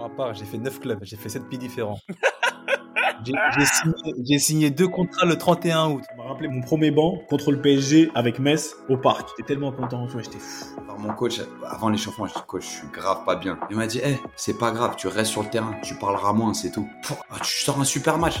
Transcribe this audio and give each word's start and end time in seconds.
ma 0.00 0.08
part, 0.08 0.34
j'ai 0.34 0.44
fait 0.44 0.58
9 0.58 0.80
clubs, 0.80 0.98
j'ai 1.02 1.16
fait 1.16 1.28
7 1.28 1.48
pays 1.48 1.58
différents. 1.58 2.00
J'ai 3.22 3.66
signé, 3.66 4.38
signé, 4.38 4.70
deux 4.70 4.88
contrats 4.88 5.26
le 5.26 5.36
31 5.36 5.90
août. 5.90 6.02
Je 6.10 6.16
me 6.16 6.26
rappelé 6.26 6.48
mon 6.48 6.62
premier 6.62 6.90
banc 6.90 7.18
contre 7.28 7.52
le 7.52 7.60
PSG 7.60 8.10
avec 8.14 8.38
Metz 8.38 8.74
au 8.88 8.96
parc. 8.96 9.28
J'étais 9.36 9.48
tellement 9.48 9.72
content, 9.72 10.06
tu 10.06 10.12
vois, 10.12 10.22
j'étais 10.22 10.38
fou. 10.38 10.80
Alors 10.84 10.98
mon 10.98 11.12
coach, 11.12 11.38
avant 11.68 11.90
l'échauffement, 11.90 12.26
je 12.26 12.32
dis 12.32 12.40
coach, 12.46 12.62
je 12.62 12.78
suis 12.78 12.88
grave 12.88 13.24
pas 13.26 13.36
bien. 13.36 13.58
Il 13.68 13.76
m'a 13.76 13.86
dit, 13.86 13.98
hé, 13.98 14.18
c'est 14.36 14.56
pas 14.56 14.70
grave, 14.70 14.94
tu 14.96 15.06
restes 15.06 15.32
sur 15.32 15.42
le 15.42 15.50
terrain, 15.50 15.74
tu 15.82 15.94
parleras 15.96 16.32
moins, 16.32 16.54
c'est 16.54 16.70
tout. 16.70 16.88
Ah, 17.30 17.36
tu 17.42 17.62
sors 17.62 17.78
un 17.78 17.84
super 17.84 18.16
match. 18.16 18.40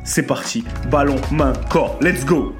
c'est 0.03 0.23
parti. 0.23 0.63
Ballon, 0.89 1.19
main, 1.31 1.53
corps. 1.69 1.97
Let's 2.01 2.25
go 2.25 2.55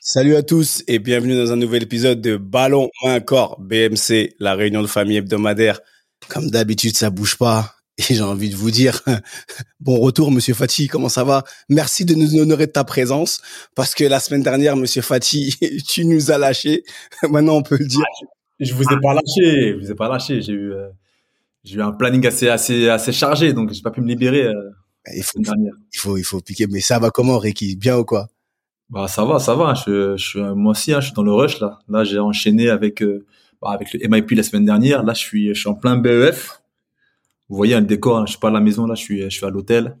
Salut 0.00 0.36
à 0.36 0.42
tous 0.42 0.82
et 0.88 0.98
bienvenue 0.98 1.36
dans 1.36 1.52
un 1.52 1.56
nouvel 1.56 1.82
épisode 1.82 2.22
de 2.22 2.38
Ballon, 2.38 2.88
main, 3.04 3.20
corps. 3.20 3.60
BMC, 3.60 4.36
la 4.38 4.54
réunion 4.54 4.80
de 4.80 4.86
famille 4.86 5.18
hebdomadaire. 5.18 5.80
Comme 6.28 6.50
d'habitude, 6.50 6.96
ça 6.96 7.10
bouge 7.10 7.36
pas. 7.36 7.74
Et 7.98 8.14
j'ai 8.14 8.22
envie 8.22 8.48
de 8.48 8.56
vous 8.56 8.70
dire, 8.70 9.02
bon 9.80 9.98
retour, 9.98 10.30
Monsieur 10.30 10.54
Fati, 10.54 10.86
comment 10.86 11.10
ça 11.10 11.24
va? 11.24 11.44
Merci 11.68 12.04
de 12.04 12.14
nous 12.14 12.36
honorer 12.36 12.66
de 12.66 12.72
ta 12.72 12.84
présence, 12.84 13.42
parce 13.74 13.94
que 13.94 14.04
la 14.04 14.20
semaine 14.20 14.42
dernière, 14.42 14.76
Monsieur 14.76 15.02
Fati, 15.02 15.54
tu 15.88 16.06
nous 16.06 16.30
as 16.30 16.38
lâchés. 16.38 16.84
Maintenant, 17.28 17.56
on 17.56 17.62
peut 17.62 17.76
le 17.78 17.86
dire. 17.86 18.04
Je 18.60 18.74
vous 18.74 18.84
ai 18.84 19.00
pas 19.00 19.14
lâché, 19.14 19.72
je 19.72 19.78
vous 19.78 19.90
ai 19.90 19.94
pas 19.94 20.08
lâché. 20.08 20.40
J'ai 20.42 20.52
eu, 20.52 20.72
euh, 20.72 20.88
j'ai 21.64 21.76
eu 21.76 21.82
un 21.82 21.92
planning 21.92 22.26
assez, 22.26 22.48
assez, 22.48 22.88
assez 22.88 23.12
chargé, 23.12 23.52
donc 23.52 23.72
j'ai 23.72 23.82
pas 23.82 23.90
pu 23.90 24.00
me 24.00 24.08
libérer. 24.08 24.46
Euh, 24.46 24.70
il 25.14 25.22
faut, 25.22 25.38
il 25.38 25.98
faut, 25.98 26.16
il 26.16 26.24
faut 26.24 26.40
piquer. 26.40 26.66
Mais 26.68 26.80
ça 26.80 26.98
va 26.98 27.10
comment, 27.10 27.38
Ricky? 27.38 27.76
Bien 27.76 27.98
ou 27.98 28.04
quoi? 28.04 28.28
Bah 28.90 29.06
ça 29.06 29.24
va, 29.24 29.38
ça 29.38 29.54
va. 29.54 29.74
Je, 29.74 30.16
je 30.16 30.38
moi 30.38 30.72
aussi, 30.72 30.92
hein, 30.92 31.00
je 31.00 31.06
suis 31.06 31.14
dans 31.14 31.22
le 31.22 31.32
rush 31.32 31.60
là. 31.60 31.78
Là, 31.88 32.04
j'ai 32.04 32.18
enchaîné 32.18 32.70
avec, 32.70 33.02
euh, 33.02 33.26
bah, 33.60 33.70
avec 33.70 33.92
le 33.92 34.08
MIP 34.08 34.30
la 34.32 34.42
semaine 34.42 34.64
dernière. 34.64 35.02
Là, 35.02 35.14
je 35.14 35.20
suis, 35.20 35.54
je 35.54 35.60
suis 35.60 35.68
en 35.68 35.74
plein 35.74 35.96
BEF. 35.96 36.62
Vous 37.48 37.56
voyez 37.56 37.74
hein, 37.74 37.80
le 37.80 37.86
décor. 37.86 38.18
Hein, 38.18 38.24
je 38.26 38.32
suis 38.32 38.40
pas 38.40 38.48
à 38.48 38.52
la 38.52 38.60
maison 38.60 38.86
là, 38.86 38.94
je 38.94 39.02
suis, 39.02 39.22
je 39.22 39.28
suis 39.28 39.46
à 39.46 39.50
l'hôtel. 39.50 39.96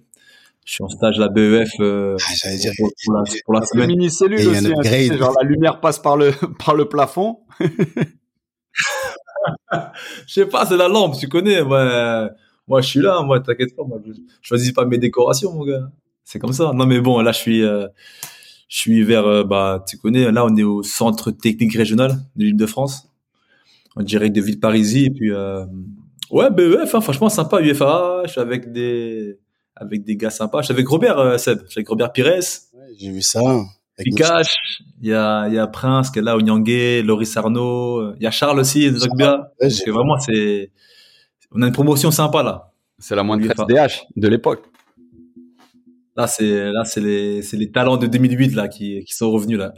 Je 0.64 0.74
suis 0.74 0.84
en 0.84 0.88
stage 0.88 1.16
à 1.16 1.20
la 1.20 1.28
BEF 1.28 1.68
euh, 1.80 2.16
ah, 2.44 2.56
dire, 2.56 2.72
pour, 2.76 3.14
la, 3.14 3.22
pour 3.44 3.54
la 3.54 3.62
semaine. 3.62 3.88
Mini 3.88 4.10
cellule 4.10 4.48
aussi, 4.48 4.66
hein, 4.66 5.16
genre 5.16 5.34
la 5.40 5.48
lumière 5.48 5.80
passe 5.80 5.98
par 5.98 6.16
le 6.16 6.32
par 6.64 6.74
le 6.74 6.86
plafond. 6.86 7.40
je 10.26 10.32
sais 10.32 10.46
pas, 10.46 10.66
c'est 10.66 10.76
la 10.76 10.88
lampe, 10.88 11.16
tu 11.18 11.28
connais. 11.28 11.62
Moi, 11.62 12.30
moi, 12.68 12.82
je 12.82 12.88
suis 12.88 13.00
là, 13.00 13.22
moi, 13.22 13.40
t'inquiète 13.40 13.74
pas. 13.74 13.82
Moi, 13.84 13.98
je 14.04 14.12
choisis 14.42 14.72
pas 14.72 14.84
mes 14.84 14.98
décorations, 14.98 15.52
mon 15.52 15.64
gars. 15.64 15.90
C'est 16.24 16.38
comme 16.38 16.52
ça. 16.52 16.72
Non, 16.74 16.84
mais 16.84 17.00
bon, 17.00 17.20
là, 17.20 17.32
je 17.32 17.38
suis, 17.38 17.62
euh, 17.62 17.88
je 18.68 18.78
suis 18.78 19.02
vers, 19.02 19.26
euh, 19.26 19.44
bah, 19.44 19.82
tu 19.88 19.96
connais. 19.96 20.30
Là, 20.30 20.44
on 20.44 20.54
est 20.54 20.62
au 20.62 20.82
centre 20.82 21.30
technique 21.30 21.74
régional 21.74 22.12
de 22.36 22.44
l'Île-de-France, 22.44 23.08
en 23.96 24.02
direct 24.02 24.36
de 24.36 24.42
Villeparisis. 24.42 25.06
Et 25.06 25.10
puis, 25.10 25.32
euh, 25.32 25.64
ouais, 26.30 26.50
BEF, 26.50 26.94
hein, 26.94 27.00
franchement, 27.00 27.30
sympa. 27.30 27.62
UFA, 27.62 28.22
je 28.26 28.32
suis 28.32 28.40
avec 28.40 28.70
des, 28.70 29.38
avec 29.74 30.04
des 30.04 30.16
gars 30.16 30.28
sympas. 30.28 30.60
Je 30.60 30.66
suis 30.66 30.74
avec 30.74 30.86
Robert, 30.86 31.40
Seb. 31.40 31.60
Je 31.64 31.70
suis 31.70 31.78
avec 31.78 31.88
Robert 31.88 32.12
Pires. 32.12 32.26
Ouais, 32.26 32.42
j'ai 32.98 33.10
vu 33.10 33.22
ça. 33.22 33.40
Il 35.00 35.08
y 35.08 35.14
a, 35.14 35.46
il 35.48 35.54
y 35.54 35.58
a 35.58 35.66
Prince 35.66 36.10
qui 36.10 36.18
est 36.18 36.22
là, 36.22 36.36
Onyangé, 36.36 37.02
Loris 37.02 37.36
Arnaud, 37.36 38.14
il 38.16 38.22
y 38.22 38.26
a 38.26 38.30
Charles 38.30 38.60
aussi, 38.60 38.90
de 38.90 38.98
Ouais, 38.98 39.90
vraiment, 39.90 40.18
c'est, 40.18 40.70
on 41.52 41.62
a 41.62 41.66
une 41.66 41.72
promotion 41.72 42.10
sympa 42.10 42.42
là. 42.42 42.72
C'est 42.98 43.14
la 43.14 43.22
moindre 43.22 43.46
DH 43.46 44.06
de 44.16 44.28
l'époque. 44.28 44.64
Là, 46.16 46.26
c'est, 46.26 46.72
là, 46.72 46.84
c'est 46.84 47.00
les, 47.00 47.42
c'est 47.42 47.56
les 47.56 47.70
talents 47.70 47.96
de 47.96 48.08
2008 48.08 48.54
là 48.54 48.66
qui, 48.66 49.04
qui 49.04 49.14
sont 49.14 49.30
revenus 49.30 49.56
là. 49.56 49.72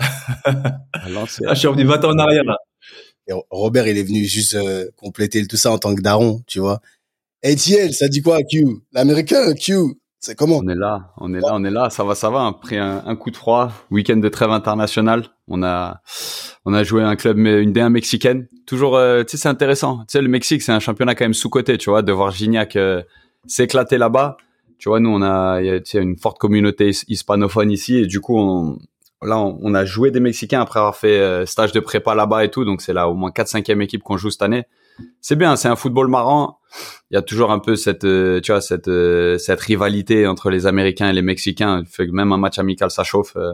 Ah, 0.45 1.09
là, 1.11 1.25
je 1.27 1.55
suis 1.55 1.69
revenu 1.69 1.85
20 1.85 2.05
ans 2.05 2.13
en 2.13 2.19
arrière 2.19 2.45
là. 2.45 2.57
Et 3.29 3.33
Robert, 3.51 3.87
il 3.87 3.99
est 3.99 4.03
venu 4.03 4.25
juste 4.25 4.55
euh, 4.55 4.87
compléter 4.97 5.47
tout 5.47 5.57
ça 5.57 5.71
en 5.71 5.79
tant 5.79 5.95
que 5.95 6.01
daron, 6.01 6.41
tu 6.47 6.59
vois. 6.59 6.81
ATL, 7.45 7.93
ça 7.93 8.09
dit 8.09 8.23
quoi, 8.23 8.39
Q? 8.43 8.65
L'américain, 8.93 9.55
Q? 9.55 9.75
C'est 10.21 10.37
comment 10.37 10.59
On 10.59 10.69
est 10.69 10.75
là, 10.75 11.13
on 11.17 11.33
est 11.33 11.41
là, 11.41 11.49
on 11.53 11.65
est 11.65 11.71
là. 11.71 11.89
Ça 11.89 12.05
va, 12.05 12.15
ça 12.15 12.29
va. 12.29 12.47
Après 12.47 12.77
un, 12.77 13.03
un 13.07 13.17
coup 13.17 13.31
de 13.31 13.37
froid, 13.37 13.73
week-end 13.91 14.19
de 14.19 14.29
trêve 14.29 14.51
international, 14.51 15.25
on 15.49 15.63
a, 15.63 16.03
on 16.67 16.75
a 16.75 16.85
joué 16.85 17.03
un 17.03 17.17
club, 17.17 17.39
une 17.39 17.73
D1 17.73 17.89
mexicaine. 17.89 18.47
Toujours, 18.67 18.97
euh, 18.97 19.25
tu 19.25 19.31
sais, 19.31 19.37
c'est 19.39 19.49
intéressant. 19.49 20.01
Tu 20.01 20.13
sais, 20.13 20.23
le 20.23 20.29
Mexique, 20.29 20.61
c'est 20.61 20.73
un 20.73 20.79
championnat 20.79 21.15
quand 21.15 21.25
même 21.25 21.33
sous 21.33 21.49
côté, 21.49 21.79
tu 21.79 21.89
vois, 21.89 22.03
de 22.03 22.13
voir 22.13 22.33
Gignac 22.33 22.77
euh, 22.77 23.03
s'éclater 23.47 23.97
là-bas. 23.97 24.37
Tu 24.79 24.91
vois, 24.91 25.01
nous, 25.01 25.09
on 25.09 25.23
a, 25.23 25.63
y 25.63 25.71
a 25.71 25.81
tu 25.81 25.93
sais, 25.93 26.03
une 26.03 26.19
forte 26.19 26.39
communauté 26.39 26.91
hispanophone 27.09 27.71
ici, 27.71 27.97
et 27.97 28.07
du 28.07 28.21
coup, 28.21 28.39
on, 28.39 28.79
là, 29.23 29.39
on, 29.39 29.75
a 29.75 29.87
joué 29.87 30.11
des 30.11 30.21
Mexicains 30.21 30.61
après 30.61 30.81
avoir 30.81 30.97
fait 30.97 31.19
euh, 31.19 31.47
stage 31.47 31.73
de 31.73 31.81
prépa 31.81 32.15
là-bas 32.15 32.45
et 32.45 32.51
tout. 32.51 32.67
Donc, 32.67 32.83
c'est 32.83 32.93
là 32.93 33.09
au 33.09 33.15
moins 33.15 33.31
4-5e 33.31 33.81
équipe 33.81 34.03
qu'on 34.03 34.19
joue 34.19 34.31
cette 34.31 34.43
année 34.43 34.65
c'est 35.21 35.37
bien, 35.37 35.57
c'est 35.57 35.69
un 35.69 35.77
football 35.77 36.09
marrant. 36.09 36.59
Il 37.11 37.15
y 37.15 37.17
a 37.17 37.23
toujours 37.23 37.51
un 37.51 37.59
peu 37.59 37.77
cette, 37.77 38.05
euh, 38.05 38.41
tu 38.41 38.53
vois, 38.53 38.61
cette, 38.61 38.89
euh, 38.89 39.39
cette 39.39 39.61
rivalité 39.61 40.27
entre 40.27 40.51
les 40.51 40.67
Américains 40.67 41.09
et 41.09 41.13
les 41.13 41.23
Mexicains. 41.23 41.83
Fait 41.85 42.07
que 42.07 42.13
même 42.13 42.33
un 42.33 42.37
match 42.37 42.59
amical, 42.59 42.91
ça 42.91 43.05
chauffe 43.05 43.37
euh, 43.37 43.53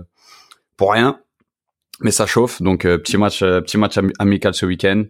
pour 0.76 0.92
rien, 0.92 1.20
mais 2.00 2.10
ça 2.10 2.26
chauffe. 2.26 2.60
Donc 2.60 2.82
petit 2.82 3.16
match, 3.16 3.40
petit 3.40 3.78
match 3.78 3.98
amical 4.18 4.54
ce 4.54 4.66
week-end. 4.66 5.04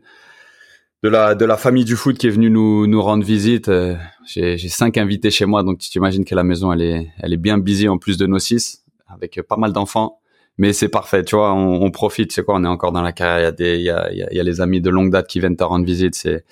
De 1.02 1.10
la, 1.10 1.34
de 1.34 1.44
la 1.44 1.56
famille 1.56 1.84
du 1.84 1.94
foot 1.94 2.16
qui 2.16 2.26
est 2.26 2.30
venue 2.30 2.50
nous, 2.50 2.86
nous 2.86 3.02
rendre 3.02 3.24
visite. 3.24 3.70
j'ai, 4.26 4.56
cinq 4.56 4.96
invités 4.96 5.30
chez 5.30 5.44
moi, 5.44 5.62
donc 5.62 5.78
tu 5.78 5.90
t'imagines 5.90 6.24
que 6.24 6.34
la 6.34 6.42
maison 6.42 6.72
elle 6.72 6.82
est, 6.82 7.12
elle 7.18 7.32
est 7.32 7.38
bien 7.38 7.58
busy 7.58 7.88
en 7.88 7.98
plus 7.98 8.16
de 8.16 8.26
nos 8.26 8.38
six, 8.38 8.84
avec 9.08 9.40
pas 9.42 9.56
mal 9.56 9.72
d'enfants 9.72 10.20
mais 10.58 10.72
c'est 10.72 10.88
parfait, 10.88 11.24
tu 11.24 11.36
vois, 11.36 11.52
on, 11.52 11.82
on 11.82 11.90
profite, 11.90 12.32
c'est 12.32 12.44
quoi, 12.44 12.56
on 12.56 12.64
est 12.64 12.68
encore 12.68 12.92
dans 12.92 13.02
la 13.02 13.12
carrière, 13.12 13.52
il 13.58 13.64
y 13.82 13.90
a 13.90 14.12
y 14.12 14.22
a, 14.22 14.32
y 14.32 14.40
a 14.40 14.42
les 14.42 14.60
amis 14.60 14.80
de 14.80 14.90
longue 14.90 15.10
date 15.10 15.26
qui 15.26 15.40
viennent 15.40 15.56
te 15.56 15.64
rendre 15.64 15.84
visite, 15.84 16.14
c'est, 16.14 16.44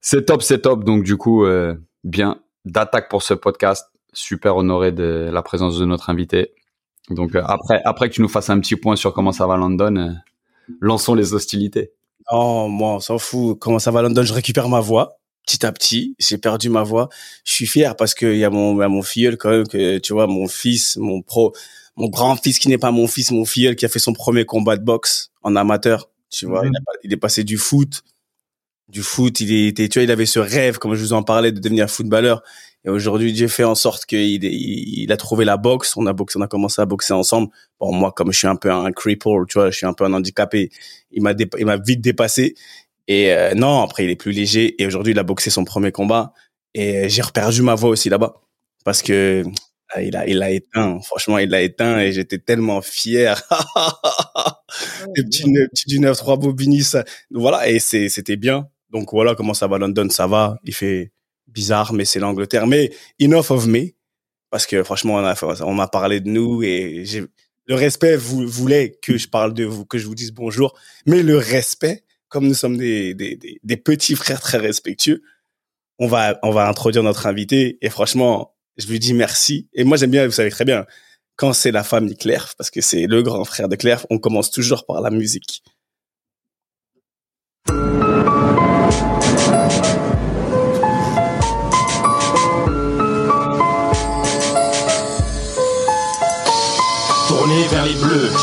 c'est 0.00 0.24
top, 0.26 0.42
c'est 0.42 0.60
top, 0.60 0.84
donc 0.84 1.04
du 1.04 1.16
coup, 1.16 1.44
euh, 1.44 1.74
bien, 2.04 2.40
d'attaque 2.64 3.08
pour 3.08 3.22
ce 3.22 3.34
podcast, 3.34 3.86
super 4.12 4.56
honoré 4.56 4.92
de 4.92 5.28
la 5.32 5.42
présence 5.42 5.78
de 5.78 5.84
notre 5.84 6.10
invité. 6.10 6.52
Donc 7.10 7.34
euh, 7.34 7.42
après, 7.44 7.82
après 7.84 8.08
que 8.08 8.14
tu 8.14 8.22
nous 8.22 8.28
fasses 8.28 8.48
un 8.48 8.60
petit 8.60 8.76
point 8.76 8.96
sur 8.96 9.12
comment 9.12 9.32
ça 9.32 9.46
va 9.46 9.56
London, 9.56 9.96
euh, 9.96 10.12
lançons 10.80 11.14
les 11.14 11.34
hostilités. 11.34 11.92
Oh, 12.30 12.68
moi, 12.68 12.94
on 12.94 13.00
s'en 13.00 13.18
fout. 13.18 13.58
Comment 13.58 13.78
ça 13.78 13.90
va 13.90 14.00
London? 14.00 14.22
Je 14.22 14.32
récupère 14.32 14.68
ma 14.68 14.80
voix 14.80 15.18
petit 15.46 15.66
à 15.66 15.72
petit. 15.72 16.14
J'ai 16.18 16.38
perdu 16.38 16.70
ma 16.70 16.82
voix. 16.82 17.10
Je 17.44 17.52
suis 17.52 17.66
fier 17.66 17.96
parce 17.96 18.14
qu'il 18.14 18.36
y 18.36 18.44
a 18.44 18.50
mon, 18.50 18.74
mon 18.88 19.02
filleul 19.02 19.36
quand 19.36 19.50
même 19.50 19.66
que 19.66 19.98
tu 19.98 20.14
vois, 20.14 20.26
mon 20.26 20.48
fils, 20.48 20.96
mon 20.96 21.20
pro, 21.20 21.52
mon 21.96 22.08
grand-fils 22.08 22.58
qui 22.58 22.68
n'est 22.68 22.78
pas 22.78 22.90
mon 22.90 23.06
fils, 23.06 23.30
mon 23.30 23.44
filleul 23.44 23.76
qui 23.76 23.84
a 23.84 23.88
fait 23.88 23.98
son 23.98 24.12
premier 24.12 24.44
combat 24.44 24.76
de 24.76 24.84
boxe 24.84 25.30
en 25.42 25.56
amateur. 25.56 26.10
Tu 26.30 26.46
vois, 26.46 26.66
il, 26.66 26.72
il, 27.04 27.12
est 27.12 27.16
passé 27.16 27.44
du 27.44 27.56
foot, 27.56 28.02
du 28.88 29.02
foot. 29.02 29.40
Il 29.40 29.68
était, 29.68 29.88
tu 29.88 29.98
vois, 29.98 30.04
il 30.04 30.10
avait 30.10 30.26
ce 30.26 30.40
rêve, 30.40 30.78
comme 30.78 30.94
je 30.94 31.00
vous 31.00 31.12
en 31.12 31.22
parlais, 31.22 31.52
de 31.52 31.60
devenir 31.60 31.88
footballeur. 31.88 32.42
Et 32.84 32.90
aujourd'hui, 32.90 33.34
j'ai 33.34 33.48
fait 33.48 33.64
en 33.64 33.74
sorte 33.74 34.04
qu'il 34.04 34.44
il, 34.44 35.10
a 35.10 35.16
trouvé 35.16 35.44
la 35.44 35.56
boxe. 35.56 35.96
On 35.96 36.06
a 36.06 36.12
boxé, 36.12 36.38
on 36.38 36.42
a 36.42 36.48
commencé 36.48 36.82
à 36.82 36.86
boxer 36.86 37.14
ensemble. 37.14 37.48
Bon, 37.80 37.92
moi, 37.94 38.12
comme 38.12 38.30
je 38.32 38.38
suis 38.38 38.46
un 38.46 38.56
peu 38.56 38.70
un 38.70 38.92
cripple, 38.92 39.46
tu 39.48 39.58
vois, 39.58 39.70
je 39.70 39.76
suis 39.76 39.86
un 39.86 39.94
peu 39.94 40.04
un 40.04 40.12
handicapé. 40.12 40.70
Il 41.10 41.22
m'a, 41.22 41.32
il 41.58 41.64
m'a 41.64 41.78
vite 41.78 42.02
dépassé. 42.02 42.54
Et 43.08 43.32
euh, 43.32 43.54
non, 43.54 43.82
après, 43.82 44.04
il 44.04 44.10
est 44.10 44.16
plus 44.16 44.32
léger. 44.32 44.80
Et 44.82 44.86
aujourd'hui, 44.86 45.12
il 45.12 45.18
a 45.18 45.22
boxé 45.22 45.48
son 45.48 45.64
premier 45.64 45.92
combat. 45.92 46.34
Et 46.74 47.08
j'ai 47.08 47.22
reperdu 47.22 47.62
ma 47.62 47.74
voix 47.74 47.90
aussi 47.90 48.10
là-bas. 48.10 48.42
Parce 48.84 49.00
que 49.00 49.44
il 50.00 50.16
a, 50.16 50.26
il 50.26 50.42
a 50.42 50.50
éteint. 50.50 51.00
Franchement, 51.02 51.38
il 51.38 51.50
l'a 51.50 51.62
éteint 51.62 52.00
et 52.00 52.12
j'étais 52.12 52.38
tellement 52.38 52.82
fier. 52.82 53.40
Le 55.16 55.22
petit, 55.22 55.44
petit 55.72 55.86
du 55.86 56.00
9-3 56.00 56.40
Bobini, 56.40 56.82
ça. 56.82 57.04
Voilà, 57.30 57.68
et 57.68 57.78
c'est, 57.78 58.08
c'était 58.08 58.36
bien. 58.36 58.68
Donc 58.90 59.12
voilà 59.12 59.34
comment 59.34 59.54
ça 59.54 59.66
va 59.66 59.78
London, 59.78 60.08
ça 60.10 60.26
va. 60.26 60.58
Il 60.64 60.74
fait 60.74 61.12
bizarre, 61.48 61.92
mais 61.92 62.04
c'est 62.04 62.18
l'Angleterre. 62.20 62.66
Mais 62.66 62.90
enough 63.22 63.50
of 63.50 63.66
me. 63.66 63.92
parce 64.50 64.66
que 64.66 64.82
franchement, 64.84 65.14
on 65.14 65.24
a, 65.24 65.34
on 65.64 65.74
m'a 65.74 65.88
parlé 65.88 66.20
de 66.20 66.28
nous 66.28 66.62
et 66.62 67.02
j'ai, 67.04 67.24
le 67.66 67.74
respect 67.74 68.16
vous, 68.16 68.46
voulait 68.46 68.98
que 69.02 69.16
je 69.18 69.28
parle 69.28 69.54
de 69.54 69.64
vous, 69.64 69.84
que 69.84 69.98
je 69.98 70.06
vous 70.06 70.14
dise 70.14 70.32
bonjour, 70.32 70.78
mais 71.06 71.22
le 71.22 71.36
respect, 71.38 72.04
comme 72.28 72.46
nous 72.46 72.54
sommes 72.54 72.76
des, 72.76 73.14
des, 73.14 73.36
des, 73.36 73.58
des 73.62 73.76
petits 73.76 74.14
frères 74.14 74.40
très 74.40 74.58
respectueux, 74.58 75.22
on 75.98 76.06
va, 76.06 76.38
on 76.42 76.50
va 76.50 76.68
introduire 76.68 77.02
notre 77.02 77.26
invité 77.26 77.78
et 77.82 77.90
franchement, 77.90 78.53
je 78.76 78.86
lui 78.88 78.98
dis 78.98 79.14
merci. 79.14 79.68
Et 79.72 79.84
moi, 79.84 79.96
j'aime 79.96 80.10
bien, 80.10 80.26
vous 80.26 80.32
savez 80.32 80.50
très 80.50 80.64
bien, 80.64 80.86
quand 81.36 81.52
c'est 81.52 81.72
la 81.72 81.84
famille 81.84 82.16
Claire, 82.16 82.54
parce 82.56 82.70
que 82.70 82.80
c'est 82.80 83.06
le 83.06 83.22
grand 83.22 83.44
frère 83.44 83.68
de 83.68 83.76
Claire, 83.76 84.06
on 84.10 84.18
commence 84.18 84.50
toujours 84.50 84.86
par 84.86 85.00
la 85.00 85.10
musique. 85.10 85.62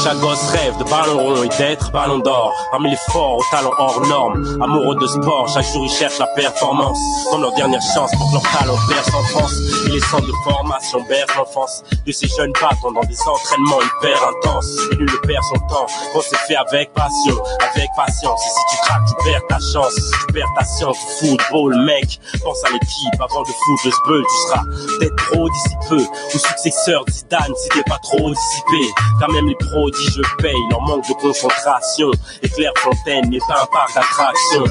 Chaque 0.04 0.20
gosse 0.20 0.50
rêve 0.50 0.78
de 0.78 0.84
ballon 0.86 1.20
rond 1.20 1.44
et 1.44 1.50
d'être 1.50 1.92
ballon 1.92 2.18
d'or. 2.20 2.52
Parmi 2.72 2.90
les 2.90 2.98
forts 3.12 3.38
aux 3.38 3.44
talents 3.52 3.74
hors 3.78 4.02
normes. 4.08 4.60
Amoureux 4.62 4.96
de 4.96 5.06
sport, 5.06 5.48
chaque 5.48 5.66
jour 5.72 5.86
ils 5.86 5.92
cherchent 5.92 6.18
la 6.18 6.28
performance. 6.28 6.98
Dans 7.32 7.38
leur 7.38 7.54
dernière 7.54 7.82
chance 7.82 8.10
pour 8.18 8.30
que 8.30 8.34
leur 8.34 8.52
talent 8.52 8.78
perce 8.90 9.14
en 9.14 9.24
France. 9.24 9.54
Et 9.86 9.90
les 9.92 10.00
centres 10.00 10.26
de 10.26 10.34
formation 10.44 11.02
bercent 11.08 11.36
l'enfance 11.38 11.84
de 12.06 12.12
ces 12.12 12.28
jeunes 12.28 12.52
battants 12.54 12.92
dans 12.92 13.04
des 13.04 13.20
entraînements 13.22 13.80
hyper 13.82 14.18
intenses. 14.28 14.70
Et 14.92 14.96
nul 14.96 15.10
ne 15.12 15.28
perd 15.28 15.44
son 15.44 15.60
temps 15.68 15.86
quand 16.14 16.22
c'est 16.28 16.38
fait 16.48 16.56
avec 16.56 16.92
passion, 16.94 17.38
avec 17.60 17.90
patience. 17.96 18.42
Et 18.42 18.50
si 18.50 18.76
tu 18.76 18.82
craques, 18.84 19.06
tu 19.08 19.24
perds 19.24 19.48
ta 19.50 19.60
chance, 19.60 19.94
tu 19.94 20.34
perds 20.34 20.52
ta 20.58 20.66
science. 20.66 20.98
Football, 21.20 21.78
mec, 21.86 22.20
pense 22.44 22.64
à 22.66 22.70
l'équipe 22.70 23.22
avant 23.22 23.44
de 23.44 23.48
foutre 23.48 23.86
le 23.86 23.92
spell. 23.92 24.24
Tu 24.24 24.48
seras 24.48 24.64
peut-être 25.00 25.16
trop 25.32 25.48
d'ici 25.48 25.76
peu, 25.90 26.02
ou 26.02 26.40
successeur 26.40 27.06
d'Zidane 27.06 27.54
si 27.56 27.70
t'es 27.70 27.84
pas 27.84 28.00
trop 28.02 28.30
dissipé. 28.30 28.94
Quand 29.20 29.32
même 29.32 29.48
les 29.48 29.56
prodiges 29.92 30.22
payent 30.40 30.54
leur 30.70 30.82
manque 30.82 31.08
de 31.08 31.14
concentration. 31.14 32.12
Et 32.42 32.50
Claire 32.50 32.74
Fontaine 32.78 33.30
n'est 33.30 33.40
pas 33.40 33.64
un 33.64 33.66
parc 33.68 33.94
d'attraction. 33.96 34.64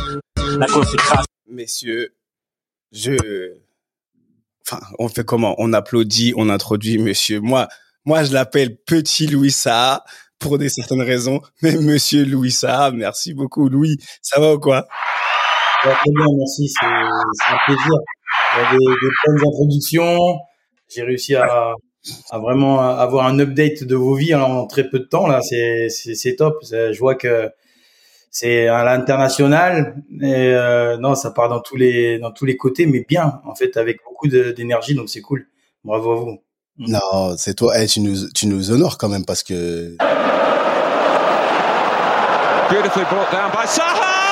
La 0.59 0.67
consécration. 0.67 1.25
Messieurs, 1.49 2.15
je, 2.93 3.57
enfin, 4.67 4.81
on 4.99 5.09
fait 5.09 5.25
comment? 5.25 5.55
On 5.59 5.73
applaudit, 5.73 6.33
on 6.37 6.49
introduit 6.49 6.99
monsieur. 6.99 7.41
Moi, 7.41 7.69
moi, 8.05 8.25
je 8.25 8.33
l'appelle 8.33 8.77
Petit 8.77 9.27
Louis 9.27 9.51
Saha 9.51 10.05
pour 10.39 10.59
des 10.59 10.69
certaines 10.69 11.03
raisons, 11.03 11.41
mais 11.63 11.73
Monsieur 11.77 12.25
Louis 12.25 12.53
Saha, 12.53 12.91
merci 12.93 13.35
beaucoup, 13.35 13.69
Louis. 13.69 13.99
Ça 14.23 14.41
va 14.41 14.55
ou 14.55 14.59
quoi? 14.59 14.87
très 15.83 15.93
bien, 15.93 16.27
merci, 16.37 16.69
c'est 16.69 16.87
un 16.87 17.59
plaisir. 17.67 17.93
Il 18.53 18.59
y 18.59 18.67
a 18.67 18.71
des, 18.71 18.77
des 18.79 19.11
bonnes 19.27 19.49
introductions. 19.49 20.19
J'ai 20.89 21.03
réussi 21.03 21.35
à, 21.35 21.75
à 22.31 22.39
vraiment 22.39 22.81
avoir 22.81 23.27
un 23.27 23.39
update 23.39 23.85
de 23.85 23.95
vos 23.95 24.15
vies 24.15 24.35
en 24.35 24.67
très 24.67 24.89
peu 24.89 25.01
de 25.01 25.05
temps 25.05 25.27
là 25.27 25.41
c'est 25.43 25.89
c'est 25.89 26.37
top. 26.37 26.59
Je 26.63 26.99
vois 26.99 27.15
que 27.15 27.51
c'est 28.31 28.69
à 28.69 28.85
l'international 28.85 29.97
et 30.21 30.33
euh, 30.33 30.97
non 30.97 31.15
ça 31.15 31.31
part 31.31 31.49
dans 31.49 31.61
tous 31.61 31.77
les 31.77 32.19
dans 32.19 32.31
tous 32.31 32.45
les 32.45 32.57
côtés 32.57 32.87
mais 32.87 33.05
bien 33.09 33.41
en 33.45 33.55
fait 33.55 33.77
avec 33.77 33.99
beaucoup 34.05 34.29
d'énergie 34.29 34.95
donc 34.95 35.09
c'est 35.09 35.21
cool. 35.21 35.47
Bravo 35.85 36.13
à 36.13 36.17
vous. 36.17 36.39
Non 36.79 37.37
c'est 37.37 37.55
toi. 37.55 37.77
Hey, 37.77 37.87
tu 37.89 38.01
nous 38.01 38.29
tu 38.31 38.47
nous 38.47 38.71
honores 38.71 38.99
quand 38.99 39.09
même 39.09 39.25
parce 39.25 39.43
que 39.43 39.97
Beautifully 42.71 43.05
brought 43.11 43.31
down 43.33 43.51
by 43.51 43.67
Saha 43.67 44.30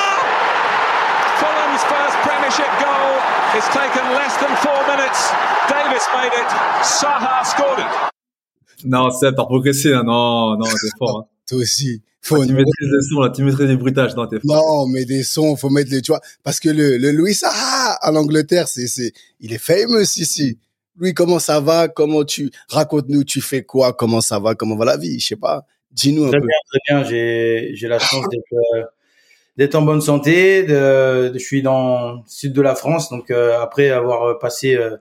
It's 3.55 3.67
taken 3.73 4.05
less 4.13 4.35
than 4.37 4.53
four 4.57 4.79
minutes 4.91 5.21
Davis 5.69 6.05
made 6.13 6.33
it. 6.41 6.49
Saha 6.83 7.43
scored 7.45 7.79
it. 7.79 8.09
Non, 8.85 9.11
c'est 9.11 9.33
t'as 9.33 9.43
progressé, 9.43 9.93
hein. 9.93 10.03
Non, 10.03 10.57
non, 10.57 10.65
t'es 10.65 10.89
fort. 10.97 11.19
Hein. 11.19 11.27
Toi 11.47 11.57
aussi. 11.59 12.01
Faut 12.21 12.45
tu 12.45 12.53
maîtrises 12.53 12.89
des 12.91 13.09
sons, 13.09 13.21
là, 13.21 13.29
tu 13.29 13.43
maîtrises 13.43 13.67
des 13.67 13.77
bruitages, 13.77 14.15
non, 14.15 14.27
t'es 14.27 14.39
fort. 14.39 14.55
Non, 14.55 14.87
mais 14.87 15.05
des 15.05 15.23
sons, 15.23 15.55
faut 15.55 15.69
mettre 15.69 15.89
les, 15.91 16.01
tu 16.01 16.11
vois, 16.11 16.21
parce 16.43 16.59
que 16.59 16.69
le, 16.69 16.97
le 16.97 17.11
Louis 17.11 17.33
Saha, 17.33 17.97
en 18.03 18.15
Angleterre, 18.15 18.67
c'est, 18.67 18.87
c'est, 18.87 19.13
il 19.39 19.53
est 19.53 19.57
famous 19.57 20.01
ici. 20.01 20.59
Louis, 20.97 21.13
comment 21.13 21.39
ça 21.39 21.59
va? 21.59 21.87
Comment 21.87 22.25
tu, 22.25 22.51
raconte-nous, 22.67 23.23
tu 23.23 23.41
fais 23.41 23.63
quoi? 23.63 23.93
Comment 23.93 24.21
ça 24.21 24.37
va? 24.37 24.53
Comment 24.53 24.75
va 24.75 24.85
la 24.85 24.97
vie? 24.97 25.19
Je 25.19 25.27
sais 25.27 25.35
pas. 25.37 25.65
Dis-nous 25.91 26.25
un 26.25 26.29
très 26.29 26.39
peu. 26.39 26.45
Bien, 26.45 26.57
très 26.67 26.79
bien, 26.87 27.03
j'ai, 27.09 27.71
j'ai 27.73 27.87
la 27.87 27.99
chance 27.99 28.27
d'être, 28.31 28.53
euh, 28.75 28.83
d'être 29.59 29.75
en 29.75 29.83
bonne 29.83 30.01
santé. 30.01 30.63
De, 30.63 31.31
je 31.33 31.37
suis 31.37 31.61
dans 31.61 32.13
le 32.13 32.19
sud 32.25 32.53
de 32.53 32.61
la 32.61 32.73
France, 32.73 33.09
donc 33.09 33.29
euh, 33.29 33.59
après 33.61 33.89
avoir 33.89 34.39
passé 34.39 34.75
euh, 34.75 34.97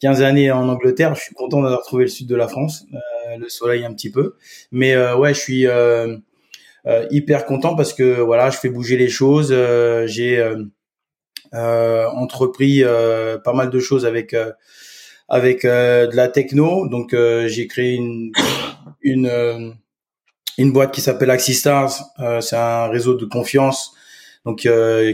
15 0.00 0.22
années 0.22 0.50
en 0.50 0.68
Angleterre, 0.68 1.14
je 1.14 1.20
suis 1.22 1.34
content 1.34 1.62
d'avoir 1.62 1.82
trouvé 1.82 2.04
le 2.04 2.10
sud 2.10 2.26
de 2.26 2.34
la 2.34 2.48
France, 2.48 2.84
euh, 2.92 3.36
le 3.38 3.48
soleil 3.48 3.84
un 3.84 3.92
petit 3.92 4.10
peu. 4.10 4.36
Mais 4.72 4.94
euh, 4.94 5.16
ouais, 5.16 5.34
je 5.34 5.40
suis 5.40 5.66
euh, 5.66 6.16
hyper 7.10 7.44
content 7.44 7.76
parce 7.76 7.92
que 7.92 8.20
voilà, 8.20 8.50
je 8.50 8.58
fais 8.58 8.70
bouger 8.70 8.96
les 8.96 9.08
choses. 9.08 9.54
J'ai 10.06 10.42
entrepris 11.52 12.82
pas 13.44 13.52
mal 13.52 13.70
de 13.70 13.80
choses 13.80 14.06
avec 14.06 14.34
avec 15.28 15.64
de 15.64 16.16
la 16.16 16.28
techno. 16.28 16.88
Donc 16.88 17.14
j'ai 17.46 17.66
créé 17.66 17.94
une 17.94 18.32
une 19.02 19.74
une 20.62 20.72
boîte 20.72 20.92
qui 20.92 21.00
s'appelle 21.00 21.30
Axistars. 21.30 22.12
c'est 22.40 22.56
un 22.56 22.88
réseau 22.88 23.14
de 23.14 23.24
confiance 23.24 23.92
donc 24.44 24.66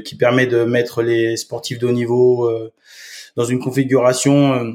qui 0.04 0.14
permet 0.16 0.46
de 0.46 0.64
mettre 0.64 1.02
les 1.02 1.37
sportifs 1.37 1.78
de 1.78 1.87
haut 1.87 1.93
niveau 1.93 2.50
dans 3.37 3.44
une 3.44 3.60
configuration 3.60 4.54
euh, 4.54 4.72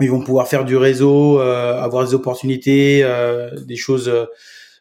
ils 0.00 0.10
vont 0.10 0.22
pouvoir 0.22 0.48
faire 0.48 0.64
du 0.64 0.76
réseau, 0.76 1.38
euh, 1.40 1.80
avoir 1.80 2.04
des 2.04 2.14
opportunités, 2.14 3.04
euh, 3.04 3.54
des 3.60 3.76
choses, 3.76 4.12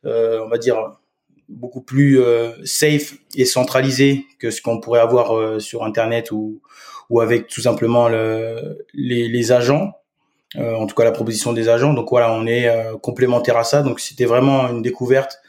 on 0.04 0.48
va 0.48 0.58
dire, 0.58 0.78
beaucoup 1.50 1.82
plus 1.82 2.20
safe 2.64 3.16
et 3.36 3.46
centralisées 3.46 4.26
que 4.40 4.50
ce 4.50 4.62
qu'on 4.62 4.80
pourrait 4.80 5.02
avoir 5.02 5.62
sur 5.62 5.84
Internet 5.84 6.32
ou, 6.32 6.62
avec 7.20 7.48
tout 7.48 7.62
simplement 7.62 8.08
le, 8.08 8.86
les, 8.94 9.28
les 9.28 9.52
agents. 9.52 9.92
En 10.58 10.86
tout 10.86 10.96
cas, 10.96 11.04
la 11.04 11.12
proposition 11.12 11.54
des 11.54 11.70
agents. 11.70 11.94
Donc 11.94 12.10
voilà, 12.10 12.34
on 12.34 12.46
est 12.46 12.70
complémentaire 13.02 13.58
à 13.58 13.64
ça. 13.64 13.82
Donc 13.82 14.00
c'était 14.00 14.26
vraiment 14.26 14.70
une 14.70 14.82
découverte 14.82 15.40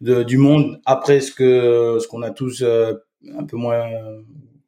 de, 0.00 0.22
du 0.22 0.38
monde 0.38 0.80
après 0.86 1.20
ce 1.20 1.32
que 1.32 1.98
ce 2.00 2.08
qu'on 2.08 2.22
a 2.22 2.30
tous 2.30 2.62
un 2.64 3.44
peu 3.44 3.56
moins 3.56 3.86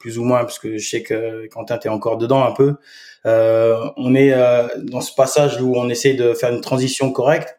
plus 0.02 0.18
ou 0.18 0.24
moins, 0.24 0.40
parce 0.40 0.58
que 0.58 0.76
je 0.76 0.88
sais 0.88 1.02
que 1.02 1.46
Quentin, 1.46 1.78
tu 1.78 1.86
es 1.86 1.90
encore 1.90 2.18
dedans 2.18 2.42
un 2.44 2.50
peu. 2.50 2.74
Euh, 3.24 3.88
on 3.96 4.16
est 4.16 4.32
euh, 4.32 4.66
dans 4.78 5.00
ce 5.00 5.14
passage 5.14 5.62
où 5.62 5.74
on 5.76 5.88
essaie 5.88 6.14
de 6.14 6.34
faire 6.34 6.52
une 6.52 6.60
transition 6.60 7.12
correcte 7.12 7.56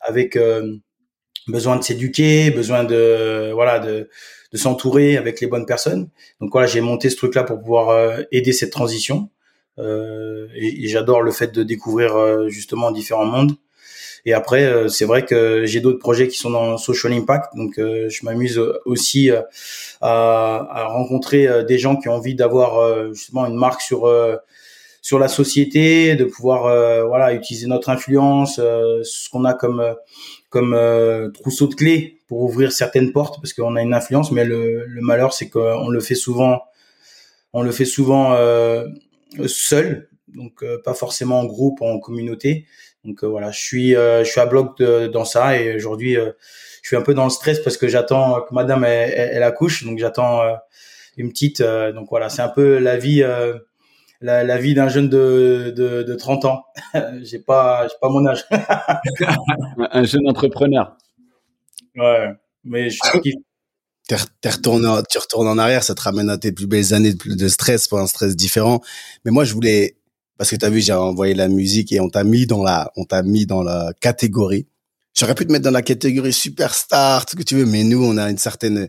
avec 0.00 0.36
euh, 0.36 0.76
besoin 1.48 1.76
de 1.76 1.82
s'éduquer, 1.82 2.52
besoin 2.52 2.84
de 2.84 3.50
voilà 3.52 3.80
de, 3.80 4.08
de 4.52 4.56
s'entourer 4.56 5.16
avec 5.16 5.40
les 5.40 5.48
bonnes 5.48 5.66
personnes. 5.66 6.08
Donc 6.40 6.50
voilà, 6.52 6.68
j'ai 6.68 6.80
monté 6.80 7.10
ce 7.10 7.16
truc-là 7.16 7.42
pour 7.42 7.58
pouvoir 7.58 8.20
aider 8.30 8.52
cette 8.52 8.70
transition. 8.70 9.28
Et, 10.54 10.84
et 10.84 10.88
j'adore 10.88 11.22
le 11.22 11.32
fait 11.32 11.52
de 11.52 11.62
découvrir 11.62 12.48
justement 12.48 12.90
différents 12.90 13.26
mondes. 13.26 13.56
Et 14.26 14.32
après, 14.32 14.64
euh, 14.64 14.88
c'est 14.88 15.04
vrai 15.04 15.24
que 15.24 15.64
j'ai 15.64 15.80
d'autres 15.80 15.98
projets 15.98 16.28
qui 16.28 16.36
sont 16.36 16.50
dans 16.50 16.76
social 16.76 17.12
impact, 17.12 17.56
donc 17.56 17.78
euh, 17.78 18.08
je 18.10 18.24
m'amuse 18.24 18.60
aussi 18.84 19.30
euh, 19.30 19.40
à, 20.00 20.66
à, 20.70 20.84
rencontrer 20.88 21.64
des 21.64 21.78
gens 21.78 21.96
qui 21.96 22.08
ont 22.08 22.14
envie 22.14 22.34
d'avoir 22.34 23.12
justement 23.14 23.46
une 23.46 23.56
marque 23.56 23.80
sur 23.80 24.10
sur 25.02 25.18
la 25.18 25.28
société, 25.28 26.14
de 26.16 26.24
pouvoir 26.24 26.62
voilà 27.06 27.32
utiliser 27.32 27.66
notre 27.66 27.88
influence, 27.88 28.56
ce 28.56 29.30
qu'on 29.30 29.44
a 29.44 29.54
comme 29.54 29.94
comme 30.48 31.32
trousseau 31.34 31.66
de 31.66 31.74
clés 31.74 32.18
pour 32.28 32.42
ouvrir 32.42 32.72
certaines 32.72 33.12
portes, 33.12 33.40
parce 33.40 33.52
qu'on 33.52 33.76
a 33.76 33.82
une 33.82 33.94
influence, 33.94 34.32
mais 34.32 34.44
le, 34.44 34.84
le 34.86 35.00
malheur 35.00 35.32
c'est 35.32 35.48
qu'on 35.48 35.88
le 35.88 36.00
fait 36.00 36.14
souvent, 36.14 36.62
on 37.52 37.62
le 37.62 37.72
fait 37.72 37.84
souvent 37.84 38.34
seul, 39.46 40.08
donc 40.28 40.64
pas 40.84 40.94
forcément 40.94 41.40
en 41.40 41.44
groupe, 41.44 41.82
en 41.82 41.98
communauté. 41.98 42.66
Donc 43.04 43.24
euh, 43.24 43.26
voilà, 43.26 43.50
je 43.50 43.60
suis 43.60 43.96
euh, 43.96 44.24
je 44.24 44.30
suis 44.30 44.40
à 44.40 44.46
bloc 44.46 44.80
dans 44.82 45.24
ça 45.24 45.58
et 45.58 45.74
aujourd'hui 45.74 46.16
euh, 46.16 46.32
je 46.82 46.88
suis 46.88 46.96
un 46.96 47.02
peu 47.02 47.14
dans 47.14 47.24
le 47.24 47.30
stress 47.30 47.60
parce 47.60 47.76
que 47.76 47.88
j'attends 47.88 48.42
que 48.42 48.54
Madame 48.54 48.84
elle, 48.84 49.42
accouche, 49.42 49.84
donc 49.84 49.98
j'attends 49.98 50.42
une 51.16 51.30
petite. 51.30 51.62
donc 51.62 52.08
voilà, 52.10 52.28
c'est 52.28 52.42
un 52.42 52.48
peu 52.48 52.78
la 52.78 52.96
vie 52.96 53.24
la, 54.22 54.44
la, 54.44 54.58
vie 54.58 54.74
d'un 54.74 54.88
jeune 54.88 55.08
de, 55.08 55.72
de, 55.76 56.02
de 56.02 56.14
30 56.14 56.44
ans. 56.46 56.64
j'ai 57.22 57.38
pas 57.38 57.86
j'ai 57.88 57.94
pas 58.00 58.08
mon 58.08 58.26
âge. 58.26 58.44
un 59.92 60.04
jeune 60.04 60.28
entrepreneur. 60.28 60.96
Ouais, 61.96 62.30
mais 62.64 62.90
je 62.90 62.98
suis 63.02 63.20
tu 63.22 63.34
retournes, 64.14 65.02
tu 65.08 65.18
retournes 65.18 65.48
en 65.48 65.58
arrière, 65.58 65.84
ça 65.84 65.94
te 65.94 66.02
ramène 66.02 66.30
à 66.30 66.38
tes 66.38 66.52
plus 66.52 66.66
belles 66.66 66.94
années 66.94 67.14
de, 67.14 67.34
de 67.34 67.48
stress, 67.48 67.88
pour 67.88 67.98
un 67.98 68.06
stress 68.06 68.36
différent. 68.36 68.80
Mais 69.24 69.30
moi, 69.30 69.44
je 69.44 69.54
voulais 69.54 69.96
parce 70.40 70.48
que 70.48 70.56
tu 70.56 70.64
as 70.64 70.70
vu, 70.70 70.80
j'ai 70.80 70.94
envoyé 70.94 71.34
la 71.34 71.48
musique 71.48 71.92
et 71.92 72.00
on 72.00 72.08
t'a 72.08 72.24
mis 72.24 72.46
dans 72.46 72.62
la, 72.62 72.90
on 72.96 73.04
t'a 73.04 73.22
mis 73.22 73.44
dans 73.44 73.62
la 73.62 73.92
catégorie. 74.00 74.66
J'aurais 75.14 75.34
pu 75.34 75.46
te 75.46 75.52
mettre 75.52 75.64
dans 75.64 75.70
la 75.70 75.82
catégorie 75.82 76.32
superstar, 76.32 77.26
tout 77.26 77.32
ce 77.32 77.36
que 77.36 77.42
tu 77.42 77.56
veux, 77.56 77.66
mais 77.66 77.84
nous, 77.84 78.02
on 78.02 78.16
a 78.16 78.30
une 78.30 78.38
certaine, 78.38 78.88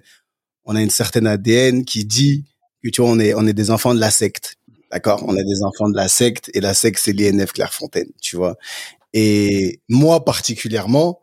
on 0.64 0.78
a 0.78 0.82
une 0.82 0.90
certaine 0.90 1.28
ADN 1.28 1.84
qui 1.84 2.06
dit 2.06 2.46
que 2.82 2.90
tu 2.90 3.02
vois, 3.02 3.10
on 3.12 3.20
est, 3.20 3.34
on 3.34 3.46
est 3.48 3.54
des 3.54 3.70
enfants 3.70 3.94
de 3.94 4.00
la 4.00 4.12
secte. 4.12 4.56
D'accord? 4.94 5.26
On 5.28 5.36
a 5.36 5.44
des 5.44 5.62
enfants 5.62 5.90
de 5.90 5.96
la 5.98 6.08
secte 6.08 6.50
et 6.54 6.62
la 6.62 6.74
secte 6.74 7.02
c'est 7.04 7.12
l'INF 7.12 7.52
Clairefontaine, 7.52 8.12
tu 8.22 8.38
vois? 8.38 8.56
Et 9.12 9.82
moi 9.90 10.24
particulièrement, 10.24 11.20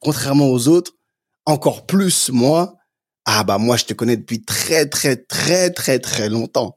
contrairement 0.00 0.48
aux 0.48 0.68
autres, 0.68 0.92
encore 1.46 1.86
plus 1.86 2.28
moi, 2.28 2.76
ah 3.26 3.44
bah 3.44 3.58
moi 3.58 3.76
je 3.76 3.84
te 3.86 3.94
connais 3.94 4.16
depuis 4.16 4.44
très 4.44 4.86
très 4.88 5.16
très 5.16 5.70
très 5.70 5.98
très 5.98 6.28
longtemps 6.30 6.76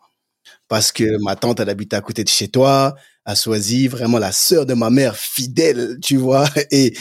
parce 0.69 0.91
que 0.91 1.05
ma 1.23 1.35
tante 1.35 1.59
elle 1.61 1.69
habite 1.69 1.93
à 1.93 2.01
côté 2.01 2.23
de 2.23 2.29
chez 2.29 2.49
toi, 2.49 2.95
à 3.25 3.35
Soisy, 3.35 3.87
vraiment 3.89 4.19
la 4.19 4.31
sœur 4.33 4.65
de 4.67 4.73
ma 4.75 4.89
mère 4.91 5.17
fidèle, 5.17 5.99
tu 6.03 6.17
vois. 6.17 6.47
Et 6.71 6.95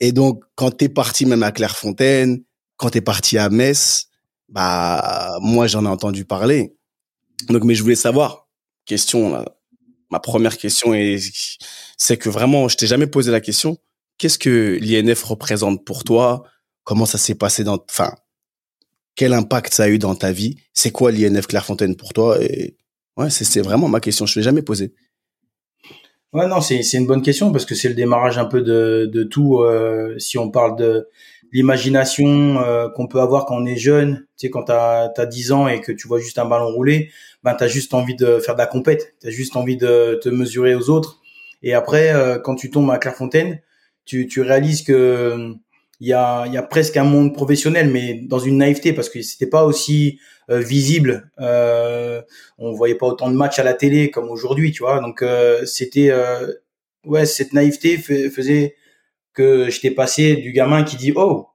et 0.00 0.12
donc 0.12 0.44
quand 0.56 0.72
t'es 0.72 0.88
parti 0.90 1.26
même 1.26 1.42
à 1.44 1.52
Clairefontaine, 1.52 2.42
quand 2.78 2.90
t'es 2.90 3.00
parti 3.02 3.38
à 3.38 3.50
Metz, 3.50 4.06
bah 4.48 5.36
moi 5.42 5.66
j'en 5.68 5.84
ai 5.86 5.88
entendu 5.88 6.24
parler. 6.26 6.74
Donc 7.48 7.64
mais 7.64 7.74
je 7.74 7.82
voulais 7.82 7.96
savoir 7.96 8.48
question, 8.86 9.44
ma 10.10 10.20
première 10.20 10.58
question 10.58 10.94
est, 10.94 11.18
c'est 11.96 12.16
que 12.16 12.28
vraiment, 12.28 12.68
je 12.68 12.76
t'ai 12.76 12.86
jamais 12.86 13.06
posé 13.06 13.30
la 13.30 13.40
question. 13.40 13.78
Qu'est-ce 14.18 14.38
que 14.38 14.78
l'INF 14.80 15.22
représente 15.24 15.84
pour 15.84 16.04
toi? 16.04 16.44
Comment 16.84 17.06
ça 17.06 17.18
s'est 17.18 17.34
passé 17.36 17.64
dans, 17.64 17.78
enfin, 17.90 18.14
quel 19.20 19.34
impact 19.34 19.74
ça 19.74 19.82
a 19.82 19.88
eu 19.88 19.98
dans 19.98 20.14
ta 20.14 20.32
vie? 20.32 20.56
C'est 20.72 20.92
quoi 20.92 21.12
l'INF 21.12 21.46
Clairefontaine 21.46 21.94
pour 21.94 22.14
toi? 22.14 22.38
C'est 23.28 23.60
vraiment 23.60 23.86
ma 23.86 24.00
question. 24.00 24.24
Je 24.24 24.38
l'ai 24.38 24.42
jamais 24.42 24.62
posée. 24.62 24.94
Ouais, 26.32 26.46
non, 26.46 26.62
c'est 26.62 26.80
une 26.94 27.06
bonne 27.06 27.20
question 27.20 27.52
parce 27.52 27.66
que 27.66 27.74
c'est 27.74 27.90
le 27.90 27.94
démarrage 27.94 28.38
un 28.38 28.46
peu 28.46 28.62
de, 28.62 29.10
de 29.12 29.22
tout. 29.22 29.58
Euh, 29.58 30.18
si 30.18 30.38
on 30.38 30.50
parle 30.50 30.74
de 30.78 31.06
l'imagination 31.52 32.62
euh, 32.62 32.88
qu'on 32.88 33.08
peut 33.08 33.20
avoir 33.20 33.44
quand 33.44 33.56
on 33.56 33.66
est 33.66 33.76
jeune, 33.76 34.26
tu 34.38 34.46
sais, 34.46 34.50
quand 34.50 34.64
tu 34.64 34.72
as, 34.72 35.26
10 35.26 35.52
ans 35.52 35.68
et 35.68 35.82
que 35.82 35.92
tu 35.92 36.08
vois 36.08 36.18
juste 36.18 36.38
un 36.38 36.46
ballon 36.46 36.72
rouler, 36.72 37.10
ben, 37.42 37.54
tu 37.54 37.62
as 37.64 37.68
juste 37.68 37.92
envie 37.92 38.16
de 38.16 38.38
faire 38.38 38.54
de 38.54 38.60
la 38.60 38.66
compète, 38.66 39.16
tu 39.20 39.26
as 39.26 39.30
juste 39.30 39.54
envie 39.54 39.76
de 39.76 40.18
te 40.22 40.30
mesurer 40.30 40.74
aux 40.74 40.88
autres. 40.88 41.20
Et 41.62 41.74
après, 41.74 42.14
euh, 42.14 42.38
quand 42.38 42.54
tu 42.54 42.70
tombes 42.70 42.90
à 42.90 42.96
Clairefontaine, 42.96 43.60
tu, 44.06 44.26
tu 44.26 44.40
réalises 44.40 44.80
que 44.80 45.56
il 46.00 46.08
y 46.08 46.12
a, 46.12 46.46
y 46.46 46.56
a 46.56 46.62
presque 46.62 46.96
un 46.96 47.04
monde 47.04 47.34
professionnel, 47.34 47.90
mais 47.90 48.14
dans 48.14 48.38
une 48.38 48.58
naïveté, 48.58 48.92
parce 48.92 49.08
que 49.08 49.22
c'était 49.22 49.46
pas 49.46 49.64
aussi 49.64 50.18
euh, 50.50 50.58
visible. 50.58 51.30
Euh, 51.40 52.22
on 52.58 52.72
voyait 52.72 52.94
pas 52.94 53.06
autant 53.06 53.30
de 53.30 53.36
matchs 53.36 53.58
à 53.58 53.62
la 53.62 53.74
télé 53.74 54.10
comme 54.10 54.30
aujourd'hui, 54.30 54.72
tu 54.72 54.82
vois. 54.82 55.00
Donc 55.00 55.24
c'était 55.66 56.10
ouais, 57.04 57.26
cette 57.26 57.52
naïveté 57.52 57.98
faisait 57.98 58.74
que 59.32 59.70
j'étais 59.70 59.90
passé 59.90 60.36
du 60.36 60.52
gamin 60.52 60.84
qui 60.84 60.96
dit 60.96 61.12
oh 61.14 61.48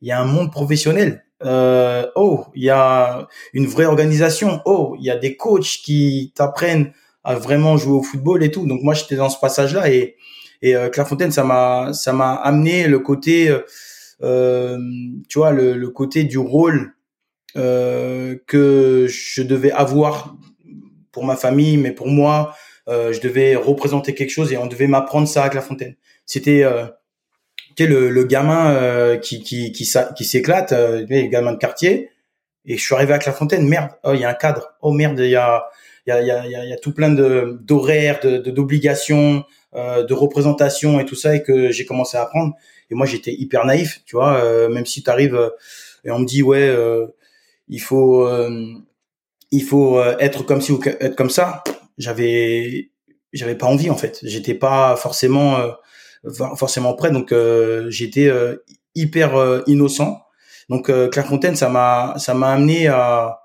il 0.00 0.08
y 0.08 0.12
a 0.12 0.20
un 0.20 0.24
monde 0.24 0.50
professionnel 0.50 1.24
euh, 1.44 2.06
oh 2.16 2.46
il 2.54 2.64
y 2.64 2.70
a 2.70 3.28
une 3.52 3.66
vraie 3.66 3.84
organisation 3.86 4.60
oh 4.64 4.96
il 4.98 5.04
y 5.04 5.10
a 5.10 5.16
des 5.16 5.36
coachs 5.36 5.80
qui 5.84 6.32
t'apprennent 6.34 6.92
à 7.24 7.34
vraiment 7.34 7.76
jouer 7.76 7.94
au 7.94 8.02
football 8.02 8.42
et 8.42 8.50
tout 8.50 8.66
donc 8.66 8.82
moi 8.82 8.94
j'étais 8.94 9.16
dans 9.16 9.28
ce 9.28 9.38
passage 9.38 9.74
là 9.74 9.90
et 9.90 10.16
et 10.62 10.76
euh, 10.76 10.88
Clairefontaine 10.88 11.32
ça 11.32 11.44
m'a 11.44 11.92
ça 11.92 12.12
m'a 12.12 12.34
amené 12.34 12.86
le 12.86 12.98
côté 12.98 13.54
euh, 14.22 14.78
tu 15.28 15.38
vois 15.38 15.52
le, 15.52 15.74
le 15.74 15.90
côté 15.90 16.24
du 16.24 16.38
rôle 16.38 16.94
euh, 17.56 18.36
que 18.46 19.06
je 19.08 19.42
devais 19.42 19.72
avoir 19.72 20.36
pour 21.12 21.24
ma 21.24 21.36
famille 21.36 21.76
mais 21.76 21.92
pour 21.92 22.08
moi 22.08 22.54
euh, 22.88 23.12
je 23.12 23.20
devais 23.20 23.54
représenter 23.56 24.14
quelque 24.14 24.30
chose 24.30 24.52
et 24.52 24.56
on 24.56 24.66
devait 24.66 24.88
m'apprendre 24.88 25.28
ça 25.28 25.44
à 25.44 25.48
Clairefontaine. 25.48 25.94
C'était 26.26 26.64
euh, 26.64 26.86
le, 27.78 28.10
le 28.10 28.24
gamin 28.24 28.72
euh, 28.74 29.16
qui, 29.16 29.42
qui, 29.42 29.72
qui, 29.72 29.88
qui 30.16 30.24
s'éclate, 30.24 30.72
euh, 30.72 31.06
le 31.08 31.28
gamin 31.28 31.52
de 31.52 31.58
quartier, 31.58 32.10
et 32.66 32.76
je 32.76 32.82
suis 32.82 32.94
arrivé 32.94 33.12
à 33.14 33.18
Clairefontaine, 33.18 33.66
merde, 33.66 33.90
oh, 34.04 34.12
il 34.14 34.20
y 34.20 34.24
a 34.24 34.30
un 34.30 34.34
cadre, 34.34 34.74
oh 34.82 34.92
merde, 34.92 35.18
il 35.20 35.30
y 35.30 35.36
a, 35.36 35.64
y 36.06 36.10
a, 36.10 36.20
y 36.20 36.30
a, 36.30 36.46
y 36.46 36.72
a 36.72 36.76
tout 36.76 36.92
plein 36.92 37.10
de 37.10 37.58
d'horaires, 37.62 38.20
de 38.22 38.38
d'obligations, 38.50 39.44
euh, 39.74 40.04
de 40.04 40.14
représentations 40.14 41.00
et 41.00 41.04
tout 41.04 41.14
ça, 41.14 41.34
et 41.34 41.42
que 41.42 41.70
j'ai 41.70 41.84
commencé 41.84 42.16
à 42.16 42.22
apprendre. 42.22 42.54
Et 42.90 42.94
moi, 42.94 43.06
j'étais 43.06 43.32
hyper 43.32 43.64
naïf, 43.66 44.02
tu 44.04 44.16
vois, 44.16 44.42
euh, 44.42 44.68
même 44.68 44.86
si 44.86 45.02
tu 45.02 45.10
arrives 45.10 45.36
euh, 45.36 45.50
et 46.04 46.10
on 46.10 46.18
me 46.18 46.26
dit, 46.26 46.42
ouais, 46.42 46.68
euh, 46.68 47.06
il 47.68 47.80
faut, 47.80 48.28
il 49.52 49.62
faut 49.62 50.02
être 50.18 50.44
comme 50.44 50.60
ci 50.60 50.72
ou 50.72 50.80
être 50.84 51.14
comme 51.14 51.30
ça, 51.30 51.62
j'avais, 51.98 52.90
j'avais 53.32 53.54
pas 53.54 53.66
envie 53.66 53.90
en 53.90 53.96
fait. 53.96 54.18
J'étais 54.22 54.54
pas 54.54 54.96
forcément 54.96 55.70
forcément 56.56 56.94
prêt. 56.94 57.10
Donc 57.10 57.32
euh, 57.32 57.90
j'étais 57.90 58.28
euh, 58.28 58.56
hyper 58.94 59.36
euh, 59.36 59.62
innocent. 59.66 60.22
Donc 60.68 60.86
Clairefontaine, 61.10 61.56
ça 61.56 61.68
m'a 61.68 62.14
ça 62.18 62.32
m'a 62.32 62.52
amené 62.52 62.86
à, 62.86 63.39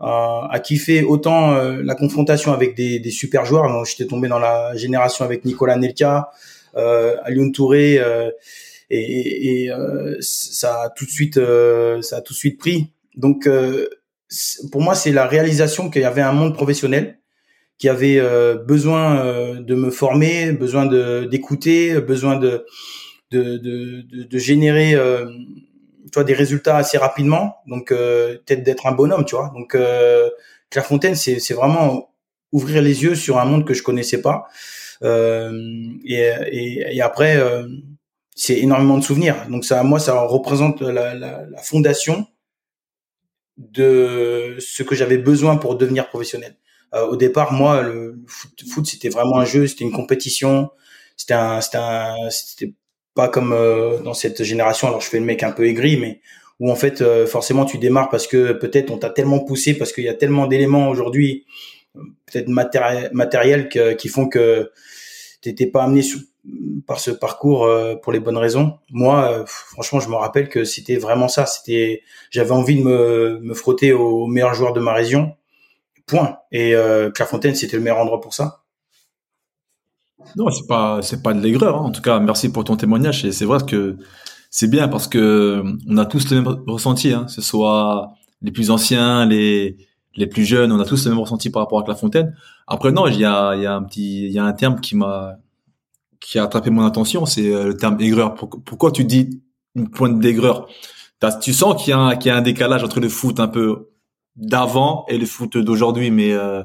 à, 0.00 0.48
à, 0.50 0.60
kiffer 0.60 1.02
autant 1.02 1.54
la 1.54 1.94
confrontation 1.94 2.52
avec 2.52 2.74
des, 2.74 3.00
des 3.00 3.10
super 3.10 3.44
joueurs. 3.44 3.84
J'étais 3.84 4.06
tombé 4.06 4.28
dans 4.28 4.38
la 4.38 4.76
génération 4.76 5.24
avec 5.24 5.44
Nicolas 5.44 5.76
Nelka, 5.76 6.30
euh, 6.76 7.16
Alioune 7.24 7.52
Touré, 7.52 8.00
et, 8.90 9.64
et 9.64 9.70
ça 10.20 10.82
a 10.82 10.90
tout 10.90 11.04
de 11.04 11.10
suite 11.10 11.40
ça 12.02 12.16
a 12.16 12.20
tout 12.20 12.32
de 12.32 12.38
suite 12.38 12.58
pris. 12.58 12.92
Donc 13.16 13.48
pour 14.70 14.82
moi, 14.82 14.94
c'est 14.94 15.12
la 15.12 15.26
réalisation 15.26 15.90
qu'il 15.90 16.02
y 16.02 16.04
avait 16.04 16.22
un 16.22 16.32
monde 16.32 16.54
professionnel 16.54 17.18
qui 17.78 17.88
avait 17.88 18.18
euh, 18.18 18.56
besoin 18.56 19.24
euh, 19.24 19.60
de 19.60 19.74
me 19.74 19.90
former, 19.90 20.52
besoin 20.52 20.84
de 20.86 21.24
d'écouter, 21.24 22.00
besoin 22.00 22.36
de 22.36 22.66
de, 23.30 23.58
de, 23.58 24.02
de, 24.02 24.22
de 24.24 24.38
générer 24.38 24.94
euh, 24.94 25.26
tu 26.10 26.14
vois 26.14 26.24
des 26.24 26.34
résultats 26.34 26.76
assez 26.76 26.98
rapidement. 26.98 27.56
Donc 27.66 27.88
peut-être 27.88 28.62
d'être 28.62 28.86
un 28.86 28.92
bonhomme, 28.92 29.24
tu 29.24 29.36
vois. 29.36 29.52
Donc 29.54 29.76
Clairefontaine, 30.70 31.14
c'est 31.14 31.38
c'est 31.40 31.54
vraiment 31.54 32.10
ouvrir 32.52 32.82
les 32.82 33.02
yeux 33.02 33.14
sur 33.14 33.38
un 33.38 33.44
monde 33.44 33.66
que 33.66 33.74
je 33.74 33.82
connaissais 33.82 34.22
pas. 34.22 34.48
Et, 35.02 36.32
et, 36.46 36.96
et, 36.96 37.02
après, 37.02 37.40
c'est 38.34 38.58
énormément 38.58 38.98
de 38.98 39.04
souvenirs. 39.04 39.46
Donc 39.48 39.64
ça, 39.64 39.82
moi, 39.82 39.98
ça 39.98 40.20
représente 40.20 40.80
la, 40.80 41.14
la, 41.14 41.44
la 41.46 41.62
fondation 41.62 42.26
de 43.58 44.56
ce 44.60 44.82
que 44.82 44.94
j'avais 44.94 45.18
besoin 45.18 45.56
pour 45.56 45.76
devenir 45.76 46.08
professionnel. 46.08 46.56
Euh, 46.94 47.06
au 47.06 47.16
départ, 47.16 47.52
moi, 47.52 47.82
le 47.82 48.24
foot, 48.26 48.86
c'était 48.86 49.08
vraiment 49.08 49.38
un 49.38 49.44
jeu, 49.44 49.66
c'était 49.66 49.84
une 49.84 49.92
compétition, 49.92 50.70
c'était 51.16 51.34
un, 51.34 51.60
c'était 51.60 51.78
un, 51.78 52.30
c'était 52.30 52.74
pas 53.18 53.28
comme 53.28 53.52
euh, 53.52 53.98
dans 53.98 54.14
cette 54.14 54.44
génération. 54.44 54.86
Alors, 54.86 55.00
je 55.00 55.08
fais 55.08 55.18
le 55.18 55.24
mec 55.24 55.42
un 55.42 55.50
peu 55.50 55.66
aigri, 55.66 55.96
mais 55.96 56.20
où 56.60 56.70
en 56.70 56.76
fait, 56.76 57.02
euh, 57.02 57.26
forcément, 57.26 57.64
tu 57.64 57.76
démarres 57.76 58.10
parce 58.10 58.28
que 58.28 58.52
peut-être 58.52 58.92
on 58.92 58.96
t'a 58.96 59.10
tellement 59.10 59.40
poussé, 59.40 59.74
parce 59.74 59.92
qu'il 59.92 60.04
y 60.04 60.08
a 60.08 60.14
tellement 60.14 60.46
d'éléments 60.46 60.88
aujourd'hui, 60.88 61.44
peut-être 61.94 62.46
matériels, 62.46 63.68
qui 63.98 64.08
font 64.08 64.28
que 64.28 64.70
t'étais 65.40 65.66
pas 65.66 65.82
amené 65.82 66.02
par 66.86 67.00
ce 67.00 67.10
parcours 67.10 67.68
pour 68.04 68.12
les 68.12 68.20
bonnes 68.20 68.36
raisons. 68.36 68.78
Moi, 68.90 69.44
franchement, 69.46 69.98
je 69.98 70.08
me 70.08 70.14
rappelle 70.14 70.48
que 70.48 70.62
c'était 70.62 70.96
vraiment 70.96 71.26
ça. 71.26 71.44
C'était, 71.44 72.02
j'avais 72.30 72.52
envie 72.52 72.76
de 72.76 72.84
me, 72.84 73.40
me 73.40 73.52
frotter 73.52 73.92
aux 73.92 74.26
meilleurs 74.28 74.54
joueurs 74.54 74.74
de 74.74 74.80
ma 74.80 74.92
région 74.92 75.34
Point. 76.08 76.38
Et 76.50 76.74
euh, 76.74 77.10
Clairefontaine, 77.10 77.54
c'était 77.54 77.76
le 77.76 77.82
meilleur 77.82 77.98
endroit 77.98 78.20
pour 78.20 78.34
ça. 78.34 78.57
Non, 80.36 80.50
c'est 80.50 80.66
pas 80.66 81.00
c'est 81.02 81.22
pas 81.22 81.32
de 81.34 81.40
l'aigreur. 81.40 81.76
Hein. 81.76 81.86
En 81.86 81.90
tout 81.90 82.02
cas, 82.02 82.18
merci 82.18 82.50
pour 82.50 82.64
ton 82.64 82.76
témoignage. 82.76 83.24
Et 83.24 83.32
c'est 83.32 83.44
vrai 83.44 83.58
que 83.66 83.96
c'est 84.50 84.68
bien 84.68 84.88
parce 84.88 85.08
que 85.08 85.62
on 85.88 85.96
a 85.96 86.06
tous 86.06 86.30
le 86.30 86.42
même 86.42 86.56
ressenti. 86.66 87.12
Hein. 87.12 87.26
Ce 87.28 87.40
soit 87.40 88.12
les 88.42 88.50
plus 88.50 88.70
anciens, 88.70 89.26
les 89.26 89.76
les 90.16 90.26
plus 90.26 90.44
jeunes, 90.44 90.72
on 90.72 90.80
a 90.80 90.84
tous 90.84 91.04
le 91.04 91.12
même 91.12 91.20
ressenti 91.20 91.50
par 91.50 91.62
rapport 91.62 91.78
à 91.78 91.84
Clairefontaine. 91.84 92.34
Après, 92.66 92.90
non, 92.92 93.06
il 93.06 93.18
y 93.18 93.24
a 93.24 93.54
il 93.54 93.62
y 93.62 93.66
a 93.66 93.74
un 93.74 93.82
petit 93.84 94.26
il 94.26 94.32
y 94.32 94.38
a 94.38 94.44
un 94.44 94.52
terme 94.52 94.80
qui 94.80 94.96
m'a 94.96 95.36
qui 96.20 96.38
a 96.38 96.44
attrapé 96.44 96.70
mon 96.70 96.84
attention, 96.84 97.26
c'est 97.26 97.52
euh, 97.54 97.68
le 97.68 97.76
terme 97.76 98.00
aigreur. 98.00 98.34
Pourquoi 98.34 98.90
tu 98.90 99.04
dis 99.04 99.42
une 99.74 99.88
pointe 99.88 100.18
d'aigreur? 100.18 100.66
Tu 101.42 101.52
sens 101.52 101.82
qu'il 101.82 101.90
y 101.90 101.92
a 101.92 101.98
un, 101.98 102.16
qu'il 102.16 102.28
y 102.28 102.32
a 102.32 102.36
un 102.36 102.42
décalage 102.42 102.84
entre 102.84 103.00
le 103.00 103.08
foot 103.08 103.40
un 103.40 103.48
peu 103.48 103.90
d'avant 104.36 105.04
et 105.08 105.18
le 105.18 105.26
foot 105.26 105.56
d'aujourd'hui. 105.58 106.10
Mais 106.10 106.32
euh, 106.32 106.62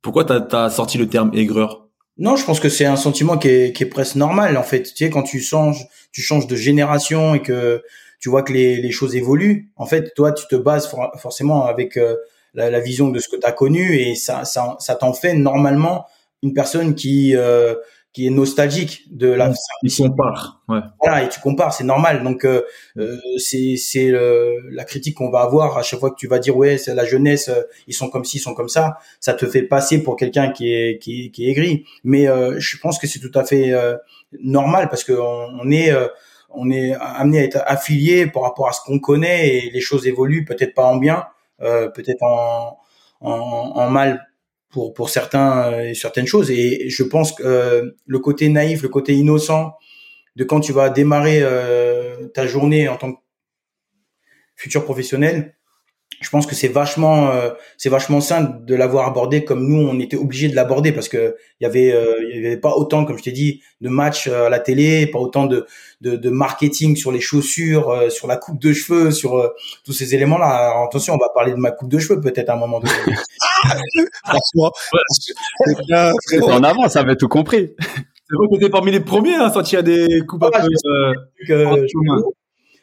pourquoi 0.00 0.24
t'as 0.24 0.64
as 0.64 0.70
sorti 0.70 0.98
le 0.98 1.08
terme 1.08 1.30
aigreur? 1.34 1.81
Non, 2.22 2.36
je 2.36 2.44
pense 2.44 2.60
que 2.60 2.68
c'est 2.68 2.84
un 2.84 2.94
sentiment 2.94 3.36
qui 3.36 3.48
est, 3.48 3.72
qui 3.72 3.82
est 3.82 3.86
presque 3.86 4.14
normal 4.14 4.56
en 4.56 4.62
fait. 4.62 4.84
Tu 4.84 5.04
sais, 5.06 5.10
quand 5.10 5.24
tu 5.24 5.40
changes, 5.40 5.88
tu 6.12 6.22
changes 6.22 6.46
de 6.46 6.54
génération 6.54 7.34
et 7.34 7.42
que 7.42 7.82
tu 8.20 8.28
vois 8.28 8.44
que 8.44 8.52
les, 8.52 8.76
les 8.76 8.92
choses 8.92 9.16
évoluent. 9.16 9.70
En 9.74 9.86
fait, 9.86 10.14
toi, 10.14 10.30
tu 10.30 10.46
te 10.46 10.54
bases 10.54 10.88
forcément 11.18 11.66
avec 11.66 11.96
euh, 11.96 12.14
la, 12.54 12.78
vision 12.78 13.08
de 13.08 13.18
ce 13.18 13.28
que 13.28 13.34
tu 13.34 13.44
as 13.44 13.50
connu 13.50 13.96
et 13.96 14.14
ça, 14.14 14.44
ça, 14.44 14.76
ça 14.78 14.94
t'en 14.94 15.12
fait 15.14 15.34
normalement 15.34 16.06
une 16.44 16.54
personne 16.54 16.94
qui 16.94 17.34
euh, 17.34 17.74
qui 18.12 18.26
est 18.26 18.30
nostalgique 18.30 19.04
de 19.10 19.28
la. 19.28 19.52
Il 19.82 19.94
compare, 19.94 20.60
ouais. 20.68 20.80
Voilà, 21.00 21.24
et 21.24 21.28
tu 21.30 21.40
compares, 21.40 21.72
c'est 21.72 21.84
normal. 21.84 22.22
Donc 22.22 22.44
euh, 22.44 22.62
euh 22.98 23.16
c'est 23.38 23.76
c'est 23.76 24.12
la 24.70 24.84
critique 24.84 25.16
qu'on 25.16 25.30
va 25.30 25.40
avoir 25.40 25.78
à 25.78 25.82
chaque 25.82 26.00
fois 26.00 26.10
que 26.10 26.16
tu 26.16 26.26
vas 26.28 26.38
dire 26.38 26.56
ouais 26.56 26.76
c'est 26.76 26.94
la 26.94 27.06
jeunesse, 27.06 27.48
euh, 27.48 27.62
ils 27.86 27.94
sont 27.94 28.10
comme 28.10 28.24
ci, 28.24 28.36
ils 28.36 28.40
sont 28.40 28.54
comme 28.54 28.68
ça. 28.68 28.98
Ça 29.18 29.32
te 29.32 29.46
fait 29.46 29.62
passer 29.62 30.02
pour 30.02 30.16
quelqu'un 30.16 30.50
qui 30.50 30.72
est 30.72 30.98
qui, 30.98 31.30
qui 31.30 31.46
est 31.46 31.50
aigri. 31.50 31.86
Mais 32.04 32.28
euh, 32.28 32.56
je 32.58 32.76
pense 32.78 32.98
que 32.98 33.06
c'est 33.06 33.20
tout 33.20 33.36
à 33.38 33.44
fait 33.44 33.72
normal 34.42 34.88
parce 34.90 35.04
que 35.04 35.12
on, 35.12 35.70
est 35.70 35.92
on 36.50 36.70
est 36.70 36.94
amené 36.94 37.40
à 37.40 37.44
être 37.44 37.62
affilié 37.66 38.26
par 38.26 38.42
rapport 38.42 38.68
à 38.68 38.72
ce 38.72 38.80
qu'on 38.84 38.98
connaît 38.98 39.56
et 39.56 39.70
les 39.70 39.80
choses 39.80 40.06
évoluent 40.06 40.44
peut-être 40.44 40.74
pas 40.74 40.84
en 40.84 40.96
bien, 40.96 41.24
peut-être 41.58 42.22
en, 42.22 42.78
en, 43.20 43.30
en 43.30 43.90
mal 43.90 44.26
pour 44.72 44.94
pour 44.94 45.10
certains 45.10 45.72
euh, 45.72 45.94
certaines 45.94 46.26
choses. 46.26 46.50
Et 46.50 46.88
je 46.88 47.04
pense 47.04 47.32
que 47.32 47.42
euh, 47.44 47.90
le 48.06 48.18
côté 48.18 48.48
naïf, 48.48 48.82
le 48.82 48.88
côté 48.88 49.14
innocent 49.14 49.74
de 50.34 50.44
quand 50.44 50.60
tu 50.60 50.72
vas 50.72 50.88
démarrer 50.90 51.40
euh, 51.42 52.26
ta 52.28 52.46
journée 52.46 52.88
en 52.88 52.96
tant 52.96 53.12
que 53.12 53.18
futur 54.56 54.84
professionnel, 54.84 55.54
je 56.20 56.28
pense 56.30 56.46
que 56.46 56.54
c'est 56.54 56.68
vachement 56.68 57.30
euh, 57.30 57.50
c'est 57.76 57.88
vachement 57.88 58.20
sain 58.20 58.42
de 58.42 58.74
l'avoir 58.74 59.06
abordé 59.06 59.44
comme 59.44 59.66
nous 59.66 59.86
on 59.86 59.98
était 60.00 60.16
obligé 60.16 60.48
de 60.48 60.54
l'aborder 60.54 60.92
parce 60.92 61.08
que 61.08 61.36
il 61.60 61.64
y 61.64 61.66
avait 61.66 61.92
euh, 61.92 62.16
il 62.32 62.42
y 62.42 62.46
avait 62.46 62.56
pas 62.56 62.74
autant 62.76 63.04
comme 63.04 63.18
je 63.18 63.22
t'ai 63.22 63.32
dit 63.32 63.62
de 63.80 63.88
matchs 63.88 64.28
euh, 64.28 64.46
à 64.46 64.48
la 64.50 64.58
télé 64.58 65.06
pas 65.06 65.18
autant 65.18 65.46
de 65.46 65.66
de, 66.00 66.16
de 66.16 66.30
marketing 66.30 66.96
sur 66.96 67.12
les 67.12 67.20
chaussures 67.20 68.10
sur 68.10 68.26
la 68.26 68.36
coupe 68.36 68.60
de 68.60 68.72
cheveux 68.72 69.10
sur 69.10 69.52
tous 69.84 69.92
ces 69.92 70.14
éléments 70.14 70.38
là 70.38 70.84
attention 70.86 71.14
on 71.14 71.18
va 71.18 71.28
parler 71.34 71.52
de 71.52 71.56
ma 71.56 71.70
coupe 71.70 71.88
de 71.88 71.98
cheveux 71.98 72.20
peut-être 72.20 72.50
à 72.50 72.54
un 72.54 72.58
moment 72.58 72.80
donné 72.80 72.92
Franchement, 74.24 74.70
en 76.42 76.62
avant, 76.62 76.88
ça 76.88 77.00
avait 77.00 77.16
tout 77.16 77.28
compris. 77.28 77.74
C'est 77.78 78.36
vrai 78.36 78.46
que 78.48 78.54
t'étais 78.54 78.70
parmi 78.70 78.90
les 78.92 79.00
premiers 79.00 79.34
à 79.34 79.50
sortir 79.50 79.82
des 79.82 80.22
coupes 80.26 80.42
à 80.44 80.50
peu. 80.50 80.66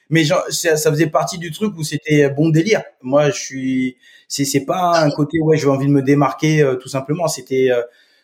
Mais 0.10 0.24
genre, 0.24 0.44
ça, 0.50 0.78
ça 0.78 0.92
faisait 0.92 1.08
partie 1.08 1.38
du 1.38 1.52
truc 1.52 1.78
où 1.78 1.84
c'était 1.84 2.30
bon 2.30 2.50
délire. 2.50 2.84
Moi, 3.02 3.30
je 3.32 3.40
suis, 3.40 3.98
c'est 4.28 4.46
c'est 4.46 4.66
pas 4.66 5.00
un 5.02 5.12
côté 5.12 5.40
ouais, 5.42 5.58
j'ai 5.58 5.68
envie 5.68 5.88
de 5.88 5.92
me 5.92 6.02
démarquer 6.02 6.62
euh, 6.62 6.76
tout 6.76 6.90
simplement. 6.90 7.28
C'était 7.28 7.70
euh, 7.72 7.82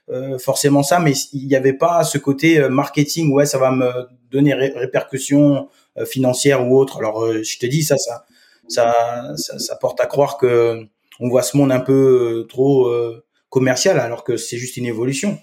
euh, 0.09 0.37
forcément 0.37 0.83
ça, 0.83 0.99
mais 0.99 1.13
il 1.33 1.47
n'y 1.47 1.55
avait 1.55 1.73
pas 1.73 2.03
ce 2.03 2.17
côté 2.17 2.59
euh, 2.59 2.69
marketing. 2.69 3.31
Ouais, 3.31 3.45
ça 3.45 3.57
va 3.57 3.71
me 3.71 3.91
donner 4.31 4.53
ré- 4.53 4.73
répercussions 4.75 5.69
euh, 5.97 6.05
financières 6.05 6.67
ou 6.67 6.77
autres. 6.77 6.97
Alors, 6.99 7.23
euh, 7.23 7.43
je 7.43 7.57
te 7.57 7.65
dis 7.65 7.83
ça, 7.83 7.97
ça, 7.97 8.25
ça, 8.67 8.93
ça, 9.37 9.59
ça 9.59 9.75
porte 9.75 9.99
à 9.99 10.05
croire 10.07 10.37
que 10.37 10.81
on 11.19 11.29
voit 11.29 11.43
ce 11.43 11.55
monde 11.57 11.71
un 11.71 11.79
peu 11.79 12.45
trop 12.49 12.87
euh, 12.87 13.23
commercial, 13.49 13.99
alors 13.99 14.23
que 14.23 14.37
c'est 14.37 14.57
juste 14.57 14.77
une 14.77 14.85
évolution. 14.85 15.39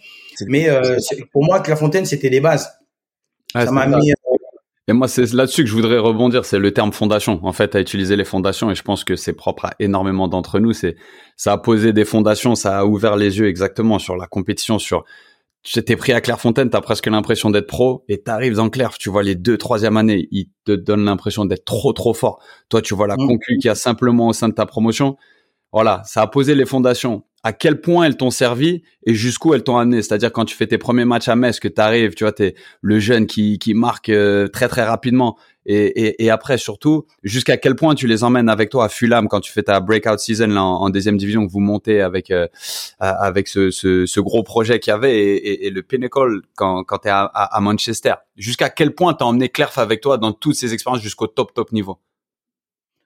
Mais 0.47 0.69
euh, 0.69 0.97
pour 1.33 1.45
moi, 1.45 1.61
Clairefontaine, 1.61 2.05
c'était 2.05 2.29
les 2.29 2.41
bases. 2.41 2.73
Ouais, 3.55 3.67
ça 3.67 3.73
m'a 3.73 3.87
mis 3.87 4.13
Et 4.89 4.93
moi, 4.93 5.07
c'est 5.07 5.33
là-dessus 5.33 5.63
que 5.63 5.69
je 5.71 5.75
voudrais 5.75 5.99
rebondir, 5.99 6.45
c'est 6.45 6.59
le 6.59 6.73
terme 6.73 6.93
fondation. 6.93 7.39
En 7.45 7.53
fait, 7.53 7.77
à 7.77 7.81
utiliser 7.81 8.17
les 8.17 8.25
fondations, 8.25 8.71
et 8.71 8.75
je 8.75 8.83
pense 8.83 9.05
que 9.05 9.15
c'est 9.15 9.33
propre 9.33 9.67
à 9.67 9.75
énormément 9.79 10.27
d'entre 10.27 10.59
nous. 10.59 10.73
C'est, 10.73 10.97
ça 11.37 11.53
a 11.53 11.59
posé 11.59 11.93
des 11.93 12.05
fondations, 12.05 12.55
ça 12.57 12.81
a 12.81 12.85
ouvert 12.85 13.17
les 13.17 13.39
yeux 13.39 13.47
exactement 13.47 13.99
sur 13.99 14.17
la 14.17 14.27
compétition, 14.27 14.79
sur. 14.79 15.05
J'étais 15.65 15.95
pris 15.95 16.13
à 16.13 16.21
Clairefontaine, 16.21 16.71
t'as 16.71 16.81
presque 16.81 17.07
l'impression 17.07 17.49
d'être 17.51 17.69
pro, 17.69 18.05
et 18.09 18.21
t'arrives 18.21 18.55
dans 18.55 18.69
Claire, 18.69 18.99
tu 18.99 19.09
vois 19.11 19.23
les 19.23 19.37
deux, 19.37 19.57
troisième 19.57 19.97
année, 19.97 20.27
ils 20.33 20.49
te 20.65 20.73
donnent 20.73 21.05
l'impression 21.05 21.45
d'être 21.45 21.65
trop, 21.65 21.93
trop 21.93 22.15
fort. 22.15 22.43
Toi, 22.69 22.83
tu 22.83 22.95
vois 22.97 23.07
la 23.07 23.15
Mm. 23.15 23.29
concu 23.29 23.59
qu'il 23.59 23.67
y 23.67 23.71
a 23.71 23.77
simplement 23.77 24.27
au 24.27 24.33
sein 24.33 24.49
de 24.49 24.55
ta 24.55 24.67
promotion. 24.67 25.17
Voilà, 25.73 26.03
ça 26.05 26.23
a 26.23 26.27
posé 26.27 26.57
les 26.57 26.67
fondations. 26.67 27.23
À 27.45 27.53
quel 27.53 27.81
point 27.81 28.05
elles 28.05 28.17
t'ont 28.17 28.31
servi 28.31 28.83
et 29.05 29.15
jusqu'où 29.15 29.53
elles 29.53 29.65
t'ont 29.65 29.77
amené. 29.77 30.01
C'est-à-dire 30.03 30.31
quand 30.31 30.45
tu 30.45 30.55
fais 30.55 30.67
tes 30.67 30.79
premiers 30.79 31.05
matchs 31.05 31.29
à 31.29 31.35
Metz, 31.35 31.59
que 31.59 31.69
t'arrives, 31.69 32.15
tu 32.15 32.23
vois, 32.25 32.33
t'es 32.33 32.55
le 32.81 33.01
jeune 33.01 33.27
qui, 33.27 33.59
qui 33.59 33.75
marque 33.75 34.11
euh, 34.11 34.47
très 34.47 34.69
très 34.69 34.85
rapidement. 34.85 35.37
Et, 35.65 35.87
et, 36.07 36.25
et 36.25 36.31
après 36.31 36.59
surtout, 36.59 37.07
jusqu'à 37.23 37.57
quel 37.57 37.77
point 37.77 37.95
tu 37.95 38.07
les 38.07 38.25
emmènes 38.25 38.49
avec 38.49 38.71
toi 38.71 38.87
à 38.87 38.89
Fulham 38.89 39.29
quand 39.29 39.41
tu 39.41 39.53
fais 39.53 39.63
ta 39.63 39.79
breakout 39.81 40.19
season 40.19 40.49
là, 40.49 40.63
en, 40.63 40.91
deuxième 40.91 41.17
division, 41.17 41.47
que 41.47 41.53
vous 41.53 41.61
montez 41.61 42.01
avec 42.01 42.31
euh, 42.31 42.49
avec 42.99 43.49
ce, 43.49 43.71
ce, 43.71 44.07
ce 44.07 44.21
gros 44.21 44.43
projet 44.43 44.81
qu'il 44.81 44.91
y 44.91 44.95
avait 44.95 45.17
et, 45.17 45.67
et, 45.67 45.71
le 45.71 45.83
Pinnacle 45.83 46.41
quand, 46.57 46.83
quand 46.85 46.99
tu 46.99 47.09
es 47.09 47.11
à, 47.11 47.23
à, 47.23 47.57
à 47.57 47.61
Manchester. 47.61 48.15
Jusqu'à 48.37 48.71
quel 48.71 48.93
point 48.95 49.15
t'as 49.15 49.25
emmené 49.25 49.49
Clerf 49.49 49.79
avec 49.79 50.01
toi 50.01 50.19
dans 50.19 50.33
toutes 50.33 50.57
ces 50.57 50.75
expériences 50.75 51.03
jusqu'au 51.03 51.29
top 51.29 51.55
top 51.55 51.71
niveau? 51.73 51.99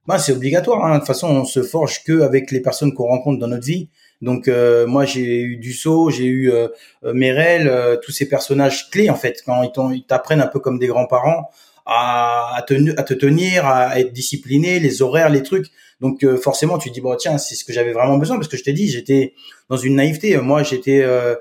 Bah, 0.06 0.18
c'est 0.18 0.32
obligatoire. 0.32 0.84
Hein. 0.84 0.94
De 0.94 0.98
toute 0.98 1.08
façon, 1.08 1.28
on 1.28 1.44
se 1.44 1.62
forge 1.62 2.04
que 2.04 2.22
avec 2.22 2.50
les 2.52 2.60
personnes 2.60 2.94
qu'on 2.94 3.06
rencontre 3.06 3.40
dans 3.40 3.48
notre 3.48 3.66
vie. 3.66 3.90
Donc 4.22 4.48
euh, 4.48 4.86
moi, 4.86 5.04
j'ai 5.04 5.42
eu 5.42 5.56
Dussault, 5.56 6.10
j'ai 6.10 6.24
eu 6.24 6.50
euh, 6.50 6.68
euh, 7.04 7.12
Merel, 7.12 7.68
euh, 7.68 7.96
tous 7.96 8.12
ces 8.12 8.28
personnages 8.28 8.90
clés 8.90 9.10
en 9.10 9.14
fait. 9.14 9.42
Quand 9.44 9.62
ils 9.90 10.04
t'apprennent 10.04 10.40
un 10.40 10.46
peu 10.46 10.58
comme 10.58 10.78
des 10.78 10.86
grands-parents 10.86 11.50
à, 11.84 12.56
à, 12.56 12.62
te, 12.62 12.74
à 12.98 13.02
te 13.02 13.14
tenir, 13.14 13.66
à 13.66 14.00
être 14.00 14.12
discipliné, 14.12 14.80
les 14.80 15.02
horaires, 15.02 15.28
les 15.28 15.42
trucs. 15.42 15.66
Donc 16.00 16.24
euh, 16.24 16.36
forcément, 16.36 16.78
tu 16.78 16.90
dis 16.90 17.00
bon 17.00 17.14
tiens, 17.16 17.38
c'est 17.38 17.54
ce 17.54 17.64
que 17.64 17.72
j'avais 17.72 17.92
vraiment 17.92 18.16
besoin 18.18 18.36
parce 18.36 18.48
que 18.48 18.56
je 18.56 18.64
t'ai 18.64 18.72
dit, 18.72 18.88
j'étais 18.88 19.34
dans 19.68 19.76
une 19.76 19.96
naïveté. 19.96 20.36
Moi, 20.38 20.62
j'étais 20.62 21.02
euh, 21.02 21.36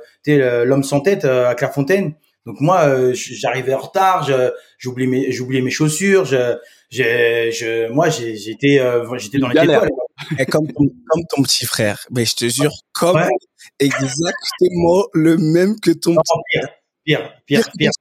l'homme 0.65 0.83
sans 0.83 0.99
tête 0.99 1.25
à 1.25 1.55
Clairefontaine. 1.55 2.13
Donc 2.45 2.61
moi, 2.61 3.11
j'arrivais 3.13 3.73
en 3.73 3.79
retard, 3.79 4.29
j'oubliais 4.77 5.07
mes, 5.07 5.61
mes 5.61 5.71
chaussures, 5.71 6.25
je, 6.25 6.55
j'ai, 6.89 7.51
je, 7.51 7.89
moi, 7.91 8.09
j'ai- 8.09 8.35
j'étais, 8.35 8.79
euh, 8.79 9.05
j'étais 9.17 9.37
dans 9.39 9.47
les 9.49 9.61
étoiles. 9.61 9.89
Et 10.39 10.45
comme, 10.45 10.67
ton- 10.67 10.89
comme 11.09 11.23
ton 11.35 11.43
petit 11.43 11.65
frère. 11.65 11.99
Mais 12.11 12.25
je 12.25 12.35
te 12.35 12.45
jure, 12.47 12.71
comme 12.93 13.15
Ouais. 13.17 13.29
exactement 13.79 15.05
le 15.13 15.37
même 15.37 15.79
que 15.79 15.91
ton 15.91 16.11
Non, 16.13 16.21
pire, 16.51 16.67
pire, 17.03 17.31
pire, 17.45 17.63
pire. 17.77 17.91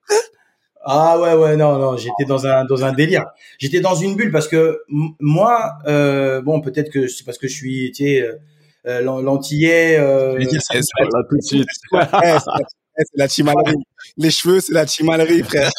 Ah 0.86 1.18
ouais, 1.18 1.32
ouais, 1.34 1.56
non, 1.56 1.78
non, 1.78 1.96
j'étais 1.96 2.24
dans 2.26 2.46
un, 2.46 2.64
dans 2.66 2.84
un 2.84 2.92
délire. 2.92 3.24
J'étais 3.58 3.80
dans 3.80 3.94
une 3.94 4.16
bulle 4.16 4.30
parce 4.30 4.48
que 4.48 4.80
moi, 5.18 5.72
euh, 5.86 6.42
bon, 6.42 6.60
peut-être 6.60 6.90
que 6.90 7.08
c'est 7.08 7.24
parce 7.24 7.38
que 7.38 7.48
je 7.48 7.54
suis, 7.54 7.90
tu 7.92 8.04
sais, 8.04 8.20
euh, 8.20 8.34
euh, 8.86 9.00
l'an- 9.00 9.22
l'antillais. 9.22 9.98
Euh, 9.98 10.34
Je 10.34 10.38
vais 10.40 10.44
dire, 10.46 10.60
c'est 10.62 10.82
c'est 10.82 11.00
la, 11.00 11.06
Là 11.06 11.24
tout 11.28 11.36
de 11.38 11.42
suite. 11.42 11.68
Ouais, 12.98 13.04
c'est 13.10 13.18
la- 13.18 13.28
chimalerie. 13.28 13.74
Les 14.16 14.30
cheveux, 14.30 14.60
c'est 14.60 14.72
la 14.72 14.86
chimalerie, 14.86 15.42
frère. 15.42 15.70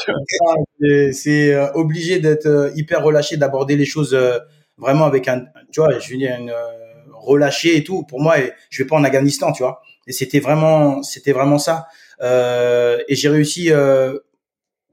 c'est- 0.81 1.13
c'est 1.13 1.53
euh, 1.53 1.71
obligé 1.73 2.19
d'être 2.19 2.45
euh, 2.47 2.71
hyper 2.75 3.03
relâché, 3.03 3.37
d'aborder 3.37 3.75
les 3.75 3.85
choses 3.85 4.13
euh, 4.13 4.39
vraiment 4.77 5.05
avec 5.05 5.27
un, 5.27 5.45
tu 5.71 5.79
vois, 5.81 5.97
je 5.99 6.11
veux 6.11 6.17
dire, 6.17 6.37
relâché 7.13 7.77
et 7.77 7.83
tout. 7.83 8.03
Pour 8.03 8.21
moi, 8.21 8.39
et 8.39 8.53
je 8.69 8.83
vais 8.83 8.87
pas 8.87 8.95
en 8.95 9.03
Afghanistan, 9.03 9.51
tu 9.51 9.63
vois. 9.63 9.81
Et 10.07 10.11
c'était 10.11 10.39
vraiment, 10.39 11.01
c'était 11.03 11.31
vraiment 11.31 11.57
ça. 11.59 11.87
Euh, 12.21 12.99
et 13.07 13.15
j'ai 13.15 13.29
réussi, 13.29 13.71
euh, 13.71 14.17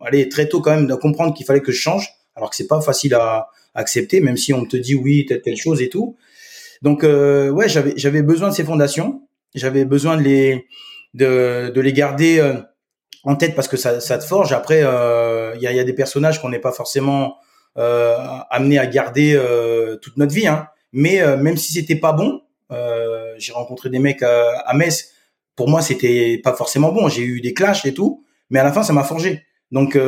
allez, 0.00 0.28
très 0.28 0.48
tôt 0.48 0.60
quand 0.60 0.72
même, 0.74 0.86
de 0.86 0.94
comprendre 0.94 1.34
qu'il 1.34 1.46
fallait 1.46 1.60
que 1.60 1.72
je 1.72 1.80
change, 1.80 2.08
alors 2.36 2.50
que 2.50 2.56
c'est 2.56 2.66
pas 2.66 2.80
facile 2.80 3.14
à, 3.14 3.48
à 3.74 3.80
accepter, 3.80 4.20
même 4.20 4.36
si 4.36 4.52
on 4.54 4.64
te 4.66 4.76
dit 4.76 4.94
oui, 4.94 5.26
telle 5.26 5.42
telle 5.42 5.56
chose 5.56 5.82
et 5.82 5.88
tout. 5.88 6.16
Donc 6.82 7.04
euh, 7.04 7.50
ouais, 7.50 7.68
j'avais 7.68 7.94
j'avais 7.96 8.22
besoin 8.22 8.50
de 8.50 8.54
ces 8.54 8.64
fondations, 8.64 9.22
j'avais 9.54 9.84
besoin 9.84 10.16
de 10.16 10.22
les 10.22 10.66
de, 11.14 11.70
de 11.74 11.80
les 11.80 11.92
garder 11.92 12.38
euh, 12.38 12.54
en 13.24 13.36
tête 13.36 13.54
parce 13.54 13.68
que 13.68 13.76
ça, 13.76 14.00
ça 14.00 14.18
te 14.18 14.24
forge. 14.24 14.52
Après, 14.52 14.82
euh, 14.82 15.52
il 15.56 15.62
y, 15.62 15.66
a, 15.66 15.72
y 15.72 15.80
a 15.80 15.84
des 15.84 15.92
personnages 15.92 16.40
qu'on 16.40 16.48
n'est 16.48 16.58
pas 16.58 16.72
forcément 16.72 17.36
euh, 17.78 18.16
amené 18.50 18.78
à 18.78 18.86
garder 18.86 19.34
euh, 19.34 19.96
toute 19.96 20.16
notre 20.16 20.34
vie. 20.34 20.46
Hein. 20.46 20.66
Mais 20.92 21.20
euh, 21.20 21.36
même 21.36 21.56
si 21.56 21.72
c'était 21.72 21.96
pas 21.96 22.12
bon, 22.12 22.40
j'ai 23.38 23.52
rencontré 23.52 23.90
des 23.90 23.98
mecs 23.98 24.22
euh, 24.22 24.50
à 24.64 24.74
Metz. 24.74 25.10
Pour 25.56 25.68
moi, 25.68 25.82
c'était 25.82 26.40
pas 26.42 26.54
forcément 26.54 26.92
bon. 26.92 27.08
J'ai 27.08 27.22
eu 27.22 27.40
des 27.40 27.52
clashs 27.52 27.84
et 27.84 27.92
tout, 27.92 28.24
mais 28.48 28.58
à 28.58 28.64
la 28.64 28.72
fin, 28.72 28.82
ça 28.82 28.94
m'a 28.94 29.04
forgé. 29.04 29.44
Donc 29.70 29.98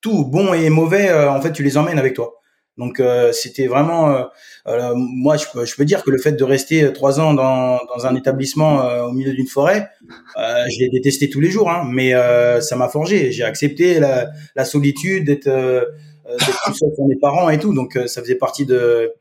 tout 0.00 0.24
bon 0.24 0.54
et 0.54 0.70
mauvais, 0.70 1.12
en 1.12 1.40
fait, 1.42 1.52
tu 1.52 1.62
les 1.62 1.76
emmènes 1.76 1.98
avec 1.98 2.14
toi. 2.14 2.32
Donc 2.78 3.00
euh, 3.00 3.32
c'était 3.32 3.66
vraiment, 3.66 4.10
euh, 4.10 4.22
euh, 4.66 4.92
moi 4.96 5.36
je 5.36 5.44
peux, 5.52 5.66
je 5.66 5.76
peux 5.76 5.84
dire 5.84 6.02
que 6.02 6.10
le 6.10 6.16
fait 6.18 6.32
de 6.32 6.44
rester 6.44 6.90
trois 6.94 7.20
ans 7.20 7.34
dans, 7.34 7.78
dans 7.94 8.06
un 8.06 8.14
établissement 8.16 8.82
au 9.04 9.12
milieu 9.12 9.34
d'une 9.34 9.46
forêt, 9.46 9.90
je 10.36 10.80
l'ai 10.80 10.88
détesté 10.88 11.28
tous 11.28 11.40
les 11.40 11.50
jours, 11.50 11.70
hein, 11.70 11.84
mais 11.86 12.12
ça 12.60 12.76
m'a 12.76 12.88
forgé. 12.88 13.30
J'ai 13.30 13.44
accepté 13.44 14.00
la, 14.00 14.30
la 14.56 14.64
solitude, 14.64 15.26
d'être 15.26 15.50
tout 16.38 16.74
seul 16.74 16.88
avec 16.88 17.08
mes 17.08 17.18
parents 17.20 17.50
et 17.50 17.58
tout. 17.58 17.74
Donc 17.74 17.98
ça 18.06 18.22
faisait 18.22 18.36
partie 18.36 18.64
de 18.64 19.12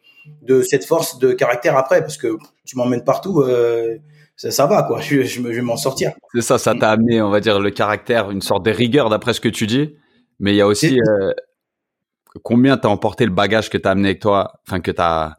de 0.44 0.62
cette 0.62 0.86
force 0.86 1.20
de 1.20 1.34
caractère 1.34 1.76
après, 1.78 2.02
parce 2.02 2.18
que 2.18 2.38
tu 2.66 2.78
m'emmènes 2.78 3.04
partout, 3.04 3.44
ça, 4.38 4.50
ça 4.50 4.66
va 4.66 4.84
quoi. 4.84 5.02
Je, 5.02 5.24
je, 5.24 5.42
je 5.42 5.42
vais 5.42 5.62
m'en 5.62 5.78
sortir. 5.78 6.14
C'est 6.34 6.42
ça, 6.42 6.58
ça 6.58 6.74
t'a 6.74 6.90
amené, 6.92 7.22
on 7.22 7.30
va 7.30 7.42
dire, 7.42 7.60
le 7.60 7.72
caractère, 7.72 8.32
une 8.32 8.42
sorte 8.42 8.64
de 8.66 8.72
rigueur 8.72 9.10
d'après 9.10 9.34
ce 9.34 9.42
que 9.42 9.50
tu 9.50 9.68
dis. 9.68 9.96
Mais 10.40 10.54
il 10.54 10.56
y 10.56 10.62
a 10.62 10.68
aussi 10.68 10.98
combien 12.44 12.78
t'as 12.78 12.90
emporté 12.90 13.26
le 13.26 13.32
bagage 13.32 13.70
que 13.70 13.78
t'as 13.78 13.92
amené 13.92 14.10
avec 14.10 14.22
toi, 14.22 14.62
enfin 14.68 14.80
que 14.80 14.92
t'as 14.92 15.36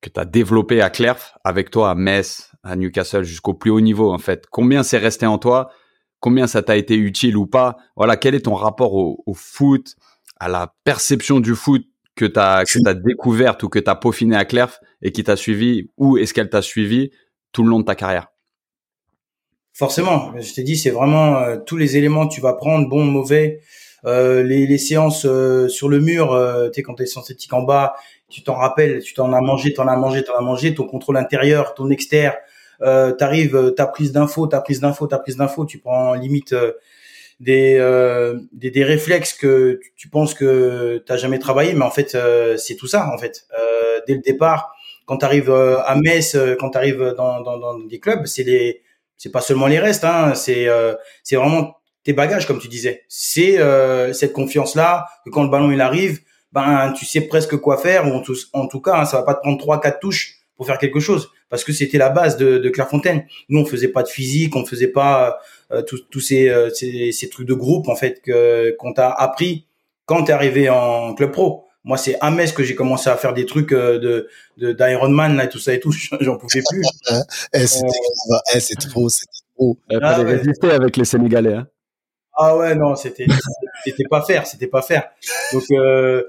que 0.00 0.10
t'as 0.10 0.24
développé 0.24 0.82
à 0.82 0.90
Clerf, 0.90 1.38
avec 1.44 1.70
toi 1.70 1.90
à 1.90 1.94
Metz, 1.94 2.50
à 2.64 2.74
Newcastle, 2.74 3.22
jusqu'au 3.22 3.54
plus 3.54 3.70
haut 3.70 3.80
niveau 3.80 4.12
en 4.12 4.18
fait. 4.18 4.46
Combien 4.50 4.82
c'est 4.82 4.98
resté 4.98 5.26
en 5.26 5.38
toi? 5.38 5.70
Combien 6.18 6.46
ça 6.46 6.62
t'a 6.62 6.76
été 6.76 6.96
utile 6.96 7.36
ou 7.36 7.46
pas? 7.46 7.76
Voilà, 7.96 8.16
quel 8.16 8.34
est 8.34 8.46
ton 8.46 8.54
rapport 8.54 8.94
au, 8.94 9.22
au 9.26 9.34
foot, 9.34 9.96
à 10.40 10.48
la 10.48 10.74
perception 10.84 11.40
du 11.40 11.54
foot 11.54 11.84
que 12.16 12.24
t'as 12.24 12.64
que 12.64 12.78
t'as 12.82 12.94
découverte 12.94 13.62
ou 13.62 13.68
que 13.68 13.78
t'as 13.78 13.94
peaufiné 13.94 14.36
à 14.36 14.44
Clerf 14.44 14.80
et 15.02 15.12
qui 15.12 15.22
t'a 15.24 15.36
suivi? 15.36 15.90
Ou 15.96 16.18
est-ce 16.18 16.34
qu'elle 16.34 16.50
t'a 16.50 16.62
suivi 16.62 17.10
tout 17.52 17.62
le 17.62 17.70
long 17.70 17.80
de 17.80 17.84
ta 17.84 17.94
carrière? 17.94 18.28
Forcément, 19.74 20.38
je 20.38 20.52
t'ai 20.52 20.64
dit, 20.64 20.76
c'est 20.76 20.90
vraiment 20.90 21.38
euh, 21.38 21.56
tous 21.64 21.78
les 21.78 21.96
éléments 21.96 22.28
que 22.28 22.34
tu 22.34 22.42
vas 22.42 22.52
prendre, 22.52 22.88
bon, 22.88 23.04
mauvais, 23.04 23.60
les, 24.04 24.66
les 24.66 24.78
séances 24.78 25.24
euh, 25.26 25.68
sur 25.68 25.88
le 25.88 26.00
mur, 26.00 26.32
euh, 26.32 26.68
tu 26.68 26.74
sais, 26.76 26.82
quand 26.82 26.94
tu 26.94 27.04
es 27.04 27.06
synthétique 27.06 27.52
en 27.52 27.62
bas, 27.62 27.94
tu 28.28 28.42
t'en 28.42 28.54
rappelles, 28.54 29.02
tu 29.02 29.14
t'en 29.14 29.32
as 29.32 29.40
mangé, 29.40 29.72
t'en 29.74 29.86
as 29.86 29.96
mangé, 29.96 30.24
t'en 30.24 30.34
as 30.36 30.40
mangé, 30.40 30.74
ton 30.74 30.86
contrôle 30.86 31.16
intérieur, 31.16 31.74
ton 31.74 31.90
externe, 31.90 32.34
euh, 32.82 33.12
t'arrives, 33.12 33.54
euh, 33.56 33.70
ta 33.70 33.86
prise 33.86 34.12
d'info, 34.12 34.46
ta 34.46 34.60
prise 34.60 34.80
d'info, 34.80 35.06
ta 35.06 35.18
prise 35.18 35.36
d'info, 35.36 35.64
tu 35.66 35.78
prends 35.78 36.14
limite 36.14 36.52
euh, 36.52 36.72
des, 37.40 37.76
euh, 37.78 38.38
des 38.52 38.70
des 38.70 38.84
réflexes 38.84 39.34
que 39.34 39.80
tu, 39.96 40.08
penses 40.08 40.34
que 40.34 41.02
t'as 41.06 41.16
jamais 41.16 41.38
travaillé, 41.38 41.74
mais 41.74 41.84
en 41.84 41.90
fait 41.90 42.14
euh, 42.14 42.56
c'est 42.56 42.76
tout 42.76 42.86
ça 42.86 43.08
en 43.12 43.18
fait. 43.18 43.46
Euh, 43.58 44.00
dès 44.06 44.14
le 44.14 44.20
départ, 44.20 44.74
quand 45.06 45.18
tu 45.18 45.24
arrives 45.24 45.50
à 45.50 45.94
Metz, 45.96 46.34
euh, 46.34 46.56
quand 46.58 46.70
tu 46.70 46.78
arrives 46.78 47.14
dans, 47.16 47.40
dans, 47.40 47.58
dans 47.58 47.78
des 47.78 48.00
clubs, 48.00 48.26
c'est 48.26 48.44
les 48.44 48.82
c'est 49.16 49.30
pas 49.30 49.40
seulement 49.40 49.68
les 49.68 49.78
restes, 49.78 50.04
hein, 50.04 50.34
c'est 50.34 50.68
euh, 50.68 50.94
c'est 51.22 51.36
vraiment 51.36 51.76
tes 52.04 52.12
bagages, 52.12 52.46
comme 52.46 52.58
tu 52.58 52.68
disais. 52.68 53.04
C'est 53.08 53.58
euh, 53.58 54.12
cette 54.12 54.32
confiance-là 54.32 55.06
que 55.24 55.30
quand 55.30 55.42
le 55.42 55.50
ballon 55.50 55.70
il 55.70 55.80
arrive, 55.80 56.20
ben 56.52 56.92
tu 56.96 57.04
sais 57.04 57.22
presque 57.22 57.56
quoi 57.56 57.76
faire. 57.78 58.06
Ou 58.06 58.12
en 58.12 58.20
tout, 58.20 58.36
en 58.52 58.66
tout 58.66 58.80
cas, 58.80 59.00
hein, 59.00 59.04
ça 59.04 59.18
va 59.18 59.22
pas 59.24 59.34
te 59.34 59.40
prendre 59.40 59.58
trois, 59.58 59.80
quatre 59.80 60.00
touches 60.00 60.38
pour 60.56 60.66
faire 60.66 60.78
quelque 60.78 61.00
chose, 61.00 61.30
parce 61.48 61.64
que 61.64 61.72
c'était 61.72 61.98
la 61.98 62.10
base 62.10 62.36
de, 62.36 62.58
de 62.58 62.68
Clairefontaine. 62.68 63.24
Nous, 63.48 63.58
on 63.58 63.64
faisait 63.64 63.88
pas 63.88 64.02
de 64.02 64.08
physique, 64.08 64.54
on 64.54 64.64
faisait 64.64 64.88
pas 64.88 65.38
euh, 65.72 65.82
tous 65.82 66.20
ces, 66.20 66.48
euh, 66.48 66.70
ces, 66.70 67.10
ces 67.12 67.28
trucs 67.28 67.48
de 67.48 67.54
groupe 67.54 67.88
en 67.88 67.96
fait 67.96 68.20
que 68.22 68.76
qu'on 68.78 68.92
t'a 68.92 69.10
appris 69.10 69.66
quand 70.04 70.24
t'es 70.24 70.32
arrivé 70.32 70.68
en 70.68 71.14
club 71.14 71.32
pro. 71.32 71.66
Moi, 71.84 71.96
c'est 71.96 72.16
à 72.20 72.30
Metz 72.30 72.52
que 72.52 72.62
j'ai 72.62 72.74
commencé 72.76 73.10
à 73.10 73.16
faire 73.16 73.34
des 73.34 73.44
trucs 73.46 73.72
euh, 73.72 73.98
de 74.56 74.72
d'Ironman 74.72 75.36
là 75.36 75.44
et 75.44 75.48
tout 75.48 75.58
ça 75.58 75.74
et 75.74 75.80
tout. 75.80 75.92
J'en 76.20 76.36
pouvais 76.36 76.62
plus. 76.68 76.82
eh, 77.52 77.66
c'était 77.66 77.86
eh, 78.54 78.60
c'est 78.60 78.76
trop, 78.76 79.08
c'était 79.08 79.32
trop. 79.56 79.78
Ah, 80.00 80.22
ouais. 80.22 80.36
résister 80.36 80.70
avec 80.70 80.96
les 80.96 81.04
Sénégalais. 81.04 81.54
Hein. 81.54 81.66
Ah 82.34 82.56
ouais, 82.56 82.74
non, 82.74 82.94
c'était 82.94 83.26
c'était 83.84 84.04
pas 84.08 84.22
faire, 84.22 84.46
c'était 84.46 84.66
pas 84.66 84.80
faire. 84.80 85.10
Donc 85.52 85.64
euh, 85.72 86.22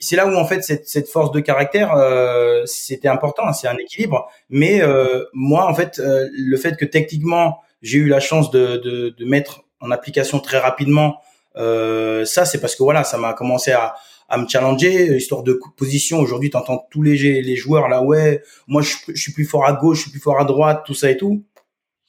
c'est 0.00 0.16
là 0.16 0.26
où 0.26 0.34
en 0.34 0.44
fait 0.44 0.62
cette, 0.62 0.88
cette 0.88 1.08
force 1.08 1.30
de 1.30 1.40
caractère, 1.40 1.94
euh, 1.94 2.62
c'était 2.66 3.08
important, 3.08 3.52
c'est 3.52 3.68
un 3.68 3.76
équilibre. 3.76 4.28
Mais 4.50 4.82
euh, 4.82 5.24
moi, 5.32 5.66
en 5.68 5.74
fait, 5.74 6.00
euh, 6.00 6.28
le 6.32 6.56
fait 6.56 6.76
que 6.76 6.84
techniquement 6.84 7.60
j'ai 7.82 7.98
eu 7.98 8.08
la 8.08 8.18
chance 8.20 8.50
de, 8.50 8.78
de, 8.78 9.14
de, 9.16 9.24
mettre 9.26 9.64
en 9.80 9.90
application 9.90 10.40
très 10.40 10.58
rapidement, 10.58 11.20
euh, 11.56 12.24
ça 12.24 12.46
c'est 12.46 12.60
parce 12.60 12.74
que 12.74 12.82
voilà, 12.82 13.04
ça 13.04 13.18
m'a 13.18 13.32
commencé 13.34 13.70
à, 13.70 13.94
à 14.28 14.38
me 14.38 14.48
challenger, 14.48 15.16
histoire 15.16 15.44
de 15.44 15.60
position. 15.76 16.18
Aujourd'hui, 16.18 16.50
tu 16.50 16.56
entends 16.56 16.84
tous 16.90 17.02
les, 17.02 17.42
les 17.42 17.56
joueurs 17.56 17.88
là, 17.88 18.02
ouais, 18.02 18.42
moi 18.66 18.82
je, 18.82 18.96
je, 19.08 19.20
suis 19.20 19.32
plus 19.32 19.44
fort 19.44 19.66
à 19.66 19.74
gauche, 19.74 19.98
je 19.98 20.02
suis 20.02 20.10
plus 20.10 20.20
fort 20.20 20.40
à 20.40 20.44
droite, 20.44 20.82
tout 20.84 20.94
ça 20.94 21.10
et 21.10 21.16
tout. 21.16 21.44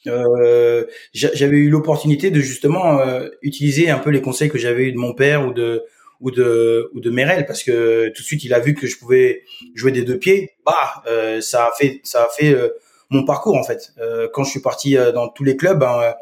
Euh, 0.07 0.85
j'avais 1.13 1.57
eu 1.57 1.69
l'opportunité 1.69 2.31
de 2.31 2.39
justement 2.39 2.99
euh, 2.99 3.29
utiliser 3.41 3.89
un 3.89 3.99
peu 3.99 4.09
les 4.09 4.21
conseils 4.21 4.49
que 4.49 4.57
j'avais 4.57 4.83
eu 4.83 4.91
de 4.91 4.97
mon 4.97 5.13
père 5.13 5.47
ou 5.47 5.53
de 5.53 5.83
ou 6.21 6.31
de 6.31 6.89
ou 6.93 6.99
de 6.99 7.09
Merel 7.09 7.45
parce 7.45 7.63
que 7.63 8.09
tout 8.09 8.21
de 8.21 8.25
suite 8.25 8.43
il 8.43 8.53
a 8.53 8.59
vu 8.59 8.73
que 8.73 8.87
je 8.87 8.97
pouvais 8.97 9.43
jouer 9.73 9.91
des 9.91 10.03
deux 10.03 10.17
pieds. 10.17 10.51
Bah 10.65 11.03
euh, 11.07 11.41
ça 11.41 11.65
a 11.65 11.71
fait 11.77 12.01
ça 12.03 12.23
a 12.23 12.29
fait 12.29 12.53
euh, 12.53 12.69
mon 13.09 13.25
parcours 13.25 13.55
en 13.55 13.63
fait. 13.63 13.93
Euh, 13.99 14.27
quand 14.33 14.43
je 14.43 14.51
suis 14.51 14.61
parti 14.61 14.97
euh, 14.97 15.11
dans 15.11 15.27
tous 15.27 15.43
les 15.43 15.57
clubs 15.57 15.79
ben, 15.79 16.13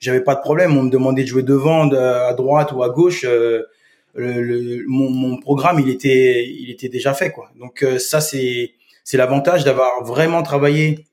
j'avais 0.00 0.20
pas 0.20 0.34
de 0.34 0.40
problème. 0.40 0.76
On 0.76 0.82
me 0.82 0.90
demandait 0.90 1.22
de 1.22 1.28
jouer 1.28 1.42
devant 1.42 1.90
à 1.90 2.32
droite 2.34 2.72
ou 2.72 2.82
à 2.82 2.90
gauche. 2.90 3.24
Le, 3.24 3.68
le, 4.14 4.84
mon, 4.88 5.10
mon, 5.10 5.38
programme 5.38 5.78
il 5.80 5.88
était 5.90 6.44
il 6.44 6.70
était 6.70 6.88
déjà 6.88 7.14
fait 7.14 7.30
quoi. 7.30 7.50
Donc 7.58 7.84
ça 7.98 8.20
c'est 8.20 8.72
c'est 9.04 9.16
l'avantage 9.16 9.64
d'avoir 9.64 10.04
vraiment 10.04 10.42
travaillé 10.42 11.06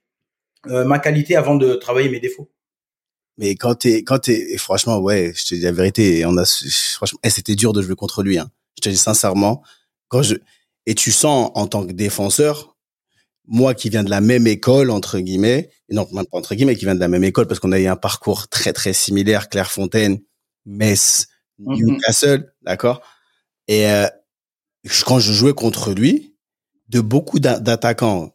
ma 0.67 0.99
qualité 0.99 1.35
avant 1.35 1.55
de 1.55 1.75
travailler 1.75 2.09
mes 2.09 2.19
défauts. 2.19 2.49
Mais 3.37 3.55
quand 3.55 3.75
t'es, 3.75 4.03
quand 4.03 4.19
t'es, 4.19 4.57
franchement, 4.57 4.97
ouais, 4.99 5.33
je 5.35 5.45
te 5.45 5.55
dis 5.55 5.61
la 5.61 5.71
vérité, 5.71 6.25
on 6.25 6.37
a, 6.37 6.45
franchement, 6.93 7.19
eh, 7.23 7.29
c'était 7.29 7.55
dur 7.55 7.73
de 7.73 7.81
jouer 7.81 7.95
contre 7.95 8.23
lui, 8.23 8.37
hein. 8.37 8.49
Je 8.77 8.81
te 8.81 8.89
dis 8.89 8.97
sincèrement, 8.97 9.63
quand 10.07 10.21
je, 10.21 10.35
et 10.85 10.95
tu 10.95 11.11
sens 11.11 11.51
en 11.55 11.67
tant 11.67 11.85
que 11.85 11.93
défenseur, 11.93 12.75
moi 13.47 13.73
qui 13.73 13.89
viens 13.89 14.03
de 14.03 14.09
la 14.09 14.21
même 14.21 14.47
école, 14.47 14.89
entre 14.89 15.19
guillemets, 15.19 15.69
non, 15.89 16.05
pas 16.05 16.23
entre 16.31 16.55
guillemets, 16.55 16.75
qui 16.75 16.85
vient 16.85 16.95
de 16.95 16.99
la 16.99 17.07
même 17.07 17.23
école 17.23 17.47
parce 17.47 17.59
qu'on 17.59 17.71
a 17.71 17.79
eu 17.79 17.87
un 17.87 17.95
parcours 17.95 18.47
très, 18.47 18.73
très 18.73 18.93
similaire, 18.93 19.49
Clairefontaine, 19.49 20.19
Metz, 20.65 21.27
mm-hmm. 21.59 21.85
Newcastle, 21.85 22.53
d'accord? 22.63 23.01
Et, 23.67 23.87
euh, 23.87 24.07
quand 25.05 25.19
je 25.19 25.33
jouais 25.33 25.53
contre 25.53 25.93
lui, 25.93 26.35
de 26.89 27.01
beaucoup 27.01 27.39
d'attaquants, 27.39 28.34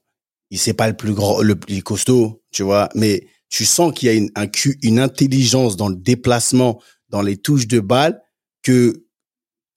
il 0.51 0.59
c'est 0.59 0.75
pas 0.75 0.89
le 0.89 0.97
plus 0.97 1.13
grand, 1.13 1.41
le 1.41 1.57
plus 1.57 1.83
costaud, 1.83 2.43
tu 2.51 2.63
vois, 2.63 2.89
mais 2.95 3.27
tu 3.49 3.65
sens 3.65 3.93
qu'il 3.93 4.07
y 4.07 4.11
a 4.11 4.15
une, 4.15 4.31
un, 4.37 4.47
une 4.83 4.99
intelligence 4.99 5.77
dans 5.77 5.89
le 5.89 5.97
déplacement, 5.97 6.81
dans 7.09 7.23
les 7.23 7.37
touches 7.37 7.67
de 7.67 7.81
balle, 7.81 8.21
que 8.63 9.05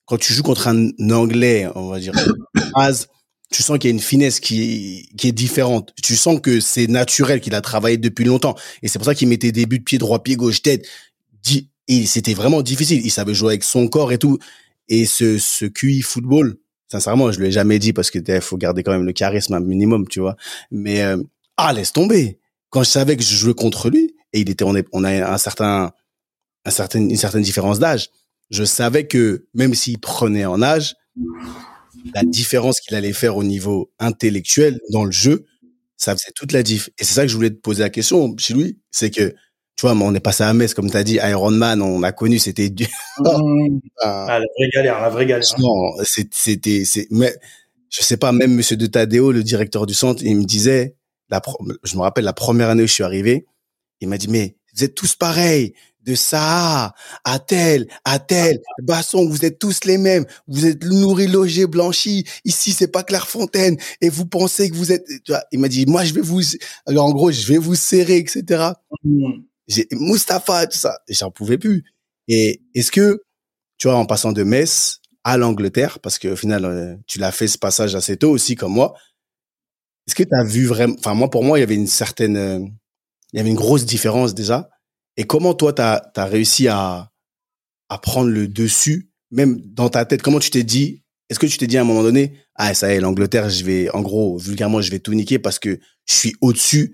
quand 0.06 0.18
tu 0.18 0.34
joues 0.34 0.44
contre 0.44 0.68
un 0.68 0.90
anglais, 1.12 1.68
on 1.76 1.90
va 1.90 2.00
dire, 2.00 2.14
tu 3.52 3.64
sens 3.64 3.78
qu'il 3.78 3.90
y 3.90 3.94
a 3.94 3.96
une 3.96 4.02
finesse 4.02 4.40
qui, 4.40 5.10
qui 5.18 5.28
est 5.28 5.32
différente. 5.32 5.94
Tu 6.04 6.16
sens 6.16 6.40
que 6.42 6.60
c'est 6.60 6.88
naturel, 6.88 7.40
qu'il 7.40 7.56
a 7.56 7.62
travaillé 7.62 7.98
depuis 7.98 8.26
longtemps. 8.26 8.56
Et 8.82 8.88
c'est 8.88 9.00
pour 9.00 9.06
ça 9.06 9.16
qu'il 9.16 9.28
mettait 9.28 9.52
des 9.52 9.66
buts 9.66 9.82
pied 9.82 9.98
droit, 9.98 10.22
pied 10.22 10.36
gauche, 10.36 10.62
tête. 10.62 10.86
Et 11.88 12.06
c'était 12.06 12.34
vraiment 12.34 12.62
difficile. 12.62 13.02
Il 13.04 13.12
savait 13.12 13.34
jouer 13.34 13.50
avec 13.50 13.64
son 13.64 13.88
corps 13.88 14.12
et 14.12 14.18
tout. 14.18 14.40
Et 14.88 15.06
ce, 15.06 15.38
ce 15.38 15.66
QI 15.66 16.02
football, 16.02 16.58
Sincèrement, 16.94 17.32
je 17.32 17.40
lui 17.40 17.48
ai 17.48 17.52
jamais 17.52 17.80
dit 17.80 17.92
parce 17.92 18.12
que 18.12 18.20
il 18.20 18.40
faut 18.40 18.56
garder 18.56 18.84
quand 18.84 18.92
même 18.92 19.04
le 19.04 19.14
charisme 19.14 19.56
un 19.56 19.60
minimum, 19.60 20.08
tu 20.08 20.20
vois. 20.20 20.36
Mais 20.70 21.02
euh, 21.02 21.18
ah, 21.58 21.74
laisse 21.74 21.92
tomber. 21.92 22.38
Quand 22.70 22.84
je 22.84 22.90
savais 22.90 23.18
que 23.18 23.24
je 23.24 23.36
jouais 23.36 23.56
contre 23.56 23.90
lui 23.90 24.14
et 24.32 24.42
il 24.42 24.50
était, 24.52 24.64
on, 24.64 24.76
est, 24.76 24.88
on 24.92 25.04
a 25.04 25.10
un 25.34 25.40
certain, 25.40 25.92
un 26.66 26.70
certain, 26.70 27.00
une 27.00 27.18
certaine 27.18 27.42
différence 27.42 27.80
d'âge. 27.80 28.12
Je 28.52 28.64
savais 28.64 29.08
que 29.08 29.48
même 29.56 29.74
s'il 29.74 29.98
prenait 29.98 30.46
en 30.46 30.62
âge, 30.62 30.94
la 32.14 32.22
différence 32.22 32.80
qu'il 32.80 32.96
allait 32.96 33.12
faire 33.12 33.38
au 33.38 33.44
niveau 33.44 33.92
intellectuel 33.98 34.80
dans 34.92 35.04
le 35.04 35.12
jeu, 35.12 35.48
ça 35.98 36.16
faisait 36.16 36.32
toute 36.36 36.52
la 36.52 36.62
diff. 36.62 36.92
Et 37.00 37.06
c'est 37.06 37.16
ça 37.16 37.24
que 37.24 37.28
je 37.28 37.36
voulais 37.36 37.50
te 37.50 37.60
poser 37.60 37.82
la 37.82 37.90
question 37.90 38.36
chez 38.38 38.54
lui, 38.54 38.78
c'est 38.92 39.10
que 39.10 39.34
tu 39.76 39.88
vois, 39.88 39.96
on 39.96 40.14
est 40.14 40.20
passé 40.20 40.44
à 40.44 40.54
Metz, 40.54 40.74
comme 40.74 40.90
tu 40.90 40.98
as 40.98 41.04
dit, 41.04 41.16
Iron 41.16 41.52
Man, 41.52 41.82
on 41.82 42.04
a 42.04 42.12
connu, 42.12 42.40
c'était 42.40 42.70
dur. 42.70 42.88
Mmh. 43.20 43.80
ah, 44.02 44.28
la 44.28 44.38
vraie 44.40 44.70
galère, 44.74 45.02
la 45.02 45.10
vraie 45.10 45.26
galère. 45.26 45.48
Non, 45.60 45.94
c'était, 46.04 46.86
c'est, 46.86 47.08
mais 47.10 47.34
je 47.90 48.04
sais 48.04 48.18
pas, 48.18 48.32
même 48.32 48.54
Monsieur 48.54 48.78
de 48.78 48.86
Tadeo, 48.86 49.32
le 49.32 49.44
directeur 49.44 49.86
du 49.86 49.94
centre, 49.94 50.24
il 50.24 50.38
me 50.38 50.44
disait, 50.46 50.96
la, 51.30 51.42
je 51.84 51.96
me 51.96 52.02
rappelle 52.02 52.24
la 52.24 52.34
première 52.34 52.70
année 52.70 52.84
où 52.84 52.88
je 52.88 52.94
suis 52.94 53.04
arrivé, 53.04 53.48
il 54.00 54.08
m'a 54.10 54.18
dit, 54.18 54.28
mais 54.28 54.58
vous 54.76 54.84
êtes 54.84 54.96
tous 54.96 55.16
pareils, 55.16 55.74
de 56.06 56.16
ça 56.16 56.94
à 57.24 57.40
tel, 57.40 57.88
à 58.04 58.20
tel, 58.20 58.60
Basson, 58.82 59.26
vous 59.28 59.46
êtes 59.46 59.58
tous 59.58 59.86
les 59.86 59.98
mêmes, 59.98 60.26
vous 60.48 60.66
êtes 60.66 60.84
nourris, 60.84 61.28
logés, 61.28 61.66
blanchis, 61.66 62.26
ici 62.44 62.72
c'est 62.74 62.88
pas 62.88 63.04
Clairefontaine, 63.04 63.78
et 64.02 64.10
vous 64.10 64.26
pensez 64.26 64.70
que 64.70 64.76
vous 64.76 64.92
êtes, 64.92 65.06
tu 65.24 65.32
vois, 65.32 65.44
il 65.52 65.60
m'a 65.60 65.70
dit, 65.70 65.86
moi 65.86 66.04
je 66.04 66.14
vais 66.14 66.22
vous, 66.22 66.42
alors 66.86 67.06
en 67.06 67.12
gros, 67.12 67.32
je 67.32 67.48
vais 67.48 67.58
vous 67.58 67.76
serrer, 67.76 68.18
etc 68.18 68.74
j'ai 69.67 69.88
Mustapha, 69.91 70.67
tout 70.67 70.78
ça, 70.78 70.99
j'en 71.10 71.32
pouvais 71.32 71.58
plus. 71.58 71.84
Et 72.28 72.62
est-ce 72.76 72.91
que, 72.91 73.23
tu 73.78 73.88
vois, 73.88 73.97
en 73.97 74.06
passant 74.06 74.32
de 74.32 74.43
Metz 74.43 74.99
à 75.23 75.38
l'Angleterre, 75.38 75.99
parce 75.99 76.19
qu'au 76.19 76.36
final, 76.36 76.65
euh, 76.65 76.95
tu 77.08 77.19
l'as 77.19 77.32
fait 77.32 77.47
ce 77.47 77.58
passage 77.58 77.95
assez 77.95 78.17
tôt 78.17 78.32
aussi, 78.32 78.56
comme 78.56 78.73
moi, 78.73 78.93
est-ce 80.08 80.15
que 80.15 80.23
tu 80.23 80.36
as 80.36 80.43
vu 80.43 80.65
vraiment, 80.65 80.95
enfin, 80.99 81.13
moi, 81.13 81.30
pour 81.30 81.43
moi, 81.43 81.58
il 81.58 81.62
y 81.62 81.63
avait 81.63 81.76
une 81.76 81.88
certaine, 81.88 82.36
euh, 82.36 82.60
il 83.32 83.38
y 83.38 83.39
avait 83.39 83.49
une 83.49 83.56
grosse 83.56 83.86
différence 83.86 84.34
déjà. 84.34 84.69
Et 85.15 85.23
comment 85.23 85.54
toi, 85.54 85.71
tu 85.73 85.82
as, 85.82 86.12
as, 86.15 86.26
réussi 86.26 86.67
à, 86.67 87.10
à 87.89 87.97
prendre 87.99 88.30
le 88.30 88.47
dessus, 88.47 89.12
même 89.32 89.62
dans 89.62 89.89
ta 89.89 90.06
tête, 90.06 90.21
comment 90.21 90.39
tu 90.39 90.49
t'es 90.49 90.63
dit, 90.63 91.04
est-ce 91.30 91.39
que 91.39 91.45
tu 91.45 91.58
t'es 91.58 91.67
dit 91.67 91.78
à 91.78 91.82
un 91.82 91.86
moment 91.86 92.04
donné, 92.04 92.38
ah, 92.56 92.73
ça 92.73 92.91
y 92.91 92.97
est, 92.97 92.99
l'Angleterre, 92.99 93.49
je 93.49 93.63
vais, 93.63 93.89
en 93.91 94.02
gros, 94.02 94.38
vulgairement, 94.38 94.82
je 94.82 94.91
vais 94.91 94.99
tout 94.99 95.13
niquer 95.13 95.39
parce 95.39 95.58
que 95.58 95.80
je 96.06 96.13
suis 96.13 96.36
au-dessus 96.41 96.93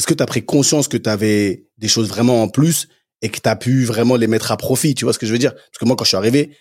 est-ce 0.00 0.06
que 0.06 0.14
tu 0.14 0.22
as 0.22 0.26
pris 0.26 0.42
conscience 0.42 0.88
que 0.88 0.96
tu 0.96 1.10
avais 1.10 1.66
des 1.76 1.86
choses 1.86 2.08
vraiment 2.08 2.42
en 2.42 2.48
plus 2.48 2.88
et 3.20 3.28
que 3.28 3.38
tu 3.38 3.46
as 3.50 3.54
pu 3.54 3.84
vraiment 3.84 4.16
les 4.16 4.28
mettre 4.28 4.50
à 4.50 4.56
profit? 4.56 4.94
Tu 4.94 5.04
vois 5.04 5.12
ce 5.12 5.18
que 5.18 5.26
je 5.26 5.32
veux 5.32 5.38
dire? 5.38 5.54
Parce 5.54 5.76
que 5.78 5.84
moi, 5.84 5.94
quand 5.94 6.04
je 6.04 6.08
suis 6.08 6.16
arrivé, 6.16 6.56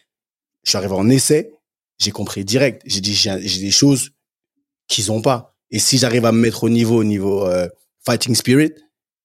je 0.66 0.72
suis 0.72 0.78
arrivé 0.78 0.94
en 0.94 1.08
essai, 1.08 1.54
j'ai 2.00 2.12
compris 2.12 2.44
direct. 2.44 2.82
J'ai 2.86 3.00
dit, 3.00 3.14
j'ai 3.14 3.62
des 3.62 3.72
choses 3.72 4.10
qu'ils 4.90 5.10
ont 5.14 5.22
pas. 5.22 5.56
Et 5.72 5.80
si 5.80 5.98
j'arrive 5.98 6.26
à 6.26 6.34
me 6.34 6.38
mettre 6.38 6.66
au 6.66 6.70
niveau, 6.70 6.98
au 6.98 7.06
niveau 7.06 7.48
euh, 7.48 7.70
fighting 8.06 8.36
spirit, 8.36 8.74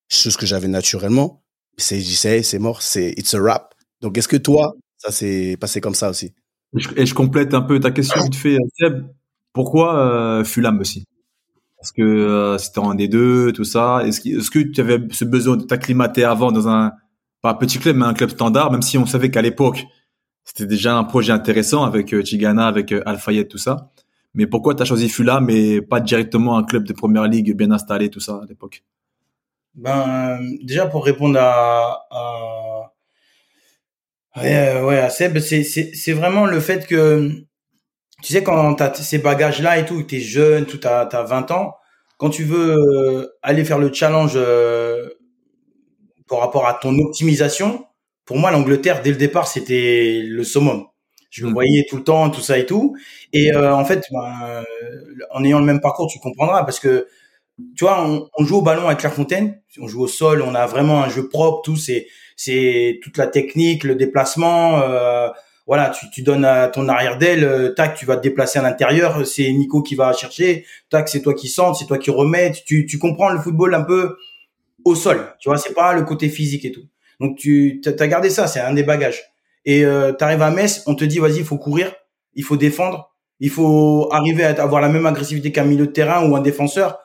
chose 0.08 0.36
que 0.36 0.46
j'avais 0.46 0.68
naturellement, 0.68 1.42
c'est, 1.76 2.00
c'est 2.00 2.58
mort, 2.60 2.82
c'est 2.82 3.14
it's 3.16 3.34
a 3.34 3.40
rap. 3.40 3.74
Donc, 4.00 4.16
est-ce 4.16 4.28
que 4.28 4.36
toi, 4.36 4.76
ça 4.96 5.10
s'est 5.10 5.56
passé 5.58 5.80
comme 5.80 5.96
ça 5.96 6.08
aussi? 6.08 6.32
Et 6.94 7.04
je 7.04 7.14
complète 7.14 7.52
un 7.52 7.62
peu 7.62 7.80
ta 7.80 7.90
question 7.90 8.22
vite 8.22 8.36
fait, 8.36 8.58
Seb. 8.78 9.08
Pourquoi 9.52 10.38
euh, 10.38 10.44
Fulham 10.44 10.78
aussi? 10.78 11.04
Parce 11.84 11.92
que 11.92 12.00
euh, 12.00 12.56
c'était 12.56 12.78
en 12.78 12.94
D2, 12.94 13.52
tout 13.52 13.64
ça. 13.64 14.00
Est-ce 14.06 14.22
que, 14.22 14.30
est 14.30 14.50
que 14.50 14.72
tu 14.72 14.80
avais 14.80 14.98
ce 15.10 15.26
besoin 15.26 15.58
de 15.58 15.64
t'acclimater 15.64 16.24
avant 16.24 16.50
dans 16.50 16.66
un, 16.66 16.92
pas 17.42 17.50
un 17.50 17.54
petit 17.56 17.78
club, 17.78 17.96
mais 17.96 18.06
un 18.06 18.14
club 18.14 18.30
standard, 18.30 18.72
même 18.72 18.80
si 18.80 18.96
on 18.96 19.04
savait 19.04 19.30
qu'à 19.30 19.42
l'époque, 19.42 19.84
c'était 20.44 20.64
déjà 20.64 20.96
un 20.96 21.04
projet 21.04 21.32
intéressant 21.32 21.84
avec 21.84 22.14
euh, 22.14 22.22
Tigana, 22.22 22.68
avec 22.68 22.90
euh, 22.90 23.02
Alfayet, 23.04 23.48
tout 23.48 23.58
ça. 23.58 23.90
Mais 24.32 24.46
pourquoi 24.46 24.74
tu 24.74 24.80
as 24.80 24.86
choisi 24.86 25.10
Fulham 25.10 25.44
mais 25.44 25.82
pas 25.82 26.00
directement 26.00 26.56
un 26.56 26.64
club 26.64 26.84
de 26.84 26.94
première 26.94 27.24
ligue 27.24 27.54
bien 27.54 27.70
installé, 27.70 28.08
tout 28.08 28.20
ça, 28.20 28.40
à 28.42 28.46
l'époque? 28.48 28.82
Ben, 29.74 30.40
déjà 30.62 30.86
pour 30.86 31.04
répondre 31.04 31.38
à, 31.38 32.06
à... 32.10 32.92
Ouais, 34.36 34.80
ouais, 34.80 34.98
à 35.00 35.10
Seb, 35.10 35.38
c'est 35.38 36.12
vraiment 36.14 36.46
le 36.46 36.60
fait 36.60 36.86
que 36.86 37.44
tu 38.24 38.32
sais, 38.32 38.42
quand 38.42 38.76
tu 38.76 38.82
as 38.82 38.94
ces 38.94 39.18
bagages-là 39.18 39.78
et 39.78 39.84
tout, 39.84 40.02
tu 40.02 40.16
es 40.16 40.20
jeune, 40.20 40.64
tout, 40.64 40.78
tu 40.78 40.86
as, 40.86 41.04
20 41.04 41.50
ans, 41.50 41.74
quand 42.16 42.30
tu 42.30 42.42
veux 42.44 42.74
euh, 42.74 43.36
aller 43.42 43.66
faire 43.66 43.78
le 43.78 43.92
challenge 43.92 44.32
euh, 44.36 45.10
par 46.26 46.38
rapport 46.38 46.66
à 46.66 46.72
ton 46.72 46.98
optimisation, 46.98 47.84
pour 48.24 48.38
moi, 48.38 48.50
l'Angleterre, 48.50 49.02
dès 49.02 49.10
le 49.10 49.16
départ, 49.16 49.46
c'était 49.46 50.22
le 50.24 50.42
summum. 50.42 50.86
Je 51.28 51.44
me 51.44 51.50
mmh. 51.50 51.52
voyais 51.52 51.86
tout 51.90 51.96
le 51.98 52.04
temps, 52.04 52.30
tout 52.30 52.40
ça 52.40 52.56
et 52.56 52.64
tout. 52.64 52.96
Et 53.34 53.52
euh, 53.52 53.74
en 53.74 53.84
fait, 53.84 54.06
ben, 54.10 54.64
en 55.30 55.44
ayant 55.44 55.58
le 55.58 55.66
même 55.66 55.82
parcours, 55.82 56.06
tu 56.06 56.18
comprendras, 56.18 56.64
parce 56.64 56.80
que 56.80 57.06
tu 57.76 57.84
vois, 57.84 58.06
on, 58.06 58.26
on 58.38 58.44
joue 58.46 58.56
au 58.56 58.62
ballon 58.62 58.86
avec 58.86 59.00
Clairefontaine, 59.00 59.60
on 59.78 59.86
joue 59.86 60.00
au 60.02 60.08
sol, 60.08 60.40
on 60.40 60.54
a 60.54 60.64
vraiment 60.64 61.04
un 61.04 61.10
jeu 61.10 61.28
propre, 61.28 61.60
tout 61.62 61.76
c'est 61.76 62.06
c'est 62.36 63.00
toute 63.02 63.18
la 63.18 63.26
technique, 63.26 63.84
le 63.84 63.94
déplacement. 63.94 64.80
Euh, 64.80 65.28
voilà, 65.66 65.90
tu, 65.90 66.10
tu 66.10 66.22
donnes 66.22 66.44
à 66.44 66.68
ton 66.68 66.88
arrière 66.88 67.16
d'aile, 67.16 67.44
euh, 67.44 67.70
tac, 67.70 67.94
tu 67.94 68.04
vas 68.04 68.16
te 68.16 68.22
déplacer 68.22 68.58
à 68.58 68.62
l'intérieur, 68.62 69.26
c'est 69.26 69.50
Nico 69.50 69.82
qui 69.82 69.94
va 69.94 70.12
chercher, 70.12 70.66
tac, 70.90 71.08
c'est 71.08 71.22
toi 71.22 71.34
qui 71.34 71.48
centre, 71.48 71.78
c'est 71.78 71.86
toi 71.86 71.98
qui 71.98 72.10
remets. 72.10 72.52
Tu, 72.66 72.84
tu 72.86 72.98
comprends 72.98 73.30
le 73.30 73.40
football 73.40 73.74
un 73.74 73.82
peu 73.82 74.16
au 74.84 74.94
sol, 74.94 75.34
tu 75.40 75.48
vois, 75.48 75.56
c'est 75.56 75.72
pas 75.72 75.94
le 75.94 76.02
côté 76.02 76.28
physique 76.28 76.64
et 76.64 76.72
tout. 76.72 76.84
Donc 77.20 77.38
tu 77.38 77.80
as 77.86 78.06
gardé 78.06 78.28
ça, 78.28 78.46
c'est 78.46 78.60
un 78.60 78.74
des 78.74 78.82
bagages. 78.82 79.22
Et 79.64 79.84
euh, 79.84 80.12
tu 80.12 80.22
arrives 80.22 80.42
à 80.42 80.50
Metz, 80.50 80.82
on 80.86 80.94
te 80.94 81.04
dit 81.04 81.18
vas-y, 81.18 81.38
il 81.38 81.44
faut 81.44 81.56
courir, 81.56 81.92
il 82.34 82.44
faut 82.44 82.56
défendre, 82.56 83.14
il 83.40 83.50
faut 83.50 84.08
arriver 84.12 84.44
à 84.44 84.50
avoir 84.62 84.82
la 84.82 84.88
même 84.88 85.06
agressivité 85.06 85.52
qu'un 85.52 85.64
milieu 85.64 85.86
de 85.86 85.92
terrain 85.92 86.28
ou 86.28 86.36
un 86.36 86.40
défenseur. 86.40 86.98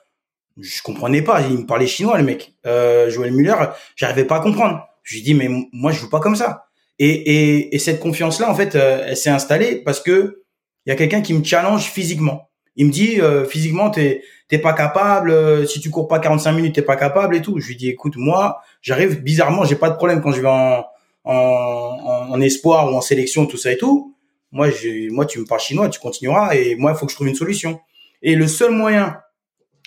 Je 0.58 0.82
comprenais 0.82 1.22
pas, 1.22 1.42
il 1.42 1.60
me 1.60 1.66
parlait 1.66 1.88
chinois 1.88 2.18
le 2.18 2.26
mec. 2.26 2.56
Euh, 2.66 3.10
Joël 3.10 3.32
Muller, 3.32 3.56
j'arrivais 3.96 4.26
pas 4.26 4.38
à 4.38 4.40
comprendre. 4.42 4.86
Je 5.04 5.16
lui 5.16 5.22
dis 5.22 5.34
mais 5.34 5.48
moi 5.72 5.92
je 5.94 6.00
joue 6.00 6.10
pas 6.10 6.20
comme 6.20 6.36
ça. 6.36 6.69
Et, 7.00 7.10
et, 7.10 7.76
et 7.76 7.80
cette 7.80 8.00
confiance 8.00 8.40
là 8.40 8.50
en 8.50 8.56
fait, 8.56 8.76
euh, 8.76 9.06
elle 9.08 9.18
s'est 9.18 9.30
installée 9.30 9.78
parce 9.78 10.02
que 10.02 10.44
il 10.86 10.90
y 10.90 10.92
a 10.92 10.96
quelqu'un 10.96 11.22
qui 11.22 11.34
me 11.34 11.44
challenge 11.44 11.92
physiquement. 11.92 12.50
Il 12.76 12.88
me 12.88 12.92
dit 12.92 13.22
euh, 13.22 13.46
physiquement 13.46 13.90
t'es 13.90 14.22
t'es 14.50 14.58
pas 14.58 14.74
capable, 14.74 15.32
euh, 15.32 15.66
si 15.66 15.80
tu 15.80 15.90
cours 15.90 16.08
pas 16.08 16.20
45 16.20 16.52
minutes 16.52 16.76
t'es 16.76 16.82
pas 16.82 16.98
capable 16.98 17.36
et 17.36 17.42
tout. 17.42 17.60
Je 17.60 17.68
lui 17.68 17.76
dis 17.78 17.90
écoute 17.90 18.14
moi 18.18 18.62
j'arrive 18.82 19.22
bizarrement 19.22 19.64
j'ai 19.64 19.76
pas 19.76 19.90
de 19.90 19.96
problème 19.96 20.22
quand 20.22 20.32
je 20.32 20.42
vais 20.42 20.50
en 20.50 20.86
en, 21.26 22.28
en, 22.32 22.42
espoir 22.42 22.92
ou 22.92 22.96
en 22.96 23.02
sélection 23.02 23.46
tout 23.46 23.58
ça 23.58 23.72
et 23.72 23.78
tout. 23.78 24.16
Moi 24.52 24.70
j'ai 24.70 25.10
moi 25.10 25.26
tu 25.26 25.40
me 25.40 25.46
parles 25.46 25.62
chinois 25.62 25.90
tu 25.90 26.00
continueras 26.00 26.56
et 26.56 26.76
moi 26.76 26.92
il 26.92 26.98
faut 26.98 27.06
que 27.06 27.12
je 27.12 27.16
trouve 27.16 27.28
une 27.28 27.36
solution. 27.36 27.80
Et 28.22 28.36
le 28.36 28.48
seul 28.48 28.72
moyen 28.72 29.18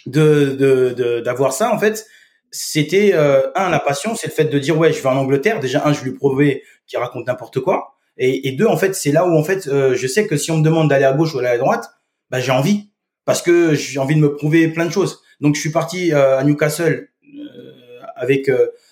de 0.06 0.56
de 0.94 1.20
d'avoir 1.20 1.52
ça 1.52 1.72
en 1.72 1.78
fait 1.78 2.06
c'était 2.52 3.12
euh, 3.14 3.40
un 3.56 3.70
la 3.70 3.80
passion 3.80 4.14
c'est 4.14 4.26
le 4.26 4.32
fait 4.32 4.44
de 4.44 4.58
dire 4.58 4.78
ouais 4.78 4.92
je 4.92 5.02
vais 5.02 5.08
en 5.08 5.16
Angleterre 5.16 5.58
déjà 5.58 5.86
un 5.86 5.92
je 5.92 6.04
lui 6.04 6.12
prouvais 6.12 6.62
qu'il 6.92 7.00
raconte 7.00 7.26
n'importe 7.26 7.60
quoi. 7.60 7.94
Et, 8.18 8.52
deux 8.52 8.66
en 8.66 8.76
fait 8.76 8.94
c'est 8.94 9.10
là 9.10 9.26
où 9.26 9.34
en 9.34 9.42
fait 9.42 9.66
euh, 9.66 9.94
je 9.96 10.06
sais 10.06 10.26
que 10.26 10.36
si 10.36 10.50
on 10.50 10.58
me 10.58 10.62
demande 10.62 10.90
d'aller 10.90 11.06
à 11.06 11.14
gauche 11.14 11.34
ou 11.34 11.38
d'aller 11.38 11.48
à 11.48 11.58
droite 11.58 11.90
bah 12.30 12.40
j'ai 12.40 12.52
envie. 12.52 12.90
Parce 13.24 13.40
que 13.40 13.74
j'ai 13.74 13.98
envie 14.00 14.16
de 14.16 14.20
me 14.20 14.34
prouver 14.34 14.68
plein 14.68 14.84
de 14.84 14.90
choses. 14.90 15.22
Donc 15.40 15.54
je 15.54 15.60
suis 15.60 15.70
parti 15.70 16.12
euh, 16.12 16.38
à 16.38 16.44
Newcastle 16.44 17.08
euh, 17.24 18.00
avec 18.16 18.50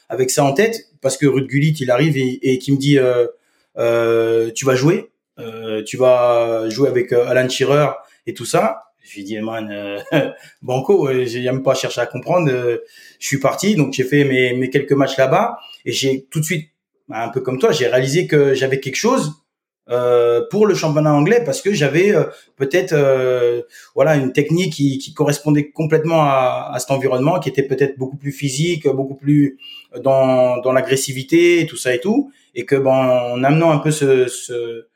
avec 0.09 0.31
ça 0.31 0.45
en 0.45 0.53
tête. 0.53 0.87
Parce 1.03 1.17
que 1.17 1.27
Ruud 1.27 1.47
Gullit 1.47 1.77
il 1.81 1.91
arrive 1.91 2.17
et, 2.17 2.59
qui 2.59 2.73
me 2.73 2.79
dit 2.79 2.99
tu 4.55 4.65
vas 4.65 4.75
jouer 4.75 5.11
tu 5.85 5.97
vas 5.97 6.69
jouer 6.69 6.89
avec 6.89 7.13
Alan 7.13 7.49
Shearer 7.49 7.91
et 8.27 8.35
tout 8.35 8.47
ça. 8.47 8.85
Je 9.03 9.17
lui 9.17 9.25
dis, 9.25 9.41
man, 9.41 9.69
euh, 9.73 9.99
banco, 10.63 11.09
j'ai 11.25 11.43
même 11.43 11.63
pas 11.63 11.75
cherché 11.75 12.01
à 12.01 12.07
comprendre. 12.07 12.49
je 12.49 13.27
suis 13.27 13.41
parti, 13.41 13.75
donc 13.75 13.93
j'ai 13.93 14.05
fait 14.05 14.25
mes, 14.25 14.55
mes 14.55 14.71
quelques 14.71 14.93
matchs 14.93 15.17
là-bas 15.17 15.59
et 15.85 15.93
j'ai 15.93 16.27
tout 16.31 16.39
de 16.39 16.45
suite, 16.45 16.71
un 17.13 17.29
peu 17.29 17.41
comme 17.41 17.59
toi, 17.59 17.73
j'ai 17.73 17.87
réalisé 17.87 18.27
que 18.27 18.55
j'avais 18.55 18.81
quelque 18.81 18.97
chose 18.97 19.41
euh, 19.91 20.43
pour 20.51 20.67
le 20.67 20.75
championnat 20.75 21.13
anglais 21.13 21.43
parce 21.45 21.61
que 21.61 21.73
j'avais 21.73 22.15
euh, 22.15 22.23
peut-être 22.55 22.93
euh, 22.93 23.63
voilà 23.97 24.15
une 24.15 24.33
technique 24.33 24.75
qui, 24.75 25.15
correspondait 25.15 25.71
complètement 25.71 26.23
à, 26.23 26.77
cet 26.79 26.93
environnement, 26.93 27.41
qui 27.41 27.49
était 27.49 27.65
peut-être 27.65 27.99
beaucoup 27.99 28.17
plus 28.17 28.31
physique, 28.31 28.87
beaucoup 28.87 29.17
plus 29.17 29.59
dans, 30.01 30.59
dans 30.59 30.73
l'agressivité, 30.73 31.67
tout 31.69 31.77
ça 31.77 31.93
et 31.93 31.99
tout, 31.99 32.31
et 32.55 32.67
que 32.67 32.77
ben 32.77 32.91
en 32.91 33.43
amenant 33.43 33.73
un 33.73 33.79
peu 33.79 33.91
ce, 33.91 34.87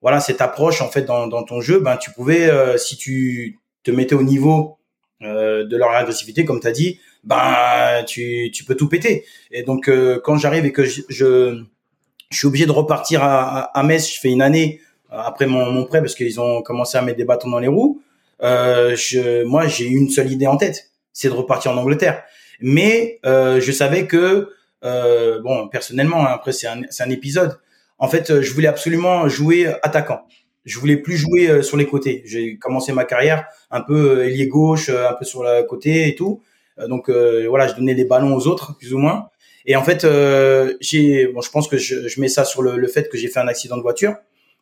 voilà 0.00 0.20
cette 0.20 0.40
approche 0.40 0.80
en 0.80 0.88
fait 0.88 1.02
dans, 1.02 1.42
ton 1.42 1.60
jeu, 1.60 1.80
ben 1.80 1.98
tu 1.98 2.10
pouvais 2.12 2.50
si 2.78 2.96
tu 2.96 3.58
te 3.82 3.90
mettais 3.90 4.14
au 4.14 4.22
niveau 4.22 4.78
de 5.20 5.76
leur 5.76 5.90
agressivité 5.90 6.46
comme 6.46 6.60
tu 6.60 6.68
as 6.68 6.72
dit, 6.72 7.00
ben 7.24 8.04
tu, 8.06 8.50
tu 8.52 8.64
peux 8.64 8.74
tout 8.74 8.88
péter. 8.88 9.24
Et 9.50 9.62
donc 9.62 9.88
euh, 9.88 10.20
quand 10.22 10.36
j'arrive 10.36 10.64
et 10.64 10.72
que 10.72 10.84
je, 10.84 11.02
je, 11.08 11.62
je 12.30 12.36
suis 12.36 12.46
obligé 12.46 12.66
de 12.66 12.72
repartir 12.72 13.22
à, 13.22 13.64
à, 13.78 13.82
Metz, 13.82 14.12
je 14.12 14.20
fais 14.20 14.30
une 14.30 14.42
année 14.42 14.80
après 15.10 15.46
mon, 15.46 15.70
mon 15.70 15.84
prêt 15.84 16.00
parce 16.00 16.14
qu'ils 16.14 16.40
ont 16.40 16.62
commencé 16.62 16.98
à 16.98 17.02
mettre 17.02 17.18
des 17.18 17.24
bâtons 17.24 17.50
dans 17.50 17.58
les 17.58 17.68
roues. 17.68 18.02
je, 18.40 19.44
moi 19.44 19.66
j'ai 19.66 19.86
une 19.86 20.10
seule 20.10 20.30
idée 20.30 20.46
en 20.46 20.56
tête, 20.56 20.90
c'est 21.12 21.28
de 21.28 21.34
repartir 21.34 21.72
en 21.72 21.76
Angleterre. 21.76 22.22
Mais 22.60 23.20
je 23.24 23.72
savais 23.72 24.06
que 24.06 24.50
bon 24.82 25.68
personnellement 25.68 26.26
hein, 26.26 26.30
après 26.32 26.52
c'est 26.52 26.66
un, 26.66 26.82
un 27.00 27.10
épisode 27.10 27.58
en 27.98 28.08
fait, 28.08 28.30
euh, 28.30 28.42
je 28.42 28.52
voulais 28.54 28.68
absolument 28.68 29.28
jouer 29.28 29.66
attaquant. 29.82 30.22
Je 30.64 30.78
voulais 30.78 30.96
plus 30.96 31.16
jouer 31.16 31.48
euh, 31.48 31.62
sur 31.62 31.76
les 31.76 31.86
côtés. 31.86 32.22
J'ai 32.26 32.56
commencé 32.56 32.92
ma 32.92 33.04
carrière 33.04 33.46
un 33.70 33.80
peu 33.80 34.20
euh, 34.20 34.26
ailier 34.26 34.46
gauche, 34.46 34.88
un 34.88 35.14
peu 35.14 35.24
sur 35.24 35.42
le 35.42 35.64
côté 35.64 36.08
et 36.08 36.14
tout. 36.14 36.42
Donc 36.88 37.10
voilà, 37.10 37.66
je 37.68 37.74
donnais 37.74 37.94
les 37.94 38.04
ballons 38.04 38.34
aux 38.34 38.46
autres, 38.46 38.76
plus 38.78 38.94
ou 38.94 38.98
moins. 38.98 39.28
Et 39.66 39.76
en 39.76 39.82
fait, 39.82 40.06
j'ai, 40.80 41.26
bon, 41.28 41.40
je 41.40 41.50
pense 41.50 41.68
que 41.68 41.76
je, 41.76 42.08
je 42.08 42.20
mets 42.20 42.28
ça 42.28 42.44
sur 42.44 42.62
le, 42.62 42.76
le 42.76 42.88
fait 42.88 43.08
que 43.08 43.18
j'ai 43.18 43.28
fait 43.28 43.40
un 43.40 43.48
accident 43.48 43.76
de 43.76 43.82
voiture, 43.82 44.14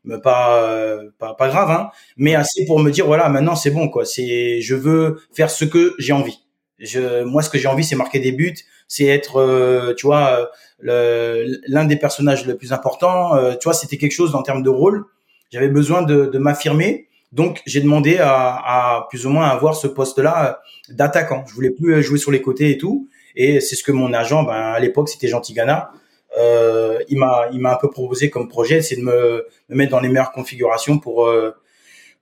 mais 0.04 0.18
pas, 0.18 0.98
pas, 1.18 1.34
pas 1.34 1.48
grave, 1.48 1.70
hein, 1.70 1.90
mais 2.16 2.34
assez 2.34 2.64
pour 2.66 2.78
me 2.80 2.90
dire 2.90 3.06
voilà, 3.06 3.28
maintenant 3.28 3.56
c'est 3.56 3.70
bon 3.70 3.88
quoi. 3.88 4.04
C'est, 4.04 4.60
je 4.60 4.74
veux 4.74 5.20
faire 5.32 5.50
ce 5.50 5.64
que 5.64 5.94
j'ai 5.98 6.12
envie. 6.12 6.40
Je, 6.78 7.22
moi, 7.24 7.42
ce 7.42 7.50
que 7.50 7.58
j'ai 7.58 7.68
envie, 7.68 7.84
c'est 7.84 7.96
marquer 7.96 8.18
des 8.20 8.32
buts, 8.32 8.54
c'est 8.88 9.06
être, 9.06 9.94
tu 9.96 10.06
vois, 10.06 10.50
l'un 10.80 11.84
des 11.84 11.96
personnages 11.96 12.46
le 12.46 12.56
plus 12.56 12.72
importants. 12.72 13.34
Euh, 13.34 13.52
tu 13.54 13.64
vois, 13.64 13.74
c'était 13.74 13.96
quelque 13.96 14.12
chose 14.12 14.34
en 14.34 14.42
termes 14.42 14.62
de 14.62 14.70
rôle. 14.70 15.04
J'avais 15.52 15.68
besoin 15.68 16.02
de, 16.02 16.26
de 16.26 16.38
m'affirmer. 16.38 17.08
Donc, 17.36 17.62
j'ai 17.66 17.80
demandé 17.80 18.18
à, 18.18 18.54
à, 18.54 19.06
plus 19.08 19.26
ou 19.26 19.30
moins 19.30 19.46
avoir 19.46 19.74
ce 19.76 19.86
poste-là 19.86 20.60
d'attaquant. 20.88 21.44
Je 21.46 21.54
voulais 21.54 21.70
plus 21.70 22.02
jouer 22.02 22.18
sur 22.18 22.30
les 22.30 22.42
côtés 22.42 22.70
et 22.70 22.78
tout. 22.78 23.08
Et 23.34 23.60
c'est 23.60 23.76
ce 23.76 23.84
que 23.84 23.92
mon 23.92 24.12
agent, 24.12 24.42
ben, 24.42 24.54
à 24.54 24.80
l'époque, 24.80 25.08
c'était 25.08 25.28
Gentil 25.28 25.52
Ghana. 25.52 25.90
Euh, 26.38 26.98
il 27.08 27.18
m'a, 27.18 27.46
il 27.52 27.60
m'a 27.60 27.74
un 27.74 27.76
peu 27.76 27.88
proposé 27.88 28.30
comme 28.30 28.48
projet, 28.48 28.82
c'est 28.82 28.96
de 28.96 29.02
me, 29.02 29.46
me, 29.68 29.76
mettre 29.76 29.92
dans 29.92 30.00
les 30.00 30.08
meilleures 30.08 30.32
configurations 30.32 30.98
pour, 30.98 31.26
euh, 31.26 31.52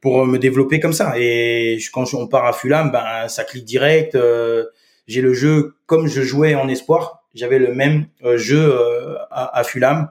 pour 0.01 0.27
me 0.27 0.39
développer 0.39 0.79
comme 0.81 0.93
ça. 0.93 1.15
Et 1.17 1.79
quand 1.93 2.13
on 2.15 2.29
part 2.29 2.45
à 2.45 2.53
Fulham, 2.53 2.91
ben, 2.93 3.29
ça 3.29 3.45
clique 3.45 3.65
direct. 3.65 4.15
Euh, 4.15 4.67
j'ai 5.07 5.21
le 5.21 5.33
jeu 5.33 5.75
comme 5.87 6.07
je 6.07 6.23
jouais 6.23 6.55
en 6.55 6.69
espoir 6.69 7.25
j'avais 7.35 7.59
le 7.59 7.75
même 7.75 8.07
euh, 8.25 8.39
jeu 8.39 8.61
euh, 8.61 9.17
à, 9.31 9.59
à, 9.59 9.65
Fulham 9.65 10.11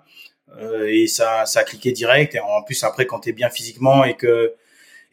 euh, 0.59 0.87
et 0.87 1.07
ça, 1.07 1.45
ça 1.45 1.61
a 1.61 1.63
cliqué 1.63 1.91
direct. 1.91 2.35
Et 2.35 2.39
en 2.39 2.61
plus, 2.63 2.83
après, 2.83 3.05
quand 3.05 3.21
tu 3.21 3.29
es 3.29 3.33
bien 3.33 3.49
physiquement 3.49 4.03
et 4.03 4.15
que 4.15 4.53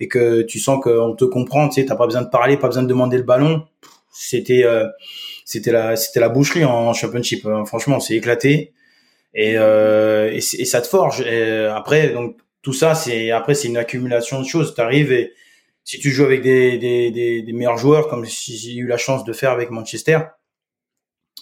et 0.00 0.08
que 0.08 0.42
tu 0.42 0.58
sens 0.58 0.82
qu'on 0.82 1.14
te 1.14 1.24
comprend, 1.24 1.68
tu 1.68 1.80
sais, 1.80 1.86
t'as 1.86 1.94
pas 1.94 2.06
besoin 2.06 2.22
de 2.22 2.28
parler, 2.28 2.56
pas 2.56 2.68
besoin 2.68 2.82
de 2.82 2.88
demander 2.88 3.18
le 3.18 3.22
ballon. 3.22 3.64
C'était 4.12 4.64
c'était 5.44 5.72
la 5.72 5.96
c'était 5.96 6.20
la 6.20 6.28
boucherie 6.28 6.64
en 6.64 6.92
championship. 6.92 7.44
Hein. 7.46 7.64
Franchement, 7.64 8.00
c'est 8.00 8.14
éclaté 8.14 8.72
et, 9.34 9.54
euh, 9.56 10.30
et, 10.32 10.40
ça 10.40 10.80
te 10.80 10.86
forge. 10.86 11.22
Et 11.22 11.66
après, 11.66 12.10
donc 12.10 12.36
tout 12.62 12.72
ça, 12.72 12.94
c'est 12.94 13.30
après 13.30 13.54
c'est 13.54 13.68
une 13.68 13.76
accumulation 13.76 14.40
de 14.40 14.46
choses. 14.46 14.74
T'arrives 14.74 15.12
et 15.12 15.32
si 15.84 15.98
tu 15.98 16.10
joues 16.10 16.24
avec 16.24 16.42
des, 16.42 16.78
des, 16.78 17.10
des, 17.10 17.42
des 17.42 17.52
meilleurs 17.52 17.78
joueurs, 17.78 18.08
comme 18.08 18.24
j'ai 18.24 18.74
eu 18.76 18.86
la 18.86 18.96
chance 18.96 19.24
de 19.24 19.32
faire 19.32 19.50
avec 19.50 19.70
Manchester, 19.70 20.18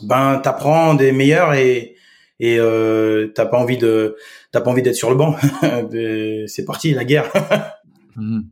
ben 0.03 0.39
t'apprends 0.39 0.95
des 0.95 1.13
meilleurs 1.13 1.55
et 1.55 1.95
et 2.41 2.59
euh, 2.59 3.29
t'as 3.35 3.47
pas 3.47 3.59
envie 3.59 3.79
de 3.79 4.17
t'as 4.53 4.61
pas 4.61 4.71
envie 4.71 4.83
d'être 4.83 4.95
sur 4.95 5.11
le 5.11 5.17
banc. 5.17 5.37
c'est 6.47 6.65
parti 6.65 6.95
la 6.95 7.05
guerre. 7.05 7.31
mmh. 8.19 8.43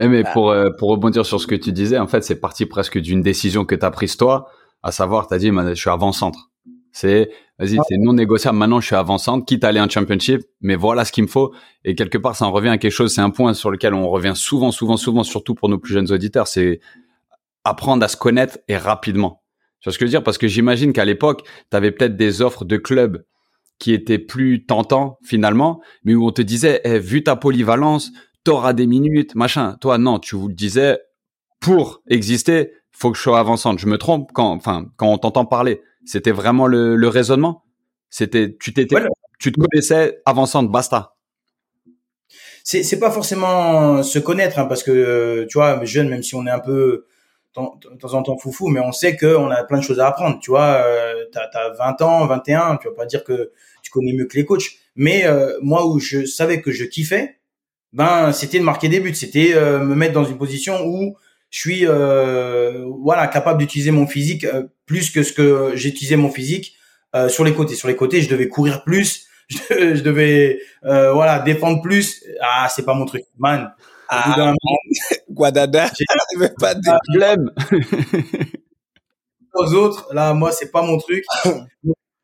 mais 0.00 0.22
ah. 0.24 0.32
pour 0.32 0.50
euh, 0.50 0.70
pour 0.78 0.90
rebondir 0.90 1.24
sur 1.24 1.40
ce 1.40 1.46
que 1.46 1.54
tu 1.54 1.72
disais, 1.72 1.98
en 1.98 2.06
fait, 2.06 2.22
c'est 2.22 2.40
parti 2.40 2.66
presque 2.66 2.98
d'une 2.98 3.22
décision 3.22 3.64
que 3.64 3.74
t'as 3.74 3.90
prise 3.90 4.16
toi, 4.16 4.48
à 4.82 4.92
savoir, 4.92 5.26
t'as 5.26 5.38
dit, 5.38 5.50
je 5.50 5.74
suis 5.74 5.90
avant-centre. 5.90 6.50
C'est 6.92 7.30
vas-y, 7.58 7.78
c'est 7.88 7.98
non 7.98 8.12
négociable. 8.12 8.58
Maintenant, 8.58 8.80
je 8.80 8.86
suis 8.86 8.96
avant-centre, 8.96 9.46
quitte 9.46 9.62
à 9.62 9.68
aller 9.68 9.80
en 9.80 9.88
championship, 9.88 10.42
mais 10.60 10.74
voilà 10.74 11.04
ce 11.04 11.12
qu'il 11.12 11.22
me 11.22 11.28
faut. 11.28 11.54
Et 11.84 11.94
quelque 11.94 12.18
part, 12.18 12.34
ça 12.34 12.46
en 12.46 12.50
revient 12.50 12.70
à 12.70 12.78
quelque 12.78 12.92
chose. 12.92 13.14
C'est 13.14 13.20
un 13.20 13.30
point 13.30 13.54
sur 13.54 13.70
lequel 13.70 13.94
on 13.94 14.08
revient 14.08 14.32
souvent, 14.34 14.72
souvent, 14.72 14.96
souvent, 14.96 15.22
surtout 15.22 15.54
pour 15.54 15.68
nos 15.68 15.78
plus 15.78 15.92
jeunes 15.92 16.10
auditeurs. 16.10 16.48
C'est 16.48 16.80
apprendre 17.62 18.04
à 18.04 18.08
se 18.08 18.16
connaître 18.16 18.58
et 18.66 18.76
rapidement 18.76 19.40
tu 19.80 19.88
vois 19.88 19.94
ce 19.94 19.98
que 19.98 20.04
je 20.04 20.08
veux 20.08 20.10
dire? 20.10 20.22
Parce 20.22 20.38
que 20.38 20.46
j'imagine 20.46 20.92
qu'à 20.92 21.04
l'époque, 21.04 21.42
tu 21.70 21.76
avais 21.76 21.90
peut-être 21.90 22.16
des 22.16 22.42
offres 22.42 22.64
de 22.64 22.76
clubs 22.76 23.24
qui 23.78 23.94
étaient 23.94 24.18
plus 24.18 24.66
tentants 24.66 25.18
finalement, 25.24 25.80
mais 26.04 26.14
où 26.14 26.26
on 26.26 26.32
te 26.32 26.42
disait, 26.42 26.82
eh, 26.84 26.98
vu 26.98 27.24
ta 27.24 27.34
polyvalence, 27.34 28.12
t'auras 28.44 28.72
des 28.72 28.86
minutes, 28.86 29.34
machin. 29.34 29.76
Toi, 29.80 29.98
non, 29.98 30.18
tu 30.18 30.36
vous 30.36 30.48
le 30.48 30.54
disais, 30.54 30.98
pour 31.60 32.02
exister, 32.08 32.72
faut 32.90 33.10
que 33.10 33.16
je 33.16 33.22
sois 33.22 33.38
avançante. 33.38 33.78
Je 33.78 33.86
me 33.86 33.98
trompe 33.98 34.30
quand, 34.32 34.50
enfin, 34.52 34.86
quand 34.96 35.08
on 35.08 35.18
t'entend 35.18 35.44
parler, 35.44 35.82
c'était 36.04 36.32
vraiment 36.32 36.66
le, 36.66 36.96
le 36.96 37.08
raisonnement. 37.08 37.64
C'était, 38.08 38.56
tu 38.58 38.72
t'étais, 38.72 38.96
tu 39.38 39.52
te 39.52 39.60
connaissais 39.60 40.20
avançante, 40.26 40.70
basta. 40.70 41.16
C'est, 42.64 42.82
c'est 42.82 42.98
pas 42.98 43.10
forcément 43.10 44.02
se 44.02 44.18
connaître, 44.18 44.58
hein, 44.58 44.66
parce 44.66 44.82
que 44.82 45.46
tu 45.48 45.58
vois, 45.58 45.84
jeune, 45.84 46.08
même 46.08 46.22
si 46.22 46.34
on 46.34 46.46
est 46.46 46.50
un 46.50 46.58
peu 46.58 47.06
de 47.56 47.96
temps 47.98 48.14
en 48.14 48.22
temps 48.22 48.36
foufou, 48.38 48.68
mais 48.68 48.80
on 48.80 48.92
sait 48.92 49.16
qu'on 49.16 49.50
a 49.50 49.64
plein 49.64 49.78
de 49.78 49.82
choses 49.82 50.00
à 50.00 50.06
apprendre. 50.06 50.38
Tu 50.40 50.50
vois, 50.50 50.82
euh, 50.84 51.24
tu 51.32 51.38
as, 51.38 51.70
20 51.70 52.02
ans, 52.02 52.26
21, 52.26 52.76
tu 52.76 52.88
vas 52.88 52.94
pas 52.94 53.06
dire 53.06 53.24
que 53.24 53.52
tu 53.82 53.90
connais 53.90 54.12
mieux 54.12 54.26
que 54.26 54.36
les 54.36 54.44
coachs. 54.44 54.70
Mais 54.94 55.24
euh, 55.26 55.58
moi, 55.62 55.86
où 55.86 55.98
je 55.98 56.24
savais 56.26 56.60
que 56.60 56.70
je 56.70 56.84
kiffais, 56.84 57.39
ben 57.92 58.32
c'était 58.32 58.58
de 58.58 58.64
marquer 58.64 58.88
des 58.88 59.00
buts, 59.00 59.14
c'était 59.14 59.52
euh, 59.54 59.80
me 59.80 59.94
mettre 59.94 60.12
dans 60.14 60.24
une 60.24 60.38
position 60.38 60.84
où 60.86 61.16
je 61.50 61.58
suis 61.58 61.86
euh, 61.86 62.84
voilà 63.02 63.26
capable 63.26 63.58
d'utiliser 63.58 63.90
mon 63.90 64.06
physique 64.06 64.44
euh, 64.44 64.64
plus 64.86 65.10
que 65.10 65.22
ce 65.22 65.32
que 65.32 65.72
j'utilisais 65.74 66.16
mon 66.16 66.30
physique 66.30 66.74
euh, 67.16 67.28
sur 67.28 67.44
les 67.44 67.52
côtés. 67.54 67.74
Sur 67.74 67.88
les 67.88 67.96
côtés, 67.96 68.22
je 68.22 68.28
devais 68.28 68.48
courir 68.48 68.84
plus, 68.84 69.26
je, 69.48 69.96
je 69.96 70.02
devais 70.02 70.60
euh, 70.84 71.12
voilà 71.12 71.40
défendre 71.40 71.82
plus. 71.82 72.24
Ah, 72.40 72.68
c'est 72.74 72.84
pas 72.84 72.94
mon 72.94 73.04
truc, 73.06 73.24
man. 73.38 73.72
Ah, 74.08 74.54
Guadada, 75.30 75.86
J'ai- 75.98 76.48
pas 76.60 76.74
de... 76.74 76.80
Problème. 77.08 77.50
aux 79.54 79.74
autres. 79.74 80.08
Là, 80.12 80.32
moi, 80.34 80.52
c'est 80.52 80.70
pas 80.70 80.82
mon 80.82 80.98
truc. 80.98 81.24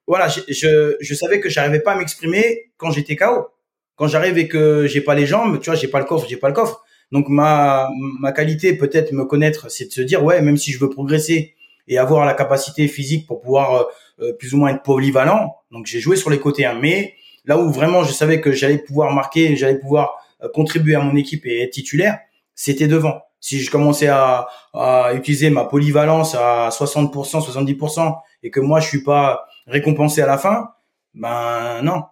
Voilà, 0.06 0.28
je, 0.28 0.40
je, 0.48 0.96
je 1.00 1.14
savais 1.14 1.40
que 1.40 1.48
j'arrivais 1.48 1.80
pas 1.80 1.92
à 1.92 1.96
m'exprimer 1.96 2.70
quand 2.76 2.90
j'étais 2.90 3.16
KO. 3.16 3.48
Quand 3.96 4.06
j'arrive 4.06 4.38
et 4.38 4.46
que 4.46 4.86
j'ai 4.86 5.00
pas 5.00 5.14
les 5.14 5.26
jambes, 5.26 5.58
tu 5.60 5.70
vois, 5.70 5.74
j'ai 5.74 5.88
pas 5.88 5.98
le 5.98 6.04
coffre, 6.04 6.26
j'ai 6.28 6.36
pas 6.36 6.48
le 6.48 6.54
coffre. 6.54 6.84
Donc 7.12 7.28
ma 7.28 7.88
ma 8.20 8.32
qualité 8.32 8.76
peut-être 8.76 9.12
me 9.12 9.24
connaître, 9.24 9.70
c'est 9.70 9.86
de 9.86 9.92
se 9.92 10.00
dire 10.00 10.24
ouais, 10.24 10.40
même 10.42 10.56
si 10.56 10.72
je 10.72 10.78
veux 10.78 10.90
progresser 10.90 11.54
et 11.88 11.98
avoir 11.98 12.26
la 12.26 12.34
capacité 12.34 12.88
physique 12.88 13.26
pour 13.26 13.40
pouvoir 13.40 13.74
euh, 13.74 13.84
euh, 14.20 14.32
plus 14.32 14.54
ou 14.54 14.58
moins 14.58 14.70
être 14.70 14.82
polyvalent. 14.82 15.56
Donc 15.70 15.86
j'ai 15.86 16.00
joué 16.00 16.16
sur 16.16 16.30
les 16.30 16.40
côtés, 16.40 16.64
hein, 16.66 16.78
mais 16.80 17.14
là 17.44 17.58
où 17.58 17.70
vraiment 17.70 18.02
je 18.02 18.12
savais 18.12 18.40
que 18.40 18.52
j'allais 18.52 18.78
pouvoir 18.78 19.12
marquer, 19.12 19.56
j'allais 19.56 19.78
pouvoir 19.78 20.16
euh, 20.42 20.48
contribuer 20.52 20.96
à 20.96 21.00
mon 21.00 21.14
équipe 21.16 21.46
et 21.46 21.62
être 21.62 21.72
titulaire, 21.72 22.18
c'était 22.54 22.88
devant. 22.88 23.20
Si 23.38 23.60
je 23.60 23.70
commençais 23.70 24.08
à, 24.08 24.48
à 24.74 25.12
utiliser 25.14 25.50
ma 25.50 25.64
polyvalence 25.64 26.34
à 26.34 26.70
60%, 26.70 27.12
70% 27.12 28.16
et 28.42 28.50
que 28.50 28.60
moi 28.60 28.80
je 28.80 28.88
suis 28.88 29.02
pas 29.02 29.46
récompensé 29.66 30.22
à 30.22 30.26
la 30.26 30.38
fin, 30.38 30.70
ben 31.14 31.82
non. 31.82 32.02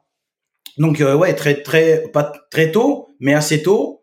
Donc 0.79 1.01
euh, 1.01 1.15
ouais, 1.15 1.35
très 1.35 1.63
très 1.63 2.09
pas 2.13 2.33
très 2.51 2.71
tôt, 2.73 3.09
mais 3.21 3.35
assez 3.35 3.63
tôt, 3.63 4.03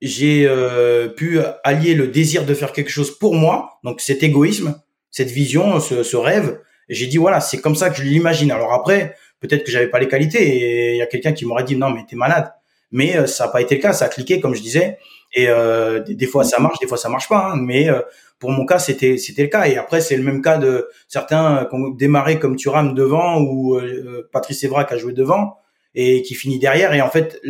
j'ai 0.00 0.46
euh, 0.46 1.08
pu 1.08 1.40
allier 1.64 1.94
le 1.94 2.08
désir 2.08 2.44
de 2.46 2.54
faire 2.54 2.72
quelque 2.72 2.90
chose 2.90 3.16
pour 3.18 3.34
moi, 3.34 3.78
donc 3.84 4.00
cet 4.00 4.22
égoïsme, 4.22 4.80
cette 5.10 5.30
vision, 5.30 5.80
ce, 5.80 6.02
ce 6.02 6.16
rêve. 6.16 6.58
J'ai 6.88 7.06
dit 7.06 7.16
voilà, 7.18 7.40
c'est 7.40 7.58
comme 7.60 7.74
ça 7.74 7.90
que 7.90 7.96
je 7.96 8.02
l'imagine. 8.02 8.50
Alors 8.52 8.72
après, 8.72 9.14
peut-être 9.40 9.64
que 9.64 9.70
j'avais 9.70 9.88
pas 9.88 9.98
les 9.98 10.08
qualités 10.08 10.42
et 10.42 10.90
il 10.92 10.96
y 10.98 11.02
a 11.02 11.06
quelqu'un 11.06 11.32
qui 11.32 11.44
m'aurait 11.44 11.64
dit 11.64 11.76
non 11.76 11.90
mais 11.90 12.04
t'es 12.08 12.16
malade. 12.16 12.52
Mais 12.92 13.16
euh, 13.16 13.26
ça 13.26 13.46
n'a 13.46 13.52
pas 13.52 13.60
été 13.60 13.74
le 13.76 13.80
cas, 13.82 13.92
ça 13.92 14.06
a 14.06 14.08
cliqué 14.08 14.40
comme 14.40 14.54
je 14.54 14.62
disais. 14.62 14.98
Et 15.34 15.48
euh, 15.48 16.00
des, 16.00 16.26
fois 16.26 16.44
ça 16.44 16.60
marche, 16.60 16.78
des 16.78 16.86
fois 16.86 16.96
ça 16.96 17.08
marche 17.08 17.28
pas. 17.28 17.50
hein. 17.52 17.56
mais 17.60 17.90
euh, 17.90 18.00
pour 18.38 18.50
mon 18.50 18.64
cas 18.64 18.78
c'était 18.78 19.18
c'était 19.18 19.42
le 19.42 19.48
cas. 19.48 19.66
Et 19.66 19.76
après 19.76 20.00
c'est 20.00 20.16
le 20.16 20.22
même 20.22 20.40
cas 20.40 20.56
de 20.58 20.88
certains 21.08 21.66
qui 21.68 21.74
ont 21.74 21.88
démarré 21.88 22.38
comme 22.38 22.56
Thuram 22.56 22.94
devant 22.94 23.40
ou 23.40 23.76
euh, 23.76 24.28
Patrice 24.32 24.62
Evra 24.64 24.84
qui 24.84 24.94
a 24.94 24.98
joué 24.98 25.12
devant 25.12 25.56
et 25.96 26.22
qui 26.22 26.34
finit 26.34 26.60
derrière. 26.60 26.94
Et 26.94 27.00
en 27.00 27.10
fait 27.10 27.40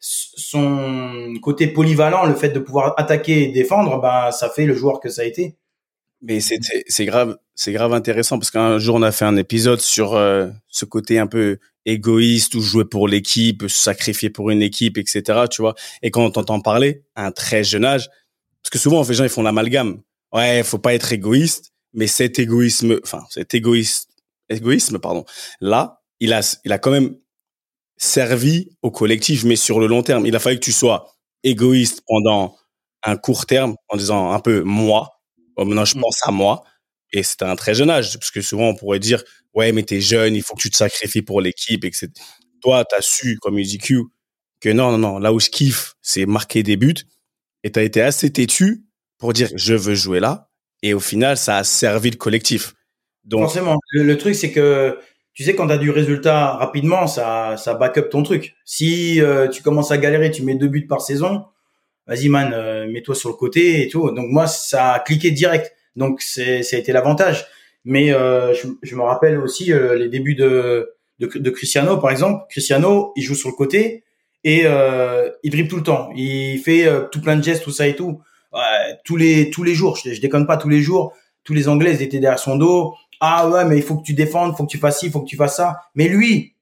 son 0.00 1.34
côté 1.42 1.66
polyvalent, 1.66 2.26
le 2.26 2.34
fait 2.34 2.50
de 2.50 2.60
pouvoir 2.60 2.94
attaquer 2.98 3.44
et 3.44 3.48
défendre, 3.48 4.00
ben 4.00 4.30
ça 4.30 4.48
fait 4.48 4.64
le 4.64 4.74
joueur 4.74 5.00
que 5.00 5.08
ça 5.08 5.22
a 5.22 5.24
été. 5.24 5.56
Mais 6.20 6.40
c'est 6.40 7.04
grave, 7.04 7.38
c'est 7.54 7.72
grave 7.72 7.92
intéressant 7.92 8.38
parce 8.38 8.50
qu'un 8.50 8.78
jour 8.78 8.96
on 8.96 9.02
a 9.02 9.12
fait 9.12 9.24
un 9.24 9.36
épisode 9.36 9.80
sur 9.80 10.14
euh, 10.14 10.48
ce 10.68 10.84
côté 10.84 11.18
un 11.18 11.26
peu 11.26 11.58
égoïste 11.84 12.54
ou 12.54 12.60
jouer 12.60 12.84
pour 12.84 13.08
l'équipe, 13.08 13.62
se 13.62 13.68
sacrifier 13.68 14.28
pour 14.30 14.50
une 14.50 14.62
équipe, 14.62 14.98
etc. 14.98 15.22
Tu 15.50 15.62
vois. 15.62 15.74
Et 16.02 16.10
quand 16.10 16.24
on 16.24 16.30
t'entend 16.30 16.60
parler 16.60 17.02
à 17.14 17.26
un 17.26 17.32
très 17.32 17.64
jeune 17.64 17.84
âge, 17.84 18.08
parce 18.62 18.70
que 18.70 18.78
souvent 18.78 19.02
les 19.02 19.14
gens 19.14 19.24
ils 19.24 19.30
font 19.30 19.42
l'amalgame. 19.42 20.02
Ouais, 20.32 20.62
faut 20.62 20.78
pas 20.78 20.94
être 20.94 21.12
égoïste, 21.12 21.72
mais 21.94 22.06
cet 22.06 22.38
égoïsme, 22.38 22.98
enfin 23.02 23.24
cet 23.30 23.54
égoïste, 23.54 24.10
égoïsme, 24.50 24.98
pardon. 24.98 25.24
Là, 25.60 26.02
il 26.20 26.32
a, 26.32 26.58
il 26.64 26.72
a 26.72 26.78
quand 26.78 26.90
même 26.90 27.16
servi 27.98 28.70
au 28.82 28.90
collectif, 28.90 29.44
mais 29.44 29.56
sur 29.56 29.80
le 29.80 29.86
long 29.86 30.02
terme. 30.02 30.24
Il 30.26 30.34
a 30.36 30.38
fallu 30.38 30.58
que 30.58 30.64
tu 30.64 30.72
sois 30.72 31.12
égoïste 31.42 32.02
pendant 32.06 32.56
un 33.04 33.16
court 33.16 33.46
terme 33.46 33.74
en 33.88 33.96
disant 33.96 34.32
un 34.32 34.40
peu 34.40 34.62
moi. 34.62 35.10
Oh, 35.56 35.64
maintenant, 35.64 35.84
je 35.84 35.96
Mm. 35.98 36.00
pense 36.00 36.20
à 36.26 36.30
moi. 36.30 36.62
Et 37.12 37.22
c'était 37.22 37.44
un 37.46 37.56
très 37.56 37.74
jeune 37.74 37.90
âge, 37.90 38.18
parce 38.18 38.30
que 38.30 38.40
souvent 38.42 38.68
on 38.68 38.74
pourrait 38.74 38.98
dire, 38.98 39.22
ouais, 39.54 39.72
mais 39.72 39.82
t'es 39.82 40.00
jeune, 40.00 40.34
il 40.36 40.42
faut 40.42 40.54
que 40.54 40.60
tu 40.60 40.70
te 40.70 40.76
sacrifies 40.76 41.22
pour 41.22 41.40
l'équipe, 41.40 41.84
etc. 41.84 42.08
Toi, 42.60 42.84
t'as 42.84 43.00
su, 43.00 43.38
comme 43.40 43.58
il 43.58 43.66
dit 43.66 43.78
Q, 43.78 44.02
que 44.60 44.68
non, 44.68 44.90
non, 44.92 44.98
non, 44.98 45.18
là 45.18 45.32
où 45.32 45.40
je 45.40 45.48
kiffe, 45.48 45.94
c'est 46.02 46.26
marquer 46.26 46.62
des 46.62 46.76
buts. 46.76 46.94
Et 47.64 47.72
t'as 47.72 47.82
été 47.82 48.02
assez 48.02 48.30
têtu 48.32 48.84
pour 49.18 49.32
dire, 49.32 49.48
je 49.54 49.74
veux 49.74 49.94
jouer 49.94 50.20
là. 50.20 50.50
Et 50.82 50.92
au 50.94 51.00
final, 51.00 51.36
ça 51.38 51.56
a 51.58 51.64
servi 51.64 52.10
le 52.10 52.16
collectif. 52.16 52.74
Donc, 53.24 53.42
Forcément. 53.42 53.76
Le, 53.92 54.02
le 54.04 54.18
truc, 54.18 54.34
c'est 54.34 54.52
que 54.52 54.98
tu 55.38 55.44
sais, 55.44 55.54
quand 55.54 55.68
tu 55.68 55.72
as 55.72 55.78
du 55.78 55.90
résultat 55.90 56.54
rapidement, 56.54 57.06
ça, 57.06 57.56
ça 57.56 57.74
back 57.74 57.96
up 57.96 58.10
ton 58.10 58.24
truc. 58.24 58.56
Si 58.64 59.20
euh, 59.20 59.46
tu 59.46 59.62
commences 59.62 59.92
à 59.92 59.96
galérer, 59.96 60.32
tu 60.32 60.42
mets 60.42 60.56
deux 60.56 60.66
buts 60.66 60.88
par 60.88 61.00
saison, 61.00 61.44
vas-y, 62.08 62.28
man, 62.28 62.50
euh, 62.52 62.90
mets-toi 62.90 63.14
sur 63.14 63.28
le 63.28 63.36
côté 63.36 63.80
et 63.82 63.88
tout. 63.88 64.10
Donc, 64.10 64.26
moi, 64.30 64.48
ça 64.48 64.94
a 64.94 64.98
cliqué 64.98 65.30
direct. 65.30 65.72
Donc, 65.94 66.22
c'est, 66.22 66.64
ça 66.64 66.74
a 66.74 66.80
été 66.80 66.90
l'avantage. 66.90 67.46
Mais 67.84 68.12
euh, 68.12 68.52
je, 68.52 68.66
je 68.82 68.96
me 68.96 69.02
rappelle 69.02 69.38
aussi 69.38 69.72
euh, 69.72 69.94
les 69.96 70.08
débuts 70.08 70.34
de, 70.34 70.90
de, 71.20 71.30
de 71.32 71.50
Cristiano, 71.50 71.98
par 71.98 72.10
exemple. 72.10 72.42
Cristiano, 72.50 73.12
il 73.14 73.22
joue 73.22 73.36
sur 73.36 73.48
le 73.48 73.54
côté 73.54 74.02
et 74.42 74.62
euh, 74.64 75.30
il 75.44 75.52
dribble 75.52 75.68
tout 75.68 75.76
le 75.76 75.84
temps. 75.84 76.10
Il 76.16 76.58
fait 76.58 76.84
euh, 76.84 77.02
tout 77.12 77.20
plein 77.20 77.36
de 77.36 77.44
gestes, 77.44 77.62
tout 77.62 77.70
ça 77.70 77.86
et 77.86 77.94
tout. 77.94 78.20
Tous 79.04 79.14
les 79.14 79.50
tous 79.50 79.62
les 79.62 79.74
jours, 79.74 79.96
je, 80.04 80.20
déconne 80.20 80.48
pas, 80.48 80.56
tous 80.56 80.68
les 80.68 80.80
jours, 80.80 81.12
tous 81.44 81.54
les 81.54 81.68
Anglais 81.68 82.02
étaient 82.02 82.18
derrière 82.18 82.40
son 82.40 82.56
dos. 82.56 82.94
Ah 83.20 83.48
ouais, 83.48 83.64
mais 83.64 83.76
il 83.76 83.82
faut 83.82 83.96
que 83.96 84.04
tu 84.04 84.14
défendes, 84.14 84.56
faut 84.56 84.64
que 84.64 84.70
tu 84.70 84.78
fasses 84.78 85.00
ci, 85.00 85.10
faut 85.10 85.20
que 85.20 85.28
tu 85.28 85.36
fasses 85.36 85.56
ça. 85.56 85.80
Mais 85.94 86.08
lui, 86.08 86.54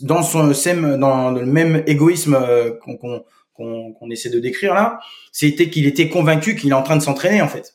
dans 0.00 0.22
son 0.22 0.52
dans 0.98 1.30
le 1.30 1.46
même 1.46 1.82
égoïsme 1.86 2.34
euh, 2.34 2.72
qu'on 2.82 2.96
qu'on 2.96 3.92
qu'on 3.92 4.10
essaie 4.10 4.30
de 4.30 4.40
décrire 4.40 4.74
là, 4.74 5.00
c'était 5.32 5.70
qu'il 5.70 5.86
était 5.86 6.08
convaincu 6.08 6.56
qu'il 6.56 6.70
est 6.70 6.74
en 6.74 6.82
train 6.82 6.96
de 6.96 7.02
s'entraîner 7.02 7.42
en 7.42 7.48
fait. 7.48 7.74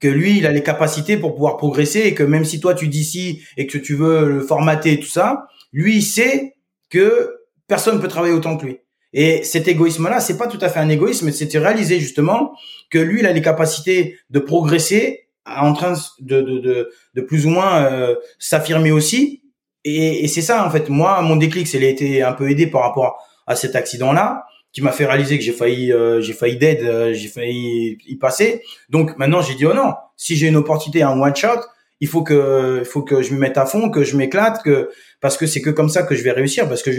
Que 0.00 0.08
lui, 0.08 0.38
il 0.38 0.46
a 0.46 0.52
les 0.52 0.62
capacités 0.62 1.16
pour 1.16 1.34
pouvoir 1.34 1.56
progresser 1.56 2.00
et 2.00 2.14
que 2.14 2.22
même 2.22 2.44
si 2.44 2.60
toi 2.60 2.74
tu 2.74 2.88
dis 2.88 3.04
si 3.04 3.42
et 3.56 3.66
que 3.66 3.78
tu 3.78 3.94
veux 3.94 4.28
le 4.28 4.40
formater 4.40 4.92
et 4.92 5.00
tout 5.00 5.08
ça, 5.08 5.46
lui 5.72 5.96
il 5.96 6.02
sait 6.02 6.56
que 6.90 7.34
personne 7.66 8.00
peut 8.00 8.08
travailler 8.08 8.34
autant 8.34 8.56
que 8.56 8.66
lui. 8.66 8.78
Et 9.12 9.42
cet 9.44 9.66
égoïsme-là, 9.66 10.20
c'est 10.20 10.36
pas 10.36 10.46
tout 10.46 10.58
à 10.60 10.68
fait 10.68 10.80
un 10.80 10.88
égoïsme, 10.88 11.30
c'était 11.30 11.58
réaliser 11.58 12.00
justement 12.00 12.52
que 12.90 12.98
lui, 12.98 13.20
il 13.20 13.26
a 13.26 13.32
les 13.32 13.42
capacités 13.42 14.18
de 14.30 14.38
progresser, 14.38 15.25
en 15.46 15.72
train 15.72 15.94
de, 16.20 16.40
de, 16.40 16.58
de, 16.58 16.90
de 17.14 17.20
plus 17.20 17.46
ou 17.46 17.50
moins 17.50 17.84
euh, 17.84 18.14
s'affirmer 18.38 18.92
aussi. 18.92 19.42
Et, 19.84 20.24
et 20.24 20.28
c'est 20.28 20.42
ça, 20.42 20.66
en 20.66 20.70
fait. 20.70 20.88
Moi, 20.88 21.20
mon 21.22 21.36
déclic, 21.36 21.66
c'est 21.68 21.78
a 21.78 21.88
été 21.88 22.22
un 22.22 22.32
peu 22.32 22.50
aidé 22.50 22.66
par 22.66 22.82
rapport 22.82 23.22
à 23.46 23.54
cet 23.54 23.76
accident-là, 23.76 24.44
qui 24.72 24.82
m'a 24.82 24.92
fait 24.92 25.06
réaliser 25.06 25.38
que 25.38 25.44
j'ai 25.44 25.52
failli, 25.52 25.92
euh, 25.92 26.20
j'ai 26.20 26.32
failli 26.32 26.56
dead, 26.56 26.82
euh, 26.82 27.14
j'ai 27.14 27.28
failli 27.28 27.98
y 28.06 28.16
passer. 28.16 28.62
Donc 28.90 29.16
maintenant, 29.16 29.40
j'ai 29.40 29.54
dit 29.54 29.64
oh 29.64 29.72
non, 29.72 29.94
si 30.16 30.36
j'ai 30.36 30.48
une 30.48 30.56
opportunité, 30.56 31.02
un 31.02 31.18
one 31.20 31.34
shot, 31.34 31.60
il 32.00 32.08
faut 32.08 32.22
que, 32.22 32.80
il 32.80 32.84
faut 32.84 33.02
que 33.02 33.22
je 33.22 33.32
me 33.32 33.38
mette 33.38 33.56
à 33.56 33.64
fond, 33.64 33.88
que 33.88 34.04
je 34.04 34.16
m'éclate, 34.16 34.62
que 34.62 34.90
parce 35.20 35.38
que 35.38 35.46
c'est 35.46 35.62
que 35.62 35.70
comme 35.70 35.88
ça 35.88 36.02
que 36.02 36.14
je 36.14 36.22
vais 36.22 36.32
réussir, 36.32 36.68
parce 36.68 36.82
que 36.82 36.90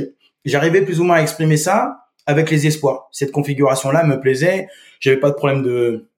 j'arrivais 0.45 0.81
plus 0.81 0.99
ou 0.99 1.03
moins 1.03 1.17
à 1.17 1.21
exprimer 1.21 1.57
ça 1.57 1.97
avec 2.25 2.49
les 2.49 2.65
espoirs. 2.65 3.09
Cette 3.11 3.31
configuration-là 3.31 4.03
me 4.05 4.19
plaisait. 4.19 4.67
J'avais 4.99 5.17
pas 5.17 5.29
de 5.29 5.35
problème 5.35 5.61
de 5.61 6.09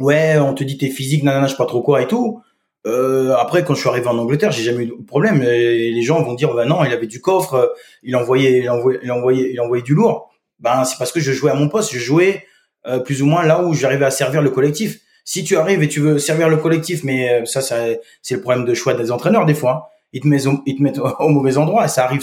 ouais, 0.00 0.38
on 0.38 0.54
te 0.54 0.64
dit 0.64 0.78
t'es 0.78 0.90
physique, 0.90 1.22
nanana, 1.24 1.46
je 1.46 1.52
sais 1.52 1.56
pas 1.56 1.66
trop 1.66 1.82
quoi 1.82 2.02
et 2.02 2.06
tout. 2.06 2.40
Euh, 2.86 3.34
après, 3.36 3.64
quand 3.64 3.74
je 3.74 3.80
suis 3.80 3.88
arrivé 3.88 4.06
en 4.06 4.18
Angleterre, 4.18 4.52
j'ai 4.52 4.62
jamais 4.62 4.84
eu 4.84 4.86
de 4.86 4.92
problème. 5.06 5.42
Et 5.42 5.90
les 5.90 6.02
gens 6.02 6.22
vont 6.22 6.34
dire, 6.34 6.54
bah 6.54 6.64
non, 6.64 6.84
il 6.84 6.92
avait 6.92 7.06
du 7.06 7.20
coffre, 7.20 7.54
euh, 7.54 7.66
il 8.02 8.16
envoyait, 8.16 8.58
il 8.60 8.70
envoyait, 8.70 9.00
il 9.02 9.10
envoyait, 9.12 9.50
il 9.52 9.60
envoyait 9.60 9.82
du 9.82 9.94
lourd. 9.94 10.30
Ben, 10.60 10.84
c'est 10.84 10.96
parce 10.98 11.12
que 11.12 11.20
je 11.20 11.32
jouais 11.32 11.50
à 11.50 11.54
mon 11.54 11.68
poste, 11.68 11.92
je 11.92 11.98
jouais 11.98 12.44
euh, 12.86 12.98
plus 13.00 13.22
ou 13.22 13.26
moins 13.26 13.44
là 13.44 13.62
où 13.62 13.74
j'arrivais 13.74 14.04
à 14.06 14.10
servir 14.10 14.42
le 14.42 14.50
collectif. 14.50 15.00
Si 15.24 15.44
tu 15.44 15.56
arrives 15.56 15.82
et 15.82 15.88
tu 15.88 16.00
veux 16.00 16.18
servir 16.18 16.48
le 16.48 16.56
collectif, 16.56 17.04
mais 17.04 17.42
euh, 17.42 17.44
ça, 17.44 17.60
ça 17.60 17.76
c'est 18.22 18.36
le 18.36 18.40
problème 18.40 18.64
de 18.64 18.72
choix 18.74 18.94
des 18.94 19.10
entraîneurs 19.12 19.44
des 19.44 19.54
fois. 19.54 19.72
hein. 19.72 19.82
Ils 20.14 20.22
te 20.22 20.26
mettent, 20.26 20.46
au- 20.46 20.62
ils 20.64 20.76
te 20.76 20.82
mettent 20.82 20.98
au, 20.98 21.06
au 21.18 21.28
mauvais 21.28 21.58
endroit 21.58 21.84
et 21.84 21.88
ça 21.88 22.04
arrive 22.04 22.22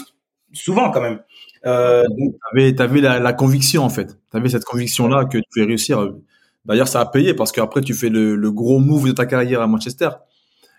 souvent 0.53 0.89
quand 0.89 1.01
même. 1.01 1.19
Euh, 1.67 2.03
T'avais, 2.53 2.73
t'avais 2.75 3.01
la, 3.01 3.33
conviction 3.33 3.83
en 3.83 3.89
fait. 3.89 4.17
T'avais 4.31 4.49
cette 4.49 4.65
conviction 4.65 5.07
là 5.07 5.25
que 5.25 5.37
tu 5.37 5.43
pouvais 5.53 5.65
réussir. 5.67 5.99
D'ailleurs, 6.65 6.87
ça 6.87 6.99
a 7.01 7.05
payé 7.05 7.33
parce 7.33 7.51
qu'après 7.51 7.81
tu 7.81 7.93
fais 7.93 8.09
le, 8.09 8.35
le 8.35 8.51
gros 8.51 8.79
move 8.79 9.07
de 9.07 9.11
ta 9.11 9.25
carrière 9.25 9.61
à 9.61 9.67
Manchester. 9.67 10.09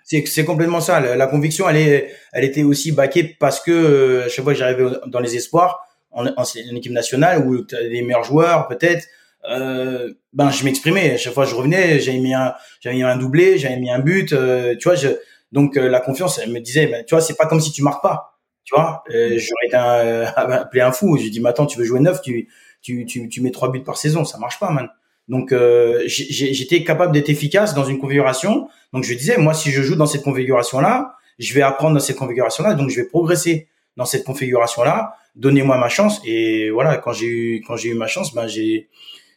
C'est 0.05 0.45
complètement 0.45 0.81
ça. 0.81 1.01
La, 1.01 1.17
la 1.17 1.27
conviction, 1.27 1.69
elle 1.69 1.77
est, 1.77 2.15
elle 2.33 2.45
était 2.45 2.63
aussi 2.63 2.93
baquée 2.93 3.37
parce 3.41 3.61
que 3.61 3.73
euh, 3.73 4.27
à 4.27 4.29
chaque 4.29 4.45
fois 4.45 4.53
que 4.53 4.59
j'arrivais 4.59 4.85
dans 5.09 5.19
les 5.21 5.35
espoirs, 5.35 5.81
en, 6.13 6.27
en, 6.27 6.33
en 6.37 6.77
équipe 6.77 6.93
nationale 6.93 7.47
où 7.47 7.65
tu 7.65 7.75
as 7.75 7.83
des 7.83 8.03
meilleurs 8.03 8.23
joueurs 8.25 8.69
peut-être, 8.69 9.05
euh, 9.51 10.13
ben 10.33 10.51
je 10.51 10.65
m'exprimais. 10.65 11.13
À 11.15 11.17
chaque 11.17 11.35
fois 11.35 11.45
que 11.45 11.51
je 11.51 11.57
revenais, 11.57 11.99
j'avais 12.01 12.19
mis 12.19 12.35
un, 12.35 12.55
j'avais 12.81 12.97
mis 12.97 13.03
un 13.03 13.17
doublé, 13.17 13.59
j'avais 13.59 13.77
mis 13.79 13.91
un 13.91 13.99
but. 13.99 14.33
euh, 14.33 14.77
tu 14.77 14.89
vois, 14.89 14.95
je, 14.95 15.09
donc 15.53 15.77
euh, 15.77 15.89
la 15.89 16.01
confiance, 16.01 16.39
elle 16.39 16.53
me 16.53 16.61
disait, 16.61 16.87
ben, 16.87 17.05
tu 17.05 17.15
vois, 17.15 17.21
c'est 17.21 17.37
pas 17.37 17.47
comme 17.47 17.61
si 17.61 17.73
tu 17.73 17.83
marques 17.83 18.03
pas. 18.03 18.39
Tu 18.65 18.75
vois, 18.75 19.03
euh, 19.13 19.39
j'aurais 19.39 19.67
été 19.67 19.77
un, 19.77 20.51
appelé 20.53 20.83
un 20.83 20.93
fou. 20.93 21.17
J'ai 21.17 21.31
dit, 21.31 21.41
mais 21.41 21.49
attends, 21.51 21.67
tu 21.67 21.79
veux 21.79 21.85
jouer 21.85 22.01
neuf, 22.01 22.21
tu, 22.23 22.49
tu, 22.81 23.05
tu, 23.07 23.29
tu 23.29 23.41
mets 23.41 23.51
trois 23.51 23.71
buts 23.73 23.83
par 23.83 23.97
saison, 23.97 24.25
ça 24.25 24.39
marche 24.39 24.59
pas, 24.61 24.71
man. 24.71 24.89
Donc 25.29 25.53
euh, 25.53 26.03
j'ai- 26.07 26.27
j'ai- 26.31 26.55
j'étais 26.55 26.85
capable 26.85 27.13
d'être 27.13 27.29
efficace 27.29 27.75
dans 27.75 27.85
une 27.85 27.99
configuration. 27.99 28.69
Donc 28.93 29.05
je 29.05 29.13
disais, 29.15 29.39
moi, 29.39 29.55
si 29.55 29.71
je 29.71 29.83
joue 29.83 29.97
dans 29.97 30.07
cette 30.07 30.23
configuration-là, 30.23 31.15
je 31.39 31.53
vais 31.55 31.63
apprendre 31.63 31.95
dans 31.95 32.01
cette 32.01 32.17
configuration-là, 32.17 32.75
donc 32.75 32.91
je 32.91 32.97
vais 32.97 33.07
progresser 33.09 33.69
dans 33.97 34.05
cette 34.05 34.25
configuration-là. 34.25 35.15
Donnez-moi 35.35 35.77
ma 35.79 35.89
chance. 35.89 36.21
Et 36.25 36.71
voilà, 36.71 36.97
quand 36.99 37.13
j'ai 37.13 37.27
eu 37.27 37.61
quand 37.67 37.77
j'ai 37.77 37.91
eu 37.91 37.95
ma 37.95 38.07
chance, 38.07 38.35
ben 38.35 38.47
j'ai 38.47 38.89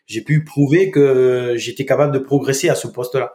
j'ai 0.06 0.22
pu 0.22 0.44
prouver 0.44 0.90
que 0.92 1.54
j'étais 1.58 1.86
capable 1.86 2.12
de 2.14 2.20
progresser 2.20 2.70
à 2.70 2.76
ce 2.76 2.88
poste-là. 2.88 3.34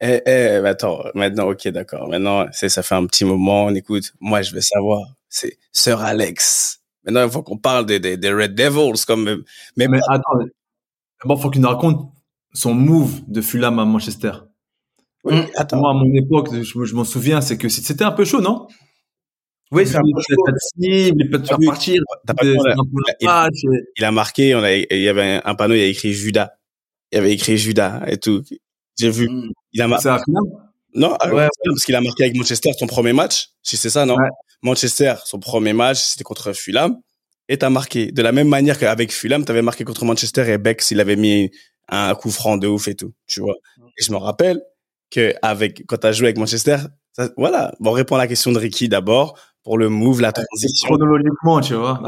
Eh, 0.00 0.20
eh, 0.26 0.60
attends, 0.66 1.04
maintenant, 1.14 1.48
ok, 1.50 1.68
d'accord. 1.68 2.08
Maintenant, 2.08 2.46
c'est, 2.52 2.68
ça 2.68 2.82
fait 2.82 2.94
un 2.94 3.06
petit 3.06 3.24
moment, 3.24 3.66
on 3.66 3.74
écoute. 3.74 4.12
Moi, 4.20 4.42
je 4.42 4.52
veux 4.54 4.60
savoir, 4.60 5.00
c'est 5.28 5.56
Sir 5.72 6.00
Alex. 6.00 6.80
Maintenant, 7.04 7.24
il 7.24 7.30
faut 7.30 7.42
qu'on 7.42 7.58
parle 7.58 7.86
des, 7.86 8.00
des, 8.00 8.16
des 8.16 8.32
Red 8.32 8.54
Devils, 8.54 9.04
comme, 9.06 9.44
mais, 9.76 9.88
mais 9.88 9.98
attends, 10.08 10.38
d'abord, 11.24 11.40
faut 11.40 11.50
qu'il 11.50 11.62
nous 11.62 11.68
raconte 11.68 12.10
son 12.52 12.74
move 12.74 13.22
de 13.26 13.40
Fulham 13.40 13.78
à 13.78 13.84
Manchester. 13.84 14.32
Oui, 15.24 15.36
attends. 15.56 15.78
Moi, 15.78 15.90
à 15.90 15.94
mon 15.94 16.12
époque, 16.14 16.48
je, 16.52 16.84
je 16.84 16.94
m'en 16.94 17.04
souviens, 17.04 17.40
c'est 17.40 17.56
que 17.56 17.68
c'était 17.68 18.04
un 18.04 18.12
peu 18.12 18.24
chaud, 18.24 18.40
non? 18.40 18.68
Oui, 19.72 19.86
c'est 19.86 19.96
un 19.96 20.02
peu 20.02 20.20
chaud. 20.20 20.44
Il 20.78 21.30
peut 21.30 21.40
te 21.40 21.48
faire 21.48 21.58
partir. 21.64 22.02
Il 23.96 24.04
a 24.04 24.12
marqué, 24.12 24.54
on 24.54 24.62
a, 24.62 24.72
il 24.72 25.00
y 25.00 25.08
avait 25.08 25.40
un 25.42 25.54
panneau, 25.54 25.74
il 25.74 25.80
y 25.80 25.82
a 25.82 25.86
écrit 25.86 26.12
Judas. 26.12 26.52
Il 27.10 27.16
y 27.16 27.18
avait 27.18 27.32
écrit 27.32 27.56
Judas 27.56 28.02
et 28.06 28.18
tout. 28.18 28.42
J'ai 28.98 29.10
vu. 29.10 29.28
Hmm. 29.28 29.50
Il 29.72 29.82
a 29.82 29.88
marqué. 29.88 30.10
Non, 30.96 31.16
ah, 31.18 31.34
ouais, 31.34 31.48
parce 31.64 31.84
qu'il 31.84 31.96
a 31.96 32.00
marqué 32.00 32.24
avec 32.24 32.36
Manchester 32.36 32.70
son 32.78 32.86
premier 32.86 33.12
match. 33.12 33.48
Si 33.62 33.76
c'est 33.76 33.90
ça, 33.90 34.06
non? 34.06 34.16
Manchester, 34.62 35.14
son 35.24 35.40
premier 35.40 35.72
match, 35.72 36.00
c'était 36.00 36.22
contre 36.22 36.52
Fulham. 36.52 37.00
Et 37.48 37.58
t'as 37.58 37.70
marqué. 37.70 38.10
De 38.10 38.22
la 38.22 38.32
même 38.32 38.48
manière 38.48 38.78
qu'avec 38.78 39.12
Fulham, 39.12 39.44
t'avais 39.44 39.62
marqué 39.62 39.84
contre 39.84 40.04
Manchester 40.04 40.50
et 40.50 40.58
Beck, 40.58 40.80
s'il 40.80 41.00
avait 41.00 41.16
mis 41.16 41.50
un 41.88 42.14
coup 42.14 42.30
franc 42.30 42.56
de 42.56 42.66
ouf 42.66 42.88
et 42.88 42.94
tout. 42.94 43.12
Tu 43.26 43.40
vois? 43.40 43.56
Et 43.98 44.02
je 44.02 44.12
me 44.12 44.16
rappelle 44.16 44.62
que 45.10 45.34
avec, 45.42 45.84
quand 45.86 45.98
t'as 45.98 46.12
joué 46.12 46.28
avec 46.28 46.38
Manchester, 46.38 46.78
ça, 47.12 47.28
voilà. 47.36 47.74
Bon, 47.80 47.90
on 47.90 47.92
répond 47.92 48.16
à 48.16 48.18
la 48.18 48.26
question 48.26 48.50
de 48.52 48.58
Ricky 48.58 48.88
d'abord 48.88 49.38
pour 49.62 49.78
le 49.78 49.88
move, 49.88 50.20
la 50.20 50.32
transition. 50.32 50.88
Chronologiquement, 50.88 51.60
tu 51.60 51.74
vois. 51.74 52.00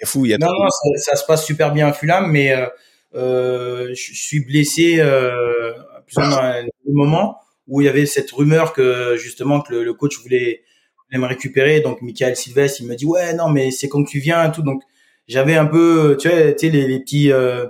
C'est 0.00 0.06
fou, 0.06 0.24
il 0.24 0.30
y 0.30 0.34
a 0.34 0.38
Non, 0.38 0.46
non, 0.46 0.68
ça, 0.70 1.12
ça, 1.12 1.16
se 1.16 1.24
passe 1.26 1.44
super 1.44 1.72
bien 1.72 1.88
à 1.88 1.92
Fulham, 1.92 2.30
mais 2.30 2.52
euh, 2.52 2.66
euh, 3.14 3.88
je 3.90 4.14
suis 4.14 4.44
blessé 4.44 4.96
euh, 4.98 5.72
plus 6.06 6.16
ou 6.18 6.26
moins 6.26 6.54
un 6.54 6.66
moment 6.86 7.38
où 7.66 7.82
il 7.82 7.84
y 7.84 7.88
avait 7.88 8.06
cette 8.06 8.30
rumeur 8.30 8.72
que 8.72 9.16
justement 9.16 9.60
que 9.60 9.74
le, 9.74 9.94
coach 9.94 10.18
voulait, 10.22 10.62
voulait, 11.10 11.22
me 11.22 11.26
récupérer. 11.26 11.80
Donc 11.80 12.02
Michael 12.02 12.36
Silvestre, 12.36 12.80
il 12.82 12.88
me 12.88 12.94
dit 12.94 13.06
ouais 13.06 13.34
non 13.34 13.48
mais 13.48 13.70
c'est 13.70 13.88
quand 13.88 14.04
tu 14.04 14.18
viens 14.18 14.48
et 14.48 14.52
tout. 14.52 14.62
Donc 14.62 14.82
j'avais 15.26 15.56
un 15.56 15.66
peu 15.66 16.16
tu 16.20 16.28
vois 16.28 16.52
tu 16.52 16.66
sais 16.66 16.70
les, 16.70 16.86
les 16.86 17.00
petits 17.00 17.32
euh, 17.32 17.66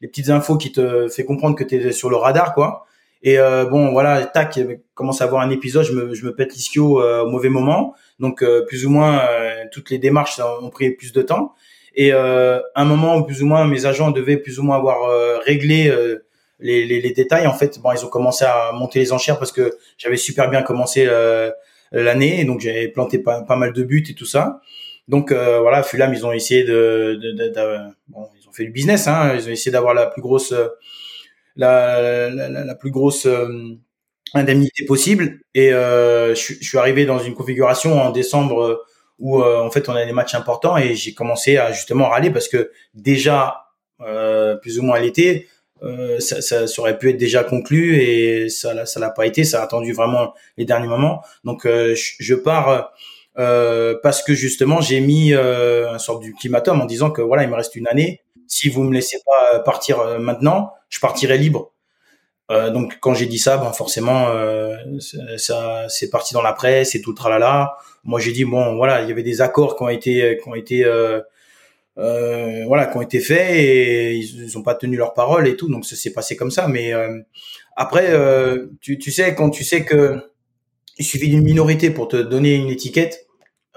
les 0.00 0.08
petites 0.08 0.30
infos 0.30 0.56
qui 0.56 0.72
te 0.72 1.08
fait 1.08 1.24
comprendre 1.24 1.56
que 1.56 1.64
tu 1.64 1.76
es 1.76 1.92
sur 1.92 2.10
le 2.10 2.16
radar 2.16 2.54
quoi. 2.54 2.86
Et 3.22 3.38
euh, 3.38 3.64
bon 3.64 3.92
voilà 3.92 4.26
tac 4.26 4.58
commence 4.94 5.20
à 5.20 5.24
avoir 5.24 5.42
un 5.42 5.50
épisode, 5.50 5.84
je 5.84 5.92
me 5.92 6.14
je 6.14 6.24
me 6.24 6.34
pète 6.34 6.54
l'ischio 6.54 7.00
euh, 7.00 7.22
au 7.22 7.30
mauvais 7.30 7.48
moment. 7.50 7.94
Donc 8.18 8.42
euh, 8.42 8.64
plus 8.66 8.86
ou 8.86 8.90
moins 8.90 9.22
toutes 9.72 9.90
les 9.90 9.98
démarches 9.98 10.40
ont 10.60 10.70
pris 10.70 10.90
plus 10.90 11.12
de 11.12 11.22
temps. 11.22 11.54
Et 11.94 12.12
euh, 12.12 12.60
un 12.74 12.84
moment 12.84 13.22
plus 13.22 13.42
ou 13.42 13.46
moins 13.46 13.66
mes 13.66 13.86
agents 13.86 14.10
devaient 14.10 14.38
plus 14.38 14.58
ou 14.58 14.62
moins 14.62 14.76
avoir 14.76 15.04
euh, 15.04 15.38
réglé 15.38 15.88
euh, 15.88 16.24
les, 16.58 16.86
les, 16.86 17.00
les, 17.00 17.12
détails. 17.12 17.46
En 17.46 17.52
fait, 17.52 17.78
bon, 17.80 17.92
ils 17.92 18.04
ont 18.04 18.08
commencé 18.08 18.44
à 18.44 18.72
monter 18.72 18.98
les 18.98 19.12
enchères 19.12 19.38
parce 19.38 19.52
que 19.52 19.76
j'avais 19.98 20.16
super 20.16 20.48
bien 20.48 20.62
commencé 20.62 21.06
euh, 21.06 21.50
l'année, 21.92 22.44
donc 22.44 22.60
j'avais 22.60 22.88
planté 22.88 23.18
pas, 23.18 23.42
pas, 23.42 23.56
mal 23.56 23.72
de 23.72 23.82
buts 23.82 24.04
et 24.08 24.14
tout 24.14 24.26
ça. 24.26 24.60
Donc 25.08 25.32
voilà, 25.32 25.82
Fulham, 25.82 26.12
ils 26.14 26.24
ont 26.24 26.32
essayé 26.32 26.64
de, 26.64 27.18
de, 27.20 27.32
de, 27.32 27.76
bon, 28.08 28.28
ils 28.40 28.48
ont 28.48 28.52
fait 28.52 28.64
du 28.64 28.70
business, 28.70 29.08
hein, 29.08 29.34
ils 29.34 29.48
ont 29.48 29.52
essayé 29.52 29.70
d'avoir 29.70 29.94
la 29.94 30.06
plus 30.06 30.22
grosse, 30.22 30.54
la, 31.56 32.30
la, 32.30 32.48
la 32.48 32.74
plus 32.74 32.90
grosse 32.90 33.26
indemnité 34.32 34.84
possible. 34.86 35.40
Et 35.54 35.70
je, 35.70 36.32
je, 36.34 36.66
suis 36.66 36.78
arrivé 36.78 37.04
dans 37.04 37.18
une 37.18 37.34
configuration 37.34 38.00
en 38.00 38.10
décembre 38.10 38.84
où 39.22 39.40
euh, 39.40 39.60
en 39.60 39.70
fait 39.70 39.88
on 39.88 39.94
a 39.94 40.04
des 40.04 40.12
matchs 40.12 40.34
importants 40.34 40.76
et 40.76 40.94
j'ai 40.94 41.14
commencé 41.14 41.56
à 41.56 41.72
justement 41.72 42.08
râler 42.08 42.30
parce 42.30 42.48
que 42.48 42.72
déjà 42.92 43.66
euh, 44.00 44.56
plus 44.56 44.78
ou 44.78 44.82
moins 44.82 44.96
à 44.96 45.00
l'été 45.00 45.48
euh, 45.82 46.20
ça, 46.20 46.40
ça, 46.40 46.66
ça, 46.66 46.82
aurait 46.82 46.98
pu 46.98 47.10
être 47.10 47.16
déjà 47.16 47.44
conclu 47.44 47.96
et 47.96 48.48
ça 48.48 48.86
ça 48.86 49.00
l'a 49.00 49.10
pas 49.10 49.26
été 49.26 49.44
ça 49.44 49.60
a 49.60 49.64
attendu 49.64 49.92
vraiment 49.92 50.34
les 50.56 50.64
derniers 50.64 50.88
moments. 50.88 51.22
Donc 51.44 51.62
je, 51.64 51.94
je, 52.18 52.34
pars 52.34 52.92
parce 53.34 54.22
que 54.22 54.34
justement 54.34 54.80
j'ai 54.80 55.00
mis 55.00 55.34
un 55.34 55.98
sorte 55.98 56.22
d'ultimatum 56.22 56.80
en 56.80 56.86
disant 56.86 57.10
que 57.10 57.22
voilà 57.22 57.42
il 57.44 57.50
me 57.50 57.56
reste 57.56 57.74
une 57.76 57.88
année. 57.88 58.20
Si 58.46 58.68
vous 58.68 58.82
me 58.82 58.92
laissez 58.92 59.18
pas 59.26 59.60
partir 59.60 60.20
maintenant 60.20 60.72
je 60.88 61.00
partirai 61.00 61.38
libre. 61.38 61.72
Euh, 62.50 62.70
donc 62.70 62.98
quand 63.00 63.14
j'ai 63.14 63.26
dit 63.26 63.38
ça, 63.38 63.56
ben 63.56 63.72
forcément, 63.72 64.28
euh, 64.28 64.76
ça 65.38 65.86
c'est 65.88 66.10
parti 66.10 66.34
dans 66.34 66.42
la 66.42 66.52
presse 66.52 66.94
et 66.94 67.00
tout 67.00 67.10
le 67.10 67.16
tralala. 67.16 67.76
Moi 68.04 68.20
j'ai 68.20 68.32
dit 68.32 68.44
bon 68.44 68.76
voilà, 68.76 69.02
il 69.02 69.08
y 69.08 69.12
avait 69.12 69.22
des 69.22 69.40
accords 69.40 69.76
qui 69.76 69.82
ont 69.82 69.88
été 69.88 70.38
qui 70.42 70.48
ont 70.48 70.54
été 70.54 70.84
euh, 71.98 72.62
euh 72.62 72.64
voilà 72.66 72.86
qui 72.86 72.96
ont 72.96 73.02
été 73.02 73.20
faits 73.20 73.50
et 73.54 74.16
ils 74.16 74.52
n'ont 74.54 74.62
pas 74.62 74.74
tenu 74.74 74.96
leur 74.96 75.14
parole 75.14 75.48
et 75.48 75.56
tout. 75.56 75.68
Donc 75.68 75.84
ça 75.84 75.96
s'est 75.96 76.12
passé 76.12 76.36
comme 76.36 76.50
ça. 76.50 76.68
Mais 76.68 76.92
après, 77.76 78.12
tu, 78.80 78.98
tu 78.98 79.10
sais 79.10 79.34
quand 79.34 79.50
tu 79.50 79.64
sais 79.64 79.84
que 79.84 80.18
il 80.98 81.04
suffit 81.04 81.28
d'une 81.28 81.42
minorité 81.42 81.90
pour 81.90 82.08
te 82.08 82.16
donner 82.16 82.54
une 82.54 82.68
étiquette, 82.68 83.26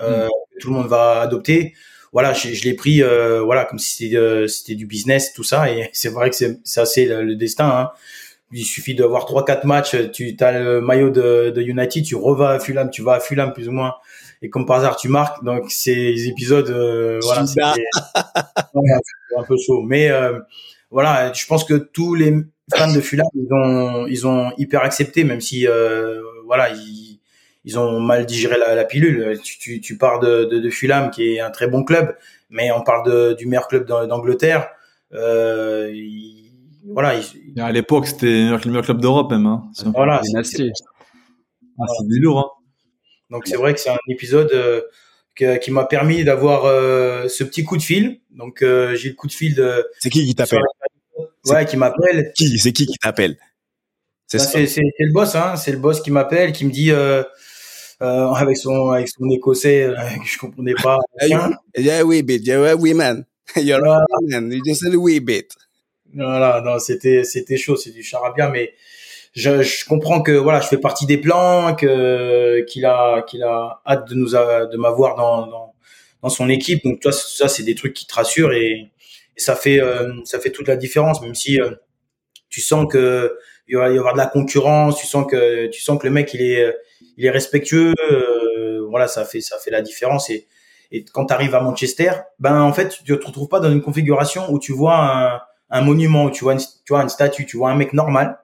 mm. 0.01 0.28
tout 0.59 0.70
le 0.70 0.76
monde 0.76 0.88
va 0.88 1.22
adopter 1.22 1.74
voilà, 2.11 2.32
je, 2.32 2.47
je 2.53 2.63
l'ai 2.63 2.76
pris 2.76 3.01
voilà 3.01 3.66
comme 3.66 3.80
si 3.80 4.05
c'était 4.05 4.47
c'était 4.47 4.76
du 4.76 4.86
business 4.86 5.34
tout 5.34 5.43
ça 5.43 5.70
et 5.70 5.89
c'est 5.93 6.09
vrai 6.09 6.30
que 6.30 6.36
c'est 6.36 6.59
c'est 6.63 6.82
assez 6.82 7.05
le, 7.05 7.24
le 7.24 7.36
destin 7.36 7.68
hein 7.68 7.91
il 8.52 8.64
suffit 8.64 8.96
d'avoir 8.96 9.26
trois 9.26 9.43
quatre 9.43 9.66
matchs, 9.66 9.96
tu 10.12 10.36
as 10.39 10.60
le 10.60 10.82
maillot 10.82 11.10
de, 11.10 11.50
de, 11.50 11.62
United, 11.62 12.06
tu 12.06 12.16
revas 12.16 12.52
à 12.52 12.60
Fulham, 12.60 12.89
tu 12.89 13.02
vas 13.02 13.14
à 13.14 13.20
Fulham 13.20 13.54
plus 13.54 13.68
ou 13.68 13.72
moins, 13.72 13.96
et 14.41 14.50
comme 14.50 14.66
par 14.66 14.78
hasard 14.78 14.96
tu 14.96 15.10
marques. 15.10 15.43
Donc 15.43 15.72
ces 15.72 16.28
épisodes, 16.28 16.70
euh, 16.70 17.20
voilà, 17.24 17.46
c'est 17.46 17.62
un 19.38 19.43
peu 19.48 19.56
chaud. 19.58 19.82
Mais 19.82 20.10
euh, 20.10 20.39
voilà, 20.91 21.34
je 21.34 21.46
pense 21.46 21.64
que 21.64 21.74
tous 21.74 22.14
les 22.14 22.34
fans 22.74 22.93
de 22.93 23.02
Fulham, 23.02 23.28
ils 23.34 23.48
ont, 23.52 24.08
ils 24.08 24.28
ont 24.28 24.52
hyper 24.58 24.84
accepté, 24.84 25.24
même 25.24 25.41
si 25.41 25.68
euh, 25.68 26.22
voilà, 26.46 26.70
ils, 26.70 27.20
ils 27.66 27.80
ont 27.80 28.00
mal 28.00 28.26
digéré 28.26 28.58
la, 28.58 28.76
la 28.76 28.86
pilule. 28.86 29.39
Tu, 29.43 29.58
tu, 29.58 29.82
tu 29.82 29.98
pars 29.98 30.20
de, 30.20 30.46
de, 30.46 30.60
de, 30.60 30.70
Fulham, 30.70 31.10
qui 31.10 31.36
est 31.36 31.39
un 31.39 31.50
très 31.50 31.68
bon 31.68 31.84
club, 31.84 32.16
mais 32.50 32.72
on 32.72 32.82
parle 32.82 33.06
de, 33.06 33.34
du 33.34 33.48
meilleur 33.48 33.68
club 33.68 33.86
d'Angleterre. 33.86 34.70
Euh, 35.14 35.91
voilà. 36.93 37.19
à 37.57 37.71
l'époque, 37.71 38.07
c'était 38.07 38.49
le 38.49 38.59
meilleur 38.65 38.86
club 38.86 39.01
d'Europe 39.01 39.31
même. 39.31 39.45
Hein. 39.45 39.63
Voilà. 39.93 40.21
C'est 40.43 40.71
ah, 41.79 41.83
du 42.07 42.19
lourd. 42.19 42.39
Hein. 42.39 42.49
Donc 43.29 43.47
c'est 43.47 43.57
vrai 43.57 43.73
que 43.73 43.79
c'est 43.79 43.89
un 43.89 43.97
épisode 44.09 44.51
euh, 44.53 45.57
qui 45.57 45.71
m'a 45.71 45.86
permis 45.86 46.23
d'avoir 46.23 46.65
euh, 46.65 47.27
ce 47.27 47.43
petit 47.43 47.63
coup 47.63 47.77
de 47.77 47.81
fil. 47.81 48.21
Donc 48.31 48.61
euh, 48.61 48.95
j'ai 48.95 49.09
le 49.09 49.15
coup 49.15 49.27
de 49.27 49.33
fil 49.33 49.55
de. 49.55 49.86
C'est 49.99 50.09
qui 50.09 50.25
qui 50.25 50.36
t'appelle? 50.36 50.61
Ouais, 51.47 51.65
qui 51.65 51.77
m'appelle. 51.77 52.31
Qui 52.36 52.57
C'est 52.59 52.71
qui 52.71 52.86
qui 52.86 52.97
t'appelle? 52.97 53.38
C'est 54.27 54.38
bah, 54.38 54.59
le 54.99 55.13
boss, 55.13 55.36
hein. 55.36 55.55
C'est 55.55 55.71
le 55.71 55.77
boss 55.77 56.01
qui 56.01 56.11
m'appelle, 56.11 56.51
qui 56.51 56.65
me 56.65 56.71
dit. 56.71 56.91
Euh, 56.91 57.23
euh, 58.01 58.27
avec 58.27 58.57
son 58.57 58.89
avec 58.89 59.07
son 59.07 59.29
écossais 59.29 59.89
que 60.21 60.27
je 60.27 60.38
comprenais 60.38 60.73
pas. 60.73 60.97
yeah, 61.77 62.03
wee 62.03 62.23
bit, 62.23 62.45
yeah, 62.45 62.75
wee 62.75 62.93
man. 62.93 63.25
You're 63.55 63.86
a 63.86 63.99
man. 64.23 64.51
You 64.51 64.61
just 64.65 64.86
a 64.86 64.97
wee 64.97 65.19
bit. 65.19 65.55
Voilà, 66.16 66.61
non, 66.61 66.80
c'était 66.80 67.24
c'était 67.24 67.57
chaud, 67.57 67.76
c'est 67.76 67.91
du 67.91 68.03
charabia, 68.03 68.49
mais 68.49 68.74
je, 69.34 69.61
je, 69.61 69.86
comprends 69.86 70.22
que 70.22 70.32
voilà, 70.32 70.61
je 70.61 70.68
fais 70.68 70.78
partie 70.78 71.05
des 71.05 71.18
plans, 71.18 71.76
que 71.76 72.61
qu'il 72.61 72.86
a 72.86 73.24
qu'il 73.24 73.43
a 73.43 73.82
hâte 73.86 74.07
de 74.09 74.16
nous 74.16 74.30
de 74.30 74.78
m'avoir 74.78 75.16
dans, 75.16 75.47
dans, 75.47 75.74
dans 76.22 76.30
son 76.30 76.49
équipe. 76.49 76.84
Donc 76.86 77.01
toi, 77.01 77.11
ça 77.11 77.47
c'est 77.49 77.63
des 77.63 77.76
trucs 77.76 77.93
qui 77.93 78.07
te 78.07 78.13
rassurent 78.16 78.53
et, 78.53 78.91
ça 79.38 79.55
fait 79.57 79.82
euh, 79.82 80.13
ça 80.24 80.39
fait 80.39 80.51
toute 80.51 80.70
la 80.70 80.78
différence, 80.78 81.22
même 81.22 81.36
si 81.36 81.59
euh, 81.59 81.72
tu 82.49 82.61
sens 82.61 82.88
que 82.89 83.38
il 83.68 83.76
va 83.76 83.89
y 83.91 83.97
avoir 83.97 84.13
de 84.13 84.18
la 84.20 84.28
concurrence, 84.28 84.97
tu 84.97 85.07
sens 85.07 85.26
que 85.30 85.68
tu 85.68 85.82
sens 85.82 85.99
que 85.99 86.07
le 86.07 86.13
mec 86.13 86.34
il 86.34 86.41
est 86.41 86.74
il 87.18 87.26
est 87.26 87.32
respectueux, 87.32 87.93
euh, 88.11 88.86
voilà, 88.89 89.09
ça 89.09 89.26
fait 89.26 89.41
ça 89.41 89.57
fait 89.57 89.72
la 89.72 89.82
différence 89.82 90.30
et 90.30 90.47
et 90.91 91.03
quand 91.03 91.26
tu 91.26 91.34
arrives 91.34 91.55
à 91.55 91.61
Manchester, 91.61 92.11
ben 92.39 92.61
en 92.61 92.72
fait, 92.72 92.89
tu 93.03 93.18
te 93.18 93.26
retrouves 93.26 93.49
pas 93.49 93.59
dans 93.59 93.72
une 93.72 93.82
configuration 93.82 94.49
où 94.51 94.59
tu 94.59 94.72
vois 94.72 94.97
un 94.97 95.41
un 95.76 95.82
monument, 95.82 96.30
tu 96.30 96.43
vois 96.43 96.53
une, 96.53 96.59
tu 96.59 96.89
vois 96.89 97.01
une 97.01 97.09
statue, 97.09 97.45
tu 97.45 97.57
vois 97.57 97.69
un 97.71 97.76
mec 97.76 97.93
normal 97.93 98.39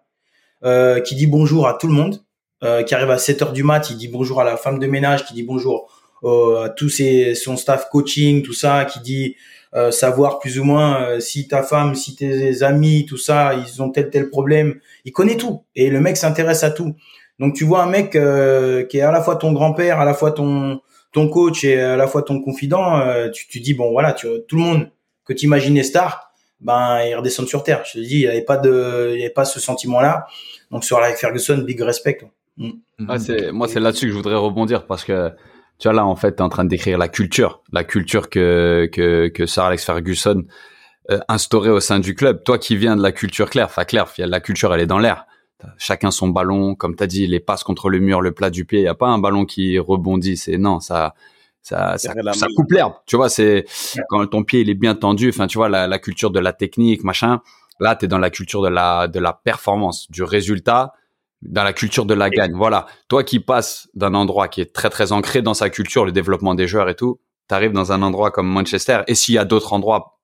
euh, 0.63 0.99
qui 0.99 1.15
dit 1.15 1.27
bonjour 1.27 1.67
à 1.67 1.75
tout 1.75 1.87
le 1.87 1.93
monde, 1.93 2.21
euh, 2.63 2.83
qui 2.83 2.93
arrive 2.93 3.09
à 3.09 3.17
7 3.17 3.41
heures 3.41 3.53
du 3.53 3.63
mat, 3.63 3.89
il 3.89 3.97
dit 3.97 4.07
bonjour 4.07 4.41
à 4.41 4.43
la 4.43 4.57
femme 4.57 4.79
de 4.79 4.87
ménage, 4.87 5.25
qui 5.25 5.33
dit 5.33 5.43
bonjour 5.43 5.89
euh, 6.23 6.65
à 6.65 6.69
tous 6.69 6.89
ses, 6.89 7.33
son 7.35 7.57
staff 7.57 7.89
coaching, 7.89 8.43
tout 8.43 8.53
ça, 8.53 8.85
qui 8.85 8.99
dit 8.99 9.35
euh, 9.73 9.89
savoir 9.89 10.39
plus 10.39 10.59
ou 10.59 10.65
moins 10.65 11.01
euh, 11.01 11.19
si 11.21 11.47
ta 11.47 11.63
femme, 11.63 11.95
si 11.95 12.13
tes 12.17 12.61
amis, 12.61 13.05
tout 13.07 13.15
ça, 13.17 13.53
ils 13.53 13.81
ont 13.81 13.89
tel 13.89 14.09
tel 14.09 14.29
problème. 14.29 14.75
Il 15.05 15.13
connaît 15.13 15.37
tout 15.37 15.63
et 15.75 15.89
le 15.89 16.01
mec 16.01 16.17
s'intéresse 16.17 16.63
à 16.65 16.71
tout. 16.71 16.93
Donc 17.39 17.55
tu 17.55 17.63
vois 17.63 17.81
un 17.81 17.89
mec 17.89 18.17
euh, 18.17 18.83
qui 18.83 18.97
est 18.97 19.01
à 19.01 19.11
la 19.11 19.21
fois 19.21 19.37
ton 19.37 19.53
grand-père, 19.53 20.01
à 20.01 20.05
la 20.05 20.13
fois 20.13 20.31
ton 20.31 20.81
ton 21.13 21.29
coach 21.29 21.63
et 21.63 21.79
à 21.79 21.95
la 21.95 22.07
fois 22.07 22.23
ton 22.23 22.41
confident. 22.41 23.01
tu 23.33 23.47
tu 23.47 23.61
dis 23.61 23.73
bon 23.73 23.91
voilà, 23.91 24.11
tu, 24.11 24.27
tout 24.47 24.57
le 24.57 24.61
monde 24.61 24.91
que 25.23 25.31
tu 25.31 25.45
imaginais 25.45 25.83
star, 25.83 26.30
ben 26.61 27.03
ils 27.03 27.15
redescendent 27.15 27.47
sur 27.47 27.63
terre. 27.63 27.83
Je 27.85 27.93
te 27.93 27.99
dis, 27.99 28.15
il 28.15 28.19
n'y 28.21 28.27
avait 28.27 28.43
pas 28.43 28.57
de, 28.57 29.11
il 29.13 29.19
y 29.19 29.23
avait 29.23 29.33
pas 29.33 29.45
ce 29.45 29.59
sentiment-là. 29.59 30.27
Donc 30.69 30.83
sur 30.83 30.97
Alex 30.97 31.19
Ferguson, 31.19 31.57
big 31.59 31.81
respect. 31.81 32.19
Mm. 32.57 32.69
Ah, 33.09 33.19
c'est, 33.19 33.51
moi 33.51 33.67
c'est 33.67 33.79
là-dessus 33.79 34.05
que 34.05 34.11
je 34.11 34.17
voudrais 34.17 34.35
rebondir 34.35 34.85
parce 34.85 35.03
que 35.03 35.31
tu 35.79 35.87
vois 35.87 35.93
là 35.93 36.05
en 36.05 36.15
fait, 36.15 36.33
t'es 36.33 36.41
en 36.41 36.49
train 36.49 36.63
de 36.63 36.69
décrire 36.69 36.97
la 36.97 37.07
culture, 37.07 37.61
la 37.71 37.83
culture 37.83 38.29
que 38.29 38.89
que 38.91 39.27
que 39.27 39.45
Sir 39.45 39.63
Alex 39.63 39.85
Ferguson 39.85 40.45
euh, 41.09 41.19
instauré 41.27 41.69
au 41.69 41.79
sein 41.79 41.99
du 41.99 42.13
club. 42.13 42.43
Toi 42.43 42.59
qui 42.59 42.75
viens 42.75 42.95
de 42.95 43.01
la 43.01 43.11
culture 43.11 43.49
claire, 43.49 43.65
enfin 43.65 43.85
claire, 43.85 44.07
la 44.17 44.39
culture 44.39 44.73
elle 44.73 44.81
est 44.81 44.87
dans 44.87 44.99
l'air. 44.99 45.25
Chacun 45.77 46.09
son 46.09 46.29
ballon, 46.29 46.73
comme 46.73 46.95
tu 46.95 47.03
as 47.03 47.07
dit, 47.07 47.27
les 47.27 47.39
passes 47.39 47.63
contre 47.63 47.89
le 47.89 47.99
mur, 47.99 48.21
le 48.21 48.31
plat 48.31 48.49
du 48.49 48.65
pied. 48.65 48.79
Il 48.79 48.85
y 48.85 48.87
a 48.87 48.95
pas 48.95 49.09
un 49.09 49.19
ballon 49.19 49.45
qui 49.45 49.77
rebondit. 49.77 50.35
C'est 50.35 50.57
non, 50.57 50.79
ça, 50.79 51.13
ça, 51.61 51.97
ça, 51.97 52.13
ça 52.33 52.47
coupe 52.55 52.71
l'herbe. 52.71 52.93
Tu 53.05 53.15
vois, 53.15 53.29
c'est 53.29 53.65
quand 54.09 54.25
ton 54.27 54.43
pied 54.43 54.61
il 54.61 54.69
est 54.69 54.75
bien 54.75 54.95
tendu. 54.95 55.29
Enfin, 55.29 55.47
tu 55.47 55.57
vois 55.57 55.69
la, 55.69 55.87
la 55.87 55.99
culture 55.99 56.31
de 56.31 56.39
la 56.39 56.53
technique, 56.53 57.03
machin. 57.03 57.41
Là, 57.79 57.95
tu 57.95 58.05
es 58.05 58.07
dans 58.07 58.17
la 58.17 58.29
culture 58.29 58.61
de 58.61 58.67
la 58.67 59.07
de 59.07 59.19
la 59.19 59.33
performance, 59.33 60.09
du 60.11 60.23
résultat, 60.23 60.93
dans 61.41 61.63
la 61.63 61.73
culture 61.73 62.05
de 62.05 62.13
la 62.13 62.29
gagne. 62.29 62.53
Voilà. 62.53 62.85
Toi 63.07 63.23
qui 63.23 63.39
passes 63.39 63.89
d'un 63.93 64.13
endroit 64.13 64.47
qui 64.47 64.61
est 64.61 64.73
très 64.73 64.89
très 64.89 65.11
ancré 65.11 65.41
dans 65.41 65.53
sa 65.53 65.69
culture, 65.69 66.05
le 66.05 66.11
développement 66.11 66.55
des 66.55 66.67
joueurs 66.67 66.89
et 66.89 66.95
tout, 66.95 67.19
tu 67.49 67.55
arrives 67.55 67.71
dans 67.71 67.91
un 67.91 68.01
endroit 68.01 68.31
comme 68.31 68.47
Manchester. 68.47 69.01
Et 69.07 69.15
s'il 69.15 69.35
y 69.35 69.37
a 69.37 69.45
d'autres 69.45 69.73
endroits, 69.73 70.19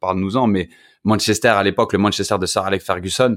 parle-nous-en. 0.00 0.46
Mais 0.46 0.68
Manchester 1.04 1.48
à 1.48 1.62
l'époque, 1.62 1.92
le 1.92 1.98
Manchester 1.98 2.38
de 2.38 2.46
Sir 2.46 2.62
Alex 2.62 2.84
Ferguson, 2.84 3.36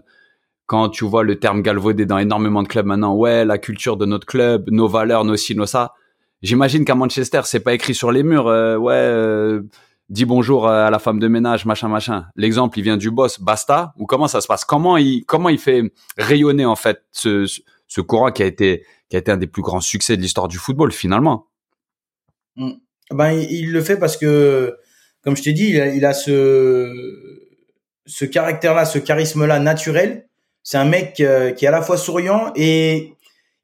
quand 0.66 0.89
tu 0.89 1.06
vois 1.06 1.24
le 1.24 1.39
terme 1.39 1.62
galvaudé 1.62 2.06
dans 2.06 2.18
énormément 2.18 2.64
de 2.64 2.68
clubs 2.68 2.86
maintenant, 2.86 3.16
ouais, 3.16 3.45
la 3.45 3.58
culture 3.58 3.98
de 3.98 4.06
notre 4.06 4.26
club, 4.26 4.70
nos 4.70 4.88
valeurs, 4.88 5.24
nos 5.24 5.36
ci, 5.36 5.56
nos 5.56 5.66
ça. 5.66 5.93
J'imagine 6.42 6.86
qu'à 6.86 6.96
Manchester, 6.96 7.42
c'est 7.46 7.60
pas 7.60 7.74
écrit 7.74 7.96
sur 7.96 8.12
les 8.12 8.24
murs. 8.24 8.48
Euh, 8.48 8.78
ouais, 8.78 8.94
euh, 8.94 9.64
dis 10.10 10.26
bonjour 10.26 10.68
à 10.68 10.90
la 10.90 11.00
femme 11.00 11.20
de 11.20 11.28
ménage, 11.28 11.66
machin, 11.66 11.88
machin. 11.88 12.28
L'exemple, 12.36 12.78
il 12.80 12.84
vient 12.84 12.98
du 12.98 13.12
boss, 13.12 13.40
basta. 13.40 13.94
Ou 13.98 14.06
comment 14.06 14.28
ça 14.28 14.42
se 14.42 14.48
passe? 14.48 14.64
Comment 14.64 14.98
il, 14.98 15.26
comment 15.26 15.50
il 15.50 15.58
fait 15.58 15.92
rayonner 16.18 16.66
en 16.66 16.76
fait 16.76 17.04
ce, 17.12 17.46
ce 17.88 18.02
courant 18.02 18.32
qui 18.32 18.44
a 18.44 18.46
été, 18.46 18.86
qui 19.10 19.16
a 19.16 19.20
été 19.20 19.32
un 19.32 19.38
des 19.38 19.48
plus 19.48 19.64
grands 19.64 19.82
succès 19.82 20.16
de 20.16 20.22
l'histoire 20.22 20.48
du 20.48 20.58
football 20.58 20.92
finalement? 20.92 21.48
Mm. 22.56 22.74
Ben, 23.12 23.32
il 23.32 23.72
le 23.72 23.82
fait 23.82 23.98
parce 23.98 24.18
que, 24.18 24.78
comme 25.24 25.38
je 25.38 25.44
t'ai 25.44 25.54
dit, 25.54 25.70
il 25.70 25.82
a, 25.82 25.88
il 25.88 26.06
a 26.06 26.14
ce, 26.14 26.94
ce 28.06 28.26
caractère-là, 28.26 28.86
ce 28.86 29.00
charisme-là 29.00 29.60
naturel 29.60 30.28
c'est 30.68 30.78
un 30.78 30.84
mec 30.84 31.22
euh, 31.22 31.52
qui 31.52 31.64
est 31.64 31.70
à 31.70 31.72
la 31.72 31.82
fois 31.82 31.96
souriant 31.96 32.52
et 32.54 33.16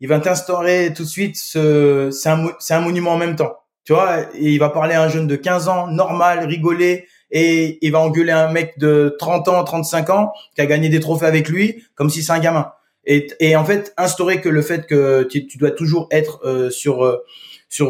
il 0.04 0.10
va 0.10 0.20
t'instaurer 0.20 0.92
tout 0.94 1.04
de 1.04 1.08
suite 1.08 1.38
ce, 1.38 2.10
c'est 2.12 2.28
un, 2.28 2.52
c'est 2.60 2.74
un 2.74 2.82
monument 2.82 3.12
en 3.12 3.18
même 3.18 3.38
temps. 3.38 3.54
Tu 3.86 3.94
vois, 3.94 4.26
il 4.38 4.60
va 4.60 4.70
parler 4.70 4.96
à 4.96 5.02
un 5.02 5.08
jeune 5.08 5.28
de 5.28 5.38
15 5.38 5.70
ans, 5.70 5.88
normal, 5.88 6.46
rigoler, 6.46 7.08
et 7.32 7.78
il 7.82 7.94
va 7.94 8.00
engueuler 8.00 8.34
un 8.34 8.52
mec 8.52 8.78
de 8.80 9.16
30 9.18 9.48
ans, 9.48 9.64
35 9.64 10.10
ans, 10.10 10.34
qui 10.56 10.62
a 10.62 10.66
gagné 10.66 10.90
des 10.90 11.00
trophées 11.00 11.26
avec 11.26 11.48
lui, 11.48 11.86
comme 11.96 12.10
si 12.10 12.22
c'est 12.22 12.34
un 12.34 12.40
gamin. 12.40 12.74
Et, 13.06 13.28
et 13.40 13.56
en 13.56 13.64
fait, 13.64 13.94
instaurer 13.96 14.42
que 14.42 14.50
le 14.50 14.62
fait 14.62 14.88
que 14.88 15.24
tu, 15.24 15.48
tu 15.48 15.58
dois 15.58 15.72
toujours 15.72 16.10
être 16.12 16.42
euh, 16.44 16.70
sur 16.70 17.06
euh, 17.06 17.24
sur 17.70 17.88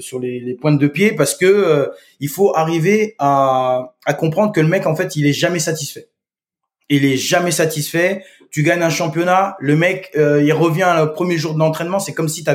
sur 0.00 0.18
les, 0.18 0.40
les, 0.40 0.54
pointes 0.54 0.80
de 0.80 0.88
pied, 0.88 1.12
parce 1.12 1.36
que 1.36 1.88
il 2.18 2.28
faut 2.28 2.52
arriver 2.56 3.14
à, 3.20 3.94
à 4.06 4.14
comprendre 4.14 4.52
que 4.52 4.60
le 4.60 4.66
mec, 4.66 4.86
en 4.86 4.96
fait, 4.96 5.14
il 5.14 5.24
est 5.24 5.32
jamais 5.32 5.60
satisfait 5.60 6.08
il 6.92 7.06
est 7.06 7.16
jamais 7.16 7.50
satisfait. 7.50 8.24
Tu 8.52 8.62
gagnes 8.62 8.82
un 8.82 8.90
championnat, 8.90 9.56
le 9.60 9.76
mec, 9.76 10.10
euh, 10.14 10.42
il 10.42 10.52
revient 10.52 10.94
le 10.98 11.12
premier 11.12 11.38
jour 11.38 11.54
de 11.54 11.58
l'entraînement, 11.58 11.98
c'est 11.98 12.12
comme 12.12 12.28
si 12.28 12.44
tu 12.44 12.50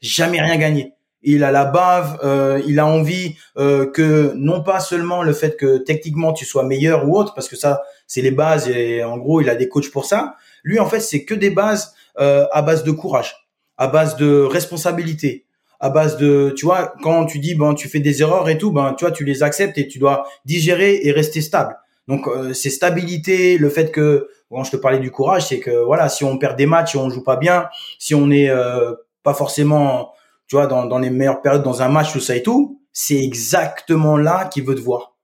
jamais 0.00 0.40
rien 0.40 0.56
gagné. 0.56 0.94
Il 1.22 1.42
a 1.42 1.50
la 1.50 1.64
bave, 1.64 2.20
euh, 2.22 2.62
il 2.68 2.78
a 2.78 2.86
envie 2.86 3.34
euh, 3.58 3.90
que 3.90 4.32
non 4.36 4.62
pas 4.62 4.78
seulement 4.78 5.24
le 5.24 5.32
fait 5.32 5.56
que 5.56 5.78
techniquement 5.78 6.32
tu 6.32 6.44
sois 6.44 6.62
meilleur 6.62 7.08
ou 7.08 7.18
autre, 7.18 7.34
parce 7.34 7.48
que 7.48 7.56
ça 7.56 7.82
c'est 8.06 8.22
les 8.22 8.30
bases 8.30 8.68
et 8.68 9.02
en 9.02 9.18
gros 9.18 9.40
il 9.40 9.50
a 9.50 9.56
des 9.56 9.68
coachs 9.68 9.90
pour 9.90 10.04
ça. 10.04 10.36
Lui 10.62 10.78
en 10.78 10.86
fait 10.86 11.00
c'est 11.00 11.24
que 11.24 11.34
des 11.34 11.50
bases 11.50 11.94
à 12.16 12.62
base 12.62 12.84
de 12.84 12.92
courage, 12.92 13.48
à 13.76 13.88
base 13.88 14.16
de 14.16 14.42
responsabilité, 14.42 15.46
à 15.80 15.90
base 15.90 16.16
de 16.16 16.54
tu 16.56 16.64
vois 16.64 16.94
quand 17.02 17.26
tu 17.26 17.40
dis 17.40 17.54
ben 17.54 17.74
tu 17.74 17.88
fais 17.88 18.00
des 18.00 18.22
erreurs 18.22 18.48
et 18.48 18.56
tout 18.56 18.70
ben 18.70 18.94
tu 18.96 19.04
vois 19.04 19.12
tu 19.12 19.24
les 19.24 19.42
acceptes 19.42 19.76
et 19.78 19.88
tu 19.88 19.98
dois 19.98 20.28
digérer 20.44 21.00
et 21.02 21.10
rester 21.12 21.40
stable. 21.40 21.76
Donc 22.10 22.26
euh, 22.26 22.52
c'est 22.54 22.70
stabilité, 22.70 23.56
le 23.56 23.70
fait 23.70 23.92
que 23.92 24.28
quand 24.50 24.64
je 24.64 24.72
te 24.72 24.76
parlais 24.76 24.98
du 24.98 25.12
courage, 25.12 25.46
c'est 25.46 25.60
que 25.60 25.84
voilà, 25.84 26.08
si 26.08 26.24
on 26.24 26.38
perd 26.38 26.58
des 26.58 26.66
matchs 26.66 26.96
et 26.96 26.98
on 26.98 27.08
joue 27.08 27.22
pas 27.22 27.36
bien, 27.36 27.68
si 28.00 28.16
on 28.16 28.32
est 28.32 28.50
euh, 28.50 28.94
pas 29.22 29.32
forcément, 29.32 30.12
tu 30.48 30.56
vois, 30.56 30.66
dans, 30.66 30.86
dans 30.86 30.98
les 30.98 31.08
meilleures 31.08 31.40
périodes 31.40 31.62
dans 31.62 31.82
un 31.82 31.88
match 31.88 32.12
tout 32.12 32.18
ça 32.18 32.34
et 32.34 32.42
tout, 32.42 32.82
c'est 32.92 33.22
exactement 33.22 34.16
là 34.16 34.46
qu'il 34.46 34.64
veut 34.64 34.74
te 34.74 34.80
voir. 34.80 35.18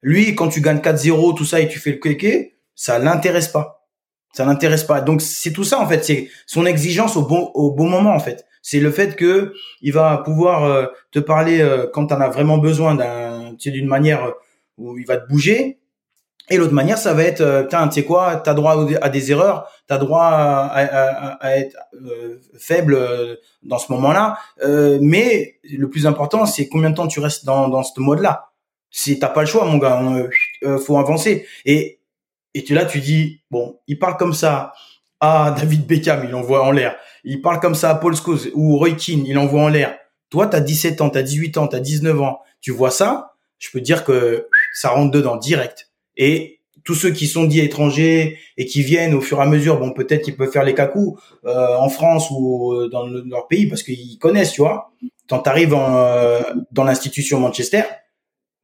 Lui, 0.00 0.34
quand 0.34 0.48
tu 0.48 0.62
gagnes 0.62 0.78
4-0 0.78 1.36
tout 1.36 1.44
ça 1.44 1.60
et 1.60 1.68
tu 1.68 1.78
fais 1.78 1.90
le 1.90 1.98
kéké, 1.98 2.56
ça 2.74 2.98
l'intéresse 2.98 3.48
pas. 3.48 3.86
Ça 4.32 4.46
l'intéresse 4.46 4.84
pas. 4.84 5.02
Donc 5.02 5.20
c'est 5.20 5.52
tout 5.52 5.64
ça 5.64 5.80
en 5.80 5.86
fait, 5.86 6.02
c'est 6.02 6.30
son 6.46 6.64
exigence 6.64 7.14
au 7.18 7.26
bon 7.26 7.50
au 7.52 7.72
bon 7.72 7.90
moment 7.90 8.14
en 8.14 8.20
fait. 8.20 8.46
C'est 8.62 8.80
le 8.80 8.90
fait 8.90 9.16
que 9.16 9.52
il 9.82 9.92
va 9.92 10.16
pouvoir 10.24 10.64
euh, 10.64 10.86
te 11.10 11.18
parler 11.18 11.62
quand 11.92 12.06
tu 12.06 12.14
en 12.14 12.22
as 12.22 12.30
vraiment 12.30 12.56
besoin 12.56 12.94
d'un 12.94 13.52
d'une 13.52 13.86
manière 13.86 14.32
où 14.78 14.96
il 14.96 15.06
va 15.06 15.18
te 15.18 15.28
bouger 15.28 15.81
et 16.52 16.58
l'autre 16.58 16.74
manière, 16.74 16.98
ça 16.98 17.14
va 17.14 17.24
être, 17.24 17.40
euh, 17.40 17.64
tu 17.64 17.92
sais 17.92 18.04
quoi, 18.04 18.36
t'as 18.36 18.52
droit 18.52 18.86
à 19.00 19.08
des 19.08 19.32
erreurs, 19.32 19.70
t'as 19.86 19.96
droit 19.96 20.22
à, 20.22 21.56
être 21.56 21.76
euh, 21.94 22.38
faible 22.58 22.94
euh, 22.94 23.36
dans 23.62 23.78
ce 23.78 23.90
moment-là. 23.92 24.38
Euh, 24.62 24.98
mais 25.00 25.58
le 25.64 25.88
plus 25.88 26.06
important, 26.06 26.44
c'est 26.44 26.68
combien 26.68 26.90
de 26.90 26.94
temps 26.94 27.06
tu 27.06 27.20
restes 27.20 27.46
dans, 27.46 27.68
dans 27.68 27.82
ce 27.82 27.98
mode-là. 27.98 28.50
Si 28.90 29.18
t'as 29.18 29.28
pas 29.28 29.40
le 29.40 29.46
choix, 29.46 29.64
mon 29.64 29.78
gars, 29.78 30.02
euh, 30.62 30.78
faut 30.78 30.98
avancer. 30.98 31.46
Et 31.64 32.00
et 32.54 32.64
tu 32.64 32.74
là, 32.74 32.84
tu 32.84 33.00
dis, 33.00 33.40
bon, 33.50 33.80
il 33.86 33.98
parle 33.98 34.18
comme 34.18 34.34
ça 34.34 34.74
à 35.20 35.54
David 35.56 35.86
Beckham, 35.86 36.26
il 36.28 36.34
envoie 36.34 36.62
en 36.62 36.70
l'air. 36.70 36.96
Il 37.24 37.40
parle 37.40 37.60
comme 37.60 37.74
ça 37.74 37.88
à 37.88 37.94
Paul 37.94 38.14
Scholes 38.14 38.50
ou 38.52 38.76
Roy 38.76 38.92
Keane, 38.92 39.24
il 39.24 39.38
envoie 39.38 39.62
en 39.62 39.68
l'air. 39.68 39.96
Toi, 40.28 40.48
t'as 40.48 40.60
17 40.60 41.00
ans, 41.00 41.08
t'as 41.08 41.22
18 41.22 41.56
ans, 41.56 41.66
t'as 41.66 41.80
19 41.80 42.20
ans. 42.20 42.40
Tu 42.60 42.72
vois 42.72 42.90
ça, 42.90 43.36
je 43.58 43.70
peux 43.70 43.80
dire 43.80 44.04
que 44.04 44.48
ça 44.74 44.90
rentre 44.90 45.12
dedans 45.12 45.36
direct. 45.36 45.91
Et 46.16 46.60
tous 46.84 46.94
ceux 46.94 47.10
qui 47.10 47.26
sont 47.26 47.44
dits 47.44 47.60
étrangers 47.60 48.38
et 48.56 48.66
qui 48.66 48.82
viennent 48.82 49.14
au 49.14 49.20
fur 49.20 49.38
et 49.38 49.42
à 49.42 49.46
mesure, 49.46 49.78
bon, 49.78 49.92
peut-être 49.92 50.22
qu'ils 50.22 50.36
peuvent 50.36 50.50
faire 50.50 50.64
les 50.64 50.74
cacous 50.74 51.16
euh, 51.44 51.76
en 51.76 51.88
France 51.88 52.28
ou 52.30 52.72
euh, 52.72 52.88
dans 52.88 53.06
leur 53.06 53.46
pays 53.48 53.66
parce 53.66 53.82
qu'ils 53.82 54.18
connaissent, 54.18 54.52
tu 54.52 54.62
vois. 54.62 54.92
Quand 55.28 55.40
tu 55.40 55.48
arrives 55.48 55.74
euh, 55.74 56.40
dans 56.72 56.84
l'institution 56.84 57.38
Manchester, 57.38 57.82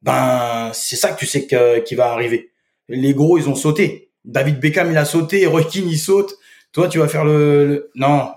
ben 0.01 0.71
c'est 0.73 0.95
ça 0.95 1.11
que 1.11 1.19
tu 1.19 1.25
sais 1.25 1.47
qui 1.85 1.95
va 1.95 2.11
arriver. 2.11 2.51
Les 2.87 3.13
gros, 3.13 3.37
ils 3.37 3.47
ont 3.49 3.55
sauté. 3.55 4.11
David 4.25 4.59
Beckham, 4.59 4.91
il 4.91 4.97
a 4.97 5.05
sauté. 5.05 5.45
Roy 5.47 5.63
il 5.75 5.97
saute. 5.97 6.35
Toi, 6.71 6.87
tu 6.87 6.99
vas 6.99 7.07
faire 7.07 7.25
le... 7.25 7.89
non, 7.95 8.29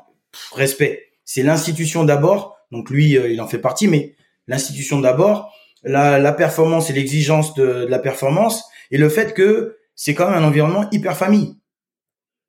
respect. 0.55 1.11
C'est 1.25 1.43
l'institution 1.43 2.05
d'abord. 2.05 2.57
Donc 2.71 2.89
lui, 2.89 3.13
il 3.13 3.41
en 3.41 3.47
fait 3.47 3.59
partie, 3.59 3.87
mais 3.87 4.15
l'institution 4.47 5.01
d'abord, 5.01 5.53
la, 5.83 6.19
la 6.19 6.33
performance 6.33 6.89
et 6.89 6.95
l'exigence 6.95 7.55
de, 7.55 7.85
de 7.85 7.87
la 7.87 7.99
performance 7.99 8.65
et 8.93 8.99
le 8.99 9.09
fait 9.09 9.35
que 9.35 9.77
c'est 9.97 10.15
quand 10.15 10.31
même 10.31 10.43
un 10.43 10.47
environnement 10.47 10.87
hyper 10.93 11.17
famille. 11.17 11.57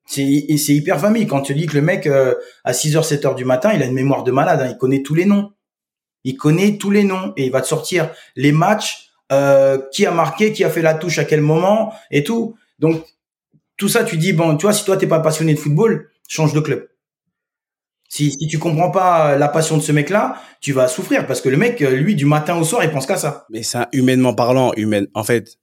C'est 0.05 0.45
c'est 0.57 0.73
hyper 0.73 0.99
famille 0.99 1.25
quand 1.25 1.41
tu 1.41 1.55
dis 1.55 1.65
que 1.65 1.75
le 1.75 1.81
mec 1.81 2.05
euh, 2.05 2.35
à 2.65 2.73
6h 2.73 3.07
7h 3.07 3.35
du 3.35 3.45
matin, 3.45 3.71
il 3.73 3.81
a 3.81 3.85
une 3.85 3.93
mémoire 3.93 4.23
de 4.23 4.31
malade, 4.31 4.61
hein, 4.61 4.69
il 4.69 4.77
connaît 4.77 5.01
tous 5.01 5.15
les 5.15 5.25
noms. 5.25 5.53
Il 6.25 6.37
connaît 6.37 6.77
tous 6.77 6.91
les 6.91 7.03
noms 7.03 7.33
et 7.37 7.45
il 7.45 7.51
va 7.51 7.61
te 7.61 7.67
sortir 7.67 8.09
les 8.35 8.51
matchs 8.51 9.09
euh, 9.31 9.79
qui 9.91 10.05
a 10.05 10.11
marqué, 10.11 10.53
qui 10.53 10.63
a 10.63 10.69
fait 10.69 10.81
la 10.81 10.93
touche 10.93 11.17
à 11.19 11.25
quel 11.25 11.41
moment 11.41 11.93
et 12.11 12.23
tout. 12.23 12.55
Donc 12.79 13.03
tout 13.77 13.89
ça 13.89 14.03
tu 14.03 14.17
dis 14.17 14.33
bon, 14.33 14.57
tu 14.57 14.63
vois 14.63 14.73
si 14.73 14.83
toi 14.83 14.97
t'es 14.97 15.07
pas 15.07 15.21
passionné 15.21 15.53
de 15.53 15.59
football, 15.59 16.09
change 16.27 16.53
de 16.53 16.59
club. 16.59 16.89
Si, 18.09 18.31
si 18.31 18.47
tu 18.47 18.59
comprends 18.59 18.91
pas 18.91 19.37
la 19.37 19.47
passion 19.47 19.75
de 19.75 19.81
ce 19.81 19.91
mec-là, 19.91 20.35
tu 20.61 20.71
vas 20.71 20.87
souffrir 20.87 21.25
parce 21.25 21.41
que 21.41 21.49
le 21.49 21.57
mec, 21.57 21.79
lui, 21.79 22.13
du 22.13 22.25
matin 22.25 22.55
au 22.55 22.63
soir, 22.63 22.83
il 22.83 22.91
pense 22.91 23.07
qu'à 23.07 23.17
ça. 23.17 23.47
Mais 23.49 23.63
ça, 23.63 23.89
humainement 23.91 24.35
parlant, 24.35 24.71
humaine, 24.75 25.07
en 25.15 25.23
fait, 25.23 25.57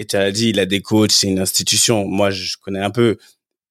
et 0.00 0.06
tu 0.06 0.16
as 0.16 0.32
dit, 0.32 0.48
il 0.48 0.58
a 0.58 0.64
des 0.64 0.80
coachs, 0.80 1.12
c'est 1.12 1.26
une 1.26 1.38
institution. 1.38 2.06
Moi, 2.06 2.30
je 2.30 2.56
connais 2.62 2.80
un 2.80 2.90
peu. 2.90 3.18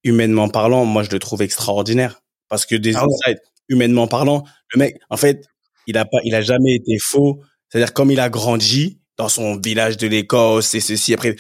Humainement 0.03 0.47
parlant, 0.47 0.85
moi, 0.85 1.01
je 1.01 1.09
le 1.09 1.17
trouve 1.17 1.41
extraordinaire. 1.41 2.21
Parce 2.49 2.67
que 2.67 2.75
des 2.75 2.95
ah 2.95 3.03
insights, 3.03 3.41
humainement 3.67 4.07
parlant, 4.07 4.43
le 4.75 4.77
mec, 4.77 4.99
en 5.09 5.17
fait, 5.17 5.47
il 5.87 5.97
a 5.97 6.05
pas, 6.05 6.19
il 6.23 6.35
a 6.35 6.41
jamais 6.41 6.75
été 6.75 6.99
faux. 7.01 7.41
C'est-à-dire, 7.67 7.93
comme 7.93 8.11
il 8.11 8.19
a 8.19 8.29
grandi 8.29 8.99
dans 9.17 9.27
son 9.27 9.57
village 9.57 9.97
de 9.97 10.05
l'Écosse 10.05 10.75
et 10.75 10.81
ceci, 10.81 11.15
après, 11.15 11.35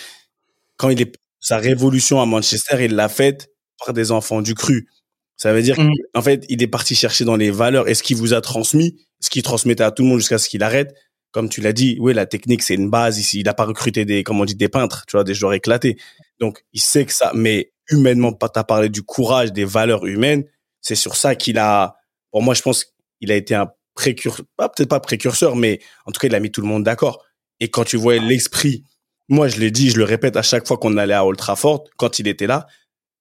quand 0.75 0.89
il 0.89 0.99
est, 1.03 1.13
sa 1.39 1.59
révolution 1.59 2.19
à 2.19 2.25
Manchester, 2.25 2.83
il 2.83 2.95
l'a 2.95 3.09
faite 3.09 3.51
par 3.85 3.93
des 3.93 4.11
enfants 4.11 4.41
du 4.41 4.55
cru. 4.55 4.89
Ça 5.37 5.53
veut 5.53 5.61
dire 5.61 5.79
mmh. 5.79 5.91
qu'en 6.15 6.23
fait, 6.23 6.45
il 6.49 6.63
est 6.63 6.67
parti 6.67 6.95
chercher 6.95 7.25
dans 7.25 7.35
les 7.35 7.51
valeurs 7.51 7.87
et 7.87 7.93
ce 7.93 8.01
qu'il 8.01 8.17
vous 8.17 8.33
a 8.33 8.41
transmis, 8.41 8.99
ce 9.19 9.29
qu'il 9.29 9.43
transmettait 9.43 9.83
à 9.83 9.91
tout 9.91 10.01
le 10.01 10.09
monde 10.09 10.17
jusqu'à 10.17 10.39
ce 10.39 10.49
qu'il 10.49 10.63
arrête 10.63 10.95
comme 11.31 11.49
tu 11.49 11.61
l'as 11.61 11.73
dit, 11.73 11.97
oui, 11.99 12.13
la 12.13 12.25
technique, 12.25 12.63
c'est 12.63 12.75
une 12.75 12.89
base 12.89 13.19
ici. 13.19 13.39
Il 13.39 13.45
n'a 13.45 13.53
pas 13.53 13.65
recruté 13.65 14.05
des, 14.05 14.23
comme 14.23 14.39
on 14.41 14.45
dit, 14.45 14.55
des 14.55 14.69
peintres, 14.69 15.05
tu 15.07 15.17
vois, 15.17 15.23
des 15.23 15.33
joueurs 15.33 15.53
éclatés. 15.53 15.97
Donc, 16.39 16.63
il 16.73 16.81
sait 16.81 17.05
que 17.05 17.13
ça, 17.13 17.31
mais 17.35 17.71
humainement, 17.89 18.33
t'as 18.33 18.63
parlé 18.63 18.89
du 18.89 19.03
courage, 19.03 19.51
des 19.51 19.65
valeurs 19.65 20.05
humaines. 20.05 20.45
C'est 20.81 20.95
sur 20.95 21.15
ça 21.15 21.35
qu'il 21.35 21.57
a, 21.57 21.97
pour 22.31 22.41
moi, 22.41 22.53
je 22.53 22.61
pense 22.61 22.85
qu'il 23.19 23.31
a 23.31 23.35
été 23.35 23.53
un 23.53 23.69
précurseur, 23.93 24.45
peut-être 24.57 24.89
pas 24.89 24.99
précurseur, 24.99 25.55
mais 25.55 25.79
en 26.05 26.11
tout 26.11 26.19
cas, 26.19 26.27
il 26.27 26.35
a 26.35 26.39
mis 26.39 26.51
tout 26.51 26.61
le 26.61 26.67
monde 26.67 26.83
d'accord. 26.83 27.23
Et 27.59 27.69
quand 27.69 27.83
tu 27.83 27.97
vois 27.97 28.17
l'esprit, 28.17 28.83
moi, 29.27 29.47
je 29.47 29.59
l'ai 29.59 29.71
dit, 29.71 29.89
je 29.89 29.97
le 29.97 30.05
répète 30.05 30.37
à 30.37 30.41
chaque 30.41 30.67
fois 30.67 30.77
qu'on 30.77 30.97
allait 30.97 31.13
à 31.13 31.25
Old 31.25 31.37
Trafford, 31.37 31.83
quand 31.97 32.19
il 32.19 32.27
était 32.27 32.47
là, 32.47 32.65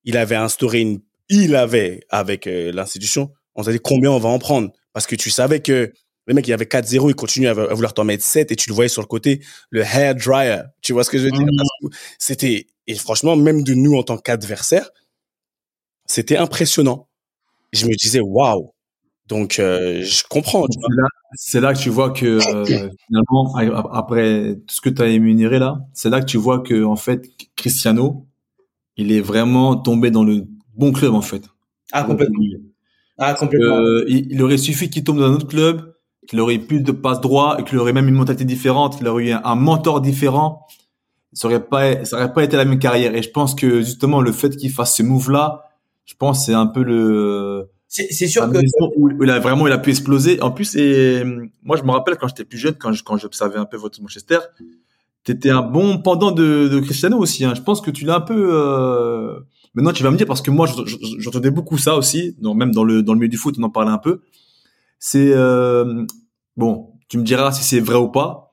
il 0.04 0.16
avait 0.16 0.36
instauré 0.36 0.80
une, 0.80 1.00
il 1.28 1.56
avait, 1.56 2.00
avec 2.08 2.46
euh, 2.46 2.72
l'institution, 2.72 3.32
on 3.54 3.64
s'est 3.64 3.72
dit 3.72 3.80
combien 3.80 4.10
on 4.12 4.18
va 4.18 4.28
en 4.28 4.38
prendre. 4.38 4.70
Parce 4.92 5.06
que 5.06 5.16
tu 5.16 5.30
savais 5.30 5.60
que 5.60 5.92
Le 6.28 6.34
mec, 6.34 6.46
il 6.46 6.52
avait 6.52 6.66
4-0, 6.66 7.08
il 7.08 7.14
continue 7.14 7.48
à, 7.48 7.52
à 7.52 7.74
vouloir 7.74 7.94
t'en 7.94 8.04
mettre 8.04 8.22
7 8.22 8.52
et 8.52 8.56
tu 8.56 8.68
le 8.68 8.74
voyais 8.74 8.90
sur 8.90 9.00
le 9.02 9.06
côté, 9.06 9.40
le 9.70 9.80
hair 9.80 10.14
dryer. 10.14 10.60
Tu 10.82 10.92
vois 10.92 11.02
ce 11.02 11.10
que 11.10 11.18
je 11.18 11.24
veux 11.24 11.30
dire? 11.30 11.40
Mhm. 11.40 11.90
C'était, 12.18 12.66
et 12.86 12.94
franchement, 12.94 13.34
même 13.34 13.62
de 13.62 13.72
nous 13.74 13.94
en 13.96 14.02
tant 14.02 14.18
qu'adversaires, 14.18 14.90
c'était 16.04 16.36
impressionnant. 16.36 17.08
Je 17.72 17.86
me 17.86 17.94
disais, 17.94 18.20
waouh. 18.20 18.72
Donc, 19.26 19.58
euh, 19.58 20.02
je 20.02 20.22
comprends. 20.28 20.66
C'est 21.34 21.60
là, 21.60 21.74
que 21.74 21.78
tu 21.78 21.90
vois 21.90 22.10
que 22.10 22.26
euh, 22.26 22.90
finalement, 23.06 23.54
après 23.92 24.56
tout 24.66 24.74
ce 24.74 24.80
que 24.80 24.88
tu 24.88 25.02
as 25.02 25.06
énuméré 25.06 25.58
là, 25.58 25.80
c'est 25.92 26.08
là 26.08 26.20
que 26.20 26.26
tu 26.26 26.38
vois 26.38 26.60
que 26.60 26.84
en 26.84 26.96
fait, 26.96 27.26
Cristiano, 27.54 28.26
il 28.96 29.12
est 29.12 29.20
vraiment 29.20 29.76
tombé 29.76 30.10
dans 30.10 30.24
le 30.24 30.46
bon 30.74 30.92
club 30.92 31.14
en 31.14 31.20
fait. 31.20 31.42
Ah, 31.92 32.04
complètement. 32.04 32.42
Ah, 33.18 33.34
complètement. 33.34 33.76
Euh, 33.76 34.04
il, 34.08 34.32
il 34.32 34.42
aurait 34.42 34.56
suffi 34.56 34.88
qu'il 34.88 35.04
tombe 35.04 35.18
dans 35.18 35.26
un 35.26 35.34
autre 35.34 35.46
club, 35.46 35.94
qu'il 36.28 36.38
aurait 36.40 36.58
plus 36.58 36.80
de 36.80 36.92
passe 36.92 37.20
droit 37.20 37.56
et 37.58 37.64
qu'il 37.64 37.78
aurait 37.78 37.94
même 37.94 38.06
une 38.06 38.14
mentalité 38.14 38.44
différente, 38.44 38.98
qu'il 38.98 39.08
aurait 39.08 39.24
eu 39.28 39.32
un, 39.32 39.54
mentor 39.54 40.00
différent. 40.00 40.66
Ça 41.32 41.48
aurait 41.48 41.64
pas, 41.64 42.04
ça 42.04 42.16
aurait 42.16 42.32
pas 42.32 42.44
été 42.44 42.56
la 42.56 42.64
même 42.64 42.78
carrière. 42.78 43.14
Et 43.14 43.22
je 43.22 43.30
pense 43.30 43.54
que 43.54 43.80
justement 43.80 44.20
le 44.20 44.32
fait 44.32 44.54
qu'il 44.56 44.70
fasse 44.70 44.94
ce 44.96 45.02
move 45.02 45.30
là, 45.30 45.64
je 46.04 46.14
pense 46.14 46.46
c'est 46.46 46.54
un 46.54 46.66
peu 46.66 46.82
le 46.82 47.68
C'est 47.88 48.10
sûr 48.28 48.50
que 48.50 48.58
où 48.96 49.08
où 49.10 49.24
il 49.24 49.30
a 49.30 49.38
vraiment 49.40 49.66
il 49.66 49.72
a 49.72 49.78
pu 49.78 49.90
exploser. 49.90 50.40
En 50.42 50.50
plus, 50.50 50.76
et 50.76 51.24
moi 51.62 51.76
je 51.76 51.82
me 51.82 51.90
rappelle 51.90 52.16
quand 52.16 52.28
j'étais 52.28 52.44
plus 52.44 52.58
jeune, 52.58 52.74
quand 52.74 52.92
je, 52.92 53.02
quand 53.02 53.16
j'observais 53.16 53.58
un 53.58 53.64
peu 53.66 53.78
votre 53.78 54.00
Manchester, 54.02 54.38
t'étais 55.24 55.50
un 55.50 55.62
bon 55.62 55.98
pendant 55.98 56.30
de, 56.30 56.68
de 56.68 56.80
Cristiano 56.80 57.18
aussi. 57.18 57.44
Hein. 57.44 57.54
Je 57.54 57.62
pense 57.62 57.80
que 57.80 57.90
tu 57.90 58.04
l'as 58.04 58.16
un 58.16 58.20
peu. 58.20 58.50
Euh... 58.52 59.40
Maintenant, 59.74 59.92
tu 59.92 60.02
vas 60.02 60.10
me 60.10 60.16
dire 60.16 60.26
parce 60.26 60.40
que 60.42 60.50
moi, 60.50 60.66
je- 60.66 60.84
je- 60.86 60.96
j'entendais 61.18 61.50
beaucoup 61.50 61.78
ça 61.78 61.94
aussi, 61.96 62.36
même 62.42 62.72
dans 62.72 62.84
le 62.84 63.02
dans 63.02 63.12
le 63.12 63.18
milieu 63.18 63.28
du 63.28 63.36
foot, 63.36 63.54
on 63.58 63.62
en 63.62 63.70
parlait 63.70 63.90
un 63.92 63.98
peu. 63.98 64.20
C'est 64.98 65.32
euh... 65.32 66.04
bon, 66.56 66.92
tu 67.08 67.18
me 67.18 67.22
diras 67.22 67.52
si 67.52 67.64
c'est 67.64 67.80
vrai 67.80 67.96
ou 67.96 68.08
pas, 68.08 68.52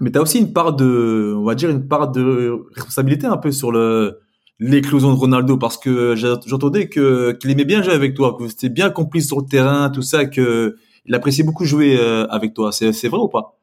mais 0.00 0.10
tu 0.10 0.18
as 0.18 0.22
aussi 0.22 0.38
une 0.38 0.52
part 0.52 0.74
de, 0.74 1.34
on 1.36 1.44
va 1.44 1.54
dire 1.54 1.70
une 1.70 1.88
part 1.88 2.10
de 2.10 2.64
responsabilité 2.74 3.26
un 3.26 3.38
peu 3.38 3.52
sur 3.52 3.72
le 3.72 4.20
l'éclosion 4.58 5.12
de 5.12 5.18
Ronaldo 5.18 5.58
parce 5.58 5.76
que 5.76 6.14
j'entendais 6.16 6.88
que 6.88 7.32
qu'il 7.32 7.50
aimait 7.50 7.64
bien 7.64 7.82
jouer 7.82 7.92
avec 7.92 8.14
toi, 8.14 8.36
que 8.38 8.48
c'était 8.48 8.70
bien 8.70 8.90
complice 8.90 9.26
sur 9.26 9.38
le 9.38 9.46
terrain, 9.46 9.90
tout 9.90 10.02
ça, 10.02 10.24
que 10.24 10.76
il 11.04 11.14
appréciait 11.14 11.44
beaucoup 11.44 11.64
jouer 11.64 11.96
euh, 11.98 12.26
avec 12.28 12.54
toi. 12.54 12.72
C'est 12.72 13.08
vrai 13.08 13.18
ou 13.18 13.28
pas? 13.28 13.58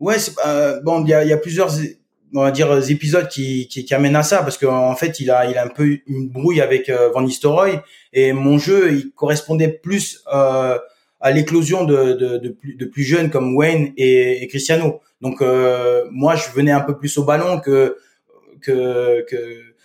Ouais, 0.00 0.16
euh, 0.46 0.80
bon, 0.82 1.02
il 1.04 1.08
y 1.08 1.14
a, 1.14 1.24
y 1.24 1.32
a 1.32 1.36
plusieurs, 1.36 1.70
on 2.34 2.42
va 2.42 2.50
dire, 2.50 2.70
épisodes 2.90 3.28
qui, 3.28 3.68
qui, 3.68 3.84
qui 3.84 3.94
amènent 3.94 4.16
à 4.16 4.22
ça 4.22 4.42
parce 4.42 4.58
qu'en 4.58 4.94
fait, 4.94 5.20
il 5.20 5.30
a, 5.30 5.50
il 5.50 5.56
a 5.56 5.64
un 5.64 5.68
peu 5.68 5.98
une 6.06 6.28
brouille 6.28 6.60
avec 6.60 6.88
euh, 6.88 7.10
Van 7.10 7.22
Nistelrooy 7.22 7.80
et 8.12 8.32
mon 8.32 8.58
jeu, 8.58 8.92
il 8.92 9.12
correspondait 9.12 9.68
plus 9.68 10.22
euh, 10.32 10.78
à 11.24 11.30
l'éclosion 11.32 11.84
de, 11.84 12.12
de, 12.12 12.38
de, 12.38 12.48
plus, 12.50 12.74
de 12.76 12.84
plus 12.84 13.02
jeunes 13.02 13.30
comme 13.30 13.56
Wayne 13.56 13.92
et, 13.96 14.42
et 14.42 14.46
Cristiano. 14.46 15.00
Donc 15.20 15.40
euh, 15.40 16.04
moi, 16.12 16.34
je 16.36 16.46
venais 16.56 16.70
un 16.70 16.80
peu 16.88 16.96
plus 16.96 17.16
au 17.18 17.24
ballon 17.24 17.58
que 17.60 17.96
que 18.60 19.24
que 19.28 19.36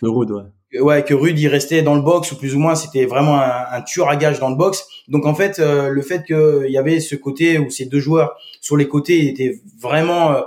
Le 0.02 0.10
Rude, 0.10 0.30
ouais. 0.30 0.42
que- 0.72 0.78
ouais 0.80 1.02
que 1.04 1.14
Rude 1.14 1.38
il 1.38 1.48
restait 1.48 1.82
dans 1.82 1.94
le 1.94 2.02
box 2.02 2.32
ou 2.32 2.36
plus 2.38 2.54
ou 2.54 2.58
moins 2.58 2.74
c'était 2.74 3.04
vraiment 3.06 3.36
un, 3.40 3.64
un 3.72 3.82
tueur 3.82 4.08
à 4.08 4.16
gage 4.16 4.38
dans 4.38 4.50
le 4.50 4.56
box 4.56 4.86
donc 5.08 5.26
en 5.26 5.34
fait 5.34 5.58
euh, 5.58 5.88
le 5.90 6.02
fait 6.02 6.22
qu'il 6.24 6.70
y 6.70 6.78
avait 6.78 7.00
ce 7.00 7.16
côté 7.16 7.58
où 7.58 7.68
ces 7.70 7.86
deux 7.86 8.00
joueurs 8.00 8.36
sur 8.60 8.76
les 8.76 8.88
côtés 8.88 9.26
étaient 9.28 9.54
vraiment 9.80 10.32
euh, 10.32 10.40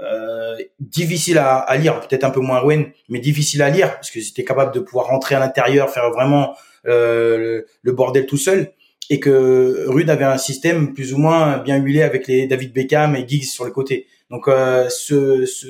euh, 0.00 0.56
difficile 0.78 1.38
à, 1.38 1.56
à 1.56 1.76
lire 1.76 2.00
peut-être 2.00 2.24
un 2.24 2.30
peu 2.30 2.40
moins 2.40 2.62
Wayne 2.62 2.86
mais 3.08 3.18
difficile 3.20 3.62
à 3.62 3.70
lire 3.70 3.94
parce 3.94 4.10
que 4.10 4.20
c'était 4.20 4.44
capable 4.44 4.72
de 4.74 4.80
pouvoir 4.80 5.06
rentrer 5.06 5.34
à 5.34 5.40
l'intérieur 5.40 5.90
faire 5.90 6.10
vraiment 6.10 6.54
euh, 6.86 7.38
le, 7.38 7.66
le 7.82 7.92
bordel 7.92 8.26
tout 8.26 8.36
seul 8.38 8.72
et 9.10 9.20
que 9.20 9.86
Rude 9.88 10.08
avait 10.08 10.24
un 10.24 10.38
système 10.38 10.94
plus 10.94 11.12
ou 11.12 11.18
moins 11.18 11.58
bien 11.58 11.76
huilé 11.76 12.02
avec 12.02 12.26
les 12.26 12.46
David 12.46 12.72
Beckham 12.72 13.14
et 13.16 13.28
Giggs 13.28 13.44
sur 13.44 13.66
les 13.66 13.72
côtés 13.72 14.06
donc 14.30 14.48
euh, 14.48 14.88
ce, 14.88 15.44
ce 15.44 15.66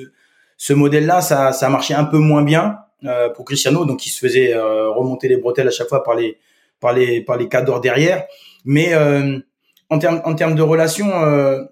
ce 0.61 0.73
modèle-là, 0.73 1.21
ça, 1.21 1.53
ça 1.53 1.69
marchait 1.69 1.95
un 1.95 2.03
peu 2.03 2.19
moins 2.19 2.43
bien 2.43 2.77
euh, 3.05 3.29
pour 3.29 3.45
Cristiano, 3.45 3.83
donc 3.83 4.05
il 4.05 4.11
se 4.11 4.19
faisait 4.19 4.53
euh, 4.53 4.91
remonter 4.91 5.27
les 5.27 5.37
bretelles 5.37 5.67
à 5.67 5.71
chaque 5.71 5.87
fois 5.87 6.03
par 6.03 6.13
les 6.13 6.37
par 6.79 6.93
les 6.93 7.19
par 7.19 7.35
les 7.35 7.49
cadors 7.49 7.81
derrière. 7.81 8.25
Mais 8.63 8.93
euh, 8.93 9.39
en 9.89 9.97
termes 9.97 10.21
en 10.23 10.35
termes 10.35 10.53
de 10.53 10.61
relation, 10.61 11.09
euh, 11.23 11.63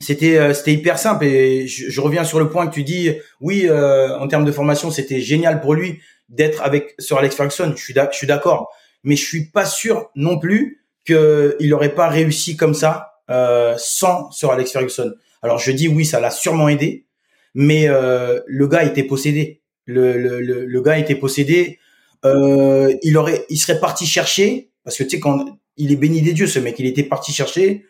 c'était 0.00 0.38
euh, 0.38 0.54
c'était 0.54 0.72
hyper 0.72 0.98
simple. 0.98 1.26
Et 1.26 1.66
je, 1.66 1.90
je 1.90 2.00
reviens 2.00 2.24
sur 2.24 2.38
le 2.38 2.48
point 2.48 2.66
que 2.66 2.72
tu 2.72 2.82
dis. 2.82 3.12
Oui, 3.42 3.70
en 3.70 4.26
termes 4.26 4.46
de 4.46 4.52
formation, 4.52 4.90
c'était 4.90 5.20
génial 5.20 5.60
pour 5.60 5.74
lui 5.74 6.00
d'être 6.30 6.62
avec 6.62 6.94
sur 6.98 7.18
Alex 7.18 7.36
Ferguson. 7.36 7.74
Je 7.76 7.82
suis 7.82 7.92
je 7.94 8.16
suis 8.16 8.26
d'accord, 8.26 8.72
mais 9.02 9.16
je 9.16 9.24
suis 9.26 9.50
pas 9.50 9.66
sûr 9.66 10.10
non 10.14 10.38
plus 10.38 10.82
que 11.04 11.56
il 11.60 11.72
aurait 11.74 11.94
pas 11.94 12.08
réussi 12.08 12.56
comme 12.56 12.74
ça 12.74 13.12
euh, 13.30 13.74
sans 13.78 14.30
sur 14.30 14.50
Alex 14.50 14.72
Ferguson. 14.72 15.12
Alors 15.42 15.58
je 15.58 15.70
dis 15.70 15.88
oui, 15.88 16.04
ça 16.04 16.20
l'a 16.20 16.30
sûrement 16.30 16.68
aidé, 16.68 17.06
mais 17.54 17.88
euh, 17.88 18.40
le 18.46 18.66
gars 18.66 18.84
était 18.84 19.02
possédé. 19.04 19.62
Le, 19.86 20.16
le, 20.16 20.40
le, 20.40 20.64
le 20.64 20.82
gars 20.82 20.98
était 20.98 21.14
possédé. 21.14 21.78
Euh, 22.24 22.94
il 23.02 23.18
aurait, 23.18 23.44
il 23.50 23.58
serait 23.58 23.80
parti 23.80 24.06
chercher 24.06 24.70
parce 24.82 24.96
que 24.96 25.04
tu 25.04 25.10
sais 25.10 25.20
quand 25.20 25.44
il 25.76 25.92
est 25.92 25.96
béni 25.96 26.22
des 26.22 26.32
dieux 26.32 26.46
ce 26.46 26.58
mec, 26.58 26.78
il 26.78 26.86
était 26.86 27.02
parti 27.02 27.32
chercher 27.32 27.84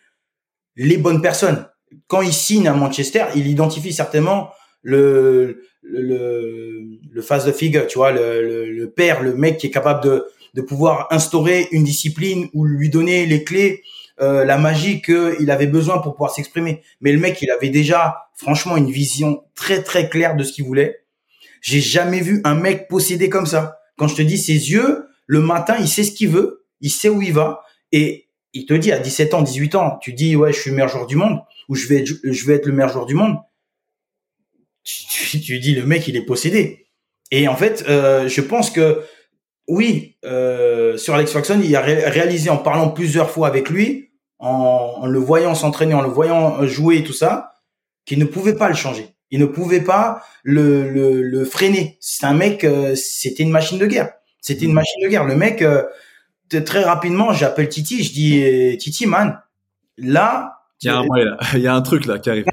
les 0.75 0.97
bonnes 0.97 1.21
personnes. 1.21 1.67
Quand 2.07 2.21
il 2.21 2.33
signe 2.33 2.67
à 2.67 2.73
Manchester, 2.73 3.25
il 3.35 3.47
identifie 3.47 3.93
certainement 3.93 4.49
le 4.81 5.61
le 5.81 6.01
le, 6.01 6.81
le 7.11 7.21
face 7.21 7.45
de 7.45 7.51
figure, 7.51 7.87
tu 7.87 7.97
vois, 7.97 8.11
le, 8.11 8.41
le, 8.41 8.65
le 8.71 8.89
père, 8.89 9.21
le 9.21 9.35
mec 9.35 9.57
qui 9.57 9.67
est 9.67 9.71
capable 9.71 10.03
de 10.03 10.25
de 10.55 10.61
pouvoir 10.61 11.07
instaurer 11.11 11.67
une 11.71 11.83
discipline 11.83 12.49
ou 12.53 12.65
lui 12.65 12.89
donner 12.89 13.25
les 13.25 13.43
clés 13.43 13.83
euh, 14.21 14.45
la 14.45 14.57
magie 14.57 15.01
qu'il 15.01 15.51
avait 15.51 15.67
besoin 15.67 15.97
pour 15.97 16.13
pouvoir 16.13 16.31
s'exprimer. 16.31 16.81
Mais 17.01 17.11
le 17.11 17.19
mec, 17.19 17.41
il 17.41 17.51
avait 17.51 17.69
déjà, 17.69 18.29
franchement, 18.33 18.77
une 18.77 18.89
vision 18.89 19.43
très 19.55 19.83
très 19.83 20.09
claire 20.09 20.37
de 20.37 20.43
ce 20.45 20.53
qu'il 20.53 20.63
voulait. 20.63 21.03
J'ai 21.59 21.81
jamais 21.81 22.21
vu 22.21 22.39
un 22.45 22.55
mec 22.55 22.87
possédé 22.87 23.27
comme 23.27 23.45
ça. 23.45 23.79
Quand 23.97 24.07
je 24.07 24.15
te 24.15 24.21
dis 24.21 24.37
ses 24.37 24.71
yeux, 24.71 25.09
le 25.27 25.41
matin, 25.41 25.75
il 25.79 25.89
sait 25.89 26.03
ce 26.03 26.13
qu'il 26.13 26.29
veut, 26.29 26.65
il 26.79 26.91
sait 26.91 27.09
où 27.09 27.21
il 27.21 27.33
va, 27.33 27.63
et 27.91 28.29
il 28.53 28.65
te 28.65 28.73
dit 28.73 28.93
à 28.93 28.99
17 28.99 29.33
ans, 29.33 29.41
18 29.41 29.75
ans, 29.75 29.97
tu 30.01 30.13
dis 30.13 30.37
ouais, 30.37 30.53
je 30.53 30.61
suis 30.61 30.69
le 30.69 30.77
meilleur 30.77 30.89
joueur 30.89 31.07
du 31.07 31.17
monde, 31.17 31.41
ou 31.67 31.75
je 31.75 31.87
vais 31.87 31.97
être, 31.97 32.11
je 32.23 32.45
vais 32.45 32.53
être 32.53 32.67
le 32.67 32.71
meilleur 32.71 32.93
joueur 32.93 33.05
du 33.05 33.15
monde. 33.15 33.35
Tu, 34.83 35.03
tu, 35.09 35.41
tu 35.41 35.59
dis 35.59 35.75
le 35.75 35.85
mec, 35.85 36.07
il 36.07 36.15
est 36.15 36.25
possédé. 36.25 36.87
Et 37.31 37.49
en 37.49 37.55
fait, 37.57 37.83
euh, 37.89 38.29
je 38.29 38.39
pense 38.39 38.69
que 38.69 39.03
oui, 39.67 40.17
euh, 40.25 40.97
sur 40.97 41.13
Alex 41.15 41.31
Ferguson, 41.31 41.59
il 41.63 41.75
a 41.75 41.81
ré- 41.81 42.07
réalisé 42.09 42.49
en 42.49 42.57
parlant 42.57 42.89
plusieurs 42.89 43.29
fois 43.29 43.47
avec 43.47 43.69
lui, 43.69 44.11
en, 44.39 44.95
en 45.01 45.05
le 45.07 45.19
voyant 45.19 45.55
s'entraîner, 45.55 45.93
en 45.93 46.01
le 46.01 46.09
voyant 46.09 46.65
jouer 46.67 46.97
et 46.97 47.03
tout 47.03 47.13
ça, 47.13 47.53
qu'il 48.05 48.19
ne 48.19 48.25
pouvait 48.25 48.55
pas 48.55 48.67
le 48.69 48.75
changer. 48.75 49.07
Il 49.31 49.39
ne 49.39 49.45
pouvait 49.45 49.81
pas 49.81 50.21
le, 50.43 50.89
le, 50.89 51.21
le 51.23 51.45
freiner. 51.45 51.97
C'est 51.99 52.25
un 52.25 52.33
mec, 52.33 52.63
euh, 52.63 52.93
c'était 52.95 53.43
une 53.43 53.49
machine 53.51 53.79
de 53.79 53.87
guerre. 53.87 54.11
C'était 54.39 54.65
une 54.65 54.73
machine 54.73 55.01
de 55.03 55.09
guerre. 55.09 55.25
Le 55.25 55.35
mec, 55.35 55.63
euh, 55.63 55.83
très 56.65 56.83
rapidement, 56.83 57.33
j'appelle 57.33 57.67
Titi, 57.69 58.03
je 58.03 58.13
dis 58.13 58.77
Titi, 58.77 59.07
man, 59.07 59.39
là, 59.97 60.59
Il 60.81 60.87
y, 60.87 60.89
a 60.91 60.99
un, 60.99 61.05
il 61.55 61.61
y 61.61 61.67
a 61.67 61.73
un 61.73 61.81
truc 61.81 62.05
là 62.05 62.19
qui 62.19 62.29
arrive. 62.29 62.45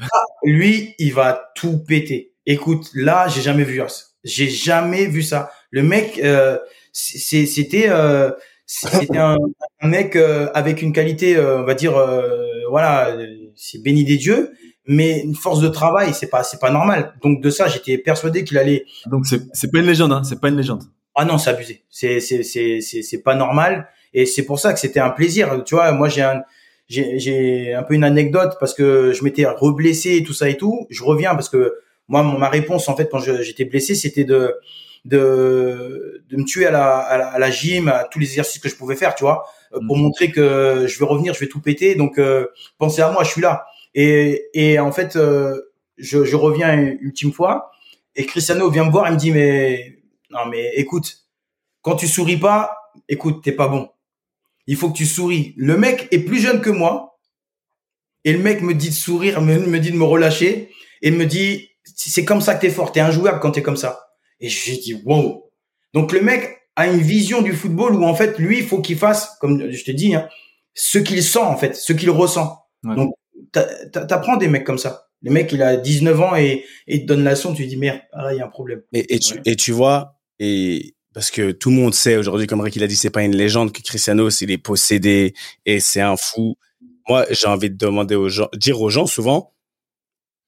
lui, 0.44 0.94
il 0.98 1.12
va 1.12 1.52
tout 1.54 1.78
péter. 1.84 2.32
Écoute, 2.46 2.88
là, 2.94 3.28
j'ai 3.28 3.42
jamais 3.42 3.64
vu 3.64 3.76
ça. 3.86 4.04
J'ai 4.24 4.48
jamais 4.48 5.06
vu 5.06 5.22
ça. 5.22 5.50
Le 5.70 5.82
mec, 5.82 6.18
euh, 6.24 6.56
c'était 6.92 7.86
euh, 7.88 8.30
c'était 8.66 9.18
un, 9.18 9.36
un 9.80 9.88
mec 9.88 10.16
euh, 10.16 10.48
avec 10.54 10.82
une 10.82 10.92
qualité, 10.92 11.36
euh, 11.36 11.60
on 11.62 11.64
va 11.64 11.74
dire, 11.74 11.96
euh, 11.96 12.38
voilà, 12.70 13.16
c'est 13.54 13.82
béni 13.82 14.04
des 14.04 14.16
dieux, 14.16 14.52
mais 14.86 15.20
une 15.20 15.34
force 15.34 15.60
de 15.60 15.68
travail, 15.68 16.14
c'est 16.14 16.28
pas 16.30 16.42
c'est 16.42 16.60
pas 16.60 16.70
normal. 16.70 17.14
Donc 17.22 17.42
de 17.42 17.50
ça, 17.50 17.68
j'étais 17.68 17.98
persuadé 17.98 18.44
qu'il 18.44 18.58
allait. 18.58 18.84
Donc 19.06 19.26
c'est 19.26 19.40
c'est 19.52 19.70
pas 19.70 19.78
une 19.78 19.86
légende, 19.86 20.12
hein, 20.12 20.22
c'est 20.24 20.40
pas 20.40 20.48
une 20.48 20.56
légende. 20.56 20.84
Ah 21.14 21.24
non, 21.24 21.38
c'est 21.38 21.50
abusé. 21.50 21.82
C'est 21.90 22.20
c'est 22.20 22.42
c'est 22.42 22.80
c'est 22.80 23.02
c'est 23.02 23.22
pas 23.22 23.34
normal. 23.34 23.88
Et 24.14 24.26
c'est 24.26 24.44
pour 24.44 24.58
ça 24.58 24.72
que 24.72 24.80
c'était 24.80 25.00
un 25.00 25.10
plaisir. 25.10 25.62
Tu 25.64 25.74
vois, 25.74 25.92
moi 25.92 26.08
j'ai 26.08 26.22
un 26.22 26.42
j'ai 26.88 27.18
j'ai 27.18 27.74
un 27.74 27.82
peu 27.82 27.94
une 27.94 28.04
anecdote 28.04 28.56
parce 28.60 28.74
que 28.74 29.12
je 29.12 29.22
m'étais 29.24 29.44
reblessé 29.46 30.16
et 30.16 30.22
tout 30.22 30.32
ça 30.34 30.48
et 30.48 30.56
tout. 30.56 30.86
Je 30.90 31.02
reviens 31.02 31.34
parce 31.34 31.48
que 31.48 31.74
moi 32.08 32.22
mon- 32.22 32.38
ma 32.38 32.48
réponse 32.48 32.88
en 32.88 32.96
fait 32.96 33.08
quand 33.10 33.18
j'étais 33.20 33.64
blessé 33.64 33.94
c'était 33.94 34.24
de 34.24 34.54
de 35.04 36.24
de 36.28 36.36
me 36.36 36.44
tuer 36.44 36.66
à 36.66 36.70
la, 36.70 36.98
à 36.98 37.18
la 37.18 37.28
à 37.28 37.38
la 37.38 37.50
gym 37.50 37.88
à 37.88 38.04
tous 38.04 38.18
les 38.18 38.26
exercices 38.26 38.60
que 38.60 38.68
je 38.68 38.76
pouvais 38.76 38.96
faire 38.96 39.14
tu 39.14 39.24
vois 39.24 39.44
euh, 39.74 39.80
pour 39.86 39.96
Mhm. 39.96 40.02
montrer 40.02 40.30
que 40.30 40.86
je 40.88 40.98
vais 40.98 41.04
revenir 41.06 41.34
je 41.34 41.40
vais 41.40 41.48
tout 41.48 41.60
péter. 41.60 41.94
Donc 41.96 42.18
euh, 42.18 42.46
pensez 42.78 43.02
à 43.02 43.10
moi 43.10 43.24
je 43.24 43.30
suis 43.30 43.40
là. 43.42 43.66
Et 43.94 44.46
et 44.54 44.78
en 44.78 44.92
fait 44.92 45.16
euh, 45.16 45.60
je 45.98 46.24
je 46.24 46.36
reviens 46.36 46.72
une 46.74 46.98
ultime 47.00 47.32
fois. 47.32 47.70
Et 48.14 48.26
Cristiano 48.26 48.70
vient 48.70 48.84
me 48.84 48.90
voir 48.90 49.06
et 49.08 49.10
me 49.10 49.16
dit 49.16 49.32
mais 49.32 49.98
non 50.30 50.46
mais 50.50 50.72
écoute 50.76 51.18
quand 51.82 51.96
tu 51.96 52.06
souris 52.08 52.36
pas 52.38 52.76
écoute 53.08 53.42
t'es 53.42 53.52
pas 53.52 53.68
bon. 53.68 53.88
Il 54.68 54.76
faut 54.76 54.90
que 54.90 54.96
tu 54.96 55.06
souris. 55.06 55.54
Le 55.56 55.76
mec 55.76 56.06
est 56.12 56.20
plus 56.20 56.38
jeune 56.38 56.60
que 56.60 56.70
moi. 56.70 57.18
Et 58.24 58.32
le 58.32 58.38
mec 58.38 58.62
me 58.62 58.72
dit 58.74 58.90
de 58.90 58.94
sourire 58.94 59.40
me, 59.42 59.58
me 59.58 59.80
dit 59.80 59.90
de 59.90 59.96
me 59.96 60.04
relâcher 60.04 60.70
et 61.02 61.10
me 61.10 61.26
dit 61.26 61.70
c'est 61.84 62.24
comme 62.24 62.40
ça 62.40 62.54
que 62.54 62.60
t'es 62.60 62.70
fort. 62.70 62.92
T'es 62.92 63.00
injouable 63.00 63.40
quand 63.40 63.50
t'es 63.52 63.62
comme 63.62 63.76
ça 63.76 64.11
et 64.42 64.48
j'ai 64.50 64.76
dit 64.76 65.00
wow 65.06 65.50
donc 65.94 66.12
le 66.12 66.20
mec 66.20 66.58
a 66.76 66.86
une 66.88 67.00
vision 67.00 67.40
du 67.40 67.54
football 67.54 67.94
où 67.94 68.04
en 68.04 68.14
fait 68.14 68.38
lui 68.38 68.58
il 68.58 68.66
faut 68.66 68.80
qu'il 68.82 68.98
fasse 68.98 69.30
comme 69.40 69.70
je 69.70 69.84
te 69.84 69.90
dis 69.90 70.14
hein, 70.14 70.28
ce 70.74 70.98
qu'il 70.98 71.22
sent 71.22 71.38
en 71.38 71.56
fait 71.56 71.74
ce 71.74 71.92
qu'il 71.94 72.10
ressent 72.10 72.58
Ouais. 72.84 72.96
Donc, 72.96 73.14
t'a- 73.52 73.68
t'a- 73.90 74.04
t'apprends 74.06 74.36
des 74.36 74.48
mecs 74.48 74.64
comme 74.64 74.76
ça. 74.76 75.06
Les 75.22 75.30
mecs, 75.30 75.52
il 75.52 75.62
a 75.62 75.76
19 75.76 76.20
ans 76.20 76.34
et, 76.34 76.64
et 76.88 76.96
il 76.96 77.02
te 77.02 77.06
donne 77.06 77.22
la 77.22 77.30
leçon, 77.30 77.54
tu 77.54 77.62
lui 77.62 77.68
dis, 77.68 77.76
merde, 77.76 78.00
ah 78.12 78.24
là, 78.24 78.34
il 78.34 78.38
y 78.38 78.40
a 78.40 78.44
un 78.44 78.48
problème. 78.48 78.82
Et, 78.92 79.14
et, 79.14 79.18
tu, 79.20 79.34
Ouais. 79.34 79.40
et 79.44 79.54
tu 79.54 79.70
vois, 79.70 80.18
et 80.40 80.96
parce 81.14 81.30
que 81.30 81.52
tout 81.52 81.70
le 81.70 81.76
monde 81.76 81.94
sait 81.94 82.16
aujourd'hui, 82.16 82.48
comme 82.48 82.60
Rick 82.60 82.74
il 82.74 82.82
a 82.82 82.88
dit, 82.88 82.96
c'est 82.96 83.10
pas 83.10 83.22
une 83.22 83.36
légende 83.36 83.70
que 83.70 83.80
Cristiano, 83.82 84.28
il 84.30 84.50
est 84.50 84.58
possédé 84.58 85.32
et 85.64 85.78
c'est 85.78 86.00
un 86.00 86.16
fou. 86.16 86.56
Moi, 87.08 87.24
j'ai 87.30 87.46
envie 87.46 87.70
de 87.70 87.76
demander 87.76 88.16
aux 88.16 88.28
gens, 88.28 88.48
dire 88.56 88.80
aux 88.80 88.90
gens 88.90 89.06
souvent, 89.06 89.54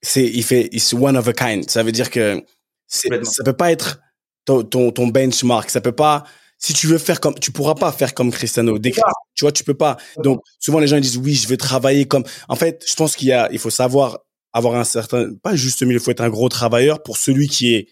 c'est, 0.03 0.24
il 0.24 0.42
fait, 0.42 0.68
it's 0.72 0.92
one 0.92 1.16
of 1.16 1.28
a 1.28 1.32
kind. 1.34 1.70
Ça 1.70 1.84
veut 1.84 1.92
dire 1.92 2.11
que 2.11 2.40
c'est. 2.40 2.45
Ça 2.87 3.45
peut 3.45 3.57
pas 3.57 3.72
être 3.72 4.01
ton, 4.45 4.62
ton, 4.62 4.91
ton 4.91 5.07
benchmark. 5.09 5.70
Ça 5.70 5.80
peut 5.80 5.93
pas, 5.93 6.24
si 6.59 6.72
tu 6.72 6.87
veux 6.87 6.99
faire 6.99 7.20
comme, 7.20 7.35
tu 7.39 7.53
pourras 7.53 7.74
pas 7.74 7.93
faire 7.93 8.14
comme 8.14 8.30
Cristiano. 8.30 8.78
Tu 8.78 8.93
vois, 9.41 9.53
tu 9.53 9.64
peux 9.64 9.74
pas. 9.74 9.97
Donc, 10.22 10.41
souvent 10.59 10.78
les 10.78 10.87
gens 10.87 10.97
ils 10.97 11.03
disent, 11.03 11.18
oui, 11.18 11.35
je 11.35 11.49
vais 11.49 11.57
travailler 11.57 12.07
comme, 12.07 12.24
en 12.49 12.57
fait, 12.57 12.85
je 12.87 12.95
pense 12.95 13.16
qu'il 13.16 13.28
y 13.28 13.32
a, 13.32 13.49
il 13.53 13.59
faut 13.59 13.70
savoir 13.70 14.20
avoir 14.53 14.76
un 14.76 14.85
certain, 14.85 15.35
pas 15.43 15.57
juste 15.57 15.82
milieu, 15.82 15.99
il 15.99 16.01
faut 16.01 16.12
être 16.12 16.20
un 16.20 16.30
gros 16.30 16.49
travailleur 16.49 17.03
pour 17.03 17.16
celui 17.16 17.49
qui 17.49 17.74
est, 17.74 17.89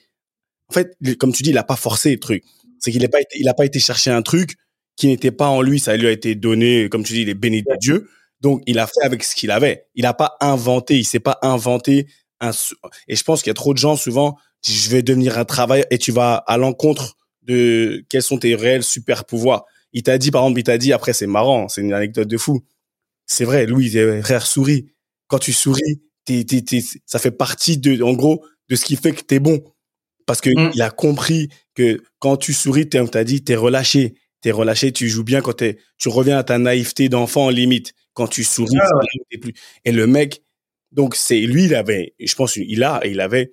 en 0.68 0.74
fait, 0.74 0.96
comme 1.18 1.32
tu 1.32 1.42
dis, 1.42 1.50
il 1.50 1.58
a 1.58 1.64
pas 1.64 1.76
forcé 1.76 2.12
le 2.12 2.20
truc. 2.20 2.44
C'est 2.78 2.90
qu'il 2.92 3.02
n'a 3.02 3.08
pas 3.08 3.20
été, 3.20 3.38
il 3.38 3.48
a 3.48 3.54
pas 3.54 3.64
été 3.64 3.78
chercher 3.78 4.10
un 4.10 4.22
truc 4.22 4.54
qui 4.96 5.06
n'était 5.06 5.30
pas 5.32 5.48
en 5.48 5.60
lui. 5.60 5.78
Ça 5.78 5.96
lui 5.96 6.06
a 6.06 6.10
été 6.10 6.34
donné, 6.34 6.88
comme 6.88 7.04
tu 7.04 7.12
dis, 7.12 7.22
il 7.22 7.28
est 7.28 7.34
béni 7.34 7.62
de 7.62 7.76
Dieu. 7.78 8.08
Donc, 8.40 8.62
il 8.66 8.78
a 8.78 8.86
fait 8.86 9.04
avec 9.04 9.22
ce 9.22 9.36
qu'il 9.36 9.50
avait. 9.50 9.86
Il 9.94 10.02
n'a 10.02 10.14
pas 10.14 10.36
inventé. 10.40 10.98
Il 10.98 11.04
s'est 11.04 11.20
pas 11.20 11.38
inventé 11.42 12.08
un, 12.42 12.50
et 13.08 13.16
je 13.16 13.22
pense 13.24 13.42
qu'il 13.42 13.50
y 13.50 13.52
a 13.52 13.54
trop 13.54 13.72
de 13.72 13.78
gens, 13.78 13.96
souvent, 13.96 14.36
je 14.66 14.90
vais 14.90 15.02
devenir 15.02 15.38
un 15.38 15.44
travailleur 15.44 15.86
et 15.90 15.98
tu 15.98 16.12
vas 16.12 16.34
à 16.34 16.56
l'encontre 16.58 17.16
de 17.42 18.04
quels 18.08 18.22
sont 18.22 18.38
tes 18.38 18.54
réels 18.54 18.82
super 18.84 19.24
pouvoirs. 19.24 19.64
Il 19.92 20.02
t'a 20.02 20.18
dit, 20.18 20.30
par 20.30 20.42
exemple, 20.44 20.60
il 20.60 20.64
t'a 20.64 20.78
dit, 20.78 20.92
après, 20.92 21.12
c'est 21.12 21.26
marrant, 21.26 21.68
c'est 21.68 21.80
une 21.80 21.92
anecdote 21.92 22.28
de 22.28 22.36
fou. 22.38 22.62
C'est 23.26 23.44
vrai, 23.44 23.66
Louis, 23.66 23.90
frère, 24.22 24.46
souris. 24.46 24.86
Quand 25.28 25.38
tu 25.38 25.52
souris, 25.52 26.02
t'es, 26.24 26.44
t'es, 26.44 26.62
t'es- 26.62 26.82
ça 27.06 27.18
fait 27.18 27.30
partie 27.30 27.78
de, 27.78 28.02
en 28.02 28.12
gros, 28.12 28.44
de 28.68 28.76
ce 28.76 28.84
qui 28.84 28.96
fait 28.96 29.12
que 29.12 29.22
t'es 29.22 29.38
bon. 29.38 29.62
Parce 30.26 30.40
que 30.40 30.50
Mm. 30.50 30.70
il 30.74 30.82
a 30.82 30.90
compris 30.90 31.48
que 31.74 32.02
quand 32.20 32.36
tu 32.36 32.52
souris, 32.52 32.88
t'es, 32.88 33.04
t'as 33.06 33.24
dit, 33.24 33.42
t'es 33.42 33.56
relâché. 33.56 34.14
T'es 34.40 34.50
relâché, 34.50 34.92
tu 34.92 35.08
joues 35.08 35.24
bien 35.24 35.40
quand 35.40 35.52
t'es, 35.54 35.78
tu 35.98 36.08
reviens 36.08 36.36
à 36.38 36.42
ta 36.44 36.58
naïveté 36.58 37.08
d'enfant 37.08 37.48
limite. 37.48 37.92
Quand 38.14 38.26
tu 38.28 38.44
souris, 38.44 38.76
Ah 38.80 38.86
ouais. 38.96 39.38
plus. 39.38 39.52
Et 39.84 39.92
le 39.92 40.06
mec, 40.06 40.42
donc 40.92 41.16
c'est, 41.16 41.40
lui, 41.40 41.64
il 41.64 41.74
avait, 41.74 42.14
je 42.20 42.34
pense, 42.34 42.56
il 42.56 42.82
a, 42.84 43.00
il 43.04 43.20
avait 43.20 43.52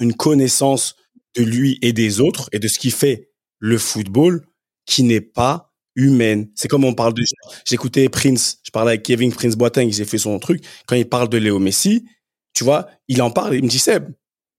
une 0.00 0.14
connaissance 0.14 0.96
de 1.36 1.42
lui 1.42 1.78
et 1.82 1.92
des 1.92 2.20
autres 2.20 2.48
et 2.52 2.58
de 2.58 2.68
ce 2.68 2.78
qui 2.78 2.90
fait 2.90 3.30
le 3.58 3.78
football 3.78 4.44
qui 4.84 5.02
n'est 5.02 5.20
pas 5.20 5.72
humaine. 5.94 6.50
C'est 6.54 6.68
comme 6.68 6.84
on 6.84 6.94
parle 6.94 7.14
de, 7.14 7.22
j'écoutais 7.64 8.08
Prince, 8.08 8.58
je 8.64 8.70
parlais 8.70 8.92
avec 8.92 9.02
Kevin 9.02 9.32
Prince 9.32 9.56
Boateng, 9.56 9.90
j'ai 9.90 10.04
fait 10.04 10.18
son 10.18 10.38
truc. 10.38 10.62
Quand 10.86 10.96
il 10.96 11.08
parle 11.08 11.28
de 11.28 11.38
Léo 11.38 11.58
Messi, 11.58 12.06
tu 12.52 12.64
vois, 12.64 12.88
il 13.08 13.22
en 13.22 13.30
parle, 13.30 13.54
il 13.54 13.62
me 13.62 13.68
dit 13.68 13.78
Seb, 13.78 14.08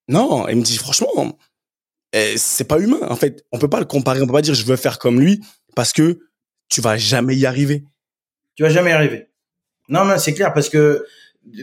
non, 0.08 0.48
il 0.48 0.56
me 0.56 0.62
dit 0.62 0.76
franchement, 0.76 1.38
euh, 2.14 2.34
c'est 2.36 2.66
pas 2.66 2.78
humain. 2.78 3.00
En 3.08 3.16
fait, 3.16 3.44
on 3.52 3.58
peut 3.58 3.68
pas 3.68 3.80
le 3.80 3.86
comparer, 3.86 4.20
on 4.22 4.26
peut 4.26 4.32
pas 4.32 4.42
dire 4.42 4.54
je 4.54 4.64
veux 4.64 4.76
faire 4.76 4.98
comme 4.98 5.20
lui 5.20 5.40
parce 5.76 5.92
que 5.92 6.20
tu 6.68 6.80
vas 6.80 6.96
jamais 6.96 7.36
y 7.36 7.46
arriver. 7.46 7.84
Tu 8.56 8.62
vas 8.62 8.70
jamais 8.70 8.90
y 8.90 8.94
arriver. 8.94 9.28
Non, 9.88 10.04
non, 10.04 10.18
c'est 10.18 10.34
clair 10.34 10.52
parce 10.52 10.68
que 10.68 11.06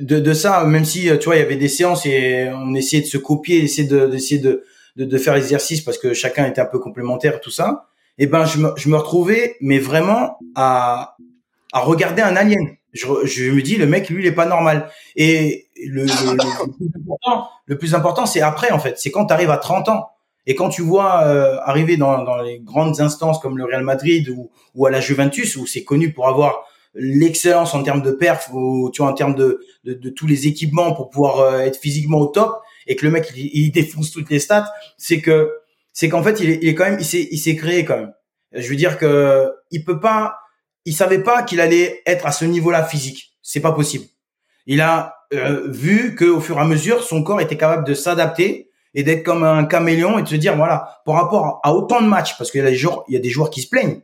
de, 0.02 0.20
de 0.20 0.34
ça, 0.34 0.64
même 0.66 0.86
si 0.86 1.10
euh, 1.10 1.18
tu 1.18 1.26
vois, 1.26 1.36
il 1.36 1.40
y 1.40 1.44
avait 1.44 1.56
des 1.56 1.68
séances 1.68 2.06
et 2.06 2.50
on 2.54 2.74
essayait 2.76 3.02
de 3.02 3.08
se 3.08 3.18
copier, 3.18 3.64
essayer 3.64 3.88
de 3.88 4.08
d'essayer 4.08 4.40
de, 4.40 4.64
de 4.96 5.06
de 5.06 5.18
faire 5.18 5.36
l'exercice 5.36 5.82
parce 5.82 5.98
que 5.98 6.14
chacun 6.14 6.46
était 6.46 6.62
un 6.62 6.66
peu 6.66 6.80
complémentaire, 6.80 7.42
tout 7.42 7.52
ça. 7.52 7.88
Et 8.18 8.28
ben, 8.28 8.46
je 8.46 8.60
me 8.60 8.70
je 8.78 8.90
me 8.90 8.98
retrouvais, 8.98 9.56
mais 9.62 9.80
vraiment 9.80 10.38
à 10.56 11.16
à 11.74 11.80
regarder 11.82 12.22
un 12.22 12.36
alien. 12.36 12.76
Je, 12.94 13.06
je 13.26 13.52
me 13.52 13.62
dis, 13.62 13.76
le 13.76 13.86
mec, 13.86 14.10
lui, 14.10 14.24
il 14.24 14.26
est 14.26 14.32
pas 14.32 14.46
normal. 14.46 14.90
Et 15.18 15.68
le, 15.86 16.04
le, 16.04 16.32
le 16.32 16.72
plus 16.72 16.90
important, 16.96 17.50
le 17.66 17.78
plus 17.78 17.94
important, 17.94 18.26
c'est 18.26 18.40
après, 18.40 18.72
en 18.72 18.80
fait. 18.80 18.98
C'est 18.98 19.12
quand 19.12 19.26
tu 19.26 19.34
arrives 19.34 19.50
à 19.50 19.58
30 19.58 19.90
ans. 19.90 20.10
Et 20.48 20.56
quand 20.56 20.70
tu 20.70 20.82
vois 20.82 21.24
euh, 21.26 21.58
arriver 21.64 21.98
dans, 21.98 22.24
dans 22.24 22.38
les 22.38 22.60
grandes 22.60 23.02
instances 23.02 23.40
comme 23.40 23.58
le 23.58 23.66
Real 23.66 23.84
Madrid 23.84 24.30
ou, 24.30 24.50
ou 24.76 24.86
à 24.86 24.92
la 24.92 25.02
Juventus, 25.02 25.58
où 25.58 25.66
c'est 25.66 25.84
connu 25.84 26.14
pour 26.14 26.30
avoir 26.30 26.66
l'excellence 26.96 27.74
en 27.74 27.84
termes 27.84 28.02
de 28.02 28.12
perf, 28.12 28.50
ou 28.54 28.90
tu 28.92 29.02
vois, 29.02 29.12
en 29.12 29.14
termes 29.14 29.36
de, 29.36 29.60
de, 29.84 29.94
de 29.94 30.10
tous 30.10 30.28
les 30.28 30.48
équipements 30.48 30.94
pour 30.94 31.10
pouvoir 31.10 31.40
euh, 31.40 31.60
être 31.60 31.78
physiquement 31.80 32.20
au 32.20 32.28
top, 32.28 32.62
et 32.88 32.96
que 32.96 33.06
le 33.06 33.12
mec 33.12 33.32
il, 33.36 33.50
il 33.54 33.72
défonce 33.72 34.12
toutes 34.12 34.30
les 34.30 34.40
stats, 34.40 34.72
c'est 34.98 35.22
que 35.22 35.52
c'est 35.92 36.10
qu'en 36.10 36.24
fait 36.24 36.40
il 36.40 36.50
est, 36.50 36.60
il 36.62 36.70
est 36.70 36.76
quand 36.76 36.86
même 36.86 37.00
il 37.00 37.06
s'est 37.06 37.28
il 37.32 37.38
s'est 37.38 37.56
créé 37.56 37.86
quand 37.86 37.98
même. 37.98 38.14
Je 38.54 38.68
veux 38.70 38.76
dire 38.76 38.98
que 38.98 39.52
il 39.72 39.84
peut 39.84 40.00
pas, 40.00 40.38
il 40.86 40.94
savait 40.94 41.24
pas 41.24 41.44
qu'il 41.44 41.60
allait 41.60 42.02
être 42.06 42.26
à 42.26 42.32
ce 42.32 42.46
niveau-là 42.46 42.84
physique. 42.84 43.34
C'est 43.42 43.60
pas 43.60 43.72
possible. 43.74 44.06
Il 44.66 44.82
a 44.82 45.16
euh, 45.34 45.68
vu 45.68 46.16
que 46.16 46.26
au 46.26 46.40
fur 46.40 46.58
et 46.58 46.62
à 46.62 46.66
mesure 46.66 47.04
son 47.04 47.24
corps 47.24 47.42
était 47.42 47.58
capable 47.58 47.86
de 47.86 47.94
s'adapter 47.94 48.70
et 48.94 49.04
d'être 49.04 49.24
comme 49.24 49.44
un 49.44 49.66
caméléon 49.66 50.20
et 50.20 50.24
de 50.24 50.28
se 50.28 50.36
dire 50.36 50.56
voilà 50.56 51.02
par 51.06 51.16
rapport 51.16 51.60
à 51.64 51.74
autant 51.74 52.02
de 52.02 52.08
matchs 52.08 52.38
parce 52.38 52.52
qu'il 52.52 52.62
y 52.62 52.66
a 52.66 52.70
des 52.70 52.76
joueurs 52.76 53.04
il 53.08 53.16
y 53.16 53.18
a 53.18 53.20
des 53.20 53.30
joueurs 53.30 53.50
qui 53.50 53.62
se 53.62 53.68
plaignent 53.68 54.02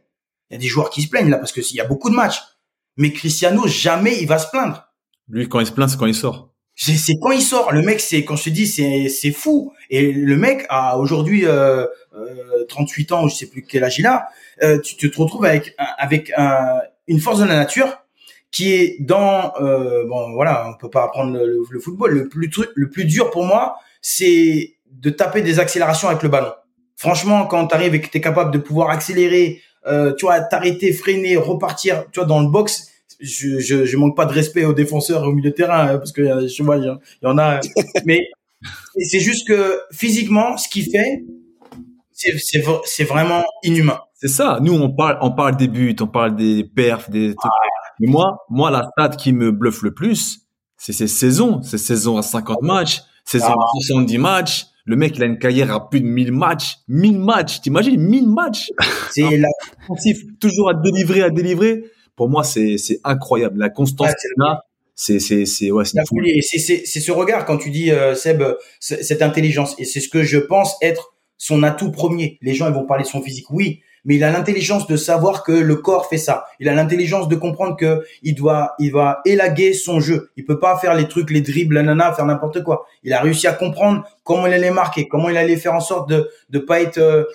il 0.49 0.53
y 0.53 0.57
a 0.57 0.59
des 0.59 0.67
joueurs 0.67 0.89
qui 0.89 1.03
se 1.03 1.09
plaignent 1.09 1.29
là 1.29 1.37
parce 1.37 1.51
que 1.51 1.61
s'il 1.61 1.77
y 1.77 1.79
a 1.79 1.85
beaucoup 1.85 2.09
de 2.09 2.15
matchs 2.15 2.41
mais 2.97 3.11
Cristiano 3.13 3.67
jamais 3.67 4.17
il 4.21 4.27
va 4.27 4.37
se 4.37 4.49
plaindre. 4.49 4.87
Lui, 5.29 5.47
quand 5.47 5.59
il 5.59 5.65
se 5.67 5.71
plaint, 5.71 5.89
c'est 5.89 5.97
quand 5.97 6.05
il 6.07 6.15
sort. 6.15 6.49
c'est 6.75 7.15
quand 7.21 7.31
il 7.31 7.41
sort. 7.41 7.71
Le 7.71 7.81
mec 7.81 7.99
c'est 7.99 8.23
quand 8.25 8.35
je 8.35 8.45
te 8.45 8.49
dis 8.49 8.67
c'est 8.67 9.07
c'est 9.09 9.31
fou. 9.31 9.71
Et 9.89 10.11
le 10.11 10.35
mec 10.37 10.65
a 10.69 10.97
aujourd'hui 10.97 11.45
euh, 11.45 11.85
euh, 12.15 12.65
38 12.69 13.11
ans 13.11 13.27
je 13.27 13.35
sais 13.35 13.47
plus 13.47 13.61
quel 13.63 13.83
âge 13.83 13.99
il 13.99 14.05
a 14.07 14.27
euh, 14.63 14.79
tu, 14.79 14.95
tu 14.95 15.09
te 15.11 15.17
retrouves 15.21 15.45
avec 15.45 15.73
avec 15.97 16.31
un- 16.37 16.79
une 17.07 17.19
force 17.19 17.39
de 17.39 17.45
la 17.45 17.55
nature 17.55 17.97
qui 18.51 18.73
est 18.73 18.97
dans 18.99 19.53
euh, 19.61 20.05
bon 20.07 20.33
voilà 20.33 20.67
on 20.69 20.77
peut 20.77 20.89
pas 20.89 21.03
apprendre 21.03 21.31
le, 21.33 21.45
le- 21.45 21.63
le 21.69 21.79
football. 21.79 22.11
Le 22.13 22.27
plus 22.29 22.49
truc 22.49 22.69
le 22.75 22.89
plus 22.89 23.05
dur 23.05 23.29
pour 23.31 23.45
moi 23.45 23.75
c'est 24.01 24.73
de 24.91 25.09
taper 25.09 25.41
des 25.41 25.59
accélérations 25.59 26.09
avec 26.09 26.23
le 26.23 26.29
ballon. 26.29 26.51
Franchement 26.97 27.45
quand 27.47 27.67
tu 27.67 27.75
arrives 27.75 27.95
et 27.95 28.01
que 28.01 28.09
tu 28.09 28.17
es 28.17 28.21
capable 28.21 28.51
de 28.51 28.57
pouvoir 28.57 28.89
accélérer 28.89 29.61
euh, 29.87 30.13
tu 30.17 30.25
vois 30.25 30.39
t'arrêter 30.41 30.93
freiner 30.93 31.37
repartir 31.37 32.05
tu 32.11 32.19
vois 32.19 32.27
dans 32.27 32.41
le 32.41 32.47
box 32.49 32.87
je, 33.19 33.59
je, 33.59 33.85
je 33.85 33.97
manque 33.97 34.15
pas 34.15 34.25
de 34.25 34.33
respect 34.33 34.65
aux 34.65 34.73
défenseurs 34.73 35.23
et 35.23 35.27
au 35.27 35.31
milieu 35.33 35.51
de 35.51 35.55
terrain 35.55 35.87
hein, 35.87 35.97
parce 35.97 36.11
que 36.11 36.21
euh, 36.21 36.47
je 36.47 36.63
vois 36.63 36.77
il 36.77 36.85
y 36.85 36.89
en- 36.89 36.99
il 37.21 37.25
y 37.25 37.27
en 37.27 37.37
a 37.37 37.59
mais 38.05 38.21
c'est 38.97 39.19
juste 39.19 39.47
que 39.47 39.79
physiquement 39.91 40.57
ce 40.57 40.67
qu'il 40.69 40.85
fait 40.91 41.23
c'est 42.13 43.03
vraiment 43.03 43.43
inhumain 43.63 43.99
C'est 44.13 44.27
ça. 44.27 44.59
Nous, 44.61 44.73
on 44.73 44.89
parle, 44.91 45.17
on 45.21 45.31
parle 45.31 45.55
des 45.57 45.67
buts, 45.67 45.95
on 46.01 46.07
parle 46.07 46.35
des 46.35 46.63
perfs, 46.63 47.09
des 47.09 47.33
trucs. 47.35 47.51
Mais 47.99 48.07
moi, 48.07 48.37
moi, 48.49 48.69
la 48.69 48.83
stat 48.91 49.15
qui 49.15 49.33
me 49.33 49.51
bluffe 49.51 49.81
le 49.81 49.93
plus, 49.93 50.41
c'est 50.77 50.93
ces 50.93 51.07
saisons. 51.07 51.61
Ces 51.63 51.79
saisons 51.79 52.17
à 52.17 52.21
50 52.21 52.61
matchs, 52.61 53.01
saisons 53.25 53.45
à 53.53 53.65
70 53.87 54.17
matchs. 54.19 54.65
Le 54.85 54.95
mec, 54.95 55.15
il 55.15 55.23
a 55.23 55.25
une 55.25 55.37
carrière 55.37 55.71
à 55.71 55.89
plus 55.89 56.01
de 56.01 56.05
1000 56.05 56.31
matchs. 56.31 56.77
1000 56.87 57.19
matchs. 57.19 57.61
T'imagines? 57.61 58.01
1000 58.01 58.27
matchs? 58.29 58.69
c'est 59.11 59.37
la 59.37 59.47
Offensif, 59.83 60.23
toujours 60.39 60.69
à 60.69 60.73
délivrer, 60.73 61.21
à 61.21 61.29
délivrer. 61.29 61.83
Pour 62.15 62.29
moi, 62.29 62.43
c'est, 62.43 62.77
c'est 62.77 62.99
incroyable. 63.03 63.59
La 63.59 63.69
constance 63.69 64.07
c'est 64.09 64.15
qu'il 64.15 64.43
a, 64.43 64.63
c'est, 64.95 65.19
c'est, 65.19 65.45
c'est, 65.45 65.71
ouais, 65.71 65.83
ce 65.85 67.11
regard 67.11 67.45
quand 67.45 67.57
tu 67.57 67.71
dis 67.71 67.91
euh, 67.91 68.13
Seb 68.13 68.41
euh, 68.41 68.55
cette 68.79 69.21
intelligence 69.23 69.73
et 69.79 69.85
c'est 69.85 69.99
ce 69.99 70.09
que 70.09 70.21
je 70.21 70.37
pense 70.37 70.75
être 70.81 71.15
son 71.37 71.63
atout 71.63 71.91
premier. 71.91 72.37
Les 72.41 72.53
gens 72.53 72.67
ils 72.67 72.73
vont 72.73 72.85
parler 72.85 73.03
de 73.03 73.09
son 73.09 73.21
physique, 73.21 73.49
oui, 73.49 73.81
mais 74.05 74.15
il 74.15 74.23
a 74.23 74.31
l'intelligence 74.31 74.87
de 74.87 74.97
savoir 74.97 75.43
que 75.43 75.51
le 75.51 75.75
corps 75.75 76.07
fait 76.07 76.17
ça. 76.17 76.45
Il 76.59 76.67
a 76.69 76.73
l'intelligence 76.73 77.27
de 77.27 77.35
comprendre 77.35 77.75
que 77.77 78.03
il 78.23 78.35
doit 78.35 78.73
il 78.79 78.91
va 78.91 79.21
élaguer 79.25 79.73
son 79.73 79.99
jeu. 79.99 80.31
Il 80.37 80.45
peut 80.45 80.59
pas 80.59 80.77
faire 80.77 80.95
les 80.95 81.07
trucs, 81.07 81.29
les 81.29 81.41
dribbles, 81.41 81.75
la 81.75 81.83
nana, 81.83 82.13
faire 82.13 82.25
n'importe 82.25 82.63
quoi. 82.63 82.87
Il 83.03 83.13
a 83.13 83.21
réussi 83.21 83.47
à 83.47 83.53
comprendre 83.53 84.03
comment 84.23 84.47
il 84.47 84.53
allait 84.53 84.71
marquer, 84.71 85.07
comment 85.07 85.29
il 85.29 85.37
allait 85.37 85.57
faire 85.57 85.73
en 85.73 85.79
sorte 85.79 86.09
de 86.09 86.29
de 86.49 86.59
pas 86.59 86.81
être 86.81 86.97
euh, 86.97 87.25